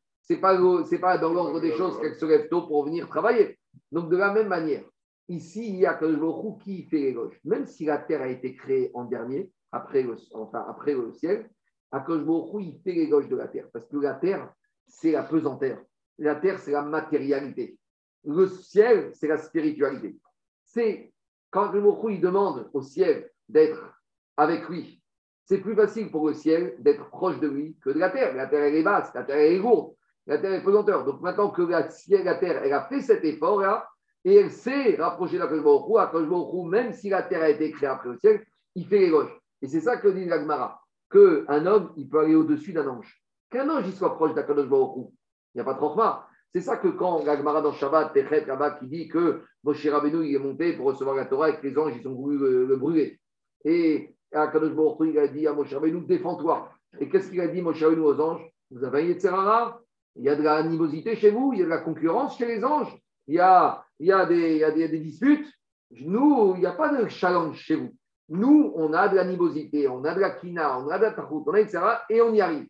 le- 0.58 0.84
c'est 0.86 1.00
pas 1.00 1.18
dans 1.18 1.34
l'ordre 1.34 1.60
des 1.60 1.72
choses 1.74 2.00
qu'elles 2.00 2.16
se 2.16 2.26
lèvent 2.26 2.50
tôt 2.50 2.68
pour 2.68 2.86
venir 2.86 3.08
travailler. 3.10 3.58
Donc, 3.92 4.10
de 4.10 4.18
la 4.18 4.32
même 4.32 4.48
manière, 4.48 4.84
ici, 5.28 5.68
il 5.70 5.76
y 5.78 5.86
a 5.86 5.96
que 5.96 6.06
le 6.06 6.20
qui 6.64 6.84
fait 6.84 7.00
l'éloge. 7.00 7.40
Même 7.44 7.66
si 7.66 7.86
la 7.86 7.98
terre 7.98 8.22
a 8.22 8.28
été 8.28 8.56
créée 8.56 8.92
en 8.94 9.06
dernier, 9.06 9.52
après 9.72 10.04
le, 10.04 10.16
enfin, 10.34 10.64
après 10.70 10.94
le 10.94 11.12
ciel, 11.14 11.50
Hu, 11.92 12.62
il 12.62 12.80
fait 12.84 12.94
l'éloge 12.94 13.28
de 13.28 13.36
la 13.36 13.48
terre. 13.48 13.68
Parce 13.74 13.88
que 13.88 13.98
la 13.98 14.14
terre, 14.14 14.54
c'est 14.88 15.12
la 15.12 15.24
pesanteur. 15.24 15.80
La 16.20 16.36
terre, 16.36 16.60
c'est 16.60 16.72
la 16.72 16.84
matérialité. 16.84 17.78
Le 18.24 18.48
ciel, 18.48 19.12
c'est 19.14 19.28
la 19.28 19.38
spiritualité. 19.38 20.16
C'est 20.64 21.12
quand 21.50 21.72
le 21.72 21.84
il 22.12 22.22
demande 22.22 22.70
au 22.74 22.82
ciel 22.82 23.30
d'être 23.50 23.94
avec 24.38 24.68
lui. 24.70 25.02
C'est 25.46 25.60
plus 25.60 25.76
facile 25.76 26.10
pour 26.10 26.28
le 26.28 26.34
ciel 26.34 26.76
d'être 26.80 27.10
proche 27.10 27.40
de 27.40 27.48
lui 27.48 27.78
que 27.82 27.90
de 27.90 28.00
la 28.00 28.10
terre. 28.10 28.36
La 28.36 28.48
terre, 28.48 28.64
elle 28.64 28.76
est 28.76 28.84
basse, 28.84 29.14
la 29.14 29.24
terre, 29.24 29.38
elle 29.38 29.54
est 29.54 29.60
lourde, 29.60 29.94
la 30.26 30.38
terre 30.38 30.54
est 30.54 30.64
pesanteur. 30.64 31.04
Donc 31.04 31.22
maintenant 31.22 31.50
que 31.50 31.62
la, 31.62 31.90
ciel, 31.90 32.24
la 32.24 32.36
terre, 32.36 32.62
elle 32.64 32.74
a 32.74 32.84
fait 32.84 33.02
cet 33.02 33.24
effort-là, 33.26 33.88
et 34.26 34.36
elle 34.36 34.52
s'est 34.52 34.96
rapprochée 34.96 35.38
d'Akadosh 35.38 35.64
Baruch 35.64 36.00
Akadosh 36.00 36.30
Baruch 36.30 36.70
même 36.70 36.94
si 36.94 37.10
la 37.10 37.24
terre 37.24 37.42
a 37.42 37.50
été 37.50 37.72
créée 37.72 37.90
après 37.90 38.10
le 38.10 38.18
ciel, 38.18 38.46
il 38.76 38.86
fait 38.86 39.00
l'éloge. 39.00 39.38
Et 39.62 39.68
c'est 39.68 39.82
ça 39.82 39.98
que 39.98 40.08
dit 40.08 40.26
l'Agmara, 40.26 40.82
qu'un 41.12 41.66
homme, 41.66 41.92
il 41.98 42.08
peut 42.08 42.20
aller 42.20 42.36
au-dessus 42.36 42.72
d'un 42.72 42.88
ange. 42.88 43.22
Qu'un 43.50 43.70
ange, 43.70 43.86
il 43.86 43.94
soit 43.94 44.16
proche 44.16 44.34
d'Akadosh 44.34 44.68
Baruch. 44.68 45.10
Il 45.54 45.58
n'y 45.58 45.62
a 45.62 45.66
pas 45.66 45.74
de 45.74 45.78
trochma. 45.78 46.28
C'est 46.54 46.62
ça 46.62 46.78
que 46.78 46.88
quand 46.88 47.26
l'Agmara 47.26 47.62
dans 47.62 47.74
Shabbat, 47.74 48.14
Techet, 48.14 48.46
là-bas, 48.46 48.72
qui 48.72 48.88
dit 48.88 49.08
que 49.08 49.42
Moshe 49.64 49.86
Rabbeinu, 49.88 50.26
il 50.26 50.36
est 50.36 50.40
monté 50.40 50.74
pour 50.74 50.86
recevoir 50.86 51.16
la 51.16 51.26
Torah 51.26 51.50
et 51.50 51.58
que 51.58 51.68
les 51.68 51.78
anges, 51.78 51.94
ils 52.00 52.08
ont 52.08 52.14
voulu 52.14 52.38
le, 52.38 52.66
le 52.66 52.76
brûler. 52.76 53.20
Et 53.66 54.16
Akadosh 54.34 54.74
Baruch 54.74 54.98
il 55.02 55.20
a 55.20 55.28
dit 55.28 55.48
à 55.48 55.54
Moshe 55.54 55.74
Rabbeinu, 55.74 56.02
défends-toi. 56.02 56.70
Et 57.00 57.10
qu'est-ce 57.10 57.30
qu'il 57.30 57.42
a 57.42 57.48
dit 57.48 57.62
Moshe 57.62 57.82
Rabbeinu 57.82 58.02
aux 58.02 58.20
anges 58.20 58.46
Vous 58.72 58.84
avez 58.84 59.02
un 59.02 59.06
Yetzerara 59.06 59.82
Il 60.16 60.24
y 60.24 60.30
a 60.30 60.36
de 60.36 60.44
la 60.44 60.56
animosité 60.56 61.16
chez 61.16 61.32
vous, 61.32 61.52
il 61.54 61.60
y 61.60 61.62
a 61.62 61.66
de 61.66 61.70
la 61.70 61.80
concurrence 61.80 62.38
chez 62.38 62.46
les 62.46 62.64
anges, 62.64 62.96
il 63.28 63.36
y 63.36 63.40
a, 63.40 63.84
il 64.00 64.08
y 64.08 64.12
a, 64.12 64.26
des, 64.26 64.54
il 64.54 64.58
y 64.58 64.64
a 64.64 64.72
des, 64.72 65.00
disputes. 65.00 65.48
Nous, 65.92 66.54
il 66.56 66.62
n'y 66.62 66.66
a 66.66 66.72
pas 66.72 66.90
de 66.90 67.08
challenge 67.08 67.58
chez 67.58 67.76
vous. 67.76 67.94
Nous, 68.30 68.74
on 68.76 68.94
a 68.94 69.08
de 69.10 69.16
l'animosité, 69.16 69.88
on 69.88 70.04
a 70.04 70.14
de 70.14 70.20
la 70.20 70.32
kina, 70.32 70.80
on 70.80 70.90
a 70.90 70.98
de 70.98 71.04
la 71.04 71.12
tachout, 71.12 71.44
on 71.46 71.54
a 71.54 71.60
etc. 71.60 71.80
Et 72.10 72.22
on 72.22 72.34
y 72.34 72.42
arrive. 72.42 72.68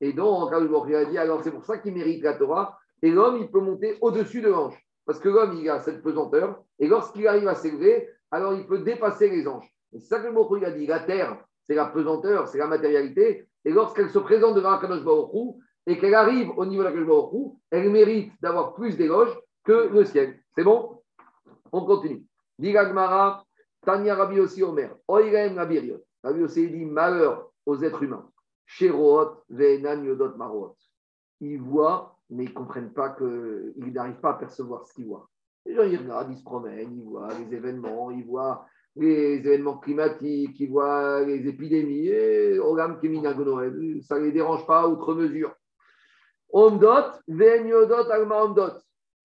Et 0.00 0.12
donc, 0.12 0.50
il 0.88 0.94
a 0.94 1.04
dit, 1.04 1.18
alors 1.18 1.42
c'est 1.42 1.52
pour 1.52 1.64
ça 1.64 1.78
qu'il 1.78 1.94
mérite 1.94 2.22
la 2.22 2.34
Torah. 2.34 2.78
Et 3.02 3.10
l'homme, 3.10 3.38
il 3.40 3.50
peut 3.50 3.60
monter 3.60 3.96
au-dessus 4.00 4.40
de 4.40 4.48
l'ange. 4.48 4.74
Parce 5.06 5.18
que 5.18 5.28
l'homme, 5.28 5.58
il 5.60 5.68
a 5.68 5.80
cette 5.80 6.02
pesanteur. 6.02 6.62
Et 6.78 6.86
lorsqu'il 6.86 7.26
arrive 7.26 7.48
à 7.48 7.54
s'élever, 7.54 8.08
alors 8.30 8.54
il 8.54 8.66
peut 8.66 8.80
dépasser 8.80 9.28
les 9.28 9.46
anges. 9.46 9.73
C'est 9.94 10.06
ça 10.06 10.20
que 10.20 10.26
le 10.26 10.58
il 10.58 10.64
a 10.64 10.70
dit. 10.72 10.86
La 10.86 11.00
terre, 11.00 11.44
c'est 11.68 11.74
la 11.74 11.86
pesanteur, 11.86 12.48
c'est 12.48 12.58
la 12.58 12.66
matérialité. 12.66 13.48
Et 13.64 13.70
lorsqu'elle 13.70 14.10
se 14.10 14.18
présente 14.18 14.56
devant 14.56 14.72
Akadosh 14.72 15.04
Baruch 15.04 15.56
et 15.86 15.98
qu'elle 15.98 16.14
arrive 16.14 16.50
au 16.56 16.66
niveau 16.66 16.82
de 16.82 16.88
Akadosh 16.88 17.06
Baruch 17.06 17.52
elle 17.70 17.90
mérite 17.90 18.32
d'avoir 18.42 18.74
plus 18.74 18.96
d'éloges 18.96 19.38
que 19.64 19.88
le 19.92 20.04
ciel. 20.04 20.40
C'est 20.54 20.64
bon? 20.64 21.00
On 21.72 21.84
continue. 21.84 22.24
Gmara, 22.58 23.44
Tanya 23.84 24.14
Rabbi 24.14 24.40
aussi 24.40 24.62
Omer, 24.62 24.94
Rabbi 25.08 26.42
aussi 26.42 26.70
dit 26.70 26.84
malheur 26.84 27.50
aux 27.66 27.82
êtres 27.82 28.02
humains. 28.02 28.28
Sherot, 28.66 29.42
Ve'enan 29.48 30.02
Yodot 30.04 30.36
Marot. 30.36 30.76
Ils 31.40 31.60
voient, 31.60 32.16
mais 32.30 32.44
ils 32.44 32.50
ne 32.50 32.54
comprennent 32.54 32.92
pas 32.92 33.10
qu'ils 33.10 33.92
n'arrivent 33.92 34.20
pas 34.20 34.30
à 34.30 34.34
percevoir 34.34 34.86
ce 34.86 34.94
qu'ils 34.94 35.06
voient. 35.06 35.28
Les 35.66 35.74
gens, 35.74 35.82
ils 35.82 35.98
regardent, 35.98 36.30
ils 36.30 36.38
se 36.38 36.44
promènent, 36.44 36.96
ils 36.96 37.04
voient 37.04 37.28
les 37.34 37.54
événements, 37.54 38.10
ils 38.10 38.24
voient 38.24 38.66
les 38.96 39.36
événements 39.38 39.78
climatiques, 39.78 40.58
ils 40.60 40.70
voient 40.70 41.22
les 41.22 41.46
épidémies, 41.48 42.08
et 42.08 42.58
ça 44.02 44.18
ne 44.18 44.24
les 44.24 44.32
dérange 44.32 44.66
pas 44.66 44.86
outre 44.88 45.14
mesure. 45.14 45.54
Omdot, 46.52 47.10
Alma 48.10 48.44
Omdot. 48.44 48.72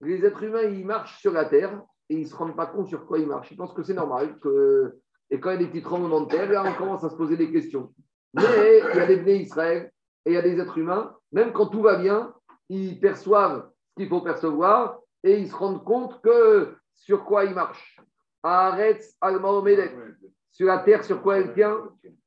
Les 0.02 0.26
êtres 0.26 0.44
humains, 0.44 0.64
ils 0.64 0.86
marchent 0.86 1.20
sur 1.20 1.32
la 1.32 1.46
terre 1.46 1.82
et 2.10 2.16
ils 2.16 2.22
ne 2.22 2.28
se 2.28 2.36
rendent 2.36 2.56
pas 2.56 2.66
compte 2.66 2.88
sur 2.88 3.06
quoi 3.06 3.20
ils 3.20 3.28
marchent. 3.28 3.52
Ils 3.52 3.58
pensent 3.58 3.74
que 3.74 3.84
c'est 3.84 3.94
normal. 3.94 4.36
Et 5.30 5.40
quand 5.40 5.52
il 5.52 5.54
y 5.54 5.56
a 5.56 5.60
des 5.60 5.68
petits 5.68 5.84
tremblements 5.84 6.22
de 6.22 6.30
terre, 6.30 6.50
là, 6.50 6.64
on 6.66 6.74
commence 6.74 7.04
à 7.04 7.10
se 7.10 7.16
poser 7.16 7.38
des 7.38 7.52
questions. 7.52 7.94
Mais 8.34 8.82
il 8.94 8.98
y 8.98 9.00
a 9.00 9.06
des 9.06 9.18
béné 9.18 9.44
Israël 9.44 9.92
et 10.26 10.32
il 10.32 10.34
y 10.34 10.38
a 10.38 10.42
des 10.42 10.60
êtres 10.60 10.78
humains, 10.78 11.16
même 11.32 11.52
quand 11.52 11.68
tout 11.68 11.82
va 11.82 11.98
bien, 11.98 12.34
ils 12.70 13.00
perçoivent 13.00 13.70
ce 13.90 13.96
qu'il 14.02 14.10
faut 14.10 14.22
percevoir 14.22 15.00
et 15.24 15.38
ils 15.38 15.50
se 15.50 15.56
rendent 15.56 15.84
compte 15.84 16.22
que 16.22 16.74
sur 16.96 17.26
quoi 17.26 17.46
ils 17.46 17.54
marchent. 17.54 18.00
Aretz 18.44 19.16
al 19.22 19.40
Sur 20.52 20.68
la 20.68 20.80
terre, 20.80 21.04
sur 21.04 21.22
quoi 21.22 21.38
elle 21.38 21.54
tient 21.54 21.78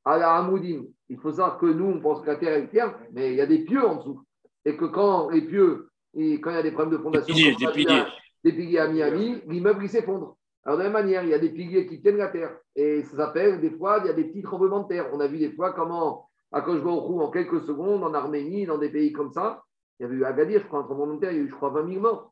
À 0.04 0.18
la 0.18 0.36
Hamoudim. 0.36 0.84
Il 1.08 1.18
faut 1.18 1.30
savoir 1.30 1.58
que 1.58 1.66
nous, 1.66 1.86
on 1.86 2.00
pense 2.00 2.22
que 2.22 2.26
la 2.26 2.36
terre, 2.36 2.54
elle 2.54 2.70
tient, 2.70 2.94
mais 3.12 3.32
il 3.32 3.36
y 3.36 3.40
a 3.40 3.46
des 3.46 3.64
pieux 3.64 3.84
en 3.86 3.96
dessous. 3.96 4.22
Et 4.64 4.76
que 4.76 4.86
quand 4.86 5.30
les 5.30 5.42
pieux, 5.42 5.90
et 6.14 6.40
quand 6.40 6.50
il 6.50 6.56
y 6.56 6.58
a 6.58 6.62
des 6.62 6.72
problèmes 6.72 6.96
de 6.96 7.02
fondation, 7.02 7.34
des 7.34 7.54
piliers, 7.72 8.04
des 8.44 8.52
piliers 8.52 8.78
à 8.78 8.88
Miami, 8.88 9.42
l'immeuble, 9.46 9.84
il 9.84 9.90
s'effondre. 9.90 10.36
Alors, 10.64 10.78
de 10.78 10.84
la 10.84 10.90
même 10.90 11.02
manière, 11.02 11.24
il 11.24 11.30
y 11.30 11.34
a 11.34 11.38
des 11.38 11.50
piliers 11.50 11.86
qui 11.86 12.00
tiennent 12.00 12.18
la 12.18 12.28
terre. 12.28 12.56
Et 12.76 13.02
ça 13.02 13.16
s'appelle, 13.16 13.60
des 13.60 13.70
fois, 13.70 13.98
il 14.02 14.06
y 14.06 14.10
a 14.10 14.12
des 14.12 14.24
petits 14.24 14.42
tremblements 14.42 14.84
de 14.84 14.88
terre. 14.88 15.08
On 15.12 15.20
a 15.20 15.26
vu 15.26 15.38
des 15.38 15.50
fois 15.50 15.72
comment, 15.72 16.28
à 16.52 16.60
Koshbaoku, 16.60 17.20
en 17.20 17.30
quelques 17.30 17.62
secondes, 17.62 18.04
en 18.04 18.14
Arménie, 18.14 18.66
dans 18.66 18.78
des 18.78 18.90
pays 18.90 19.12
comme 19.12 19.32
ça, 19.32 19.64
il 19.98 20.04
y 20.04 20.06
avait 20.06 20.16
eu 20.16 20.24
Agadir, 20.24 20.60
je 20.60 20.66
crois, 20.66 20.80
un 20.80 20.84
tremblement 20.84 21.14
de 21.14 21.20
terre, 21.20 21.32
il 21.32 21.38
y 21.38 21.40
a 21.40 21.42
eu, 21.44 21.48
je 21.48 21.54
crois, 21.54 21.70
20 21.70 21.88
000 21.88 22.00
morts. 22.00 22.31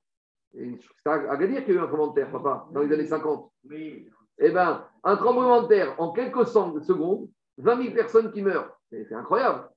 C'est 0.52 1.08
à 1.08 1.32
Agadir 1.32 1.64
qu'il 1.64 1.74
y 1.74 1.78
a 1.78 1.80
eu 1.80 1.84
un 1.84 1.86
tremblement 1.86 2.08
de 2.08 2.14
terre, 2.14 2.30
papa, 2.30 2.66
dans 2.72 2.80
les 2.80 2.92
années 2.92 3.06
50. 3.06 3.52
Eh 3.72 4.50
bien, 4.50 4.84
un 5.04 5.16
tremblement 5.16 5.62
de 5.62 5.68
terre, 5.68 5.94
en 5.98 6.12
quelques 6.12 6.46
secondes, 6.46 7.28
20 7.58 7.82
000 7.82 7.94
personnes 7.94 8.32
qui 8.32 8.42
meurent. 8.42 8.76
C'est 8.90 9.14
incroyable. 9.14 9.68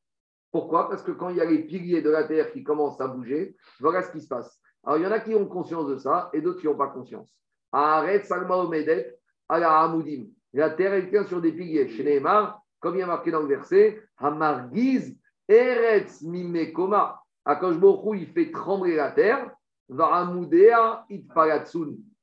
Pourquoi? 0.52 0.90
Parce 0.90 1.04
que 1.04 1.12
quand 1.12 1.30
il 1.30 1.38
y 1.38 1.42
a 1.42 1.46
les 1.46 1.64
piliers 1.64 2.02
de 2.02 2.10
la 2.10 2.24
terre 2.24 2.52
qui 2.52 2.64
commencent 2.64 3.02
à 3.02 3.08
bouger, 3.08 3.56
voilà 3.80 4.02
ce 4.04 4.12
qui 4.12 4.22
se 4.22 4.28
passe. 4.28 4.60
Alors, 4.84 4.98
il 4.98 5.04
y 5.04 5.08
en 5.08 5.12
a 5.12 5.20
qui 5.20 5.34
ont 5.36 5.48
conscience 5.48 5.88
de 5.88 5.98
ça 5.98 6.30
et 6.34 6.42
d'autres 6.42 6.60
qui 6.60 6.68
n'ont 6.68 6.78
pas 6.78 6.88
conscience. 6.88 7.34
Arrête 7.72 8.26
Salma 8.26 8.58
Omedet, 8.58 9.18
ala 9.50 9.82
Hamoudim. 9.82 10.26
La 10.54 10.70
terre, 10.70 10.94
elle 10.94 11.10
tient 11.10 11.26
sur 11.26 11.42
des 11.42 11.52
piliers. 11.52 11.90
Chez 11.90 12.04
Neymar, 12.04 12.62
comme 12.80 12.96
il 12.96 13.00
y 13.00 13.02
a 13.02 13.08
marqué 13.08 13.32
dans 13.32 13.42
le 13.42 13.48
verset, 13.48 14.04
Hamargiz 14.18 15.18
Eretz 15.48 16.22
Mimekoma. 16.22 17.20
Akashbochou, 17.46 18.14
il 18.14 18.28
fait 18.28 18.52
trembler 18.52 18.96
la 18.96 19.12
terre. 19.12 19.52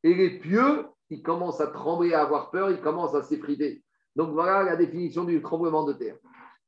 Et 0.02 0.14
les 0.14 0.38
pieux, 0.38 0.86
ils 1.10 1.22
commencent 1.22 1.60
à 1.60 1.66
trembler, 1.66 2.14
à 2.14 2.22
avoir 2.22 2.50
peur, 2.50 2.70
ils 2.70 2.80
commencent 2.80 3.14
à 3.14 3.22
s'effriter. 3.22 3.82
Donc 4.16 4.30
voilà 4.32 4.62
la 4.62 4.76
définition 4.76 5.24
du 5.24 5.40
tremblement 5.42 5.84
de 5.84 5.92
terre. 5.92 6.16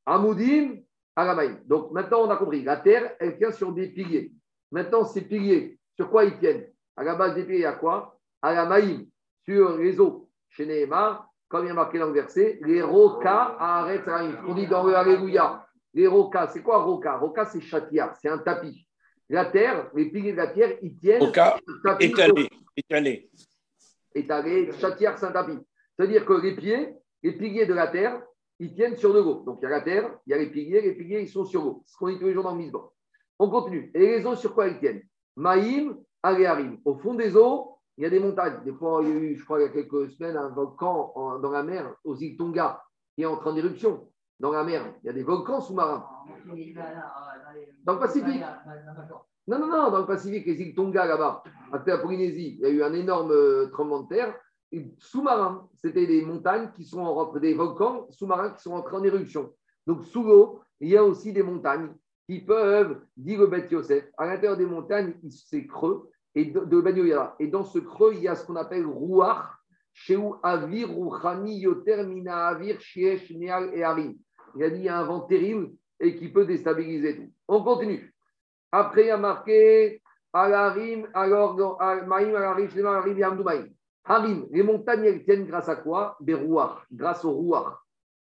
Hamoudim, 0.06 0.76
Alamaïm. 1.16 1.60
Donc 1.66 1.92
maintenant, 1.92 2.22
on 2.22 2.30
a 2.30 2.36
compris. 2.36 2.62
La 2.62 2.76
terre, 2.76 3.14
elle 3.20 3.36
tient 3.36 3.52
sur 3.52 3.72
des 3.72 3.88
piliers. 3.88 4.32
Maintenant, 4.70 5.04
ces 5.04 5.22
piliers, 5.22 5.78
sur 5.96 6.10
quoi 6.10 6.24
ils 6.24 6.38
tiennent? 6.38 6.66
À 6.96 7.04
la 7.04 7.14
base 7.14 7.34
des 7.34 7.44
piliers, 7.44 7.64
à 7.64 7.72
quoi 7.72 8.18
À 8.40 8.54
la 8.54 8.66
maïm, 8.66 9.06
sur 9.44 9.76
les 9.76 10.00
eaux. 10.00 10.28
Chez 10.48 10.66
Nehemar, 10.66 11.28
comme 11.48 11.64
il 11.64 11.68
y 11.68 11.70
a 11.70 11.74
marqué 11.74 11.98
dans 11.98 12.06
le 12.06 12.12
verset, 12.12 12.58
les 12.62 12.82
roca 12.82 13.56
arrêtent 13.58 14.08
On 14.46 14.54
dit 14.54 14.66
dans 14.66 14.84
le 14.84 14.94
Alléluia. 14.94 15.66
Les 15.94 16.06
roca, 16.06 16.48
c'est 16.48 16.62
quoi 16.62 16.82
roca? 16.82 17.16
Roca, 17.18 17.44
c'est 17.44 17.60
chatia, 17.60 18.14
c'est 18.20 18.28
un 18.28 18.38
tapis. 18.38 18.86
La 19.32 19.46
terre, 19.46 19.90
les 19.94 20.10
piliers 20.10 20.32
de 20.32 20.36
la 20.36 20.48
terre, 20.48 20.76
ils 20.82 20.98
tiennent. 20.98 21.22
Roca, 21.22 21.58
étalé, 22.00 22.50
étalé. 22.76 23.30
Étalé, 24.14 24.70
chatière, 24.78 25.24
un 25.24 25.32
tapis. 25.32 25.58
C'est-à-dire 25.96 26.26
que 26.26 26.34
les 26.34 26.54
pieds, 26.54 26.94
les 27.22 27.32
piliers 27.32 27.64
de 27.64 27.72
la 27.72 27.86
terre, 27.86 28.22
ils 28.58 28.74
tiennent 28.74 28.94
sur 28.94 29.14
de 29.14 29.20
l'eau. 29.20 29.42
Donc 29.46 29.60
il 29.62 29.64
y 29.64 29.66
a 29.68 29.70
la 29.70 29.80
terre, 29.80 30.18
il 30.26 30.32
y 30.32 30.34
a 30.34 30.36
les 30.36 30.50
piliers, 30.50 30.82
les 30.82 30.92
piliers, 30.92 31.22
ils 31.22 31.30
sont 31.30 31.46
sur 31.46 31.64
l'eau. 31.64 31.82
Ce 31.86 31.96
qu'on 31.96 32.08
dit 32.08 32.18
tous 32.18 32.26
les 32.26 32.34
jours 32.34 32.44
dans 32.44 32.54
le. 32.54 32.70
On 33.38 33.48
continue. 33.48 33.90
Et 33.94 34.00
les 34.00 34.26
eaux, 34.26 34.36
sur 34.36 34.52
quoi 34.52 34.66
elles 34.66 34.78
tiennent? 34.78 35.02
Maïm, 35.36 35.96
Aléarim. 36.22 36.78
Au 36.84 36.98
fond 36.98 37.14
des 37.14 37.34
eaux, 37.34 37.78
il 37.96 38.04
y 38.04 38.06
a 38.06 38.10
des 38.10 38.20
montagnes. 38.20 38.62
Des 38.66 38.74
fois, 38.74 39.00
il 39.02 39.08
y 39.08 39.12
a 39.12 39.14
eu, 39.14 39.34
je 39.34 39.44
crois, 39.44 39.60
il 39.60 39.62
y 39.62 39.66
a 39.66 39.70
quelques 39.70 40.10
semaines, 40.10 40.36
un 40.36 40.50
volcan 40.50 41.38
dans 41.40 41.50
la 41.50 41.62
mer, 41.62 41.94
aux 42.04 42.16
îles 42.16 42.36
Tonga, 42.36 42.82
qui 43.14 43.22
est 43.22 43.26
en 43.26 43.38
train 43.38 43.54
d'éruption. 43.54 44.12
Dans 44.40 44.50
la 44.50 44.64
mer, 44.64 44.94
il 45.02 45.06
y 45.06 45.10
a 45.10 45.12
des 45.12 45.22
volcans 45.22 45.60
sous-marins. 45.60 46.04
Dans 47.84 47.94
le 47.94 47.98
Pacifique. 47.98 48.42
Non, 49.46 49.58
non, 49.58 49.66
non, 49.66 49.90
dans 49.90 50.00
le 50.00 50.06
Pacifique, 50.06 50.46
les 50.46 50.60
îles 50.60 50.74
Tonga, 50.74 51.04
là-bas, 51.04 51.42
à 51.72 51.82
la 51.84 51.98
Polynésie, 51.98 52.56
il 52.58 52.60
y 52.60 52.66
a 52.66 52.70
eu 52.70 52.82
un 52.82 52.92
énorme 52.92 53.32
euh, 53.32 53.66
tremblement 53.72 54.02
de 54.02 54.08
terre. 54.08 54.34
Sous-marins, 54.98 55.68
c'était 55.74 56.06
des 56.06 56.24
montagnes 56.24 56.70
qui 56.74 56.84
sont 56.84 57.00
en, 57.00 57.32
des 57.38 57.54
volcans 57.54 58.06
sous-marins 58.10 58.50
qui 58.50 58.62
sont 58.62 58.72
entrés 58.72 58.96
en 58.96 59.04
éruption. 59.04 59.52
Donc, 59.86 60.04
sous 60.04 60.22
l'eau, 60.22 60.62
il 60.80 60.90
y 60.90 60.96
a 60.96 61.04
aussi 61.04 61.32
des 61.32 61.42
montagnes 61.42 61.92
qui 62.26 62.40
peuvent, 62.40 63.00
dit 63.16 63.36
le 63.36 63.46
Bet 63.48 63.68
Yosef, 63.70 64.04
à 64.16 64.26
l'intérieur 64.26 64.56
des 64.56 64.66
montagnes, 64.66 65.14
c'est 65.28 65.66
creux, 65.66 66.08
et 66.34 66.46
de, 66.46 66.60
de 66.60 67.34
Et 67.40 67.48
dans 67.48 67.64
ce 67.64 67.78
creux, 67.78 68.14
il 68.14 68.22
y 68.22 68.28
a 68.28 68.34
ce 68.34 68.46
qu'on 68.46 68.56
appelle 68.56 68.86
Rouach, 68.86 69.44
Sheu 69.92 70.20
Avir, 70.42 70.90
Rouchani, 70.90 71.58
Yoter, 71.58 72.04
Mina 72.04 72.48
Avir, 72.48 72.80
Shiesh, 72.80 73.30
Neal 73.30 73.70
et 73.74 73.82
Harim. 73.82 74.16
Il 74.56 74.64
a 74.64 74.70
dit 74.70 74.80
il 74.80 74.84
y 74.84 74.88
a 74.88 74.98
un 74.98 75.04
vent 75.04 75.20
terrible 75.20 75.70
et 76.00 76.16
qui 76.16 76.28
peut 76.28 76.44
déstabiliser 76.44 77.16
tout. 77.16 77.32
On 77.48 77.62
continue. 77.62 78.12
Après, 78.70 79.02
il 79.02 79.08
y 79.08 79.10
a 79.10 79.16
marqué 79.16 80.02
Alarim, 80.32 81.08
alors, 81.14 81.56
Maïm, 82.06 82.34
Alarim, 82.34 82.68
Shlema, 82.70 82.98
Alarim, 82.98 83.18
Yamdoumaïm. 83.18 83.68
Harim, 84.04 84.46
les 84.50 84.62
montagnes, 84.62 85.04
elles 85.04 85.24
tiennent 85.24 85.46
grâce 85.46 85.68
à 85.68 85.76
quoi? 85.76 86.16
Des 86.20 86.34
rouach, 86.34 86.78
grâce 86.90 87.24
au 87.24 87.30
rouach. 87.30 87.74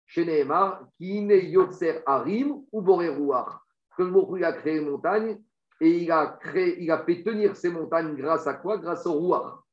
Chez 0.06 0.24
Nehemar, 0.24 0.84
qui 0.96 1.20
ne 1.22 1.34
yotser 1.34 2.00
Harim 2.06 2.62
ou 2.70 2.80
Boré 2.80 3.08
rouach 3.08 3.48
que 3.96 4.02
le 4.02 4.44
a 4.44 4.52
créé 4.52 4.76
une 4.76 4.90
montagne 4.90 5.38
et 5.80 5.90
il 5.90 6.10
a, 6.10 6.38
créé, 6.40 6.82
il 6.82 6.90
a 6.90 7.04
fait 7.04 7.22
tenir 7.22 7.56
ces 7.56 7.70
montagnes 7.70 8.14
grâce 8.14 8.46
à 8.46 8.54
quoi? 8.54 8.78
Grâce 8.78 9.06
au 9.06 9.14
roi. 9.14 9.64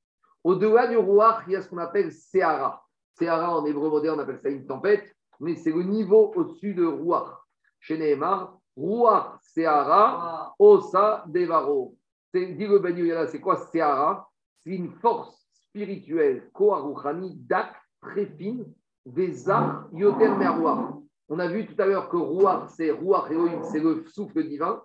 Au-delà 0.44 0.88
du 0.88 0.98
roi, 0.98 1.42
il 1.48 1.54
y 1.54 1.56
a 1.56 1.62
ce 1.62 1.70
qu'on 1.70 1.78
appelle 1.78 2.12
Seara. 2.12 2.84
Seara, 3.18 3.58
en 3.58 3.66
hébreu 3.66 3.90
moderne, 3.90 4.20
on 4.20 4.24
appelle 4.24 4.40
ça 4.42 4.50
une 4.50 4.66
tempête, 4.66 5.16
mais 5.40 5.56
c'est 5.56 5.72
le 5.72 5.84
niveau 5.84 6.34
au-dessus 6.36 6.74
de 6.74 6.86
roi. 6.86 7.40
Chez 7.80 7.98
Nehemar, 7.98 8.58
roi 8.76 9.40
Seara, 9.42 10.54
Osa 10.60 11.24
Devaro. 11.28 11.96
Dit 12.34 12.68
le 12.68 12.80
Ben 12.80 13.28
c'est 13.28 13.40
quoi 13.40 13.58
Seara 13.58 14.28
C'est 14.64 14.72
une 14.72 14.92
force 14.92 15.46
spirituelle, 15.52 16.50
Koharuchani, 16.52 17.36
Dak, 17.36 17.76
très 18.02 18.26
fine, 18.26 18.66
Veza, 19.06 19.88
Yoter 19.94 20.30
Merwa. 20.30 21.00
On 21.30 21.40
a 21.40 21.48
vu 21.48 21.66
tout 21.66 21.82
à 21.82 21.86
l'heure 21.86 22.10
que 22.10 22.18
Ruach, 22.18 22.70
c'est 22.70 22.92
Ruach 22.92 23.30
c'est 23.72 23.80
le 23.80 24.06
souffle 24.08 24.44
divin. 24.44 24.82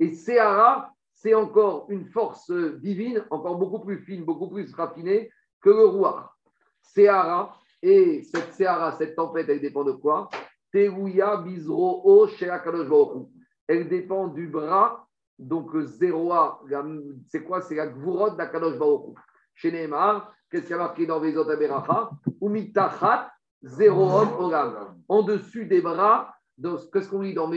Et 0.00 0.14
Seara, 0.14 0.91
c'est 1.22 1.34
encore 1.34 1.86
une 1.88 2.04
force 2.06 2.50
divine, 2.50 3.24
encore 3.30 3.56
beaucoup 3.56 3.78
plus 3.78 3.98
fine, 3.98 4.24
beaucoup 4.24 4.48
plus 4.48 4.74
raffinée 4.74 5.30
que 5.60 5.70
le 5.70 5.86
Ruach. 5.86 6.28
Seara, 6.82 7.54
et 7.80 8.24
cette 8.24 8.52
Seara, 8.54 8.90
cette 8.92 9.14
tempête, 9.14 9.48
elle 9.48 9.60
dépend 9.60 9.84
de 9.84 9.92
quoi? 9.92 10.28
Elle 10.74 10.90
dépend 13.88 14.26
du 14.28 14.48
bras, 14.48 15.06
donc 15.38 15.80
Zeroa, 15.80 16.60
c'est 17.28 17.44
quoi? 17.44 17.60
C'est 17.60 17.76
la 17.76 17.86
Gvurot 17.86 18.30
d'Akadosh 18.30 18.76
Baruch 18.76 19.16
Chez 19.54 19.70
Neymar, 19.70 20.34
qu'est-ce 20.50 20.62
qu'il 20.62 20.72
y 20.72 20.74
a 20.74 20.78
marqué 20.78 21.06
dans 21.06 21.20
Vezot 21.20 21.48
Aberacha? 21.48 22.10
Umitachat 22.40 23.30
Zéro 23.62 24.10
homme 24.10 24.96
En 25.06 25.22
dessus 25.22 25.66
des 25.66 25.80
bras, 25.80 26.34
qu'est-ce 26.92 27.08
qu'on 27.08 27.20
lit 27.20 27.34
dans 27.34 27.48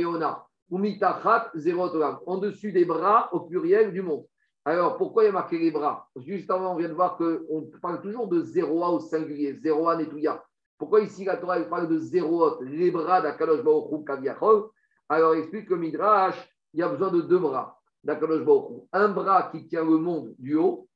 Méona 0.69 2.21
En 2.25 2.37
dessus 2.37 2.71
des 2.71 2.85
bras 2.85 3.29
au 3.33 3.41
pluriel 3.41 3.91
du 3.91 4.01
monde. 4.01 4.25
Alors, 4.67 4.97
pourquoi 4.97 5.23
il 5.23 5.27
y 5.27 5.29
a 5.29 5.33
marqué 5.33 5.59
les 5.59 5.69
bras? 5.69 6.09
Juste 6.15 6.49
avant, 6.49 6.73
on 6.73 6.77
vient 6.77 6.89
de 6.89 6.93
voir 6.93 7.17
qu'on 7.17 7.69
parle 7.81 8.01
toujours 8.01 8.27
de 8.27 8.41
Zéroa 8.41 8.89
au 8.89 8.99
singulier, 8.99 9.53
Zéroa 9.53 9.95
Netouya. 9.95 10.43
Pourquoi 10.77 11.01
ici 11.01 11.23
la 11.23 11.37
Torah 11.37 11.59
elle 11.59 11.69
parle 11.69 11.87
de 11.87 11.99
Zéroot, 11.99 12.59
les 12.61 12.89
bras 12.89 13.21
d'Akadosh 13.21 13.63
Baruch 13.63 13.91
Hu 13.91 14.03
Kaviachol 14.03 14.69
Alors, 15.07 15.35
explique 15.35 15.69
que 15.69 15.75
Midrash, 15.75 16.35
il 16.73 16.79
y 16.79 16.83
a 16.83 16.89
besoin 16.89 17.11
de 17.11 17.21
deux 17.21 17.37
bras 17.37 17.79
d'Akadosh 18.03 18.43
Baruch 18.43 18.71
Hu. 18.71 18.81
Un 18.91 19.09
bras 19.09 19.49
qui 19.51 19.67
tient 19.67 19.85
le 19.85 19.97
monde 19.97 20.33
du 20.39 20.55
haut 20.55 20.87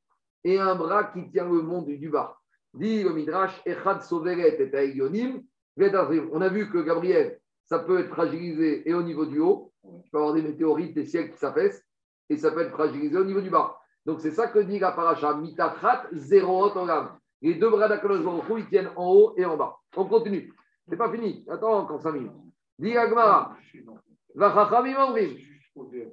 et 0.43 0.59
un 0.59 0.75
bras 0.75 1.05
qui 1.05 1.29
tient 1.29 1.45
le 1.45 1.61
monde 1.61 1.87
du 1.87 2.09
bas. 2.09 2.37
Dit 2.73 3.03
le 3.03 3.13
Midrash, 3.13 3.61
Echad 3.65 4.01
Soveret 4.01 4.59
et 4.59 5.01
On 6.31 6.41
a 6.41 6.49
vu 6.49 6.69
que 6.71 6.79
Gabriel, 6.79 7.39
ça 7.69 7.79
peut 7.79 7.99
être 7.99 8.09
fragilisé 8.09 8.89
et 8.89 8.93
au 8.95 9.03
niveau 9.03 9.27
du 9.27 9.39
haut, 9.39 9.71
tu 10.03 10.09
peux 10.09 10.17
avoir 10.17 10.33
des 10.33 10.41
météorites, 10.41 10.95
des 10.95 11.05
ciels 11.05 11.31
qui 11.31 11.37
s'affaissent, 11.37 11.85
et 12.27 12.35
ça 12.35 12.51
peut 12.51 12.61
être 12.61 12.71
fragilisé 12.71 13.15
au 13.15 13.23
niveau 13.23 13.41
du 13.41 13.51
bas. 13.51 13.77
Donc 14.05 14.21
c'est 14.21 14.31
ça 14.31 14.47
que 14.47 14.57
dit 14.59 14.79
la 14.79 14.91
paracha, 14.91 15.35
mitachat 15.35 16.07
zéro 16.11 16.71
olam. 16.75 17.19
Les 17.41 17.53
deux 17.55 17.69
bras 17.69 17.87
d'Akadosh 17.87 18.25
ils 18.57 18.67
tiennent 18.67 18.89
en 18.95 19.13
haut 19.13 19.33
et 19.37 19.45
en 19.45 19.55
bas. 19.55 19.77
On 19.95 20.05
continue. 20.05 20.51
C'est 20.87 20.97
pas 20.97 21.11
fini. 21.11 21.45
Attends 21.47 21.77
encore 21.79 22.01
5 22.01 22.11
minutes. 22.11 22.31
Dit 22.79 22.97
Agmara. 22.97 23.55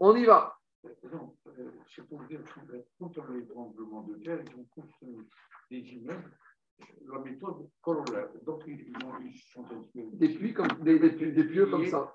On 0.00 0.16
y 0.16 0.24
va. 0.26 0.58
Non, 1.10 1.34
euh, 1.46 1.70
c'est 1.94 2.06
pour 2.06 2.22
dire 2.24 2.40
que 2.44 3.32
l'étranglement 3.32 4.02
de 4.02 4.14
terre, 4.22 4.40
ils 4.46 4.60
ont 4.60 4.66
construit 4.74 5.16
des 5.70 5.78
immeubles 5.78 6.30
la 7.12 7.18
méthode 7.20 7.68
corollaire. 7.80 8.28
Donc, 8.44 8.62
ils, 8.66 8.92
sont 9.52 9.64
des 9.94 10.28
puits 10.28 10.52
comme, 10.52 10.68
des, 10.82 10.98
des, 10.98 11.10
des 11.10 11.44
pieux 11.44 11.66
comme 11.66 11.86
ça. 11.86 12.14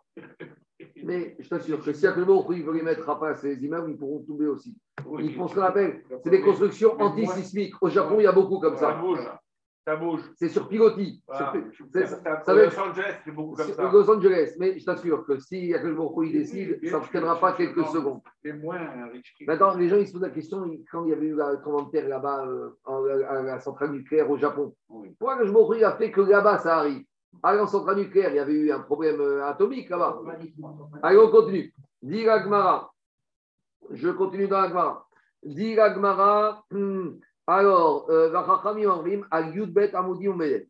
Mais 1.04 1.36
je 1.40 1.48
t'assure 1.48 1.84
que 1.84 1.94
si 1.94 2.08
à 2.08 2.14
quel 2.14 2.26
moment 2.26 2.52
ils 2.52 2.64
veulent 2.64 2.78
les 2.78 2.82
mettre 2.82 3.10
à 3.10 3.20
place 3.20 3.42
ces 3.42 3.64
immeubles, 3.64 3.92
ils 3.92 3.98
pourront 3.98 4.24
tomber 4.24 4.48
aussi. 4.48 4.78
Ils 5.20 5.36
font 5.36 5.48
ce 5.48 5.56
qu'on 5.56 5.62
appelle, 5.62 6.04
c'est 6.24 6.30
des 6.30 6.42
constructions 6.42 7.00
antisismiques. 7.00 7.76
Au 7.82 7.90
Japon, 7.90 8.16
il 8.20 8.24
y 8.24 8.28
a 8.28 8.32
beaucoup 8.32 8.60
comme 8.60 8.78
ça. 8.78 9.02
Ça 9.86 9.96
bouge. 9.96 10.22
C'est 10.36 10.50
sur 10.50 10.68
pilotis. 10.68 11.24
Voilà. 11.28 11.54
Sur- 11.72 11.86
Ça, 11.92 12.06
c'est- 12.06 12.06
ça, 12.24 12.44
ça 12.46 12.54
va 12.54 12.66
Los 12.66 12.80
Angeles, 12.80 13.16
c'est 13.26 13.32
beaucoup 13.32 13.56
comme 13.56 13.66
c'est 13.66 13.74
ça. 13.74 13.92
Los 13.92 14.10
Angeles. 14.12 14.56
Mais 14.60 14.78
je 14.78 14.86
t'assure 14.86 15.26
que 15.26 15.40
si 15.40 15.68
y 15.68 15.74
a 15.74 15.80
quel 15.80 15.94
moment 15.94 16.22
ils 16.22 16.34
décident, 16.34 16.76
ça 16.88 17.00
ne 17.00 17.06
tiendra 17.08 17.40
pas 17.40 17.54
quelques 17.54 17.84
secondes. 17.88 18.22
moins. 18.62 18.80
Maintenant, 19.48 19.76
les 19.76 19.90
gens 19.90 19.98
ils 19.98 20.08
se 20.08 20.14
posent 20.14 20.22
la 20.22 20.30
question 20.30 20.64
quand 20.92 21.06
il 21.06 21.10
y 21.10 21.14
avait 21.14 21.26
eu 21.26 21.36
la 21.36 21.56
terre 21.92 22.08
là-bas 22.08 22.46
euh, 22.46 22.70
en- 22.86 23.04
à 23.06 23.42
la 23.42 23.60
centrale 23.60 23.92
nucléaire 23.92 24.30
au 24.30 24.38
Japon. 24.38 24.76
Oui. 24.88 25.16
Pourquoi 25.18 25.38
que 25.38 25.46
je 25.48 25.52
me 25.52 25.84
a 25.84 25.96
fait 25.98 26.12
que 26.12 26.22
là-bas 26.22 26.60
ça 26.60 26.78
arrive? 26.78 27.04
À 27.42 27.56
la 27.56 27.66
centrale 27.66 27.98
nucléaire, 27.98 28.30
il 28.30 28.36
y 28.36 28.40
avait 28.40 28.54
eu 28.54 28.72
un 28.72 28.82
problème 28.82 29.20
euh, 29.20 29.44
atomique 29.46 29.90
là-bas. 29.90 30.22
Allez, 31.02 31.18
on 31.18 31.32
continue. 31.32 31.74
Dit 32.04 32.24
la 32.24 32.44
Gemara. 32.44 32.92
Je 33.90 34.10
continue 34.10 34.48
dans 34.48 34.62
la 34.62 34.68
Gemara. 34.70 35.08
Dit 35.44 35.74
la 35.74 35.92
Gemara. 35.94 36.64
hum, 36.72 37.20
alors, 37.48 38.08
euh. 38.10 38.32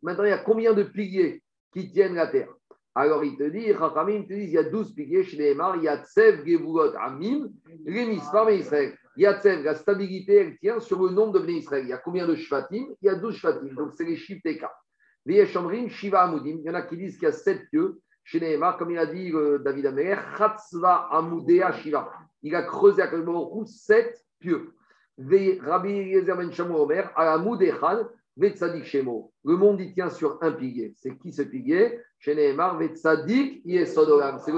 Maintenant, 0.02 0.24
il 0.24 0.30
y 0.30 0.32
a 0.32 0.38
combien 0.38 0.74
de 0.74 0.84
piliers 0.84 1.44
qui 1.74 1.92
tiennent 1.92 2.16
la 2.16 2.28
terre? 2.28 2.50
Alors, 2.94 3.24
il 3.24 3.38
te 3.38 3.44
dit, 3.44 3.68
Chachamim 3.68 4.24
te 4.24 4.34
dit, 4.34 4.44
il 4.44 4.50
y 4.50 4.58
a 4.58 4.64
12 4.64 4.94
piliers 4.94 5.24
chez 5.24 5.38
les 5.38 5.56
Mar, 5.56 5.78
il 5.78 5.84
y 5.84 5.88
a 5.88 6.04
Tsev, 6.04 6.46
Gevurot, 6.46 6.94
Amim, 7.00 7.50
Rémis, 7.86 8.22
parmi 8.32 8.56
Israël. 8.56 8.98
Il 9.18 9.24
la 9.24 9.76
stabilité, 9.76 10.36
elle 10.36 10.58
tient 10.58 10.80
sur 10.80 11.02
le 11.04 11.10
nombre 11.10 11.34
de 11.34 11.40
Bnei 11.40 11.58
Israël. 11.58 11.84
Il 11.86 11.90
y 11.90 11.94
a 11.94 11.98
combien 11.98 12.28
de 12.28 12.36
Shvatim? 12.36 12.88
Il 13.02 13.06
y 13.06 13.10
a 13.10 13.16
12 13.16 13.36
Shvatim. 13.36 13.76
Donc, 13.76 13.94
c'est 13.94 14.06
les 14.06 14.16
chiffres 14.16 14.42
TK. 14.44 14.66
Veyeshamrim, 15.26 15.90
Shiva 15.90 16.24
Amoudim. 16.24 16.58
Il 16.60 16.66
y 16.66 16.70
en 16.70 16.74
a 16.74 16.82
qui 16.82 16.98
disent 16.98 17.16
qu'il 17.16 17.26
y 17.26 17.28
a 17.28 17.34
7 17.34 17.70
pieux. 17.70 18.00
Chez 18.24 18.40
Nehemar, 18.40 18.78
comme 18.78 18.92
il 18.92 18.98
a 18.98 19.06
dit 19.06 19.32
euh, 19.34 19.58
David 19.60 19.88
Améler, 19.88 20.16
Chatzva 20.38 21.10
Amoudea 21.12 21.72
Shiva. 21.74 22.12
Il 22.44 22.56
a 22.56 22.64
creusé 22.64 23.02
à 23.02 23.08
Baruch 23.08 23.68
7 23.68 24.16
pieux. 24.40 24.74
Ben. 25.22 25.60
Le 29.44 29.56
monde, 29.58 29.82
il 29.82 29.94
tient 29.94 30.10
sur 30.10 30.38
un 30.42 30.52
pilier. 30.52 30.94
C'est 30.98 31.18
qui 31.18 31.32
ce 31.32 31.42
pilier? 31.44 32.00
C'est 32.20 32.34
le 32.34 32.56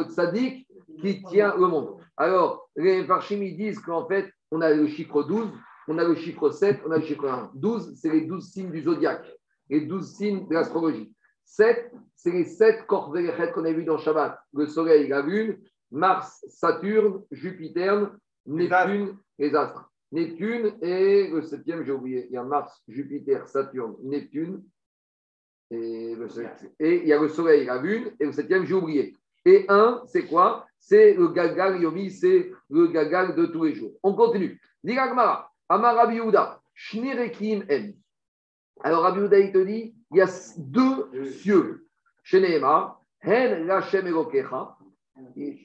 Tzadik 0.04 0.68
qui 1.00 1.24
tient 1.24 1.56
le 1.56 1.68
monde. 1.68 1.98
Alors, 2.18 2.70
les 2.76 3.04
Parchim, 3.06 3.42
ils 3.42 3.58
disent 3.58 3.80
qu'en 3.80 4.08
fait, 4.08 4.32
on 4.52 4.62
a 4.62 4.72
le 4.72 4.88
chiffre 4.88 5.24
12, 5.24 5.52
on 5.88 5.98
a 5.98 6.04
le 6.04 6.16
chiffre 6.16 6.50
7, 6.52 6.82
on 6.86 6.92
a 6.92 6.98
le 6.98 7.04
chiffre 7.04 7.28
1. 7.28 7.52
12, 7.56 7.96
c'est 7.96 8.10
les 8.10 8.22
12 8.22 8.52
signes 8.52 8.72
du 8.72 8.84
zodiaque, 8.84 9.26
les 9.70 9.82
12 9.82 10.16
signes 10.16 10.48
de 10.48 10.54
l'astrologie. 10.54 11.14
7, 11.46 11.92
c'est 12.16 12.32
les 12.32 12.46
7 12.46 12.86
corps 12.86 13.14
qu'on 13.54 13.66
a 13.66 13.72
vus 13.72 13.84
dans 13.84 13.98
Shabbat. 13.98 14.40
Le 14.54 14.68
soleil, 14.68 15.08
la 15.08 15.22
lune, 15.22 15.58
Mars, 15.92 16.46
Saturne, 16.50 17.22
Jupiter, 17.32 18.12
Neptune, 18.46 19.18
les 19.40 19.56
astres. 19.56 19.90
Neptune 20.14 20.76
et 20.84 21.28
le 21.28 21.42
septième, 21.42 21.84
j'ai 21.84 21.92
oublié. 21.92 22.28
Il 22.30 22.34
y 22.34 22.38
a 22.38 22.44
Mars, 22.44 22.84
Jupiter, 22.88 23.48
Saturne, 23.48 23.96
Neptune. 24.04 24.64
Et, 25.72 26.14
le 26.16 26.30
soleil. 26.30 26.50
et 26.80 27.02
il 27.02 27.08
y 27.08 27.14
a 27.14 27.20
le 27.20 27.30
soleil, 27.30 27.66
la 27.66 27.82
lune, 27.82 28.12
et 28.20 28.26
le 28.26 28.32
septième, 28.32 28.64
j'ai 28.64 28.76
oublié. 28.76 29.18
Et 29.44 29.66
un, 29.70 30.04
c'est 30.06 30.28
quoi? 30.28 30.68
C'est 30.78 31.16
le 31.16 31.30
Gagal 31.30 31.82
Yomi, 31.82 32.12
c'est 32.12 32.52
le 32.70 32.88
Gagal 32.88 33.36
de 33.36 33.48
tous 33.48 33.64
les 33.64 33.74
jours. 33.74 33.92
On 34.04 34.14
continue. 34.14 34.62
Diragmara, 34.84 35.52
Amar 35.68 35.96
Rabbi 35.96 36.18
Yehuda, 36.18 36.62
Shnerekim 36.76 37.66
En. 37.72 37.94
Alors 38.84 39.02
Rabbi 39.02 39.22
Yehuda, 39.22 39.40
il 39.40 39.52
te 39.52 39.58
dit, 39.58 39.96
il 40.12 40.18
y 40.18 40.22
a 40.22 40.30
deux 40.58 41.26
cieux. 41.32 41.88
Chez 42.22 42.40
Nehemar, 42.40 43.02
Hen 43.22 43.66
Lachem 43.66 44.06
Elokecha, 44.06 44.78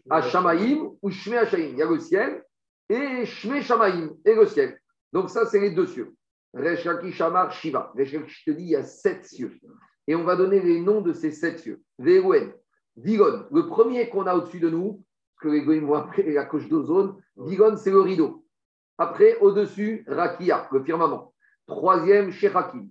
Hashamaim 0.09 0.95
ou 1.03 1.11
Shme 1.11 1.35
Hashaim. 1.35 1.69
Il 1.73 1.77
y 1.77 1.83
a 1.83 1.87
le 1.87 2.01
ciel 2.01 2.43
et 2.89 3.27
Shme 3.27 3.61
Shamaim 3.61 4.11
et 4.25 4.35
le 4.35 4.47
ciel. 4.47 4.81
Donc 5.13 5.31
ça, 5.31 5.47
c'est 5.47 5.61
les 5.61 5.71
deux 5.71 5.87
cieux. 5.87 6.15
Reshaki 6.55 7.13
Shamar 7.13 7.53
Shiva. 7.53 7.93
Reshaki, 7.97 8.29
je 8.29 8.51
te 8.51 8.57
dis, 8.57 8.65
il 8.65 8.71
y 8.71 8.77
a 8.77 8.83
sept 8.83 9.25
cieux. 9.27 9.59
Et 10.07 10.15
on 10.15 10.25
va 10.25 10.37
donner 10.37 10.61
les 10.61 10.81
noms 10.81 11.01
de 11.01 11.13
ces 11.13 11.31
sept 11.31 11.59
cieux. 11.61 11.83
Verouen, 11.99 12.53
Digon, 12.97 13.47
le 13.53 13.67
premier 13.67 14.09
qu'on 14.09 14.27
a 14.27 14.35
au-dessus 14.35 14.61
de 14.61 14.71
nous, 14.71 15.03
que 15.41 15.49
les 15.49 15.63
goïms 15.63 15.87
vont 15.87 15.95
appeler 15.95 16.33
la 16.33 16.45
couche 16.45 16.69
d'ozone, 16.69 17.17
Digon, 17.37 17.77
c'est 17.77 17.91
le 17.91 18.01
rideau. 18.01 18.45
Après, 18.97 19.39
au-dessus, 19.39 20.05
Rakia, 20.09 20.69
le 20.73 20.83
firmament. 20.83 21.33
Troisième, 21.67 22.33
Shechakim. 22.33 22.89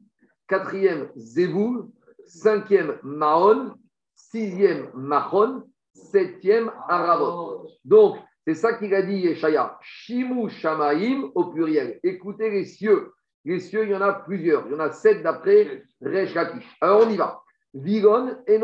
Quatrième, 0.47 1.09
Zeboul. 1.17 1.89
Cinquième, 2.25 2.99
Mahon. 3.03 3.73
Sixième, 4.15 4.89
Mahon. 4.93 5.63
Septième, 5.93 6.71
Aravot. 6.87 7.67
Donc, 7.83 8.17
c'est 8.47 8.55
ça 8.55 8.73
qu'il 8.75 8.95
a 8.95 9.01
dit 9.01 9.17
Yeshaya. 9.17 9.77
Shimu 9.81 10.49
Shamaim 10.49 11.29
au 11.35 11.51
pluriel. 11.51 11.99
Écoutez 12.01 12.49
les 12.49 12.63
cieux. 12.63 13.11
Les 13.43 13.59
cieux, 13.59 13.83
il 13.83 13.89
y 13.89 13.95
en 13.95 13.99
a 13.99 14.13
plusieurs. 14.13 14.65
Il 14.67 14.71
y 14.71 14.75
en 14.75 14.79
a 14.79 14.89
sept 14.89 15.21
d'après 15.21 15.83
Resh 16.01 16.33
Lakish. 16.33 16.65
Alors, 16.79 17.05
on 17.05 17.09
y 17.09 17.17
va. 17.17 17.41
Vigon, 17.73 18.37
et 18.47 18.57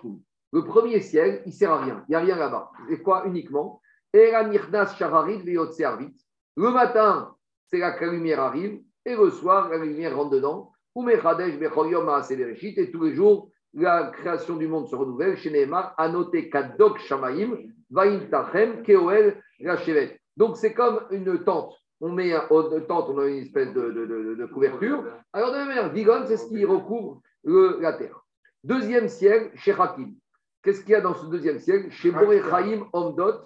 Kum. 0.00 0.20
Le 0.52 0.64
premier 0.64 1.00
ciel, 1.00 1.42
il 1.44 1.48
ne 1.48 1.52
sert 1.52 1.72
à 1.72 1.82
rien. 1.82 2.04
Il 2.06 2.12
n'y 2.12 2.14
a 2.14 2.20
rien 2.20 2.36
là-bas. 2.36 2.70
C'est 2.88 3.02
quoi 3.02 3.24
uniquement? 3.26 3.80
Le 4.14 4.30
matin, 6.70 7.34
c'est 7.66 7.78
là 7.78 7.98
que 7.98 8.04
la 8.04 8.12
lumière 8.12 8.38
arrive. 8.38 8.80
Et 9.04 9.16
le 9.16 9.30
soir, 9.30 9.70
la 9.70 9.78
lumière 9.78 10.16
rentre 10.16 10.30
dedans. 10.30 10.70
Et 10.94 11.18
tous 12.92 13.02
les 13.02 13.16
jours, 13.16 13.50
la 13.74 14.12
création 14.12 14.54
du 14.54 14.68
monde 14.68 14.86
se 14.86 14.94
renouvelle. 14.94 15.36
Chez 15.36 15.50
Nehemar, 15.50 15.96
Anote 15.98 16.48
Kadok 16.48 17.00
Shamaim, 17.00 17.56
Keoel, 18.84 19.42
Rachevet. 19.64 20.20
Donc, 20.36 20.56
c'est 20.56 20.74
comme 20.74 21.00
une 21.10 21.42
tente. 21.44 21.74
On 22.00 22.10
met 22.10 22.32
un, 22.34 22.46
une 22.50 22.86
tente, 22.86 23.08
on 23.08 23.18
a 23.18 23.26
une 23.26 23.38
espèce 23.42 23.72
de, 23.72 23.90
de- 23.90 24.06
de- 24.06 24.34
de 24.34 24.46
couverture. 24.46 25.02
Alors, 25.32 25.48
de 25.50 25.54
la 25.56 25.64
même 25.64 25.68
manière, 25.74 25.92
Vigon, 25.92 26.24
c'est 26.26 26.36
ce 26.36 26.46
qui 26.48 26.64
recouvre 26.64 27.22
le- 27.44 27.78
la 27.80 27.94
terre. 27.94 28.20
Deuxième 28.62 29.08
ciel, 29.08 29.50
chez 29.54 29.72
Hakim. 29.72 30.14
Qu'est-ce 30.62 30.80
qu'il 30.82 30.90
y 30.90 30.94
a 30.94 31.00
dans 31.00 31.14
ce 31.14 31.26
deuxième 31.26 31.58
ciel 31.58 31.90
Chez 31.90 32.10
Borechaim 32.10 32.86
Omdot. 32.92 33.40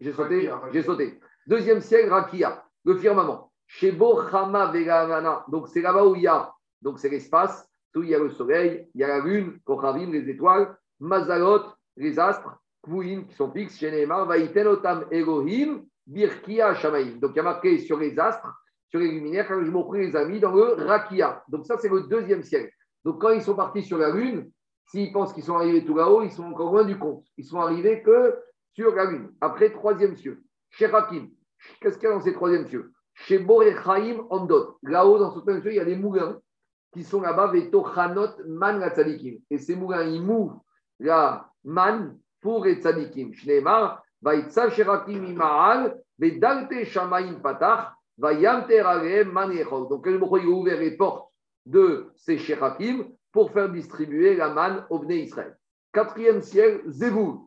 J'ai 0.00 0.12
sauté, 0.12 0.50
j'ai 0.72 0.82
sauté. 0.82 1.18
Deuxième 1.46 1.80
ciel, 1.80 2.10
Rakia, 2.10 2.62
le 2.84 2.96
firmament. 2.98 3.50
Chez 3.66 3.92
Bochama 3.92 4.66
Vegamana. 4.72 5.44
Donc, 5.48 5.68
c'est 5.68 5.80
là-bas 5.80 6.04
où 6.06 6.14
il 6.16 6.22
y 6.22 6.26
a, 6.26 6.52
donc 6.82 6.98
c'est 6.98 7.08
l'espace, 7.08 7.66
où 7.96 8.02
il 8.02 8.10
y 8.10 8.14
a 8.14 8.18
le 8.18 8.30
soleil, 8.30 8.88
il 8.94 9.00
y 9.00 9.04
a 9.04 9.08
la 9.08 9.18
lune, 9.20 9.58
Kochavim, 9.64 10.10
les 10.12 10.28
étoiles, 10.30 10.76
Mazalot, 11.00 11.62
les 11.96 12.18
astres, 12.18 12.54
Qui 12.88 13.34
sont 13.34 13.52
fixes, 13.52 13.82
Vaïten 13.82 14.66
Otam 14.66 15.04
Elohim, 15.10 15.84
Birkia. 16.06 16.72
Donc, 17.20 17.32
il 17.32 17.36
y 17.36 17.40
a 17.40 17.42
marqué 17.42 17.78
sur 17.78 17.98
les 17.98 18.18
astres, 18.18 18.48
sur 18.88 19.00
les 19.00 19.10
luminaires, 19.10 19.46
quand 19.46 19.62
je 19.62 19.70
m'en 19.70 19.92
les 19.92 20.16
amis, 20.16 20.40
dans 20.40 20.52
le 20.52 20.72
Rakia. 20.72 21.42
Donc, 21.48 21.66
ça, 21.66 21.76
c'est 21.76 21.90
le 21.90 22.04
deuxième 22.04 22.42
ciel. 22.42 22.70
Donc, 23.04 23.20
quand 23.20 23.30
ils 23.30 23.42
sont 23.42 23.54
partis 23.54 23.82
sur 23.82 23.98
la 23.98 24.10
lune, 24.10 24.50
s'ils 24.86 25.12
pensent 25.12 25.34
qu'ils 25.34 25.44
sont 25.44 25.56
arrivés 25.56 25.84
tout 25.84 25.94
là-haut, 25.94 26.22
ils 26.22 26.30
sont 26.30 26.44
encore 26.44 26.72
loin 26.72 26.84
du 26.84 26.98
compte. 26.98 27.24
Ils 27.36 27.44
sont 27.44 27.60
arrivés 27.60 28.02
que 28.02 28.38
sur 28.72 28.94
la 28.94 29.04
lune. 29.04 29.32
Après, 29.40 29.70
troisième 29.70 30.16
cieux, 30.16 30.42
chez 30.70 30.86
Hakim. 30.86 31.28
Qu'est-ce 31.80 31.98
qu'il 31.98 32.08
y 32.08 32.12
a 32.12 32.14
dans 32.14 32.22
ces 32.22 32.32
troisième 32.32 32.66
cieux? 32.68 32.92
Chez 33.12 33.38
Borechaim 33.38 34.24
Andot. 34.30 34.78
Là-haut, 34.82 35.18
dans 35.18 35.30
ce 35.30 35.40
troisième 35.40 35.62
cieux, 35.62 35.72
il 35.72 35.76
y 35.76 35.80
a 35.80 35.84
des 35.84 35.96
moulins 35.96 36.40
qui 36.92 37.04
sont 37.04 37.20
là-bas, 37.20 37.48
Veto 37.48 37.84
Chanot 37.94 38.46
Man. 38.46 38.82
Et 39.50 39.58
ces 39.58 39.76
moulins, 39.76 40.04
ils 40.04 40.22
mouvent 40.22 40.64
la 41.00 41.50
man 41.64 42.18
pour 42.40 42.64
les 42.64 42.76
Tzadikim. 42.76 43.32
Vaitza 44.20 44.70
Sherakim 44.70 45.36
Vedalte 46.18 47.40
Patach, 47.42 47.92
va 48.18 48.32
yamter 48.32 48.80
alehem 48.80 49.32
man 49.32 49.52
yechol. 49.52 49.88
Donc, 49.88 50.06
le 50.06 50.20
a 50.20 50.46
ouvert 50.46 50.80
les 50.80 50.96
portes 50.96 51.30
de 51.64 52.10
ces 52.16 52.38
Shechakim 52.38 53.06
pour 53.32 53.52
faire 53.52 53.70
distribuer 53.70 54.34
la 54.36 54.48
manne 54.48 54.84
au 54.90 54.98
Bnei 54.98 55.24
Israël. 55.24 55.56
Quatrième 55.92 56.42
ciel, 56.42 56.82
Zéboul. 56.86 57.38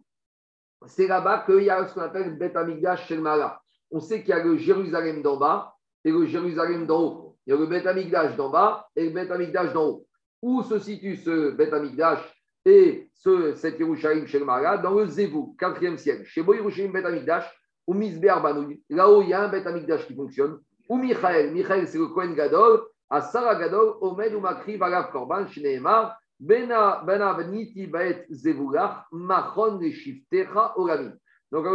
C'est 0.86 1.08
là-bas 1.08 1.44
qu'il 1.46 1.64
y 1.64 1.70
a 1.70 1.86
ce 1.88 1.94
qu'on 1.94 2.02
appelle 2.02 2.38
Bet 2.38 2.56
Amigdash 2.56 3.08
Shelmala. 3.08 3.62
On 3.92 4.00
sait 4.00 4.22
qu'il 4.22 4.30
y 4.30 4.34
a 4.34 4.44
le 4.44 4.58
Jérusalem 4.58 5.22
d'en 5.22 5.38
bas 5.38 5.76
et 6.04 6.12
le 6.12 6.26
Jérusalem 6.26 6.86
d'en 6.88 7.02
haut. 7.02 7.38
Il 7.46 7.52
y 7.52 7.54
a 7.54 7.60
le 7.60 7.68
Bet 7.68 7.86
Amigdash 7.86 8.36
d'en 8.38 8.50
bas 8.50 8.88
et 8.96 9.06
le 9.06 9.12
Bet 9.12 9.30
Amigdash 9.32 9.74
d'en 9.74 9.88
haut. 9.88 10.08
Où 10.42 10.64
se 10.64 10.80
situe 10.80 11.18
ce 11.18 11.52
Bet 11.52 11.74
Amigdash 11.74 12.20
et 12.66 13.10
ce, 13.14 13.54
cet 13.56 13.80
Yerushalayim 13.80 14.28
Shelmala 14.28 14.78
Dans 14.78 14.94
le 14.94 15.06
Zévou, 15.08 15.56
quatrième 15.58 15.98
siècle. 15.98 16.24
Chez 16.26 16.44
Bo 16.44 16.54
Yerushalayim 16.54 16.96
Amigdash, 16.96 17.52
ou 17.88 17.94
Misber 17.94 18.36
Banouy. 18.42 18.84
Là-haut, 18.90 19.22
il 19.24 19.30
y 19.30 19.34
a 19.34 19.44
un 19.44 19.50
Bet 19.50 19.66
Amigdash 19.66 20.06
qui 20.06 20.16
fonctionne. 20.16 20.60
Ou 20.88 20.98
Michael. 20.98 21.52
Michael, 21.54 21.88
c'est 21.88 21.98
le 21.98 22.08
Kohen 22.08 22.36
Gadol. 22.36 22.82
À 23.10 23.22
Sarah 23.22 23.56
Gadol, 23.56 23.96
Omed 24.02 24.34
ou 24.36 24.40
Makri 24.40 24.80
Korban, 25.12 25.48
Shneemar. 25.48 26.18
Bena 26.40 27.04
Benavniti 27.06 27.86
Baet 27.86 28.26
Zevulach, 28.32 29.06
Machon 29.12 29.80
Shiftecha 29.92 30.74
Olamim. 30.76 31.14
Donc, 31.52 31.66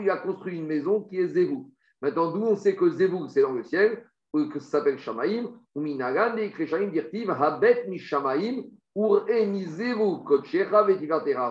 il 0.00 0.10
a 0.10 0.16
construit 0.16 0.56
une 0.56 0.66
maison 0.66 1.02
qui 1.02 1.18
est 1.18 1.28
Zevou. 1.28 1.70
Maintenant, 2.00 2.32
d'où 2.32 2.42
on 2.42 2.56
sait 2.56 2.74
que 2.74 2.88
Zevou, 2.88 3.28
c'est 3.28 3.42
dans 3.42 3.52
le 3.52 3.62
ciel, 3.62 4.04
ou 4.32 4.48
que 4.48 4.60
ça 4.60 4.78
s'appelle 4.78 4.98
Shamaim, 4.98 5.50
ou 5.74 5.80
Minagan, 5.80 6.36
et 6.36 6.50
Kreshamaim 6.52 6.88
dirtiv, 6.88 7.30
Habet 7.30 7.86
Mishamaim, 7.88 8.62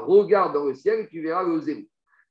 Regarde 0.08 0.54
dans 0.54 0.66
le 0.66 0.74
ciel 0.76 1.00
et 1.02 1.08
tu 1.08 1.22
verras 1.22 1.44
le 1.44 1.60
Zevou. 1.60 1.88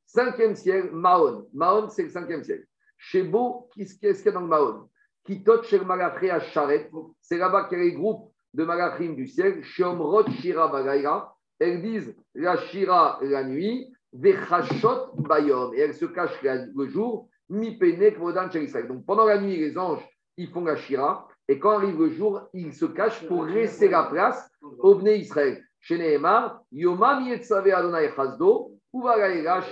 Cinquième 0.07 0.55
ciel, 0.55 0.91
Maon. 0.93 1.47
Maon, 1.53 1.89
c'est 1.89 2.05
le 2.05 2.09
cinquième 2.11 2.45
ciel. 2.45 2.67
Shebo, 2.99 3.69
qu'est-ce 3.75 3.99
qu'il 3.99 4.09
y 4.09 4.29
a 4.29 4.33
dans 4.33 4.41
le 4.41 4.47
Maon 4.47 4.89
Kitot 5.25 5.63
Shel 5.63 5.85
Malachre 5.85 6.33
à 6.33 6.41
Charet. 6.41 6.91
C'est 7.21 7.39
là-bas 7.39 7.65
qu'il 7.65 7.79
y 7.79 7.81
a 7.81 7.85
les 7.85 7.93
groupes 7.93 8.33
de 8.55 8.65
Malachim 8.65 9.15
du 9.15 9.27
ciel. 9.27 9.63
Shomrot 9.63 10.29
Shira 10.31 10.69
Bagaira. 10.69 11.37
Elles 11.59 11.81
disent 11.81 12.17
la 12.35 12.57
Shira 12.57 13.19
la 13.23 13.45
nuit, 13.45 13.93
Vechashot 14.13 15.15
Bayom. 15.15 15.75
Et 15.75 15.81
elles 15.81 15.95
se 15.95 16.07
cachent 16.07 16.43
le 16.43 16.89
jour. 16.89 17.29
Mi 17.49 17.79
Pene 17.79 18.13
Kvodan 18.13 18.51
Shel 18.51 18.89
Donc 18.89 19.07
pendant 19.07 19.27
la 19.27 19.41
nuit, 19.41 19.57
les 19.57 19.79
anges, 19.79 20.05
ils 20.37 20.49
font 20.49 20.65
la 20.65 20.77
Shira. 20.77 21.29
Et 21.53 21.59
quand 21.59 21.72
arrive 21.72 21.98
le 21.98 22.09
jour, 22.09 22.48
ils 22.55 22.72
se 22.72 22.86
cachent 22.86 23.28
pour 23.28 23.44
laisser 23.44 23.90
la 23.90 24.05
place 24.05 24.50
au 24.78 24.98
Israël. 25.00 25.62
Chez 25.80 25.98
Nehemar, 25.98 26.62
Yomam 26.72 27.26
Yetzave 27.26 27.68
Adonai 27.68 28.11
Chazdo, 28.16 28.72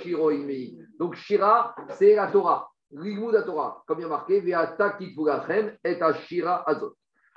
Shiro 0.02 0.30
Imei. 0.30 0.76
Donc 0.98 1.14
Shira, 1.14 1.74
c'est 1.92 2.16
la 2.16 2.30
Torah. 2.30 2.70
Rigmud 2.94 3.32
la 3.32 3.44
Torah, 3.44 3.82
comme 3.86 4.00
il 4.00 4.02
y 4.02 4.04
a 4.04 4.08
marqué, 4.08 4.40
Veata 4.40 4.90
Kitvulachem 4.90 5.74
et 5.82 6.02
Ashira 6.02 6.68
Azot. 6.68 6.92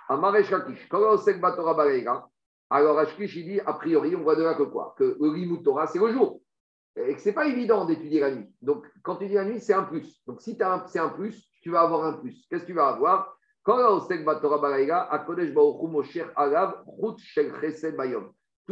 Amaresh 0.10 0.50
Kakish, 0.50 0.90
quand 0.90 1.00
on 1.00 1.16
sait 1.16 1.40
que 1.40 1.56
Torah 1.56 1.74
Bagaïra, 1.74 2.28
alors 2.70 3.00
Ashkish, 3.00 3.38
il 3.38 3.46
dit, 3.46 3.62
a 3.62 3.72
priori, 3.72 4.14
on 4.14 4.24
voit 4.24 4.36
de 4.36 4.44
là 4.44 4.56
que 4.56 4.64
quoi? 4.64 4.94
Que 4.98 5.16
le 5.22 5.64
Torah, 5.64 5.88
c'est 5.88 6.00
le 6.00 6.12
jour. 6.12 6.42
Et 6.98 7.16
que 7.16 7.22
ce 7.22 7.30
n'est 7.30 7.34
pas 7.34 7.48
évident 7.48 7.86
d'étudier 7.86 8.20
la 8.20 8.32
nuit. 8.32 8.54
Donc, 8.62 8.86
quand 9.04 9.16
tu 9.16 9.28
dis 9.28 9.36
la 9.36 9.46
nuit, 9.46 9.62
c'est 9.62 9.74
un 9.74 9.84
plus. 9.84 10.22
Donc, 10.28 10.42
si 10.42 10.58
c'est 10.88 11.00
un 11.00 11.10
plus, 11.10 11.48
tu 11.62 11.70
vas 11.70 11.84
avoir 11.84 12.04
un 12.04 12.14
plus. 12.18 12.46
Qu'est-ce 12.50 12.64
que 12.64 12.68
tu 12.68 12.74
vas 12.74 12.90
avoir? 12.90 13.38
Tout 13.66 13.78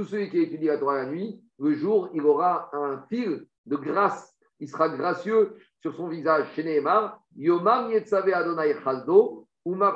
celui 0.06 0.30
qui 0.30 0.42
étudie 0.42 0.66
la 0.66 0.78
Torah 0.78 0.96
la 0.96 1.06
nuit, 1.06 1.42
le 1.60 1.74
jour, 1.74 2.10
il 2.14 2.24
aura 2.24 2.70
un 2.74 3.04
fil 3.10 3.46
de 3.66 3.76
grâce. 3.76 4.34
Il 4.60 4.70
sera 4.70 4.90
gracieux 4.90 5.56
sur 5.82 5.96
son 5.96 6.08
visage. 6.08 6.52
Chez 6.54 6.64
Nehemar, 6.64 7.20
Yomam 7.36 7.92
Yetzave 7.92 8.34
Adonai 8.34 8.76
Chazdo. 8.84 9.48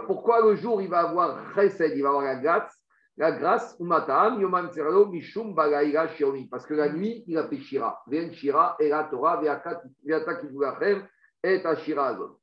Pourquoi 0.05 0.41
le 0.41 0.55
jour, 0.55 0.81
il 0.81 0.89
va 0.89 1.09
avoir 1.09 1.53
chesed, 1.55 1.93
il 1.95 2.03
va 2.03 2.09
avoir 2.09 2.23
la 2.23 2.35
grâce 2.35 2.85
la 3.17 3.31
grâce, 3.31 3.77
Umatam, 3.79 4.41
Yomam 4.41 4.71
Tzerado, 4.71 5.07
Mishum 5.07 5.53
Bagaïra 5.53 6.09
Shiomi. 6.09 6.47
Parce 6.47 6.65
que 6.65 6.73
la 6.73 6.89
nuit, 6.89 7.23
il 7.27 7.37
a 7.37 7.47
fait 7.47 7.59
Shira. 7.59 8.03
Vien 8.07 8.31
Shira, 8.31 8.75
et 8.79 8.89
la 8.89 9.05
Torah, 9.05 9.39
Viata 9.39 10.35
Kivulachem, 10.35 11.07
et 11.43 11.65
Ashira 11.65 12.07
Azot. 12.07 12.39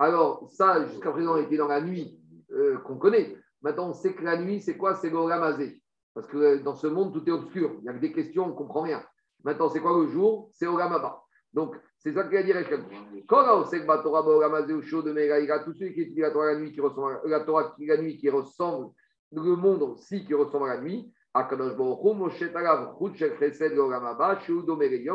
Alors, 0.00 0.48
ça, 0.50 0.86
jusqu'à 0.86 1.10
présent, 1.10 1.36
était 1.36 1.56
dans 1.56 1.68
la 1.68 1.80
nuit 1.80 2.20
euh, 2.52 2.78
qu'on 2.78 2.96
connaît. 2.96 3.36
Maintenant, 3.62 3.88
on 3.90 3.94
sait 3.94 4.12
que 4.12 4.22
la 4.22 4.36
nuit, 4.36 4.60
c'est 4.60 4.76
quoi? 4.76 4.94
C'est 4.94 5.12
Olamazé. 5.12 5.80
Parce 6.14 6.26
que 6.26 6.36
euh, 6.36 6.62
dans 6.62 6.74
ce 6.74 6.86
monde, 6.86 7.12
tout 7.12 7.26
est 7.28 7.32
obscur. 7.32 7.76
Il 7.80 7.84
y 7.84 7.88
a 7.88 7.92
que 7.92 7.98
des 7.98 8.12
questions, 8.12 8.44
on 8.44 8.48
ne 8.48 8.52
comprend 8.52 8.82
rien. 8.82 9.02
Maintenant, 9.44 9.68
c'est 9.68 9.80
quoi 9.80 9.96
le 9.98 10.08
jour? 10.08 10.50
C'est 10.52 10.66
Olamaba. 10.66 11.22
Donc, 11.52 11.74
c'est 11.98 12.12
ça 12.12 12.24
qu'il 12.24 12.36
a 12.36 12.42
dit 12.42 12.52
sait 12.52 13.80
que 13.80 14.02
Torah 14.02 14.26
Olamazé 14.26 14.74
ou 14.74 14.82
chaud 14.82 15.02
de 15.02 15.12
Megaïra, 15.12 15.60
tous 15.60 15.74
ceux 15.74 15.88
qui 15.88 16.02
étudient 16.02 16.26
la 16.26 16.32
Torah 16.32 16.52
la 16.52 16.58
nuit 16.58 16.72
qui 16.72 16.80
ressemble 16.80 17.20
la 17.24 17.96
nuit 17.96 18.18
qui 18.18 18.28
ressemble, 18.28 18.92
le 19.32 19.56
monde 19.56 19.82
aussi 19.82 20.24
qui 20.24 20.34
ressemble 20.34 20.68
à 20.70 20.76
la 20.76 20.82
nuit, 20.82 21.10
Akadosh 21.34 21.76
Moshe 21.76 22.38
Shel 22.38 23.38
Chesed 23.38 23.74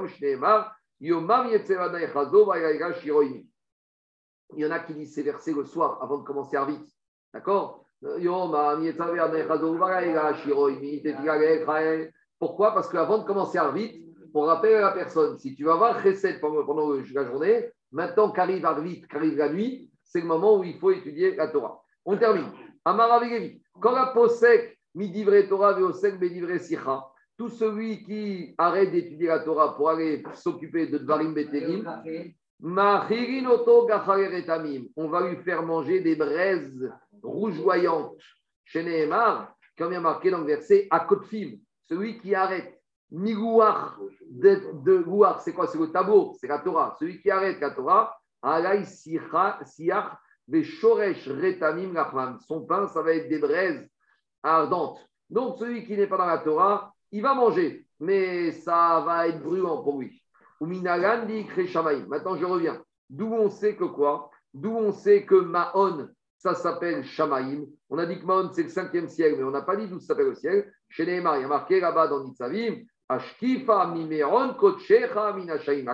Shneemar, 0.08 0.76
Il 1.06 1.10
y 1.10 1.14
en 1.14 1.28
a 4.72 4.80
qui 4.80 4.94
disent 4.94 5.14
ces 5.14 5.24
versets 5.24 5.52
le 5.52 5.66
soir 5.66 6.02
avant 6.02 6.20
de 6.20 6.24
commencer 6.24 6.56
à 6.56 6.64
vite. 6.64 6.88
D'accord? 7.34 7.84
Pourquoi? 12.40 12.74
Parce 12.74 12.88
qu'avant 12.88 13.18
de 13.18 13.26
commencer 13.26 13.58
à 13.58 13.70
vite, 13.72 14.02
on 14.34 14.44
rappelle 14.44 14.76
à 14.76 14.82
la 14.82 14.92
personne, 14.92 15.38
si 15.40 15.54
tu 15.56 15.66
vas 15.66 15.76
voir 15.76 16.02
Chesed 16.02 16.40
pendant, 16.40 16.94
la 16.94 17.26
journée, 17.26 17.70
maintenant 17.92 18.32
qu'arrive 18.32 18.66
Arvit, 18.66 19.02
qu'arrive 19.02 19.38
la 19.38 19.52
nuit, 19.52 19.92
c'est 20.06 20.22
le 20.22 20.28
moment 20.28 20.58
où 20.58 20.64
il 20.64 20.80
faut 20.80 20.92
étudier 20.92 21.36
la 21.36 21.50
Torah. 21.50 21.84
On 22.06 22.16
termine. 22.16 22.50
Quand 22.86 23.92
la 23.92 24.06
posek, 24.08 24.80
midivre 24.96 25.50
Torah, 25.50 25.74
veosek, 25.74 26.18
tout 27.44 27.50
celui 27.50 28.02
qui 28.04 28.56
arrête 28.58 28.92
d'étudier 28.92 29.28
la 29.28 29.40
Torah 29.40 29.76
pour 29.76 29.90
aller 29.90 30.24
s'occuper 30.34 30.88
de 30.88 30.98
Dvarim 30.98 31.34
Beterim, 31.34 31.84
on 34.96 35.08
va 35.10 35.28
lui 35.28 35.36
faire 35.44 35.62
manger 35.64 36.00
des 36.00 36.16
braises 36.16 36.90
rougeoyante. 37.22 38.16
Chez 38.64 38.82
Nehemar, 38.82 39.54
comme 39.78 39.92
il 39.92 40.00
marqué 40.00 40.32
dans 40.32 40.38
le 40.38 40.46
verset, 40.46 40.88
à 40.90 41.06
celui 41.82 42.18
qui 42.20 42.34
arrête, 42.34 42.80
de, 43.12 44.82
de 44.82 45.06
c'est 45.42 45.54
quoi? 45.54 45.68
C'est 45.68 45.78
le 45.78 45.92
tableau, 45.92 46.34
c'est 46.40 46.48
la 46.48 46.60
Torah. 46.60 46.96
Celui 46.98 47.22
qui 47.22 47.30
arrête 47.30 47.60
la 47.60 47.72
Torah, 47.72 48.18
Alay 48.42 48.86
Siach, 48.86 50.18
Veshoresh 50.48 51.28
Retamim. 51.28 51.94
Son 52.48 52.62
pain, 52.66 52.88
ça 52.88 53.02
va 53.02 53.14
être 53.14 53.28
des 53.28 53.40
braises 53.40 53.86
ardentes. 54.42 55.06
Donc, 55.30 55.58
celui 55.58 55.86
qui 55.86 55.98
n'est 55.98 56.08
pas 56.08 56.18
dans 56.18 56.26
la 56.26 56.38
Torah, 56.38 56.93
il 57.14 57.22
va 57.22 57.36
manger, 57.36 57.86
mais 58.00 58.52
ça 58.52 59.02
va 59.06 59.28
être 59.28 59.42
brûlant 59.42 59.84
pour 59.84 60.00
lui. 60.00 60.20
Maintenant, 60.60 62.36
je 62.36 62.46
reviens. 62.46 62.82
D'où 63.10 63.32
on 63.32 63.50
sait 63.50 63.76
que 63.76 63.84
quoi? 63.84 64.32
D'où 64.52 64.72
on 64.72 64.92
sait 64.92 65.24
que 65.24 65.36
Maon, 65.36 66.10
ça 66.38 66.56
s'appelle 66.56 67.06
Shamaim. 67.06 67.66
On 67.90 68.00
a 68.00 68.08
dit 68.08 68.20
que 68.20 68.26
Maon, 68.26 68.50
c'est 68.52 68.64
le 68.64 68.70
cinquième 68.70 69.08
ciel, 69.08 69.36
mais 69.38 69.44
on 69.44 69.52
n'a 69.52 69.62
pas 69.62 69.76
dit 69.76 69.88
d'où 69.88 70.00
ça 70.00 70.08
s'appelle 70.08 70.30
le 70.30 70.36
ciel. 70.36 70.74
Chez 70.90 71.06
Nehemar, 71.06 71.38
il 71.38 71.42
y 71.42 71.46
a 71.46 71.48
marqué 71.48 71.80
là-bas 71.80 72.08
dans 72.08 72.24
Nitzavim, 72.24 72.82
Ashkifa 73.08 73.88
mimeron 73.88 74.56
kotchecha 74.56 75.34
minashaim. 75.34 75.86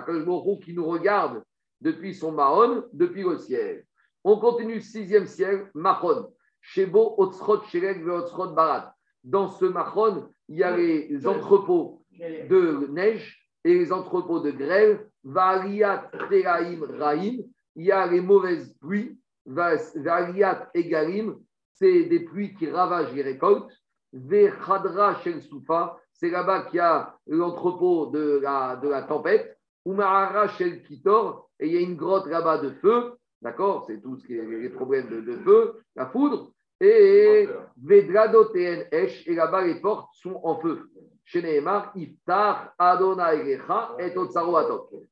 qui 0.64 0.72
nous 0.72 0.86
regarde 0.86 1.42
depuis 1.82 2.14
son 2.14 2.32
Maon, 2.32 2.84
depuis 2.94 3.24
le 3.24 3.36
ciel. 3.36 3.84
On 4.24 4.38
continue, 4.38 4.80
sixième 4.80 5.26
ciel, 5.26 5.70
Mahon. 5.74 6.32
Shebo 6.62 7.14
Otsrot 7.18 7.64
Shelek 7.64 8.06
Otsrot 8.06 8.54
Barad. 8.54 8.92
Dans 9.24 9.48
ce 9.48 9.64
Mahon, 9.64 10.28
il 10.48 10.58
y 10.58 10.62
a 10.62 10.76
les 10.76 11.26
entrepôts 11.26 12.02
de 12.18 12.86
neige 12.90 13.46
et 13.64 13.74
les 13.74 13.92
entrepôts 13.92 14.40
de 14.40 14.50
grêle. 14.50 15.06
Variat 15.22 16.10
Teraim 16.30 16.80
Raim. 16.98 17.36
Il 17.76 17.84
y 17.84 17.92
a 17.92 18.06
les 18.06 18.20
mauvaises 18.20 18.74
pluies 18.80 19.20
Variat 19.46 20.70
et 20.74 20.88
Garim, 20.88 21.38
c'est 21.74 22.04
des 22.04 22.20
pluies 22.20 22.54
qui 22.54 22.70
ravagent 22.70 23.12
les 23.14 23.22
récoltes. 23.22 23.70
Vechadra 24.12 25.14
Shel 25.20 25.40
Soufa, 25.42 25.96
c'est 26.12 26.30
là-bas 26.30 26.62
qu'il 26.64 26.78
y 26.78 26.80
a 26.80 27.16
l'entrepôt 27.26 28.06
de 28.06 28.40
la, 28.42 28.76
de 28.76 28.88
la 28.88 29.02
tempête. 29.02 29.56
Umahara 29.86 30.48
Shel 30.48 30.82
Kitor, 30.82 31.48
et 31.58 31.66
il 31.66 31.72
y 31.72 31.76
a 31.78 31.80
une 31.80 31.96
grotte 31.96 32.26
là-bas 32.26 32.58
de 32.58 32.70
feu. 32.70 33.14
D'accord 33.40 33.84
C'est 33.86 34.00
tout 34.02 34.16
ce 34.16 34.26
qui 34.26 34.36
est 34.36 34.44
les 34.44 34.68
problèmes 34.68 35.08
de, 35.08 35.20
de 35.20 35.36
feu, 35.38 35.80
la 35.96 36.06
foudre. 36.06 36.52
Et 36.80 37.48
Vedrado 37.82 38.54
Esh, 38.54 39.26
et 39.26 39.34
là-bas 39.34 39.64
les 39.66 39.80
portes 39.80 40.08
sont 40.14 40.40
en 40.42 40.58
feu. 40.60 40.88
Chez 41.24 41.42
Nehemar, 41.42 41.92
Iftar 41.94 42.72
Adonai 42.78 43.52
et 43.52 43.58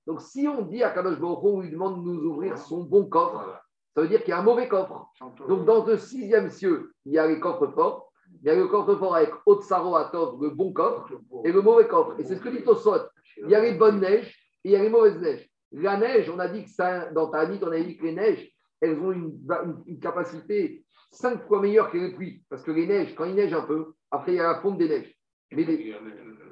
Donc 0.06 0.20
si 0.20 0.48
on 0.48 0.62
dit 0.62 0.82
à 0.82 0.90
Kadosh 0.90 1.18
Baruch 1.20 1.38
on 1.44 1.60
lui 1.60 1.70
demande 1.70 2.02
de 2.04 2.10
nous 2.10 2.24
ouvrir 2.30 2.58
son 2.58 2.82
bon 2.84 3.04
coffre, 3.04 3.60
ça 3.94 4.00
veut 4.02 4.08
dire 4.08 4.20
qu'il 4.20 4.30
y 4.30 4.32
a 4.32 4.38
un 4.38 4.42
mauvais 4.42 4.66
coffre. 4.68 5.10
Donc, 5.48 5.64
dans 5.64 5.84
le 5.84 5.96
sixième 5.96 6.50
cieux, 6.50 6.92
il 7.04 7.12
y 7.12 7.18
a 7.18 7.26
les 7.26 7.38
coffres 7.38 7.68
forts. 7.68 8.12
Il 8.42 8.46
y 8.46 8.50
a 8.50 8.54
le 8.54 8.66
coffre 8.68 8.94
fort 8.96 9.16
avec 9.16 9.30
Otsaro 9.46 9.96
Atov, 9.96 10.42
le 10.42 10.50
bon 10.50 10.72
coffre, 10.72 11.08
et 11.44 11.52
le 11.52 11.62
mauvais 11.62 11.86
coffre. 11.88 12.14
Et 12.18 12.24
c'est 12.24 12.36
ce 12.36 12.40
que 12.40 12.48
dit 12.48 12.62
Tosot. 12.62 13.06
Il 13.42 13.50
y 13.50 13.54
a 13.54 13.60
les 13.60 13.74
bonnes 13.74 14.00
neiges 14.00 14.28
et 14.64 14.68
il 14.68 14.72
y 14.72 14.76
a 14.76 14.82
les 14.82 14.88
mauvaises 14.90 15.18
neiges. 15.18 15.48
La 15.72 15.96
neige, 15.96 16.30
on 16.30 16.38
a 16.38 16.48
dit 16.48 16.64
que 16.64 16.70
ça, 16.70 17.06
dans 17.12 17.28
Tanit, 17.28 17.58
on 17.62 17.70
a 17.72 17.78
dit 17.80 17.96
que 17.96 18.04
les 18.06 18.12
neiges, 18.14 18.50
elles 18.80 18.98
ont 19.00 19.12
une, 19.12 19.38
une- 19.64 19.82
une 19.86 20.00
capacité 20.00 20.84
cinq 21.10 21.46
fois 21.46 21.60
meilleure 21.60 21.90
que 21.90 21.98
les 21.98 22.12
pluies. 22.12 22.42
Parce 22.48 22.62
que 22.62 22.70
les 22.70 22.86
neiges, 22.86 23.14
quand 23.14 23.24
il 23.24 23.34
neige 23.34 23.52
un 23.52 23.62
peu, 23.62 23.92
après 24.10 24.32
il 24.32 24.36
y 24.36 24.40
a 24.40 24.44
la 24.52 24.60
fonte 24.60 24.78
des 24.78 24.88
neiges. 24.88 25.14
Mais 25.52 25.64
les- 25.64 25.92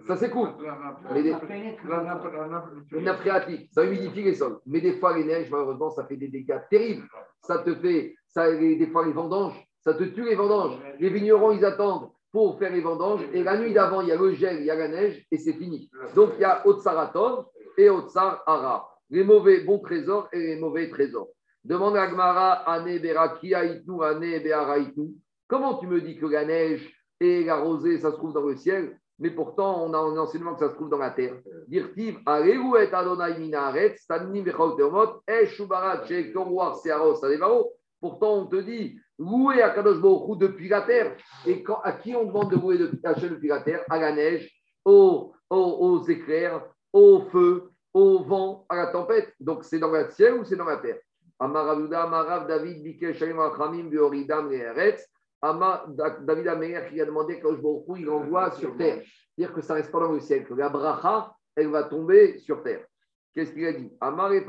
Ça, 0.07 0.17
nappe- 0.47 1.03
Mais 1.13 1.23
les- 1.23 1.31
la 1.33 3.03
nappe- 3.03 3.19
phréatique, 3.19 3.69
ça 3.73 3.85
humidifie 3.85 4.23
les 4.23 4.35
sols. 4.35 4.59
Mais 4.67 4.81
des 4.81 4.95
fois, 4.99 5.17
les 5.17 5.25
neiges, 5.25 5.51
malheureusement, 5.51 5.91
ça 5.91 6.07
fait 6.07 6.17
des 6.17 6.29
dégâts 6.29 6.61
terribles. 6.71 7.07
Ça 7.43 7.59
te 7.59 7.75
fait, 7.75 8.15
ça, 8.29 8.51
des 8.57 8.87
fois, 8.87 9.05
les 9.05 9.13
vendanges, 9.13 9.63
ça 9.81 9.93
te 9.95 10.05
tue 10.05 10.25
les 10.25 10.35
vendanges. 10.37 10.79
Les 11.01 11.11
vignerons, 11.11 11.53
ils 11.53 11.65
attendent 11.65 12.09
pour 12.33 12.59
faire 12.59 12.73
les 12.73 12.81
vendanges. 12.81 13.23
Et 13.35 13.43
la 13.43 13.59
nuit 13.59 13.73
d'avant, 13.75 14.01
il 14.01 14.09
y 14.09 14.13
a 14.13 14.17
le 14.17 14.33
gel, 14.33 14.61
il 14.61 14.65
y 14.67 14.71
a 14.71 14.77
la 14.77 14.89
neige, 14.89 15.27
et 15.31 15.37
c'est 15.39 15.55
fini. 15.55 15.91
Donc, 16.15 16.31
il 16.37 16.41
y 16.41 16.45
a 16.45 16.67
Otsaraton 16.67 17.45
et 17.77 17.91
Otsar 17.91 18.43
Ara. 18.47 18.89
Les 19.11 19.25
mauvais 19.25 19.61
bons 19.65 19.79
trésors 19.81 20.29
et 20.33 20.39
les 20.39 20.57
mauvais 20.61 20.89
trésors. 20.89 21.29
Demande 21.67 21.97
à 21.97 22.07
Gmara, 22.07 22.53
Ane 22.71 22.99
Beraki 22.99 23.53
Aïtnou, 23.53 24.03
Ane 24.03 24.41
Bearaïtnou. 24.43 25.15
Comment 25.49 25.79
tu 25.79 25.89
me 25.89 26.01
dis 26.01 26.17
que 26.17 26.27
la 26.27 26.45
neige 26.45 26.89
et 27.19 27.45
la 27.45 27.57
rosée, 27.57 27.99
ça 27.99 28.13
se 28.13 28.17
trouve 28.17 28.33
dans 28.33 28.47
le 28.47 28.57
ciel 28.57 28.97
mais 29.19 29.31
pourtant, 29.31 29.83
on 29.83 29.95
a 29.95 29.99
un 29.99 30.19
enseignement 30.19 30.55
que 30.55 30.61
ça 30.61 30.69
se 30.69 30.75
trouve 30.75 30.91
dans 30.91 30.99
la 30.99 31.11
terre. 31.11 31.37
Dirtiv, 31.69 32.19
et 32.19 32.95
Adonai 32.95 33.39
Minaret, 33.39 33.97
Stanim 33.97 34.45
Bechaotermot, 34.45 35.23
E 35.29 35.47
Shubarat, 35.47 36.05
Chez 36.05 36.33
Korwar, 36.33 36.77
Searos, 36.77 37.25
Adevaro. 37.25 37.73
Pourtant, 37.99 38.41
on 38.41 38.47
te 38.47 38.57
dit, 38.57 38.99
louer 39.19 39.63
à 39.63 39.71
Kadosh 39.71 40.03
depuis 40.39 40.69
la 40.69 40.83
terre. 40.83 41.17
Et 41.47 41.65
à 41.83 41.93
qui 41.93 42.15
on 42.15 42.27
demande 42.27 42.51
de 42.51 42.57
louer 42.57 42.77
de, 42.77 42.87
depuis 42.89 43.49
la 43.49 43.63
terre? 43.63 43.85
À 43.89 43.99
la 43.99 44.13
neige, 44.13 44.51
aux, 44.85 45.33
aux 45.49 46.03
éclairs, 46.05 46.69
au 46.93 47.23
feu, 47.33 47.71
au 47.95 48.23
vent, 48.23 48.67
à 48.69 48.77
la 48.77 48.87
tempête. 48.89 49.33
Donc, 49.41 49.65
c'est 49.65 49.79
dans 49.79 49.91
le 49.91 50.11
ciel 50.11 50.35
ou 50.35 50.45
c'est 50.45 50.57
dans 50.57 50.67
la 50.67 50.77
terre? 50.77 50.99
Amaravuda, 51.39 52.03
Amarav, 52.05 52.47
David, 52.47 52.83
Bikesh, 52.83 53.21
Leeretz. 53.21 55.07
Ama, 55.43 55.85
Da- 55.89 56.19
David 56.21 56.49
Améler 56.49 56.89
qui 56.91 57.01
a 57.01 57.05
demandé 57.05 57.41
Hu, 57.45 57.95
il 57.99 58.09
envoie 58.09 58.51
sur 58.53 58.77
terre. 58.77 59.03
C'est-à-dire 59.37 59.55
que 59.55 59.61
ça 59.61 59.75
reste 59.75 59.93
pas 59.93 60.01
dans 60.01 60.13
le 60.13 60.21
ciel, 60.21 60.47
que 60.47 60.55
la 60.55 60.71
bracha, 60.71 61.31
elle 61.55 61.69
va 61.69 61.85
tomber 61.85 62.39
sur 62.39 62.63
terre. 62.63 62.87
Qu'est-ce 63.35 63.53
qu'il 63.53 63.67
a 63.67 63.73
dit? 63.75 63.93
Amar 64.01 64.33
et 64.33 64.41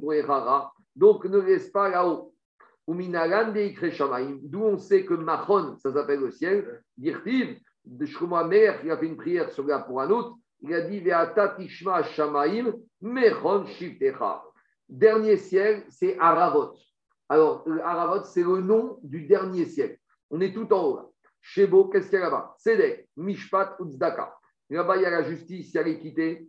Poechara. 0.00 0.72
Donc 0.96 1.24
ne 1.26 1.38
laisse 1.38 1.70
pas 1.70 1.88
là-haut. 1.90 2.34
D'où 2.88 4.62
on 4.62 4.78
sait 4.78 5.04
que 5.04 5.14
Machon, 5.14 5.76
ça 5.78 5.92
s'appelle 5.92 6.20
le 6.20 6.30
ciel. 6.30 6.82
Dirtiv, 6.96 7.58
de 7.84 8.06
Shlomo 8.06 8.42
qui 8.80 8.90
a 8.90 8.96
fait 8.96 9.06
une 9.06 9.16
prière 9.16 9.50
sur 9.50 9.66
là 9.66 9.80
pour 9.80 10.00
un 10.00 10.10
autre, 10.10 10.36
il 10.62 10.74
a 10.74 10.82
dit 10.82 11.00
Ve'ata 11.00 11.48
Tishma 11.48 12.02
Shamaim, 12.02 12.72
Mechon 13.00 13.66
Shiftecha. 13.66 14.42
Dernier 14.88 15.36
ciel, 15.36 15.84
c'est 15.88 16.18
Aravot. 16.18 16.74
Alors, 17.28 17.64
Aravot, 17.82 18.24
c'est 18.24 18.42
le 18.42 18.60
nom 18.60 18.98
du 19.02 19.26
dernier 19.26 19.64
ciel. 19.64 19.98
On 20.30 20.40
est 20.40 20.52
tout 20.52 20.72
en 20.72 20.84
haut 20.84 20.96
là. 20.96 21.06
Shebo, 21.40 21.88
qu'est-ce 21.88 22.08
qu'il 22.08 22.18
y 22.18 22.22
a 22.22 22.26
là-bas? 22.26 22.54
Sedek, 22.58 23.08
Mishpat, 23.16 23.76
Utzdaka. 23.80 24.36
Là-bas, 24.70 24.96
il 24.96 25.02
y 25.02 25.06
a 25.06 25.10
la 25.10 25.24
justice, 25.24 25.72
il 25.72 25.76
y 25.76 25.78
a 25.78 25.82
l'équité. 25.82 26.48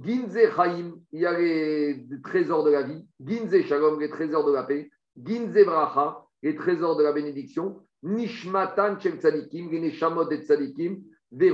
Ginze 0.00 0.38
Chaim, 0.54 0.94
il 1.10 1.20
y 1.20 1.26
a 1.26 1.38
les 1.38 2.06
trésors 2.22 2.64
de 2.64 2.70
la 2.70 2.82
vie. 2.82 3.06
Ginze 3.20 3.60
Shalom, 3.62 4.00
les 4.00 4.08
trésors 4.08 4.46
de 4.46 4.52
la 4.52 4.62
paix. 4.62 4.90
Ginze 5.22 5.64
Bracha, 5.64 6.24
les 6.42 6.54
trésors 6.54 6.96
de 6.96 7.02
la 7.02 7.12
bénédiction. 7.12 7.84
Nishmatan 8.02 8.98
Shel 9.00 9.18
Tzadikim, 9.18 9.70
les 9.70 9.80
Neshamot 9.80 10.24
des 10.26 10.42
Tzadikim. 10.42 11.02
Et 11.40 11.50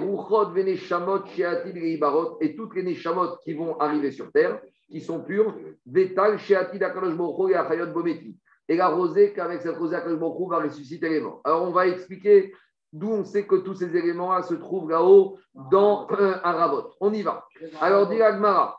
toutes 2.56 2.74
les 2.74 2.82
Neshamot 2.82 3.36
qui 3.44 3.54
vont 3.54 3.78
arriver 3.78 4.10
sur 4.10 4.32
terre, 4.32 4.60
qui 4.90 5.00
sont 5.00 5.20
pures. 5.20 5.54
Et 5.94 6.16
Achayot 6.16 7.92
Bometi. 7.92 8.36
Et 8.70 8.76
la 8.76 8.88
rosée, 8.88 9.32
qu'avec 9.32 9.62
cette 9.62 9.76
rosée, 9.76 9.96
Akadosh 9.96 10.48
va 10.50 10.58
ressusciter 10.58 11.08
les 11.08 11.20
morts. 11.20 11.40
Alors, 11.44 11.62
on 11.62 11.70
va 11.70 11.86
expliquer 11.86 12.52
d'où 12.92 13.08
on 13.08 13.24
sait 13.24 13.46
que 13.46 13.56
tous 13.56 13.74
ces 13.74 13.96
éléments-là 13.96 14.42
se 14.42 14.54
trouvent 14.54 14.90
là-haut 14.90 15.38
dans 15.70 16.06
euh, 16.10 16.34
un 16.34 16.40
Aravot. 16.42 16.92
On 17.00 17.12
y 17.12 17.22
va. 17.22 17.46
Alors, 17.80 18.08
dit 18.08 18.20
Agmara. 18.20 18.78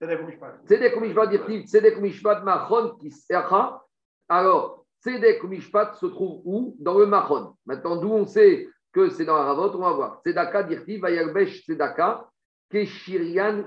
Tzedek 0.00 1.00
Mishpat 1.00 1.26
dirtiv, 1.28 1.66
Tzedek 1.66 2.00
Mishpat 2.00 2.42
machon. 2.42 2.96
Alors, 4.28 4.84
Tzedek 5.02 5.44
Mishpat 5.44 5.94
se 5.94 6.06
trouve 6.06 6.40
où? 6.44 6.76
Dans 6.78 6.98
le 6.98 7.06
machon. 7.06 7.54
Maintenant, 7.66 7.96
d'où 7.96 8.12
on 8.12 8.26
sait 8.26 8.68
que 8.92 9.10
c'est 9.10 9.24
dans 9.24 9.36
la 9.36 9.44
Ravot, 9.44 9.74
on 9.74 9.78
va 9.80 9.92
voir. 9.92 10.20
Tzedaka 10.24 10.62
dirtiv, 10.62 11.02
Vayalbesh 11.02 11.62
Tzedaka, 11.62 12.28
Keshirian, 12.70 13.64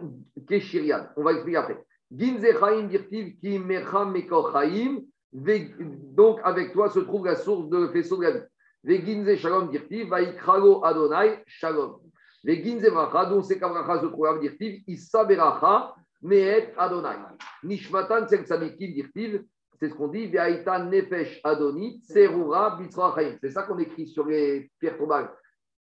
Keshirian. 0.48 1.10
On 1.16 1.24
va 1.24 1.34
expliquer 1.34 1.58
après. 1.58 1.84
Ginze 2.12 2.46
Chaim 2.60 2.84
dirtiv, 2.88 3.38
Ki 3.40 3.60
Mecha 3.60 4.06
Meko 4.06 4.52
Chaim. 4.52 5.02
Ve- 5.34 5.72
Donc, 6.14 6.40
avec 6.44 6.74
toi 6.74 6.90
se 6.90 7.00
trouve 7.00 7.26
la 7.26 7.36
source 7.36 7.70
de 7.70 7.88
faisceau 7.88 8.18
de 8.18 8.24
la 8.24 8.32
vie. 8.32 8.46
Veginze 8.84 9.36
Shalom 9.38 9.70
dirtiv, 9.70 10.10
Vaikralo 10.10 10.84
Adonai 10.84 11.44
Shalom. 11.46 11.98
Veginze 12.44 12.90
Bracha, 12.90 13.26
dont 13.26 13.44
c'est 13.44 13.60
qu'Abracha 13.60 14.02
se 14.02 14.08
trouve 14.08 14.40
dirtiv, 14.42 14.82
Issa 14.88 15.24
Beracha. 15.24 15.96
Mehet 16.24 16.74
Adonai. 16.78 17.16
Nishmatan 17.64 18.28
Tsel 18.28 18.44
Tzadikim 18.44 18.94
dirtiv, 18.94 19.44
c'est 19.82 19.90
ce 19.90 19.96
qu'on 19.96 20.10
dit, 20.10 20.30
Nefesh 20.30 21.42
Adoni, 21.44 22.04
Tserura 22.04 22.78
Bitra 22.78 23.16
Chaim. 23.16 23.36
C'est 23.42 23.50
ça 23.50 23.64
qu'on 23.64 23.80
écrit 23.80 24.06
sur 24.06 24.28
les 24.28 24.70
pierres 24.80 24.96
tombales. 24.96 25.32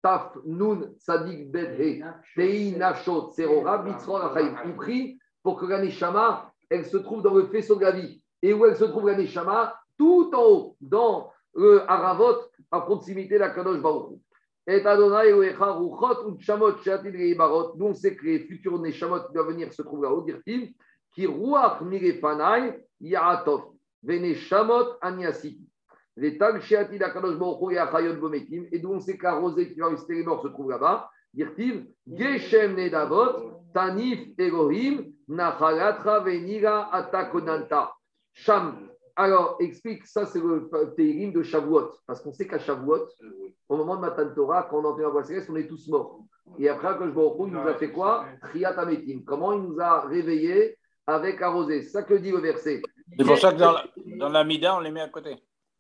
Taf 0.04 0.38
Nun 0.46 0.92
Tzadik 1.00 1.50
Bet 1.50 1.78
He, 1.80 2.04
Tei 2.36 2.76
Nafsho 2.76 3.32
Tserura 3.32 3.78
Bitra 3.78 4.34
Chaim. 4.34 4.54
On 4.66 4.74
prie 4.74 5.18
pour 5.42 5.58
que 5.58 5.66
la 5.66 5.82
Neshama, 5.82 6.52
elle 6.70 6.86
se 6.86 6.98
trouve 6.98 7.22
dans 7.22 7.34
le 7.34 7.48
faisceau 7.48 7.78
de. 7.78 7.86
Et 8.42 8.54
où 8.54 8.66
elle 8.66 8.76
se 8.76 8.84
trouve 8.84 9.08
la 9.08 9.16
Neshama? 9.16 9.74
Tout 9.98 10.30
en 10.34 10.44
haut, 10.44 10.76
dans 10.82 11.32
le 11.56 11.90
Haravot, 11.90 12.42
à 12.72 12.82
proximité 12.82 13.36
de 13.36 13.40
la 13.40 13.52
Kadosh 13.52 13.82
Baruch. 13.82 14.20
Et 14.68 14.86
Adonai 14.86 15.32
Oecha 15.32 15.72
Ruchot 15.72 16.34
Utshamot 16.34 16.80
Sheatil 16.84 17.16
Reibarot. 17.16 17.78
D'où 17.78 17.86
on 17.86 17.94
sait 17.94 18.14
que 18.14 18.26
les 18.26 18.40
futurs 18.40 18.78
Neshamot 18.78 19.22
qui 19.22 19.34
doivent 19.34 19.52
venir 19.52 19.72
se 19.72 19.84
trouver 19.84 20.10
là-haut, 20.10 20.24
dire-t-il, 20.24 20.74
qui 21.14 21.26
Ruach 21.28 21.80
Mirefanai 21.80 22.84
Yaatov. 23.00 23.75
Veneshamot 24.06 24.98
Anyasi. 25.02 25.60
Les 26.18 26.38
Tag 26.38 26.62
Sheatil 26.62 27.04
Akadosh 27.04 27.38
Baruch 27.38 27.62
Hu 27.62 27.74
et 27.74 27.78
Achayot 27.78 28.16
Bomekim. 28.16 28.68
Et 28.72 28.80
d'où 28.80 28.94
on 28.94 29.00
sait 29.00 29.18
rosée 29.22 29.74
qui 29.74 29.80
va 29.80 29.90
rester 29.90 30.16
les 30.16 30.24
morts 30.24 30.42
se 30.42 30.48
trouve 30.48 30.72
là-bas, 30.72 31.10
dire-t-il, 31.34 31.88
Geshem 32.08 32.76
Nedavot, 32.76 33.62
Tanif 33.74 34.30
Elohim, 34.38 35.12
Nachalatra 35.28 36.22
Venira 36.22 36.94
Atakonanta. 36.96 37.92
Sham. 38.34 38.90
Alors, 39.18 39.56
explique, 39.60 40.06
ça 40.06 40.26
c'est 40.26 40.42
le 40.42 40.70
Térim 40.96 41.32
de 41.32 41.42
Shavuot. 41.42 41.90
Parce 42.06 42.22
qu'on 42.22 42.34
sait 42.34 42.48
qu'à 42.48 42.60
Shavuot, 42.60 43.08
au 43.70 43.78
moment 43.78 43.96
de 43.96 44.02
Matan 44.02 44.34
Torah, 44.36 44.68
quand 44.70 44.80
on 44.80 44.86
entend 44.86 45.02
la 45.02 45.10
voix 45.10 45.24
céleste, 45.24 45.50
on 45.50 45.56
est 45.56 45.68
tous 45.68 45.88
morts. 45.88 46.20
Et 46.60 46.70
après, 46.70 46.98
quand 46.98 47.08
je 47.08 47.48
il 47.48 47.54
nous 47.54 47.68
a 47.68 47.74
fait 47.76 47.92
quoi? 47.92 48.26
Triat 48.42 48.78
Ametim. 48.80 49.22
Comment 49.26 49.54
il 49.54 49.64
nous 49.64 49.80
a 49.80 50.02
réveillés 50.02 50.78
avec 51.08 51.40
la 51.40 51.50
rosée? 51.50 51.82
C'est 51.82 51.90
ça 51.90 52.04
que 52.04 52.14
dit 52.14 52.32
le 52.32 52.40
verset. 52.40 52.82
C'est 53.18 53.26
pour 53.26 53.38
ça 53.38 53.54
que 53.54 53.58
dans 53.58 53.72
la, 53.72 53.86
dans 54.18 54.30
la 54.30 54.44
Mida, 54.44 54.76
on 54.76 54.80
les 54.80 54.92
met 54.92 55.02
à 55.02 55.10
côté. 55.10 55.36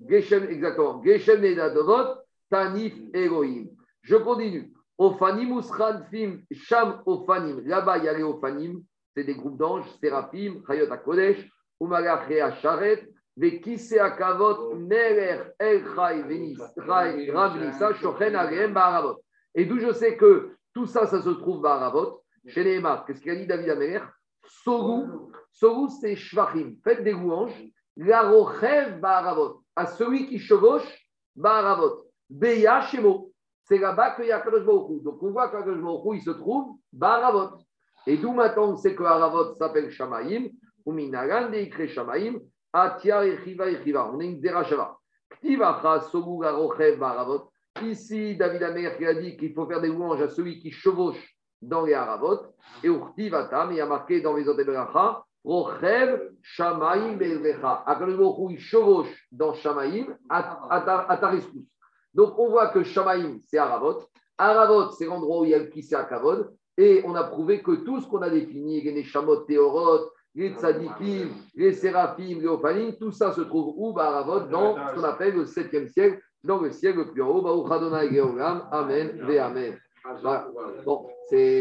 Geshem, 0.08 0.44
exactement. 0.50 1.02
Geshem 1.04 1.42
Nedadovot, 1.42 2.22
Tanif 2.50 2.94
Elohim. 3.14 3.70
Je 4.02 4.16
continue. 4.16 4.72
Ophanim 4.98 5.58
Usranfim, 5.58 6.42
Sham 6.52 7.02
Ophanim. 7.06 7.62
Là-bas, 7.66 7.98
il 7.98 8.04
y 8.06 8.10
a 8.10 8.14
les 8.14 8.24
Ophanim. 8.24 8.84
C'est 9.16 9.24
des 9.24 9.36
groupes 9.36 9.58
d'anges, 9.58 9.86
Séraphim, 10.02 10.62
Chayot 10.68 10.92
HaKodesh, 10.92 11.50
Umalach 11.80 12.28
Sharet, 12.62 13.08
Vekise 13.38 13.98
Akavot, 13.98 14.76
Meler 14.76 15.54
El 15.58 15.84
Chai, 15.96 16.22
Venis, 16.22 16.58
Chai, 16.86 17.32
Rav 17.32 17.58
Nissa, 17.58 17.94
Shochen 17.96 18.34
Baharavot. 18.74 19.22
Et 19.54 19.66
d'où 19.66 19.80
je 19.80 19.94
sais 19.94 20.18
que 20.18 20.58
tout 20.74 20.86
ça, 20.86 21.08
ça 21.08 21.22
se 21.22 21.30
trouve 21.30 21.62
Baharavot, 21.62 22.24
chez 22.48 22.64
les 22.64 22.76
Emar. 22.76 23.06
Qu'est-ce 23.06 23.22
qu'il 23.22 23.32
a 23.32 23.36
dit 23.36 23.48
David 23.48 23.70
Améler? 23.70 24.02
Soru. 24.64 25.32
Soru, 25.56 25.88
c'est 26.02 26.18
Shvachim. 26.18 26.76
Faites 26.84 27.03
des 27.03 27.14
louanges. 27.14 27.64
La 27.95 28.30
Rochev 28.30 28.99
Baharavot. 28.99 29.64
À 29.73 29.86
celui 29.86 30.27
qui 30.27 30.38
chevauche, 30.38 31.07
Baharavot. 31.34 32.07
Beya 32.30 32.82
Shemo. 32.82 33.32
C'est 33.64 33.77
là-bas 33.77 34.15
qu'il 34.15 34.26
y 34.26 34.32
a 34.34 34.41
Kadosh. 34.41 34.65
Donc 34.65 35.23
on 35.23 35.32
voit 35.32 35.49
qu'Akadosh 35.49 35.82
Baruch 35.82 36.06
Hu, 36.06 36.18
il 36.18 36.22
se 36.22 36.32
trouve 36.32 36.77
Baharavot. 36.91 37.57
Et 38.06 38.18
d'où 38.18 38.34
maintenant 38.34 38.73
on 38.73 38.76
sait 38.76 38.95
que 38.95 39.03
Haravot 39.03 39.53
s'appelle 39.53 39.90
Shamaïm, 39.90 40.49
ou 40.86 40.91
Minagan 40.91 41.49
de 41.49 41.88
Shamaïm, 41.88 42.40
Atia 42.73 43.26
Echiva 43.26 43.69
Echiva. 43.69 44.11
On 44.14 44.19
est 44.19 44.26
une 44.26 44.41
Derashava. 44.41 44.98
Ktivacha 45.30 46.02
Sogu 46.02 46.41
Garochev 46.41 46.98
Baharavot. 46.99 47.49
Ici, 47.82 48.36
David 48.36 48.61
Amer 48.64 48.88
a 48.88 49.14
dit 49.14 49.38
qu'il 49.38 49.53
faut 49.53 49.68
faire 49.68 49.80
des 49.80 49.88
louanges 49.88 50.22
à 50.22 50.27
celui 50.27 50.60
qui 50.60 50.72
chevauche 50.72 51.36
dans 51.61 51.84
les 51.86 51.94
Haravot. 51.94 52.40
Et 52.84 52.88
Urtivatam, 52.88 53.72
il 53.72 53.77
y 53.77 53.82
a 53.82 53.86
marqué 53.86 54.19
dans 54.19 54.36
les 54.36 54.48
Oteberacha, 54.48 55.25
Rochev 55.46 56.32
Shamaïm 56.42 57.18
Be'elvecha. 57.18 57.84
Akadosh 57.86 58.52
il 58.52 58.60
chevauche 58.60 59.28
dans 59.32 59.54
Shamaïm 59.54 60.16
à, 60.30 61.18
ta, 61.20 61.28
rescousse. 61.28 61.70
Donc 62.14 62.38
on 62.40 62.50
voit 62.50 62.70
que 62.70 62.84
Shamaïm, 62.84 63.40
c'est 63.46 63.58
Haravot. 63.58 64.02
Aravot, 64.38 64.92
c'est 64.92 65.06
l'endroit 65.06 65.42
où 65.42 65.46
il 65.46 65.52
y 65.52 65.54
a 65.54 65.60
le 65.60 65.66
Kissé. 65.66 65.96
Et 66.78 67.02
on 67.06 67.16
a 67.16 67.24
prouvé 67.24 67.62
que 67.62 67.72
tout 67.72 68.02
ce 68.02 68.08
qu'on 68.08 68.22
a 68.22 68.30
défini, 68.30 68.82
les 68.82 68.92
Neshamot, 68.92 69.44
Théorot, 69.44 70.10
les 70.34 70.50
Tzadikim, 70.54 71.30
les 71.56 71.72
Séraphim, 71.72 72.40
les 72.42 72.48
Ophanim, 72.48 72.96
tout 72.98 73.12
ça 73.12 73.32
se 73.32 73.42
trouve 73.42 73.74
où 73.78 73.94
bah, 73.94 74.08
Aravot, 74.08 74.48
dans 74.48 74.76
ce 74.76 74.96
qu'on 74.96 75.04
appelle 75.04 75.36
le 75.36 75.46
septième 75.46 75.88
ciel, 75.88 76.20
dans 76.44 76.60
le 76.60 76.72
ciel 76.72 76.96
le 76.96 77.12
plus 77.12 77.22
haut. 77.22 77.68
Geogam. 78.12 78.68
Amen. 78.72 79.20
Ve 79.22 79.38
Amen. 79.40 79.78
Voilà. 80.22 80.48
Bon, 80.86 81.08
c'est. 81.30 81.54